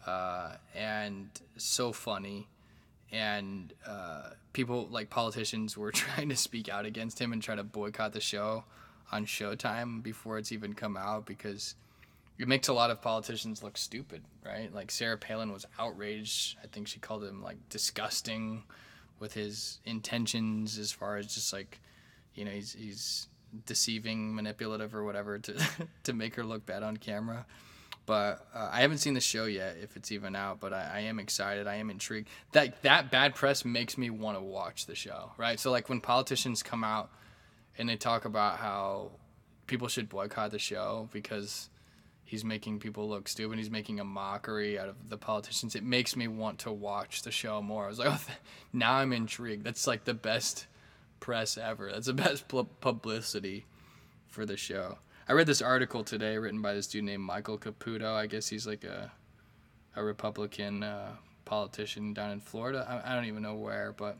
uh, 0.06 0.52
and 0.76 1.28
so 1.56 1.92
funny. 1.92 2.48
And 3.10 3.72
uh, 3.84 4.30
people, 4.52 4.86
like 4.88 5.10
politicians, 5.10 5.76
were 5.76 5.90
trying 5.92 6.28
to 6.28 6.36
speak 6.36 6.68
out 6.68 6.86
against 6.86 7.20
him 7.20 7.32
and 7.32 7.42
try 7.42 7.56
to 7.56 7.64
boycott 7.64 8.12
the 8.12 8.20
show 8.20 8.64
on 9.10 9.26
Showtime 9.26 10.04
before 10.04 10.38
it's 10.38 10.52
even 10.52 10.74
come 10.74 10.96
out 10.96 11.26
because 11.26 11.74
it 12.38 12.48
makes 12.48 12.68
a 12.68 12.72
lot 12.72 12.90
of 12.90 13.00
politicians 13.00 13.62
look 13.62 13.76
stupid, 13.76 14.22
right? 14.44 14.72
Like 14.74 14.90
Sarah 14.90 15.16
Palin 15.16 15.52
was 15.52 15.66
outraged. 15.78 16.56
I 16.62 16.66
think 16.66 16.88
she 16.88 16.98
called 16.98 17.24
him 17.24 17.42
like 17.42 17.56
disgusting 17.68 18.64
with 19.20 19.34
his 19.34 19.80
intentions 19.84 20.78
as 20.78 20.90
far 20.90 21.16
as 21.16 21.32
just 21.32 21.52
like, 21.52 21.80
you 22.34 22.44
know, 22.44 22.50
he's 22.50 22.72
he's 22.72 23.28
deceiving, 23.66 24.34
manipulative, 24.34 24.94
or 24.94 25.04
whatever 25.04 25.38
to 25.38 25.54
to 26.02 26.12
make 26.12 26.34
her 26.34 26.44
look 26.44 26.66
bad 26.66 26.82
on 26.82 26.96
camera. 26.96 27.46
But 28.06 28.46
uh, 28.52 28.68
I 28.70 28.82
haven't 28.82 28.98
seen 28.98 29.14
the 29.14 29.20
show 29.20 29.46
yet, 29.46 29.76
if 29.80 29.96
it's 29.96 30.12
even 30.12 30.36
out. 30.36 30.60
But 30.60 30.72
I, 30.72 30.90
I 30.94 31.00
am 31.00 31.18
excited. 31.18 31.66
I 31.66 31.76
am 31.76 31.88
intrigued. 31.88 32.28
That 32.52 32.82
that 32.82 33.12
bad 33.12 33.36
press 33.36 33.64
makes 33.64 33.96
me 33.96 34.10
want 34.10 34.36
to 34.36 34.42
watch 34.42 34.86
the 34.86 34.96
show, 34.96 35.32
right? 35.38 35.58
So 35.60 35.70
like 35.70 35.88
when 35.88 36.00
politicians 36.00 36.64
come 36.64 36.82
out 36.82 37.10
and 37.78 37.88
they 37.88 37.96
talk 37.96 38.24
about 38.24 38.58
how 38.58 39.12
people 39.66 39.88
should 39.88 40.08
boycott 40.08 40.50
the 40.50 40.58
show 40.58 41.08
because 41.12 41.70
he's 42.24 42.44
making 42.44 42.80
people 42.80 43.08
look 43.08 43.28
stupid. 43.28 43.58
He's 43.58 43.70
making 43.70 44.00
a 44.00 44.04
mockery 44.04 44.78
out 44.78 44.88
of 44.88 45.08
the 45.08 45.18
politicians. 45.18 45.74
It 45.74 45.84
makes 45.84 46.16
me 46.16 46.26
want 46.26 46.58
to 46.60 46.72
watch 46.72 47.22
the 47.22 47.30
show 47.30 47.62
more. 47.62 47.84
I 47.84 47.88
was 47.88 47.98
like, 47.98 48.08
oh, 48.10 48.24
now 48.72 48.94
I'm 48.94 49.12
intrigued. 49.12 49.64
That's 49.64 49.86
like 49.86 50.04
the 50.04 50.14
best 50.14 50.66
press 51.20 51.56
ever. 51.56 51.90
That's 51.92 52.06
the 52.06 52.14
best 52.14 52.48
publicity 52.80 53.66
for 54.28 54.44
the 54.44 54.56
show. 54.56 54.98
I 55.28 55.32
read 55.32 55.46
this 55.46 55.62
article 55.62 56.04
today 56.04 56.36
written 56.36 56.60
by 56.60 56.74
this 56.74 56.86
dude 56.86 57.04
named 57.04 57.22
Michael 57.22 57.58
Caputo. 57.58 58.14
I 58.14 58.26
guess 58.26 58.48
he's 58.48 58.66
like 58.66 58.84
a 58.84 59.12
a 59.96 60.02
Republican 60.02 60.82
uh, 60.82 61.12
politician 61.44 62.12
down 62.12 62.30
in 62.32 62.40
Florida. 62.40 62.84
I, 62.88 63.12
I 63.12 63.14
don't 63.14 63.26
even 63.26 63.42
know 63.42 63.54
where, 63.54 63.94
but 63.96 64.18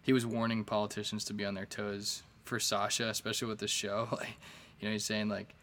he 0.00 0.12
was 0.12 0.24
warning 0.24 0.64
politicians 0.64 1.24
to 1.24 1.34
be 1.34 1.44
on 1.44 1.54
their 1.54 1.66
toes 1.66 2.22
for 2.44 2.60
Sacha, 2.60 3.08
especially 3.08 3.48
with 3.48 3.58
the 3.58 3.68
show. 3.68 4.08
Like, 4.18 4.36
you 4.80 4.86
know, 4.86 4.92
he's 4.92 5.04
saying 5.04 5.28
like 5.28 5.54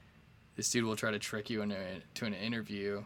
this 0.55 0.69
dude 0.69 0.85
will 0.85 0.95
try 0.95 1.11
to 1.11 1.19
trick 1.19 1.49
you 1.49 1.61
into 1.61 1.77
to 2.15 2.25
an 2.25 2.33
interview 2.33 3.03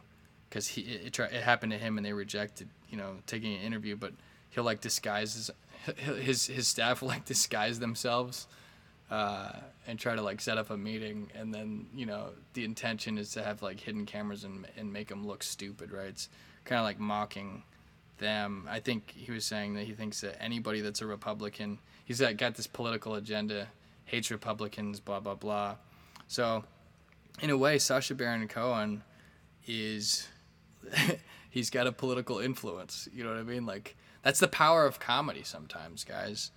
because 0.49 0.67
he 0.67 0.81
it, 0.81 1.19
it, 1.19 1.19
it, 1.19 1.43
happened 1.43 1.71
to 1.71 1.77
him 1.77 1.97
and 1.97 2.05
they 2.05 2.13
rejected 2.13 2.67
you 2.89 2.97
know 2.97 3.15
taking 3.25 3.55
an 3.55 3.61
interview 3.61 3.95
but 3.95 4.13
he'll 4.51 4.63
like 4.63 4.81
disguise 4.81 5.33
his 5.33 5.51
his, 6.19 6.47
his 6.47 6.67
staff 6.67 7.01
will 7.01 7.09
like 7.09 7.25
disguise 7.25 7.79
themselves 7.79 8.47
uh, 9.11 9.51
and 9.87 9.97
try 9.97 10.15
to 10.15 10.21
like 10.21 10.41
set 10.41 10.57
up 10.57 10.69
a 10.69 10.77
meeting. 10.77 11.31
And 11.35 11.53
then 11.53 11.87
you 11.93 12.05
know 12.05 12.29
the 12.53 12.65
intention 12.65 13.17
is 13.17 13.31
to 13.31 13.43
have 13.43 13.61
like 13.61 13.79
hidden 13.79 14.05
cameras 14.05 14.43
and, 14.43 14.67
and 14.77 14.91
make 14.91 15.07
them 15.07 15.25
look 15.25 15.43
stupid 15.43 15.91
right? 15.91 16.07
It's 16.07 16.29
kind 16.65 16.79
of 16.79 16.85
like 16.85 16.99
mocking 16.99 17.63
them. 18.17 18.67
I 18.69 18.79
think 18.79 19.13
he 19.15 19.31
was 19.31 19.45
saying 19.45 19.75
that 19.75 19.85
he 19.85 19.93
thinks 19.93 20.21
that 20.21 20.41
anybody 20.41 20.81
that's 20.81 21.01
a 21.01 21.07
republican 21.07 21.79
he's 22.05 22.19
got 22.19 22.55
this 22.55 22.67
political 22.67 23.15
agenda 23.15 23.67
hates 24.05 24.29
republicans 24.29 24.99
blah 24.99 25.19
blah 25.19 25.35
blah. 25.35 25.75
So 26.27 26.63
in 27.41 27.49
a 27.49 27.57
way, 27.57 27.79
Sacha 27.79 28.15
Baron 28.15 28.47
Cohen 28.47 29.03
is 29.65 30.27
he's 31.49 31.69
got 31.69 31.87
a 31.87 31.91
political 31.91 32.39
influence. 32.39 33.07
You 33.13 33.23
know 33.23 33.31
what 33.31 33.39
I 33.39 33.43
mean? 33.43 33.65
Like 33.65 33.95
that's 34.23 34.39
the 34.39 34.47
power 34.47 34.85
of 34.85 34.99
comedy 34.99 35.43
sometimes, 35.43 36.03
guys. 36.03 36.51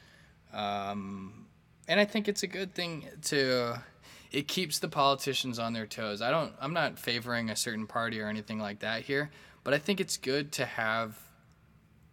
Um, 0.52 1.46
and 1.88 1.98
I 1.98 2.04
think 2.04 2.28
it's 2.28 2.42
a 2.42 2.46
good 2.46 2.74
thing 2.74 3.06
to 3.22 3.82
it 4.30 4.48
keeps 4.48 4.78
the 4.78 4.88
politicians 4.88 5.58
on 5.58 5.72
their 5.72 5.86
toes. 5.86 6.22
I 6.22 6.30
don't 6.30 6.52
I'm 6.60 6.72
not 6.72 6.98
favoring 6.98 7.50
a 7.50 7.56
certain 7.56 7.86
party 7.86 8.20
or 8.20 8.28
anything 8.28 8.58
like 8.58 8.80
that 8.80 9.02
here, 9.02 9.30
but 9.64 9.74
I 9.74 9.78
think 9.78 10.00
it's 10.00 10.16
good 10.16 10.52
to 10.52 10.64
have 10.64 11.18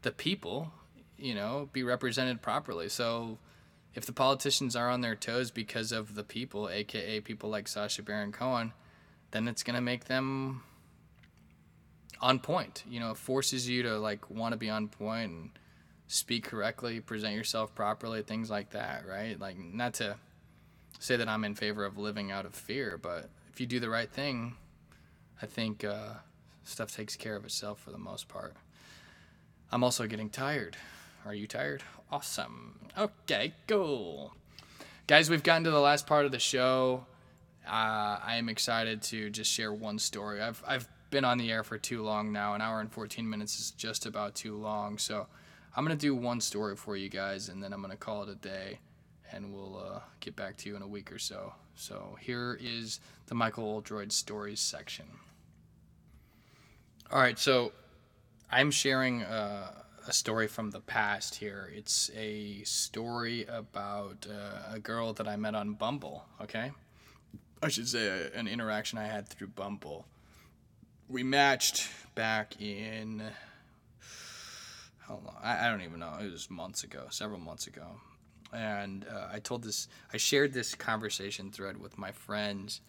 the 0.01 0.11
people, 0.11 0.71
you 1.17 1.33
know, 1.33 1.69
be 1.73 1.83
represented 1.83 2.41
properly. 2.41 2.89
So 2.89 3.37
if 3.99 4.05
the 4.05 4.13
politicians 4.13 4.77
are 4.77 4.89
on 4.89 5.01
their 5.01 5.13
toes 5.13 5.51
because 5.51 5.91
of 5.91 6.15
the 6.15 6.23
people, 6.23 6.69
aka 6.69 7.19
people 7.19 7.49
like 7.49 7.67
Sacha 7.67 8.01
Baron 8.01 8.31
Cohen, 8.31 8.71
then 9.31 9.45
it's 9.49 9.61
gonna 9.61 9.81
make 9.81 10.05
them 10.05 10.63
on 12.21 12.39
point. 12.39 12.85
You 12.89 13.01
know, 13.01 13.11
it 13.11 13.17
forces 13.17 13.67
you 13.67 13.83
to 13.83 13.99
like 13.99 14.29
want 14.29 14.53
to 14.53 14.57
be 14.57 14.69
on 14.69 14.87
point 14.87 15.31
and 15.31 15.49
speak 16.07 16.45
correctly, 16.45 17.01
present 17.01 17.35
yourself 17.35 17.75
properly, 17.75 18.21
things 18.21 18.49
like 18.49 18.69
that, 18.69 19.05
right? 19.05 19.37
Like 19.37 19.57
not 19.57 19.95
to 19.95 20.15
say 20.97 21.17
that 21.17 21.27
I'm 21.27 21.43
in 21.43 21.55
favor 21.55 21.83
of 21.83 21.97
living 21.97 22.31
out 22.31 22.45
of 22.45 22.55
fear, 22.55 22.97
but 22.97 23.29
if 23.51 23.59
you 23.59 23.67
do 23.67 23.81
the 23.81 23.89
right 23.89 24.09
thing, 24.09 24.55
I 25.41 25.45
think 25.45 25.83
uh, 25.83 26.13
stuff 26.63 26.95
takes 26.95 27.17
care 27.17 27.35
of 27.35 27.43
itself 27.43 27.81
for 27.81 27.91
the 27.91 27.97
most 27.97 28.29
part. 28.29 28.55
I'm 29.73 29.83
also 29.83 30.07
getting 30.07 30.29
tired. 30.29 30.77
Are 31.25 31.33
you 31.33 31.47
tired? 31.47 31.83
Awesome. 32.11 32.79
Okay, 32.97 33.53
cool. 33.67 34.33
Guys, 35.07 35.29
we've 35.29 35.43
gotten 35.43 35.63
to 35.65 35.71
the 35.71 35.79
last 35.79 36.07
part 36.07 36.25
of 36.25 36.31
the 36.31 36.39
show. 36.39 37.05
Uh, 37.67 38.19
I 38.23 38.35
am 38.35 38.49
excited 38.49 39.01
to 39.03 39.29
just 39.29 39.51
share 39.51 39.73
one 39.73 39.99
story. 39.99 40.41
I've, 40.41 40.63
I've 40.67 40.87
been 41.09 41.25
on 41.25 41.37
the 41.37 41.51
air 41.51 41.63
for 41.63 41.77
too 41.77 42.03
long 42.03 42.31
now. 42.31 42.53
An 42.53 42.61
hour 42.61 42.79
and 42.79 42.91
14 42.91 43.29
minutes 43.29 43.59
is 43.59 43.71
just 43.71 44.05
about 44.05 44.33
too 44.33 44.55
long. 44.55 44.97
So 44.97 45.27
I'm 45.75 45.85
going 45.85 45.97
to 45.97 46.01
do 46.01 46.15
one 46.15 46.41
story 46.41 46.75
for 46.75 46.95
you 46.95 47.09
guys, 47.09 47.49
and 47.49 47.61
then 47.61 47.73
I'm 47.73 47.81
going 47.81 47.91
to 47.91 47.97
call 47.97 48.23
it 48.23 48.29
a 48.29 48.35
day, 48.35 48.79
and 49.31 49.53
we'll 49.53 49.77
uh, 49.77 49.99
get 50.19 50.35
back 50.35 50.57
to 50.57 50.69
you 50.69 50.75
in 50.75 50.81
a 50.81 50.87
week 50.87 51.11
or 51.11 51.19
so. 51.19 51.53
So 51.75 52.17
here 52.19 52.57
is 52.61 52.99
the 53.27 53.35
Michael 53.35 53.65
Oldroyd 53.65 54.11
Stories 54.11 54.59
section. 54.59 55.05
All 57.11 57.19
right, 57.19 57.37
so 57.37 57.71
I'm 58.51 58.71
sharing 58.71 59.23
uh, 59.23 59.71
a 60.07 60.13
story 60.13 60.47
from 60.47 60.71
the 60.71 60.79
past 60.79 61.35
here. 61.35 61.71
It's 61.73 62.09
a 62.15 62.63
story 62.63 63.45
about 63.45 64.27
uh, 64.29 64.73
a 64.73 64.79
girl 64.79 65.13
that 65.13 65.27
I 65.27 65.35
met 65.35 65.55
on 65.55 65.73
Bumble, 65.73 66.25
okay? 66.41 66.71
I 67.61 67.69
should 67.69 67.87
say 67.87 68.07
a, 68.07 68.37
an 68.37 68.47
interaction 68.47 68.97
I 68.97 69.05
had 69.05 69.27
through 69.27 69.47
Bumble. 69.47 70.05
We 71.07 71.23
matched 71.23 71.89
back 72.15 72.61
in. 72.61 73.23
How 74.99 75.15
long? 75.25 75.35
I, 75.41 75.65
I 75.65 75.69
don't 75.69 75.81
even 75.81 75.99
know. 75.99 76.13
It 76.21 76.31
was 76.31 76.49
months 76.49 76.83
ago, 76.83 77.07
several 77.09 77.39
months 77.39 77.67
ago. 77.67 77.85
And 78.53 79.05
uh, 79.11 79.27
I 79.31 79.39
told 79.39 79.63
this, 79.63 79.87
I 80.13 80.17
shared 80.17 80.53
this 80.53 80.73
conversation 80.75 81.51
thread 81.51 81.79
with 81.79 81.97
my 81.97 82.11
friends 82.11 82.81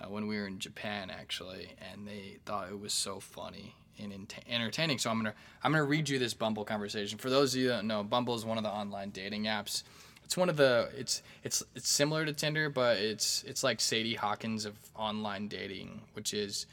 uh, 0.00 0.08
when 0.08 0.26
we 0.26 0.36
were 0.36 0.46
in 0.46 0.58
Japan, 0.58 1.10
actually, 1.10 1.74
and 1.90 2.06
they 2.06 2.38
thought 2.44 2.68
it 2.68 2.78
was 2.78 2.92
so 2.92 3.20
funny 3.20 3.74
and 3.98 4.12
ent- 4.12 4.34
entertaining. 4.48 4.98
So 4.98 5.10
I'm 5.10 5.18
gonna 5.18 5.34
I'm 5.62 5.72
gonna 5.72 5.84
read 5.84 6.08
you 6.08 6.18
this 6.18 6.34
Bumble 6.34 6.64
conversation. 6.64 7.18
For 7.18 7.30
those 7.30 7.54
of 7.54 7.60
you 7.60 7.68
that 7.68 7.84
know, 7.84 8.02
Bumble 8.02 8.34
is 8.34 8.44
one 8.44 8.58
of 8.58 8.64
the 8.64 8.70
online 8.70 9.10
dating 9.10 9.44
apps. 9.44 9.82
It's 10.24 10.36
one 10.36 10.48
of 10.48 10.56
the 10.56 10.90
it's 10.96 11.22
it's 11.44 11.62
it's 11.74 11.88
similar 11.88 12.24
to 12.24 12.32
Tinder, 12.32 12.68
but 12.68 12.98
it's 12.98 13.44
it's 13.44 13.62
like 13.62 13.80
Sadie 13.80 14.14
Hawkins 14.14 14.64
of 14.64 14.74
online 14.94 15.48
dating, 15.48 16.02
which 16.14 16.34
is 16.34 16.66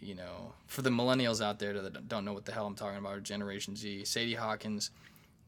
you 0.00 0.14
know 0.14 0.52
for 0.66 0.82
the 0.82 0.90
millennials 0.90 1.44
out 1.44 1.58
there 1.58 1.72
that 1.80 2.08
don't 2.08 2.24
know 2.24 2.32
what 2.32 2.44
the 2.44 2.52
hell 2.52 2.66
I'm 2.66 2.74
talking 2.74 2.98
about, 2.98 3.14
or 3.14 3.20
Generation 3.20 3.76
Z. 3.76 4.04
Sadie 4.04 4.34
Hawkins 4.34 4.90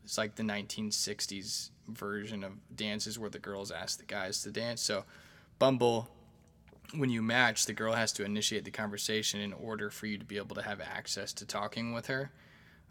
it's 0.08 0.16
like 0.16 0.36
the 0.36 0.42
1960s 0.42 1.68
version 1.86 2.42
of 2.42 2.52
dances 2.74 3.18
where 3.18 3.28
the 3.28 3.38
girls 3.38 3.70
ask 3.70 3.98
the 3.98 4.06
guys 4.06 4.42
to 4.42 4.50
dance. 4.50 4.80
So 4.80 5.04
Bumble 5.58 6.08
when 6.94 7.10
you 7.10 7.22
match, 7.22 7.66
the 7.66 7.72
girl 7.72 7.92
has 7.92 8.12
to 8.12 8.24
initiate 8.24 8.64
the 8.64 8.70
conversation 8.70 9.40
in 9.40 9.52
order 9.52 9.90
for 9.90 10.06
you 10.06 10.18
to 10.18 10.24
be 10.24 10.38
able 10.38 10.56
to 10.56 10.62
have 10.62 10.80
access 10.80 11.32
to 11.34 11.46
talking 11.46 11.92
with 11.92 12.06
her. 12.06 12.30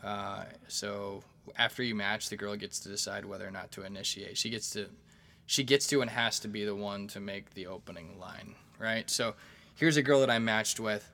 Uh, 0.03 0.43
so 0.67 1.23
after 1.57 1.81
you 1.81 1.95
match, 1.95 2.29
the 2.29 2.37
girl 2.37 2.55
gets 2.55 2.79
to 2.81 2.89
decide 2.89 3.25
whether 3.25 3.47
or 3.47 3.51
not 3.51 3.71
to 3.71 3.83
initiate. 3.83 4.37
She 4.37 4.49
gets 4.49 4.69
to, 4.71 4.87
she 5.45 5.63
gets 5.63 5.87
to 5.87 6.01
and 6.01 6.11
has 6.11 6.39
to 6.41 6.47
be 6.47 6.63
the 6.65 6.75
one 6.75 7.07
to 7.07 7.19
make 7.19 7.53
the 7.53 7.67
opening 7.67 8.19
line, 8.19 8.55
right? 8.79 9.09
So 9.09 9.33
here's 9.75 9.97
a 9.97 10.03
girl 10.03 10.19
that 10.19 10.29
I 10.29 10.37
matched 10.37 10.79
with 10.79 11.09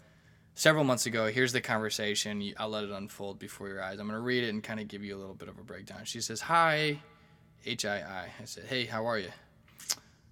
several 0.55 0.83
months 0.83 1.05
ago. 1.05 1.27
Here's 1.27 1.53
the 1.53 1.61
conversation. 1.61 2.53
I'll 2.57 2.69
let 2.69 2.83
it 2.83 2.91
unfold 2.91 3.39
before 3.39 3.69
your 3.69 3.81
eyes. 3.81 3.99
I'm 3.99 4.07
gonna 4.07 4.19
read 4.19 4.43
it 4.43 4.49
and 4.49 4.61
kind 4.61 4.79
of 4.79 4.87
give 4.87 5.03
you 5.03 5.15
a 5.15 5.19
little 5.19 5.35
bit 5.35 5.47
of 5.47 5.57
a 5.57 5.63
breakdown. 5.63 6.01
She 6.03 6.21
says, 6.21 6.41
"Hi, 6.41 6.99
H 7.65 7.85
I 7.85 7.99
I." 7.99 8.29
I 8.41 8.45
said, 8.45 8.65
"Hey, 8.65 8.85
how 8.85 9.05
are 9.05 9.17
you? 9.17 9.31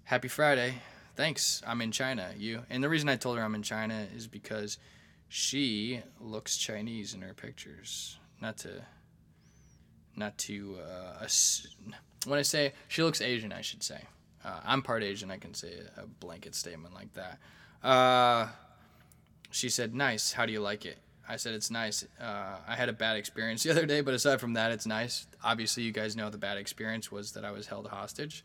Happy 0.04 0.28
Friday." 0.28 0.74
Thanks, 1.16 1.62
I'm 1.66 1.80
in 1.80 1.92
China. 1.92 2.32
You. 2.36 2.62
And 2.70 2.82
the 2.82 2.88
reason 2.88 3.08
I 3.08 3.16
told 3.16 3.38
her 3.38 3.44
I'm 3.44 3.54
in 3.54 3.62
China 3.62 4.06
is 4.14 4.26
because 4.26 4.78
she 5.28 6.00
looks 6.20 6.56
Chinese 6.56 7.14
in 7.14 7.22
her 7.22 7.34
pictures. 7.34 8.18
Not 8.40 8.58
to, 8.58 8.82
not 10.16 10.36
to, 10.38 10.78
uh, 10.86 11.26
when 12.26 12.38
I 12.38 12.42
say 12.42 12.72
she 12.88 13.02
looks 13.02 13.20
Asian, 13.20 13.52
I 13.52 13.60
should 13.60 13.82
say. 13.82 14.02
Uh, 14.44 14.60
I'm 14.64 14.82
part 14.82 15.02
Asian. 15.02 15.30
I 15.30 15.38
can 15.38 15.54
say 15.54 15.72
a 15.96 16.06
blanket 16.06 16.54
statement 16.54 16.94
like 16.94 17.12
that. 17.14 17.38
Uh, 17.86 18.48
she 19.50 19.68
said, 19.68 19.94
"Nice. 19.94 20.32
How 20.32 20.46
do 20.46 20.52
you 20.52 20.60
like 20.60 20.84
it?" 20.84 20.98
I 21.28 21.36
said, 21.36 21.54
"It's 21.54 21.70
nice. 21.70 22.04
Uh, 22.20 22.56
I 22.66 22.74
had 22.74 22.88
a 22.88 22.92
bad 22.92 23.16
experience 23.16 23.62
the 23.64 23.70
other 23.70 23.86
day, 23.86 24.00
but 24.00 24.14
aside 24.14 24.40
from 24.40 24.54
that, 24.54 24.72
it's 24.72 24.86
nice. 24.86 25.26
Obviously, 25.44 25.84
you 25.84 25.92
guys 25.92 26.16
know 26.16 26.30
the 26.30 26.38
bad 26.38 26.58
experience 26.58 27.12
was 27.12 27.32
that 27.32 27.44
I 27.44 27.52
was 27.52 27.66
held 27.66 27.86
hostage, 27.86 28.44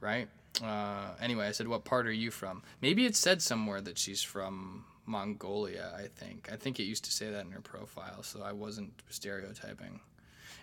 right? 0.00 0.28
Uh, 0.62 1.14
anyway, 1.20 1.48
I 1.48 1.52
said, 1.52 1.68
"What 1.68 1.84
part 1.84 2.06
are 2.06 2.12
you 2.12 2.30
from?" 2.30 2.62
Maybe 2.80 3.06
it 3.06 3.16
said 3.16 3.42
somewhere 3.42 3.80
that 3.80 3.98
she's 3.98 4.22
from 4.22 4.84
Mongolia. 5.06 5.92
I 5.96 6.08
think. 6.08 6.48
I 6.52 6.56
think 6.56 6.78
it 6.78 6.84
used 6.84 7.04
to 7.04 7.12
say 7.12 7.30
that 7.30 7.44
in 7.44 7.52
her 7.52 7.60
profile, 7.60 8.22
so 8.22 8.42
I 8.42 8.52
wasn't 8.52 8.92
stereotyping. 9.08 10.00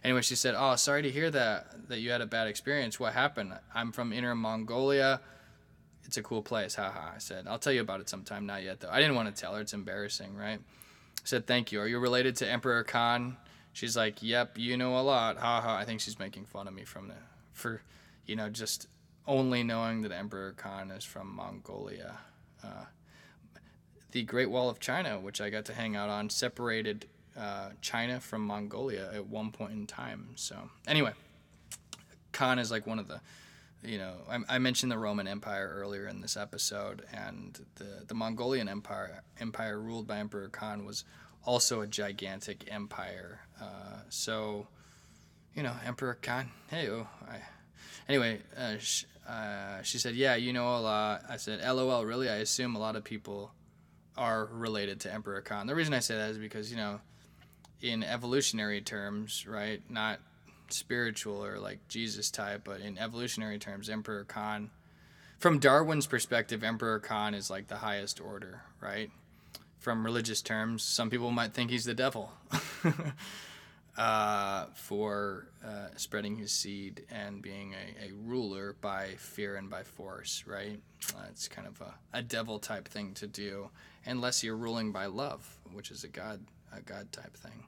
Anyway, 0.04 0.22
she 0.22 0.36
said, 0.36 0.56
"Oh, 0.58 0.76
sorry 0.76 1.02
to 1.04 1.12
hear 1.12 1.30
that 1.32 1.90
that 1.90 2.00
you 2.00 2.12
had 2.12 2.22
a 2.22 2.26
bad 2.26 2.48
experience. 2.48 3.00
What 3.00 3.14
happened?" 3.14 3.54
I'm 3.74 3.92
from 3.92 4.14
Inner 4.14 4.36
Mongolia. 4.36 5.22
It's 6.06 6.18
a 6.18 6.24
cool 6.24 6.42
place. 6.42 6.76
Haha. 6.76 7.16
I 7.16 7.20
said, 7.20 7.48
"I'll 7.48 7.60
tell 7.60 7.74
you 7.74 7.82
about 7.82 8.02
it 8.02 8.10
sometime." 8.10 8.46
Not 8.46 8.64
yet 8.64 8.80
though. 8.80 8.90
I 8.90 9.00
didn't 9.00 9.16
want 9.16 9.34
to 9.34 9.40
tell 9.40 9.56
her. 9.56 9.62
It's 9.62 9.74
embarrassing, 9.74 10.36
right? 10.36 10.60
I 10.60 11.26
said, 11.26 11.46
"Thank 11.46 11.72
you. 11.72 11.80
Are 11.80 11.88
you 11.88 12.00
related 12.00 12.36
to 12.38 12.50
Emperor 12.50 12.84
Khan?" 12.84 13.38
She's 13.74 13.96
like, 13.96 14.24
"Yep, 14.24 14.58
you 14.58 14.76
know 14.78 14.98
a 14.98 15.02
lot." 15.02 15.38
Haha. 15.38 15.76
I 15.76 15.86
think 15.86 16.02
she's 16.02 16.18
making 16.18 16.46
fun 16.46 16.68
of 16.68 16.74
me 16.74 16.84
from 16.84 17.08
the 17.10 17.16
for, 17.54 17.82
you 18.26 18.36
know, 18.36 18.50
just 18.50 18.88
only 19.28 19.64
knowing 19.64 20.02
that 20.02 20.12
Emperor 20.12 20.54
Khan 20.54 20.92
is 20.92 21.04
from 21.04 21.36
Mongolia. 21.36 22.18
Uh, 22.64 22.86
the 24.12 24.24
Great 24.24 24.50
Wall 24.50 24.70
of 24.70 24.80
China, 24.80 25.20
which 25.20 25.40
I 25.40 25.50
got 25.50 25.66
to 25.66 25.74
hang 25.74 25.96
out 25.96 26.10
on, 26.10 26.30
separated 26.30 27.08
uh, 27.38 27.70
China 27.82 28.20
from 28.20 28.46
Mongolia 28.46 29.10
at 29.14 29.26
one 29.26 29.52
point 29.52 29.72
in 29.72 29.88
time. 29.88 30.30
So, 30.36 30.70
anyway, 30.88 31.14
Khan 32.32 32.60
is 32.60 32.72
like 32.72 32.86
one 32.86 33.00
of 33.00 33.08
the, 33.08 33.22
you 33.84 33.98
know, 33.98 34.16
I, 34.30 34.56
I 34.56 34.60
mentioned 34.60 34.92
the 34.92 34.98
Roman 34.98 35.28
Empire 35.28 35.74
earlier 35.76 36.08
in 36.08 36.20
this 36.22 36.36
episode, 36.36 37.06
and 37.14 37.60
the, 37.76 38.04
the 38.08 38.14
Mongolian 38.14 38.68
Empire, 38.68 39.24
empire 39.40 39.80
ruled 39.80 40.08
by 40.08 40.18
Emperor 40.18 40.50
Khan, 40.50 40.86
was 40.86 41.06
also 41.46 41.82
a 41.82 41.88
gigantic 41.88 42.66
empire. 42.70 43.40
Uh, 43.62 44.02
so, 44.10 44.68
you 45.56 45.64
know, 45.64 45.74
Emperor 45.86 46.18
Khan, 46.22 46.52
hey, 46.70 46.90
oh, 46.90 47.08
I, 47.30 47.38
anyway, 48.08 48.40
uh, 48.58 48.78
sh- 48.78 49.06
uh, 49.28 49.82
she 49.84 49.98
said, 49.98 50.16
"Yeah, 50.16 50.36
you 50.36 50.54
know 50.54 50.76
a 50.76 50.80
lot." 50.80 51.24
I 51.30 51.38
said, 51.38 51.62
"LOL, 51.62 52.06
really? 52.06 52.30
I 52.30 52.36
assume 52.38 52.76
a 52.76 52.80
lot 52.80 52.96
of 52.96 53.04
people 53.04 53.52
are 54.18 54.46
related 54.46 55.00
to 55.02 55.14
Emperor 55.14 55.42
Khan." 55.42 55.68
The 55.68 55.76
reason 55.76 55.94
I 55.94 56.00
say 56.00 56.16
that 56.16 56.32
is 56.32 56.38
because 56.38 56.72
you 56.72 56.78
know, 56.78 57.00
in 57.82 58.04
evolutionary 58.04 58.82
terms, 58.82 59.48
right? 59.48 59.82
Not 59.90 60.20
spiritual 60.70 61.44
or 61.44 61.60
like 61.60 61.88
Jesus 61.88 62.32
type, 62.32 62.62
but 62.64 62.82
in 62.82 62.98
evolutionary 62.98 63.60
terms, 63.60 63.90
Emperor 63.90 64.24
Khan, 64.24 64.72
from 65.42 65.60
Darwin's 65.60 66.06
perspective, 66.06 66.64
Emperor 66.64 67.00
Khan 67.00 67.34
is 67.34 67.50
like 67.50 67.68
the 67.68 67.78
highest 67.78 68.22
order, 68.22 68.62
right? 68.80 69.10
From 69.80 70.06
religious 70.06 70.42
terms, 70.42 70.84
some 70.84 71.10
people 71.10 71.32
might 71.32 71.54
think 71.54 71.72
he's 71.72 71.86
the 71.86 71.96
devil. 71.96 72.32
uh, 73.98 74.66
for 74.74 75.48
uh, 75.66 75.88
spreading 75.98 76.38
his 76.38 76.52
seed 76.52 77.04
and 77.12 77.42
being 77.42 77.74
a, 77.74 78.08
a, 78.08 78.12
ruler 78.14 78.76
by 78.80 79.10
fear 79.18 79.58
and 79.58 79.70
by 79.70 79.84
force, 79.84 80.46
right? 80.48 80.80
Uh, 81.14 81.24
it's 81.30 81.48
kind 81.50 81.68
of 81.68 81.82
a, 81.82 81.94
a 82.14 82.22
devil 82.22 82.58
type 82.58 82.88
thing 82.88 83.14
to 83.14 83.28
do, 83.28 83.70
unless 84.06 84.44
you're 84.44 84.56
ruling 84.56 84.92
by 84.92 85.08
love, 85.08 85.58
which 85.74 85.92
is 85.92 86.04
a 86.04 86.08
God 86.08 86.40
a 86.76 86.82
God 86.82 87.12
type 87.12 87.36
thing. 87.36 87.66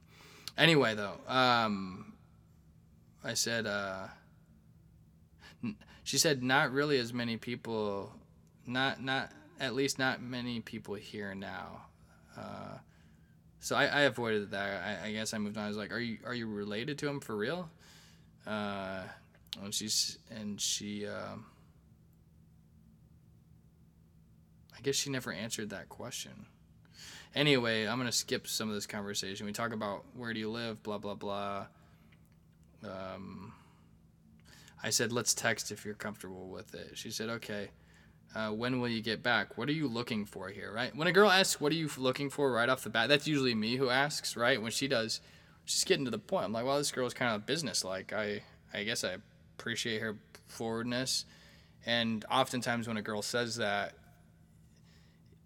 Anyway, 0.58 0.96
though, 0.96 1.20
um, 1.28 2.14
I 3.22 3.34
said, 3.34 3.68
uh, 3.68 4.08
she 6.04 6.18
said, 6.18 6.42
not 6.42 6.72
really 6.72 7.00
as 7.00 7.12
many 7.12 7.36
people, 7.36 8.14
not 8.66 9.04
not 9.04 9.32
at 9.60 9.74
least 9.76 10.00
not 10.00 10.22
many 10.22 10.62
people 10.62 10.96
here 10.96 11.36
now. 11.36 11.82
So 13.64 13.78
I, 13.78 13.86
I 13.86 14.02
avoided 14.02 14.52
that. 14.52 14.84
I, 14.84 15.08
I, 15.08 15.12
guess 15.14 15.34
I 15.34 15.38
moved 15.38 15.58
on. 15.58 15.64
I 15.64 15.68
was 15.70 15.78
like, 15.78 15.94
"Are 15.94 16.00
you 16.00 16.18
are 16.26 16.34
you 16.34 16.48
related 16.48 16.98
to 16.98 17.08
him 17.08 17.22
for 17.22 17.34
real?" 17.34 17.70
Uh, 18.46 19.04
and 19.64 19.74
she's 19.74 20.18
and 20.30 20.60
she. 20.60 21.08
Um, 21.08 21.46
I 24.78 24.82
guess 24.82 24.96
she 24.96 25.10
never 25.10 25.32
answered 25.32 25.70
that 25.70 25.88
question. 25.88 26.46
Anyway, 27.34 27.86
I'm 27.86 27.98
gonna 27.98 28.12
skip 28.12 28.48
some 28.48 28.68
of 28.68 28.76
this 28.76 28.86
conversation. 28.86 29.46
We 29.46 29.54
talk 29.54 29.72
about 29.72 30.04
where 30.14 30.34
do 30.34 30.42
you 30.42 30.50
live, 30.50 30.84
blah 30.84 30.98
blah 30.98 31.16
blah. 31.16 31.68
Um, 32.84 33.54
I 34.84 34.90
said, 34.90 35.14
let's 35.14 35.34
text 35.34 35.72
if 35.72 35.86
you're 35.86 35.94
comfortable 35.94 36.50
with 36.50 36.76
it. 36.76 36.98
She 36.98 37.12
said, 37.12 37.30
okay 37.30 37.70
uh, 38.36 38.50
when 38.50 38.80
will 38.80 38.88
you 38.88 39.02
get 39.02 39.22
back? 39.22 39.58
What 39.58 39.70
are 39.70 39.74
you 39.74 39.88
looking 39.88 40.26
for 40.26 40.50
here, 40.50 40.72
right? 40.74 40.96
When 40.96 41.08
a 41.08 41.12
girl 41.12 41.30
asks, 41.30 41.62
what 41.62 41.72
are 41.72 41.76
you 41.76 41.90
looking 41.98 42.30
for 42.30 42.52
right 42.52 42.70
off 42.70 42.84
the 42.84 42.90
bat, 42.90 43.10
that's 43.10 43.28
usually 43.28 43.54
me 43.54 43.76
who 43.76 43.90
asks, 43.90 44.36
right? 44.36 44.62
When 44.62 44.72
she 44.72 44.88
does, 44.88 45.22
she's 45.66 45.84
getting 45.84 46.06
to 46.06 46.12
the 46.12 46.20
point. 46.20 46.46
I'm 46.46 46.54
like, 46.54 46.66
well, 46.66 46.78
this 46.78 46.92
girl's 46.92 47.14
kind 47.14 47.36
of 47.36 47.46
business 47.46 47.84
like. 47.84 48.12
I, 48.12 48.42
I 48.74 48.84
guess 48.84 49.04
I 49.04 49.18
appreciate 49.58 50.02
her 50.02 50.18
forwardness. 50.48 51.26
And 51.86 52.26
oftentimes 52.32 52.88
when 52.88 52.98
a 52.98 53.02
girl 53.02 53.22
says 53.22 53.58
that, 53.58 53.94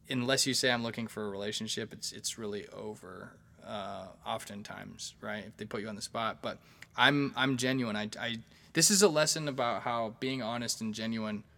unless 0.09 0.47
you 0.47 0.53
say 0.53 0.71
I'm 0.71 0.83
looking 0.83 1.07
for 1.07 1.25
a 1.25 1.29
relationship, 1.29 1.91
it's, 1.91 2.13
it's 2.13 2.37
really 2.37 2.67
over. 2.69 3.33
Uh, 3.65 4.05
oftentimes, 4.25 5.13
right? 5.19 5.43
If 5.45 5.57
they 5.57 5.65
put 5.65 5.81
you 5.81 5.89
on 5.89 5.97
the 5.97 6.01
spot, 6.01 6.37
but 6.41 6.57
I'm, 6.95 7.33
I'm 7.35 7.57
genuine. 7.57 7.97
I, 7.97 8.09
I, 8.17 8.37
this 8.71 8.89
is 8.89 9.01
a 9.01 9.09
lesson 9.09 9.49
about 9.49 9.81
how 9.81 10.15
being 10.21 10.41
honest 10.41 10.79
and 10.79 10.93
genuine– 10.93 11.43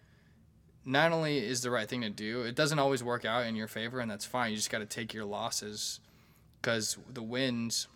not 0.90 1.12
only 1.12 1.38
is 1.38 1.62
the 1.62 1.70
right 1.70 1.88
thing 1.88 2.02
to 2.02 2.10
do, 2.10 2.42
it 2.42 2.56
doesn't 2.56 2.80
always 2.80 3.04
work 3.04 3.24
out 3.24 3.46
in 3.46 3.56
your 3.56 3.68
favor, 3.68 4.00
and 4.00 4.10
that's 4.10 4.26
fine. 4.26 4.50
You 4.50 4.58
just 4.58 4.72
got 4.72 4.80
to 4.80 4.88
take 4.88 5.14
your 5.14 5.24
losses 5.24 6.00
because 6.60 6.98
the 7.14 7.22
wins, 7.22 7.88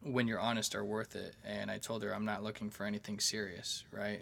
when 0.00 0.28
you're 0.28 0.38
honest, 0.38 0.76
are 0.76 0.84
worth 0.84 1.16
it. 1.16 1.34
And 1.44 1.72
I 1.72 1.78
told 1.78 2.04
her 2.04 2.14
I'm 2.14 2.24
not 2.24 2.44
looking 2.44 2.70
for 2.70 2.86
anything 2.86 3.18
serious, 3.18 3.82
right? 3.90 4.20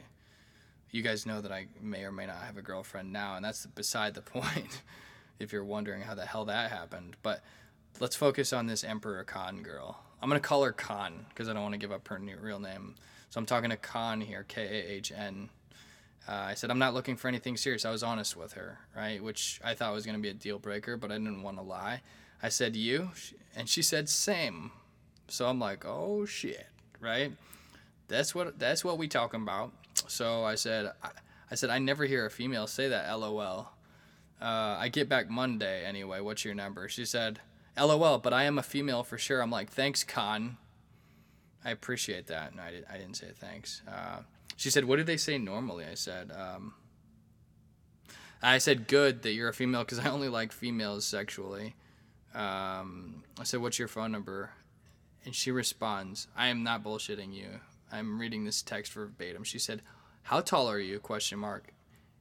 You 0.90 1.02
guys 1.02 1.26
know 1.26 1.42
that 1.42 1.52
I 1.52 1.66
may 1.82 2.04
or 2.04 2.12
may 2.12 2.24
not 2.24 2.38
have 2.38 2.56
a 2.56 2.62
girlfriend 2.62 3.12
now, 3.12 3.36
and 3.36 3.44
that's 3.44 3.66
beside 3.66 4.14
the 4.14 4.22
point 4.22 4.80
if 5.38 5.52
you're 5.52 5.62
wondering 5.62 6.00
how 6.00 6.14
the 6.14 6.24
hell 6.24 6.46
that 6.46 6.70
happened. 6.70 7.16
But 7.22 7.42
let's 8.00 8.16
focus 8.16 8.54
on 8.54 8.66
this 8.66 8.84
Emperor 8.84 9.22
Khan 9.24 9.62
girl. 9.62 10.00
I'm 10.22 10.30
gonna 10.30 10.40
call 10.40 10.64
her 10.64 10.72
Khan 10.72 11.26
because 11.28 11.46
I 11.46 11.52
don't 11.52 11.62
want 11.62 11.74
to 11.74 11.78
give 11.78 11.92
up 11.92 12.08
her 12.08 12.18
new, 12.18 12.38
real 12.40 12.58
name. 12.58 12.94
So 13.28 13.38
I'm 13.38 13.46
talking 13.46 13.68
to 13.68 13.76
Khan 13.76 14.22
here, 14.22 14.46
K 14.48 14.62
A 14.62 14.92
H 14.92 15.12
N. 15.14 15.50
Uh, 16.28 16.32
I 16.32 16.54
said 16.54 16.70
I'm 16.70 16.78
not 16.78 16.94
looking 16.94 17.16
for 17.16 17.28
anything 17.28 17.56
serious. 17.56 17.84
I 17.84 17.90
was 17.90 18.02
honest 18.02 18.36
with 18.36 18.52
her, 18.52 18.78
right? 18.96 19.22
Which 19.22 19.60
I 19.64 19.74
thought 19.74 19.92
was 19.92 20.06
gonna 20.06 20.18
be 20.18 20.28
a 20.28 20.34
deal 20.34 20.58
breaker, 20.58 20.96
but 20.96 21.10
I 21.10 21.18
didn't 21.18 21.42
want 21.42 21.56
to 21.56 21.62
lie. 21.62 22.02
I 22.42 22.48
said 22.48 22.76
you, 22.76 23.10
and 23.56 23.68
she 23.68 23.82
said 23.82 24.08
same. 24.08 24.72
So 25.28 25.48
I'm 25.48 25.58
like, 25.58 25.84
oh 25.84 26.24
shit, 26.26 26.66
right? 27.00 27.32
That's 28.08 28.34
what 28.34 28.58
that's 28.58 28.84
what 28.84 28.98
we 28.98 29.08
talking 29.08 29.42
about. 29.42 29.72
So 30.08 30.44
I 30.44 30.54
said, 30.54 30.92
I, 31.02 31.10
I 31.50 31.54
said 31.54 31.70
I 31.70 31.78
never 31.78 32.04
hear 32.04 32.26
a 32.26 32.30
female 32.30 32.66
say 32.66 32.88
that. 32.88 33.10
LOL. 33.12 33.70
Uh, 34.40 34.76
I 34.78 34.88
get 34.88 35.08
back 35.08 35.30
Monday 35.30 35.84
anyway. 35.84 36.20
What's 36.20 36.44
your 36.44 36.54
number? 36.54 36.88
She 36.88 37.04
said, 37.04 37.40
LOL, 37.78 38.18
but 38.18 38.32
I 38.32 38.44
am 38.44 38.58
a 38.58 38.62
female 38.62 39.04
for 39.04 39.16
sure. 39.16 39.40
I'm 39.40 39.50
like, 39.50 39.70
thanks, 39.70 40.02
Khan. 40.02 40.56
I 41.64 41.70
appreciate 41.70 42.26
that. 42.26 42.54
No, 42.56 42.62
I, 42.62 42.70
did, 42.72 42.84
I 42.92 42.98
didn't 42.98 43.14
say 43.14 43.28
thanks. 43.34 43.82
Uh, 43.86 44.18
she 44.56 44.70
said, 44.70 44.84
what 44.84 44.96
do 44.96 45.04
they 45.04 45.16
say 45.16 45.38
normally? 45.38 45.84
I 45.84 45.94
said, 45.94 46.30
um, 46.32 46.74
I 48.42 48.58
said, 48.58 48.88
good 48.88 49.22
that 49.22 49.32
you're 49.32 49.48
a 49.48 49.54
female 49.54 49.80
because 49.84 50.00
I 50.00 50.10
only 50.10 50.28
like 50.28 50.52
females 50.52 51.04
sexually. 51.04 51.74
Um, 52.34 53.22
I 53.38 53.44
said, 53.44 53.60
what's 53.60 53.78
your 53.78 53.88
phone 53.88 54.10
number? 54.10 54.50
And 55.24 55.34
she 55.34 55.50
responds, 55.50 56.26
I 56.36 56.48
am 56.48 56.62
not 56.64 56.82
bullshitting 56.82 57.32
you. 57.32 57.60
I'm 57.92 58.18
reading 58.18 58.44
this 58.44 58.62
text 58.62 58.92
verbatim. 58.92 59.44
She 59.44 59.58
said, 59.58 59.82
how 60.22 60.40
tall 60.40 60.68
are 60.68 60.78
you? 60.78 60.98
Question 60.98 61.38
mark. 61.38 61.72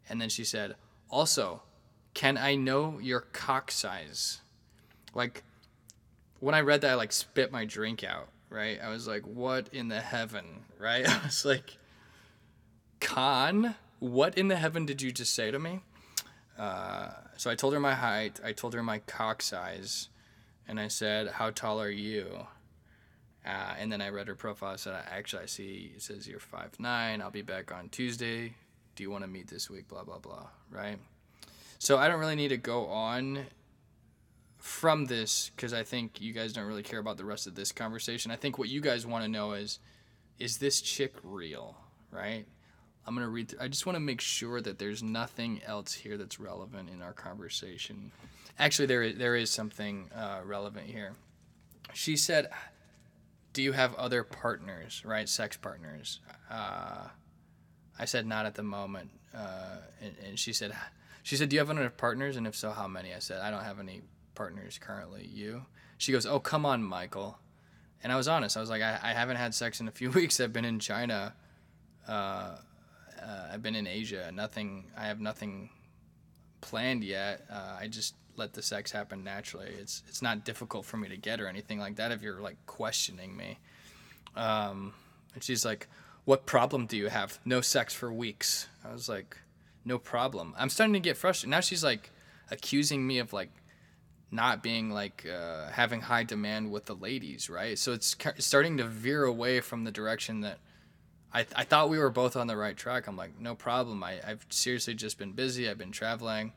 And 0.10 0.22
then 0.22 0.30
she 0.30 0.44
said, 0.44 0.76
also, 1.10 1.64
can 2.14 2.38
I 2.38 2.56
know 2.56 3.00
your 3.00 3.22
cock 3.22 3.72
size? 3.72 4.42
Like, 5.14 5.44
when 6.40 6.54
I 6.54 6.62
read 6.62 6.82
that, 6.82 6.92
I 6.92 6.96
like 6.96 7.12
spit 7.12 7.52
my 7.52 7.66
drink 7.66 8.04
out, 8.04 8.28
right? 8.50 8.80
I 8.82 8.90
was 8.90 9.08
like, 9.08 9.26
what 9.26 9.70
in 9.74 9.88
the 9.88 10.02
heaven, 10.02 10.66
right? 10.78 11.08
I 11.10 11.24
was 11.24 11.46
like, 11.46 11.78
Khan, 13.02 13.76
what 14.00 14.38
in 14.38 14.48
the 14.48 14.56
heaven 14.56 14.86
did 14.86 15.02
you 15.02 15.12
just 15.12 15.34
say 15.34 15.52
to 15.52 15.60
me? 15.60 15.82
Uh, 16.58 17.10
so 17.36 17.52
I 17.52 17.56
told 17.56 17.74
her 17.74 17.80
my 17.80 17.96
height, 17.96 18.40
I 18.44 18.54
told 18.54 18.74
her 18.74 18.84
my 18.84 19.00
cock 19.00 19.42
size, 19.42 20.08
and 20.68 20.80
I 20.80 20.88
said, 20.88 21.28
how 21.28 21.50
tall 21.50 21.82
are 21.82 21.90
you? 21.90 22.46
Uh, 23.46 23.74
and 23.80 23.92
then 23.92 24.02
I 24.02 24.10
read 24.10 24.28
her 24.28 24.36
profile. 24.36 24.74
I 24.74 24.76
said, 24.76 24.94
actually, 25.10 25.44
I 25.44 25.46
see 25.48 25.92
it 25.96 26.02
says 26.02 26.28
you're 26.28 26.40
five 26.40 26.80
nine. 26.80 27.22
I'll 27.22 27.32
be 27.32 27.42
back 27.42 27.72
on 27.72 27.90
Tuesday. 27.90 28.54
Do 28.96 29.04
you 29.04 29.10
want 29.10 29.24
to 29.24 29.30
meet 29.30 29.48
this 29.48 29.70
week? 29.70 29.88
Blah, 29.88 30.04
blah, 30.04 30.20
blah, 30.20 30.48
right? 30.70 31.00
So 31.80 31.98
I 31.98 32.08
don't 32.08 32.20
really 32.20 32.36
need 32.36 32.50
to 32.50 32.58
go 32.58 32.86
on 32.86 33.46
from 34.60 35.06
this 35.06 35.50
because 35.56 35.74
I 35.74 35.84
think 35.84 36.22
you 36.22 36.34
guys 36.34 36.54
don't 36.54 36.68
really 36.68 36.84
care 36.84 37.00
about 37.00 37.18
the 37.18 37.26
rest 37.26 37.48
of 37.48 37.56
this 37.56 37.72
conversation. 37.72 38.30
I 38.30 38.36
think 38.36 38.60
what 38.60 38.70
you 38.70 38.80
guys 38.80 39.08
want 39.08 39.24
to 39.24 39.28
know 39.30 39.54
is 39.54 39.80
is 40.38 40.60
this 40.60 40.80
chick 40.82 41.14
real, 41.24 41.76
right? 42.12 42.46
I'm 43.06 43.16
to 43.16 43.28
read 43.28 43.56
I 43.60 43.68
just 43.68 43.86
want 43.86 43.96
to 43.96 44.00
make 44.00 44.22
sure 44.22 44.62
that 44.62 44.78
there's 44.78 45.02
nothing 45.02 45.62
else 45.66 45.94
here 45.94 46.18
that's 46.18 46.40
relevant 46.40 46.90
in 46.90 47.02
our 47.02 47.14
conversation. 47.14 48.12
Actually, 48.60 48.86
there 48.86 49.04
is, 49.04 49.18
there 49.18 49.36
is 49.36 49.50
something 49.50 50.10
uh, 50.16 50.42
relevant 50.46 50.86
here. 50.86 51.14
She 51.94 52.16
said, 52.16 52.50
Do 53.54 53.64
you 53.64 53.72
have 53.72 53.96
other 53.96 54.24
partners, 54.24 55.02
right? 55.04 55.28
Sex 55.28 55.58
partners? 55.58 56.20
Uh, 56.50 57.08
I 57.98 58.06
said, 58.06 58.28
Not 58.28 58.46
at 58.46 58.56
the 58.56 58.64
moment. 58.64 59.10
Uh, 59.36 59.78
and, 60.02 60.14
and 60.28 60.40
she 60.40 60.54
said, 60.54 60.74
she 61.24 61.36
said, 61.36 61.50
Do 61.50 61.56
you 61.56 61.60
have 61.60 61.70
other 61.70 61.90
partners? 61.90 62.38
And 62.38 62.46
if 62.46 62.56
so, 62.56 62.72
how 62.72 62.88
many? 62.88 63.14
I 63.14 63.20
said, 63.20 63.42
I 63.42 63.50
don't 63.50 63.64
have 63.64 63.80
any 63.80 64.02
partners 64.36 64.80
currently. 64.80 65.26
You? 65.26 65.66
She 65.98 66.12
goes, 66.12 66.26
Oh, 66.28 66.40
come 66.40 66.66
on, 66.66 66.84
Michael. 66.84 67.40
And 68.04 68.12
I 68.12 68.16
was 68.16 68.28
honest. 68.28 68.58
I 68.58 68.60
was 68.60 68.70
like, 68.70 68.82
I, 68.82 69.00
I 69.02 69.14
haven't 69.14 69.38
had 69.38 69.54
sex 69.56 69.80
in 69.80 69.88
a 69.88 69.92
few 69.92 70.12
weeks. 70.12 70.40
I've 70.40 70.54
been 70.54 70.66
in 70.66 70.80
China. 70.80 71.34
Uh, 73.22 73.50
I've 73.54 73.62
been 73.62 73.76
in 73.76 73.88
Asia. 73.88 74.32
Nothing. 74.34 74.86
I 74.98 75.06
have 75.08 75.20
nothing 75.20 75.70
planned 76.62 77.04
yet. 77.04 77.46
Uh, 77.52 77.78
I 77.80 77.88
just 77.88 78.16
let 78.36 78.54
the 78.54 78.62
sex 78.62 78.92
happen 78.92 79.24
naturally. 79.24 79.68
It's 79.68 80.04
it's 80.08 80.22
not 80.22 80.46
difficult 80.46 80.86
for 80.86 80.98
me 80.98 81.10
to 81.10 81.18
get 81.18 81.42
or 81.42 81.48
anything 81.48 81.80
like 81.80 81.96
that. 81.98 82.12
If 82.12 82.22
you're 82.22 82.42
like 82.42 82.58
questioning 82.66 83.36
me, 83.36 83.60
um, 84.36 84.94
and 85.34 85.44
she's 85.44 85.66
like, 85.66 85.88
"What 86.26 86.46
problem 86.46 86.86
do 86.86 86.98
you 86.98 87.10
have? 87.10 87.40
No 87.46 87.62
sex 87.62 87.94
for 87.94 88.12
weeks." 88.12 88.68
I 88.84 88.92
was 88.92 89.10
like, 89.10 89.38
"No 89.86 89.98
problem." 89.98 90.54
I'm 90.58 90.70
starting 90.70 90.94
to 90.94 91.00
get 91.00 91.18
frustrated. 91.18 91.52
Now 91.52 91.60
she's 91.60 91.84
like 91.84 92.10
accusing 92.50 93.06
me 93.06 93.20
of 93.20 93.34
like 93.34 93.52
not 94.32 94.64
being 94.64 94.90
like 94.90 95.28
uh, 95.28 95.68
having 95.70 96.02
high 96.02 96.24
demand 96.24 96.72
with 96.72 96.86
the 96.86 96.96
ladies, 96.96 97.50
right? 97.50 97.78
So 97.78 97.92
it's 97.92 98.16
starting 98.40 98.78
to 98.78 98.86
veer 98.86 99.26
away 99.26 99.60
from 99.60 99.84
the 99.84 99.92
direction 99.92 100.42
that 100.42 100.60
I, 101.34 101.46
I 101.56 101.64
thought 101.64 101.90
we 101.90 102.00
were 102.00 102.10
both 102.10 102.36
on 102.36 102.48
the 102.48 102.58
right 102.58 102.76
track. 102.76 103.08
I'm 103.08 103.18
like, 103.18 103.40
no 103.40 103.56
problem. 103.56 104.04
I, 104.04 104.20
I've 104.26 104.46
seriously 104.50 104.94
just 104.94 105.18
been 105.18 105.32
busy. 105.32 105.70
I've 105.70 105.78
been 105.78 105.92
traveling. 105.92 106.54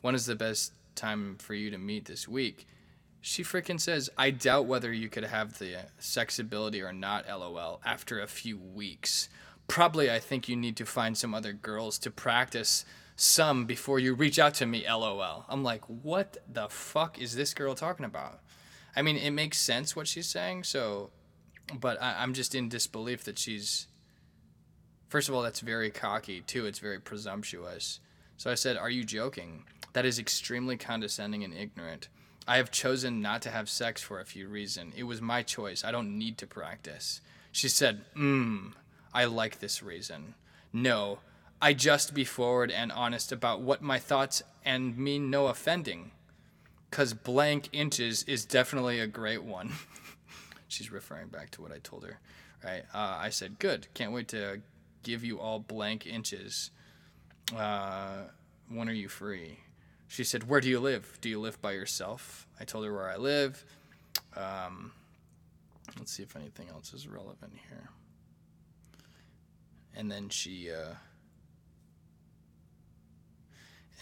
When 0.00 0.14
is 0.14 0.26
the 0.26 0.34
best 0.34 0.72
time 0.94 1.36
for 1.38 1.54
you 1.54 1.70
to 1.70 1.78
meet 1.78 2.06
this 2.06 2.26
week? 2.26 2.66
She 3.20 3.42
freaking 3.42 3.80
says, 3.80 4.10
I 4.16 4.30
doubt 4.30 4.66
whether 4.66 4.92
you 4.92 5.08
could 5.08 5.24
have 5.24 5.58
the 5.58 5.86
sex 5.98 6.38
ability 6.38 6.82
or 6.82 6.92
not, 6.92 7.28
lol, 7.28 7.80
after 7.84 8.20
a 8.20 8.28
few 8.28 8.56
weeks. 8.56 9.28
Probably, 9.66 10.10
I 10.10 10.18
think 10.18 10.48
you 10.48 10.56
need 10.56 10.76
to 10.76 10.86
find 10.86 11.16
some 11.16 11.34
other 11.34 11.52
girls 11.52 11.98
to 12.00 12.10
practice 12.10 12.84
some 13.16 13.66
before 13.66 13.98
you 13.98 14.14
reach 14.14 14.38
out 14.38 14.54
to 14.54 14.66
me, 14.66 14.84
lol. 14.88 15.44
I'm 15.48 15.64
like, 15.64 15.84
what 15.84 16.38
the 16.50 16.68
fuck 16.68 17.18
is 17.20 17.34
this 17.34 17.54
girl 17.54 17.74
talking 17.74 18.06
about? 18.06 18.40
I 18.94 19.02
mean, 19.02 19.16
it 19.16 19.30
makes 19.30 19.58
sense 19.58 19.94
what 19.94 20.06
she's 20.08 20.28
saying, 20.28 20.64
so, 20.64 21.10
but 21.78 22.00
I, 22.00 22.22
I'm 22.22 22.34
just 22.34 22.54
in 22.54 22.68
disbelief 22.68 23.24
that 23.24 23.38
she's, 23.38 23.88
first 25.08 25.28
of 25.28 25.34
all, 25.34 25.42
that's 25.42 25.60
very 25.60 25.90
cocky. 25.90 26.42
Two, 26.42 26.66
it's 26.66 26.78
very 26.78 27.00
presumptuous. 27.00 28.00
So 28.36 28.50
I 28.50 28.54
said, 28.54 28.76
Are 28.76 28.90
you 28.90 29.04
joking? 29.04 29.64
That 29.92 30.06
is 30.06 30.18
extremely 30.18 30.76
condescending 30.76 31.42
and 31.42 31.54
ignorant. 31.54 32.08
I 32.46 32.56
have 32.56 32.70
chosen 32.70 33.20
not 33.20 33.42
to 33.42 33.50
have 33.50 33.68
sex 33.68 34.02
for 34.02 34.20
a 34.20 34.24
few 34.24 34.48
reasons. 34.48 34.94
It 34.96 35.02
was 35.02 35.20
my 35.20 35.42
choice. 35.42 35.84
I 35.84 35.90
don't 35.90 36.16
need 36.16 36.38
to 36.38 36.46
practice. 36.46 37.20
She 37.52 37.68
said, 37.68 38.04
Mmm, 38.16 38.72
I 39.12 39.24
like 39.24 39.58
this 39.58 39.82
reason. 39.82 40.34
No, 40.72 41.18
I 41.60 41.72
just 41.72 42.14
be 42.14 42.24
forward 42.24 42.70
and 42.70 42.92
honest 42.92 43.32
about 43.32 43.60
what 43.60 43.82
my 43.82 43.98
thoughts 43.98 44.42
and 44.64 44.96
mean 44.96 45.30
no 45.30 45.48
offending. 45.48 46.12
Cause 46.90 47.12
blank 47.12 47.68
inches 47.72 48.22
is 48.22 48.44
definitely 48.44 49.00
a 49.00 49.06
great 49.06 49.42
one. 49.42 49.72
She's 50.68 50.90
referring 50.90 51.28
back 51.28 51.50
to 51.50 51.62
what 51.62 51.72
I 51.72 51.78
told 51.82 52.04
her, 52.04 52.18
right? 52.64 52.84
Uh, 52.94 53.18
I 53.20 53.28
said, 53.30 53.58
good. 53.58 53.88
Can't 53.92 54.12
wait 54.12 54.28
to 54.28 54.60
give 55.02 55.24
you 55.24 55.38
all 55.40 55.58
blank 55.58 56.06
inches. 56.06 56.70
Uh, 57.56 58.24
when 58.68 58.88
are 58.88 58.94
you 58.94 59.08
free? 59.08 59.60
She 60.06 60.24
said, 60.24 60.48
where 60.48 60.60
do 60.60 60.68
you 60.68 60.80
live? 60.80 61.18
Do 61.20 61.28
you 61.28 61.38
live 61.40 61.60
by 61.60 61.72
yourself? 61.72 62.46
I 62.58 62.64
told 62.64 62.84
her 62.84 62.92
where 62.92 63.10
I 63.10 63.16
live. 63.16 63.64
Um, 64.36 64.92
let's 65.98 66.12
see 66.12 66.22
if 66.22 66.34
anything 66.36 66.68
else 66.70 66.94
is 66.94 67.06
relevant 67.06 67.52
here. 67.68 67.90
And 69.94 70.10
then 70.10 70.28
she. 70.28 70.70
Uh, 70.70 70.94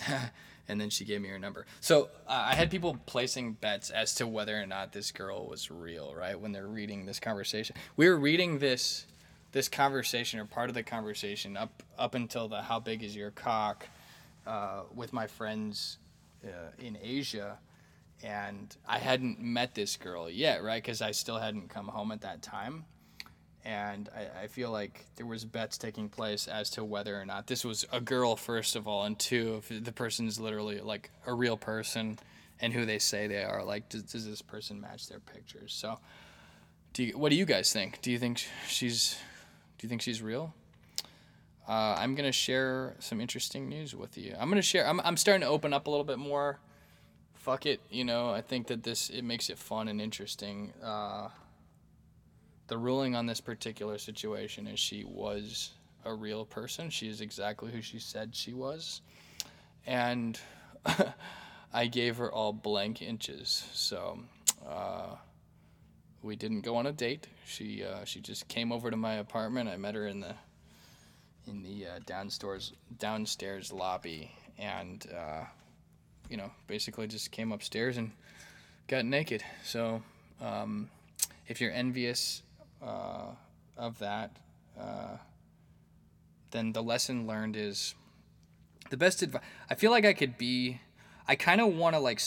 and 0.68 0.80
then 0.80 0.90
she 0.90 1.04
gave 1.04 1.20
me 1.20 1.28
her 1.28 1.38
number. 1.38 1.66
So 1.80 2.10
uh, 2.26 2.46
I 2.48 2.54
had 2.54 2.70
people 2.70 2.98
placing 3.06 3.54
bets 3.54 3.90
as 3.90 4.14
to 4.16 4.26
whether 4.26 4.60
or 4.60 4.66
not 4.66 4.92
this 4.92 5.10
girl 5.10 5.46
was 5.48 5.70
real, 5.70 6.14
right? 6.14 6.38
When 6.38 6.52
they're 6.52 6.66
reading 6.66 7.06
this 7.06 7.18
conversation, 7.20 7.76
we 7.96 8.08
were 8.08 8.16
reading 8.16 8.58
this 8.58 9.06
this 9.56 9.68
conversation 9.68 10.38
or 10.38 10.44
part 10.44 10.68
of 10.68 10.74
the 10.74 10.82
conversation 10.82 11.56
up 11.56 11.82
up 11.98 12.14
until 12.14 12.46
the 12.46 12.62
"How 12.62 12.78
big 12.78 13.02
is 13.02 13.16
your 13.16 13.30
cock?" 13.30 13.88
Uh, 14.46 14.82
with 14.94 15.12
my 15.12 15.26
friends 15.26 15.98
uh, 16.44 16.70
in 16.78 16.96
Asia, 17.02 17.58
and 18.22 18.76
I 18.86 18.98
hadn't 18.98 19.40
met 19.40 19.74
this 19.74 19.96
girl 19.96 20.30
yet, 20.30 20.62
right? 20.62 20.80
Because 20.80 21.02
I 21.02 21.10
still 21.10 21.38
hadn't 21.38 21.68
come 21.68 21.88
home 21.88 22.12
at 22.12 22.20
that 22.20 22.42
time 22.42 22.84
and 23.66 24.08
I, 24.14 24.44
I, 24.44 24.46
feel 24.46 24.70
like 24.70 25.04
there 25.16 25.26
was 25.26 25.44
bets 25.44 25.76
taking 25.76 26.08
place 26.08 26.46
as 26.46 26.70
to 26.70 26.84
whether 26.84 27.20
or 27.20 27.26
not 27.26 27.48
this 27.48 27.64
was 27.64 27.84
a 27.92 28.00
girl 28.00 28.36
first 28.36 28.76
of 28.76 28.86
all 28.86 29.02
and 29.04 29.18
two 29.18 29.60
if 29.68 29.84
the 29.84 29.92
person 29.92 30.28
is 30.28 30.38
literally 30.38 30.80
like 30.80 31.10
a 31.26 31.34
real 31.34 31.56
person 31.56 32.16
and 32.60 32.72
who 32.72 32.86
they 32.86 33.00
say 33.00 33.26
they 33.26 33.42
are 33.42 33.64
like 33.64 33.88
does, 33.88 34.04
does 34.04 34.26
this 34.26 34.40
person 34.40 34.80
match 34.80 35.08
their 35.08 35.18
pictures 35.18 35.74
so 35.74 35.98
do 36.92 37.02
you, 37.02 37.18
what 37.18 37.30
do 37.30 37.36
you 37.36 37.44
guys 37.44 37.72
think 37.72 38.00
do 38.02 38.12
you 38.12 38.18
think 38.18 38.46
she's 38.68 39.18
do 39.78 39.86
you 39.86 39.88
think 39.88 40.02
she's 40.02 40.22
real 40.22 40.54
uh, 41.68 41.96
i'm 41.98 42.14
to 42.16 42.32
share 42.32 42.94
some 42.98 43.20
interesting 43.20 43.68
news 43.68 43.94
with 43.94 44.16
you 44.16 44.34
i'm 44.38 44.50
to 44.52 44.62
share 44.62 44.86
I'm, 44.86 45.00
I'm 45.00 45.16
starting 45.16 45.42
to 45.42 45.48
open 45.48 45.72
up 45.72 45.86
a 45.86 45.90
little 45.90 46.04
bit 46.04 46.18
more 46.18 46.58
fuck 47.34 47.66
it 47.66 47.80
you 47.90 48.04
know 48.04 48.30
i 48.30 48.40
think 48.40 48.66
that 48.68 48.82
this 48.82 49.10
it 49.10 49.22
makes 49.22 49.50
it 49.50 49.58
fun 49.58 49.88
and 49.88 50.00
interesting 50.00 50.72
uh, 50.82 51.28
the 52.68 52.76
ruling 52.76 53.14
on 53.14 53.26
this 53.26 53.40
particular 53.40 53.98
situation 53.98 54.66
is 54.66 54.80
she 54.80 55.04
was 55.04 55.70
a 56.04 56.14
real 56.14 56.44
person. 56.44 56.90
She 56.90 57.08
is 57.08 57.20
exactly 57.20 57.70
who 57.72 57.82
she 57.82 57.98
said 57.98 58.34
she 58.34 58.52
was. 58.52 59.02
And 59.86 60.38
I 61.72 61.86
gave 61.86 62.16
her 62.16 62.30
all 62.32 62.52
blank 62.52 63.02
inches. 63.02 63.68
So 63.72 64.20
Uh, 64.66 65.16
we 66.26 66.36
didn't 66.36 66.62
go 66.62 66.76
on 66.76 66.86
a 66.86 66.92
date. 66.92 67.28
She 67.46 67.84
uh, 67.84 68.04
she 68.04 68.20
just 68.20 68.48
came 68.48 68.72
over 68.72 68.90
to 68.90 68.96
my 68.96 69.14
apartment. 69.14 69.68
I 69.68 69.76
met 69.76 69.94
her 69.94 70.06
in 70.06 70.20
the 70.20 70.34
in 71.46 71.62
the 71.62 71.86
uh, 71.86 71.98
downstairs 72.04 72.72
downstairs 72.98 73.72
lobby, 73.72 74.32
and 74.58 75.06
uh, 75.16 75.44
you 76.28 76.36
know, 76.36 76.50
basically 76.66 77.06
just 77.06 77.30
came 77.30 77.52
upstairs 77.52 77.96
and 77.96 78.10
got 78.88 79.04
naked. 79.04 79.44
So 79.64 80.02
um, 80.40 80.90
if 81.46 81.60
you're 81.60 81.72
envious 81.72 82.42
uh, 82.82 83.30
of 83.76 83.98
that, 84.00 84.36
uh, 84.78 85.16
then 86.50 86.72
the 86.72 86.82
lesson 86.82 87.26
learned 87.26 87.56
is 87.56 87.94
the 88.90 88.96
best 88.96 89.22
advice. 89.22 89.42
I 89.70 89.74
feel 89.76 89.90
like 89.92 90.04
I 90.04 90.12
could 90.12 90.36
be. 90.36 90.80
I 91.28 91.34
kind 91.34 91.60
of 91.60 91.74
want 91.74 91.94
to 91.94 92.00
like 92.00 92.20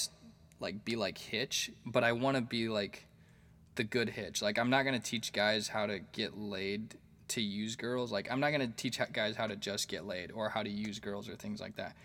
like 0.59 0.85
be 0.85 0.95
like 0.95 1.17
Hitch, 1.17 1.71
but 1.85 2.03
I 2.03 2.13
want 2.13 2.35
to 2.37 2.41
be 2.41 2.69
like 2.69 3.05
the 3.79 3.83
good 3.85 4.09
Hitch. 4.09 4.41
Like 4.41 4.59
I'm 4.59 4.69
not 4.69 4.83
gonna 4.83 4.99
teach 4.99 5.31
guys 5.31 5.69
how 5.69 5.85
to 5.85 5.99
get 6.11 6.37
laid 6.37 6.95
to 7.29 7.41
use 7.41 7.77
girls. 7.77 8.11
Like 8.11 8.29
I'm 8.29 8.41
not 8.41 8.51
gonna 8.51 8.67
teach 8.67 8.99
guys 9.13 9.37
how 9.37 9.47
to 9.47 9.55
just 9.55 9.87
get 9.87 10.05
laid 10.05 10.31
or 10.33 10.49
how 10.49 10.63
to 10.63 10.69
use 10.69 10.99
girls 10.99 11.29
or 11.29 11.35
things 11.37 11.61
like 11.61 11.77
that. 11.77 11.95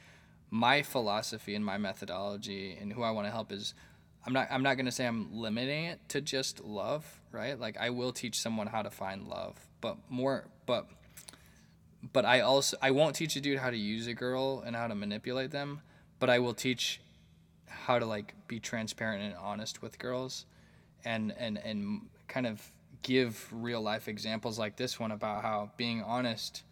My 0.50 0.82
philosophy 0.82 1.56
and 1.56 1.64
my 1.64 1.76
methodology 1.76 2.78
and 2.80 2.92
who 2.92 3.02
I 3.02 3.10
want 3.10 3.26
to 3.26 3.32
help 3.32 3.50
is 3.50 3.74
I'm 4.24 4.32
not 4.32 4.46
I'm 4.52 4.62
not 4.62 4.78
to 4.78 4.92
say 4.92 5.04
I'm 5.04 5.36
limiting 5.36 5.86
it 5.86 5.98
to 6.10 6.20
just 6.20 6.62
love, 6.62 7.20
right? 7.32 7.58
Like 7.58 7.76
I 7.76 7.90
will 7.90 8.12
teach 8.12 8.38
someone 8.38 8.68
how 8.68 8.82
to 8.82 8.90
find 8.90 9.26
love, 9.26 9.56
but 9.80 9.96
more 10.08 10.44
but 10.66 10.86
but 12.12 12.24
I 12.24 12.38
also 12.38 12.76
I 12.80 12.92
won't 12.92 13.16
teach 13.16 13.34
a 13.34 13.40
dude 13.40 13.58
how 13.58 13.70
to 13.70 13.76
use 13.76 14.06
a 14.06 14.14
girl 14.14 14.62
and 14.64 14.76
how 14.76 14.86
to 14.86 14.94
manipulate 14.94 15.50
them, 15.50 15.80
but 16.20 16.30
I 16.30 16.38
will 16.38 16.54
teach 16.54 17.00
how 17.66 17.98
to 17.98 18.06
like 18.06 18.36
be 18.46 18.60
transparent 18.60 19.24
and 19.24 19.34
honest 19.34 19.82
with 19.82 19.98
girls 19.98 20.46
and 21.04 21.32
and 21.38 21.58
and 21.58 22.02
kind 22.28 22.46
of 22.46 22.62
give 23.02 23.46
real 23.52 23.82
life 23.82 24.08
examples 24.08 24.58
like 24.58 24.76
this 24.76 24.98
one 24.98 25.12
about 25.12 25.42
how 25.42 25.70
being 25.76 26.02
honest 26.02 26.62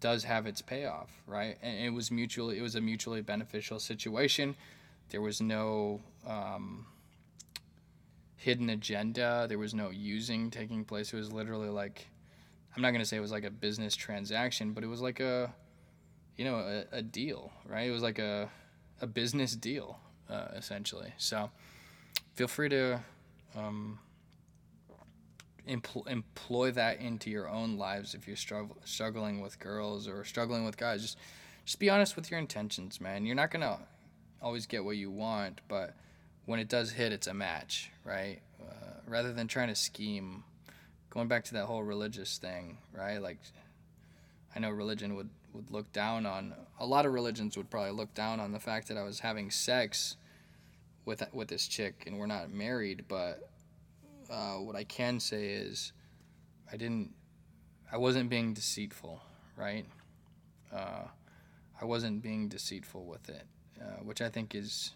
does 0.00 0.24
have 0.24 0.46
its 0.46 0.62
payoff, 0.62 1.10
right? 1.26 1.56
And 1.62 1.84
it 1.84 1.90
was 1.90 2.10
mutually 2.10 2.58
it 2.58 2.62
was 2.62 2.74
a 2.74 2.80
mutually 2.80 3.22
beneficial 3.22 3.78
situation. 3.78 4.56
There 5.10 5.20
was 5.20 5.40
no 5.40 6.00
um, 6.26 6.86
hidden 8.36 8.70
agenda. 8.70 9.46
There 9.48 9.58
was 9.58 9.74
no 9.74 9.90
using 9.90 10.50
taking 10.50 10.84
place. 10.84 11.12
It 11.12 11.16
was 11.16 11.32
literally 11.32 11.68
like 11.68 12.08
I'm 12.74 12.82
not 12.82 12.92
gonna 12.92 13.04
say 13.04 13.16
it 13.16 13.20
was 13.20 13.32
like 13.32 13.44
a 13.44 13.50
business 13.50 13.94
transaction, 13.94 14.72
but 14.72 14.82
it 14.82 14.88
was 14.88 15.00
like 15.00 15.20
a 15.20 15.52
you 16.36 16.44
know 16.44 16.56
a, 16.56 16.98
a 16.98 17.02
deal, 17.02 17.52
right? 17.66 17.86
It 17.86 17.92
was 17.92 18.02
like 18.02 18.18
a 18.18 18.50
a 19.00 19.06
business 19.06 19.54
deal 19.54 19.98
uh, 20.28 20.48
essentially. 20.56 21.12
So 21.18 21.50
feel 22.34 22.48
free 22.48 22.68
to 22.70 23.00
um, 23.56 23.98
empl- 25.68 26.08
employ 26.08 26.70
that 26.72 27.00
into 27.00 27.30
your 27.30 27.48
own 27.48 27.76
lives 27.76 28.14
if 28.14 28.26
you're 28.26 28.36
strugg- 28.36 28.76
struggling 28.84 29.40
with 29.40 29.58
girls 29.58 30.08
or 30.08 30.24
struggling 30.24 30.64
with 30.64 30.76
guys. 30.76 31.02
Just 31.02 31.18
just 31.64 31.78
be 31.78 31.90
honest 31.90 32.16
with 32.16 32.30
your 32.30 32.40
intentions, 32.40 33.00
man. 33.00 33.26
You're 33.26 33.36
not 33.36 33.50
gonna 33.50 33.78
always 34.42 34.66
get 34.66 34.84
what 34.84 34.96
you 34.96 35.10
want, 35.10 35.60
but 35.68 35.94
when 36.46 36.58
it 36.58 36.68
does 36.68 36.92
hit, 36.92 37.12
it's 37.12 37.26
a 37.26 37.34
match, 37.34 37.90
right? 38.04 38.40
Uh, 38.60 39.00
rather 39.06 39.32
than 39.32 39.46
trying 39.46 39.68
to 39.68 39.74
scheme, 39.74 40.42
going 41.10 41.28
back 41.28 41.44
to 41.44 41.54
that 41.54 41.66
whole 41.66 41.82
religious 41.82 42.38
thing, 42.38 42.78
right? 42.92 43.18
Like, 43.18 43.38
I 44.54 44.58
know 44.58 44.70
religion 44.70 45.14
would, 45.14 45.28
would 45.52 45.70
look 45.70 45.92
down 45.92 46.26
on, 46.26 46.54
a 46.78 46.86
lot 46.86 47.06
of 47.06 47.12
religions 47.12 47.56
would 47.56 47.70
probably 47.70 47.92
look 47.92 48.14
down 48.14 48.40
on 48.40 48.52
the 48.52 48.58
fact 48.58 48.88
that 48.88 48.96
I 48.96 49.02
was 49.02 49.20
having 49.20 49.50
sex 49.50 50.16
with, 51.04 51.22
with 51.32 51.48
this 51.48 51.66
chick 51.66 52.04
and 52.06 52.18
we're 52.18 52.26
not 52.26 52.50
married, 52.50 53.04
but 53.08 53.50
uh, 54.30 54.54
what 54.54 54.76
I 54.76 54.84
can 54.84 55.20
say 55.20 55.46
is 55.46 55.92
I 56.72 56.76
didn't, 56.76 57.10
I 57.90 57.96
wasn't 57.96 58.30
being 58.30 58.54
deceitful, 58.54 59.20
right? 59.56 59.86
Uh, 60.74 61.04
I 61.80 61.84
wasn't 61.84 62.22
being 62.22 62.48
deceitful 62.48 63.04
with 63.04 63.28
it. 63.28 63.46
Uh, 63.80 64.02
which 64.02 64.20
I 64.20 64.28
think 64.28 64.54
is 64.54 64.92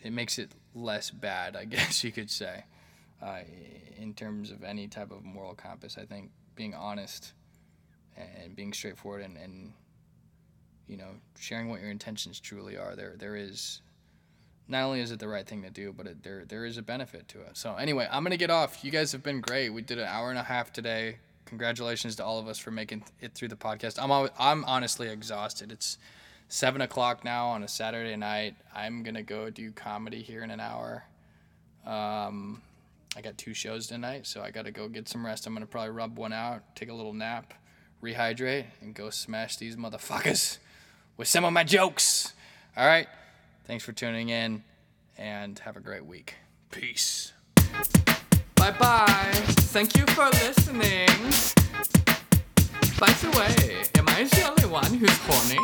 it 0.00 0.12
makes 0.12 0.38
it 0.38 0.52
less 0.74 1.10
bad, 1.10 1.56
I 1.56 1.64
guess 1.64 2.04
you 2.04 2.12
could 2.12 2.30
say, 2.30 2.64
uh, 3.20 3.40
in 3.96 4.14
terms 4.14 4.52
of 4.52 4.62
any 4.62 4.86
type 4.86 5.10
of 5.10 5.24
moral 5.24 5.54
compass. 5.54 5.98
I 5.98 6.04
think 6.04 6.30
being 6.54 6.74
honest 6.74 7.32
and 8.16 8.54
being 8.54 8.72
straightforward 8.72 9.22
and, 9.22 9.36
and 9.36 9.72
you 10.86 10.96
know 10.96 11.10
sharing 11.38 11.68
what 11.68 11.80
your 11.80 11.90
intentions 11.90 12.40
truly 12.40 12.76
are 12.76 12.96
there 12.96 13.14
there 13.16 13.36
is 13.36 13.80
not 14.68 14.84
only 14.84 15.00
is 15.00 15.10
it 15.10 15.18
the 15.18 15.28
right 15.28 15.46
thing 15.46 15.62
to 15.62 15.70
do 15.70 15.92
but 15.92 16.06
it, 16.06 16.22
there 16.22 16.44
there 16.44 16.64
is 16.64 16.76
a 16.76 16.82
benefit 16.82 17.26
to 17.28 17.40
it 17.40 17.56
so 17.56 17.74
anyway 17.76 18.06
i'm 18.10 18.22
gonna 18.22 18.36
get 18.36 18.50
off 18.50 18.84
you 18.84 18.90
guys 18.90 19.12
have 19.12 19.22
been 19.22 19.40
great 19.40 19.70
we 19.70 19.82
did 19.82 19.98
an 19.98 20.06
hour 20.06 20.30
and 20.30 20.38
a 20.38 20.42
half 20.42 20.72
today 20.72 21.16
congratulations 21.44 22.16
to 22.16 22.24
all 22.24 22.38
of 22.38 22.46
us 22.46 22.58
for 22.58 22.70
making 22.70 23.02
it 23.20 23.34
through 23.34 23.48
the 23.48 23.56
podcast 23.56 23.98
i'm 24.02 24.30
i'm 24.38 24.64
honestly 24.64 25.08
exhausted 25.08 25.72
it's 25.72 25.98
seven 26.48 26.80
o'clock 26.80 27.24
now 27.24 27.48
on 27.48 27.62
a 27.62 27.68
Saturday 27.68 28.16
night. 28.16 28.56
I'm 28.74 29.02
gonna 29.02 29.22
go 29.22 29.50
do 29.50 29.70
comedy 29.70 30.22
here 30.22 30.42
in 30.42 30.50
an 30.50 30.60
hour. 30.60 31.04
Um, 31.86 32.62
I 33.16 33.20
got 33.20 33.38
two 33.38 33.54
shows 33.54 33.86
tonight, 33.86 34.26
so 34.26 34.42
I 34.42 34.50
gotta 34.50 34.70
go 34.70 34.88
get 34.88 35.08
some 35.08 35.24
rest. 35.24 35.46
I'm 35.46 35.54
gonna 35.54 35.66
probably 35.66 35.90
rub 35.90 36.18
one 36.18 36.32
out, 36.32 36.74
take 36.74 36.88
a 36.88 36.94
little 36.94 37.12
nap, 37.12 37.54
rehydrate, 38.02 38.64
and 38.80 38.94
go 38.94 39.10
smash 39.10 39.56
these 39.58 39.76
motherfuckers 39.76 40.58
with 41.16 41.28
some 41.28 41.44
of 41.44 41.52
my 41.52 41.64
jokes. 41.64 42.32
All 42.76 42.86
right. 42.86 43.08
Thanks 43.68 43.84
for 43.84 43.92
tuning 43.92 44.30
in, 44.30 44.64
and 45.18 45.58
have 45.58 45.76
a 45.76 45.80
great 45.80 46.06
week. 46.06 46.36
Peace. 46.70 47.34
Bye 48.56 48.70
bye. 48.70 49.30
Thank 49.74 49.94
you 49.94 50.06
for 50.06 50.24
listening. 50.24 51.06
By 52.98 53.12
the 53.12 53.28
way, 53.36 53.84
am 53.98 54.08
I 54.08 54.24
the 54.24 54.48
only 54.48 54.64
one 54.64 54.94
who's 54.94 55.18
horny? 55.26 55.58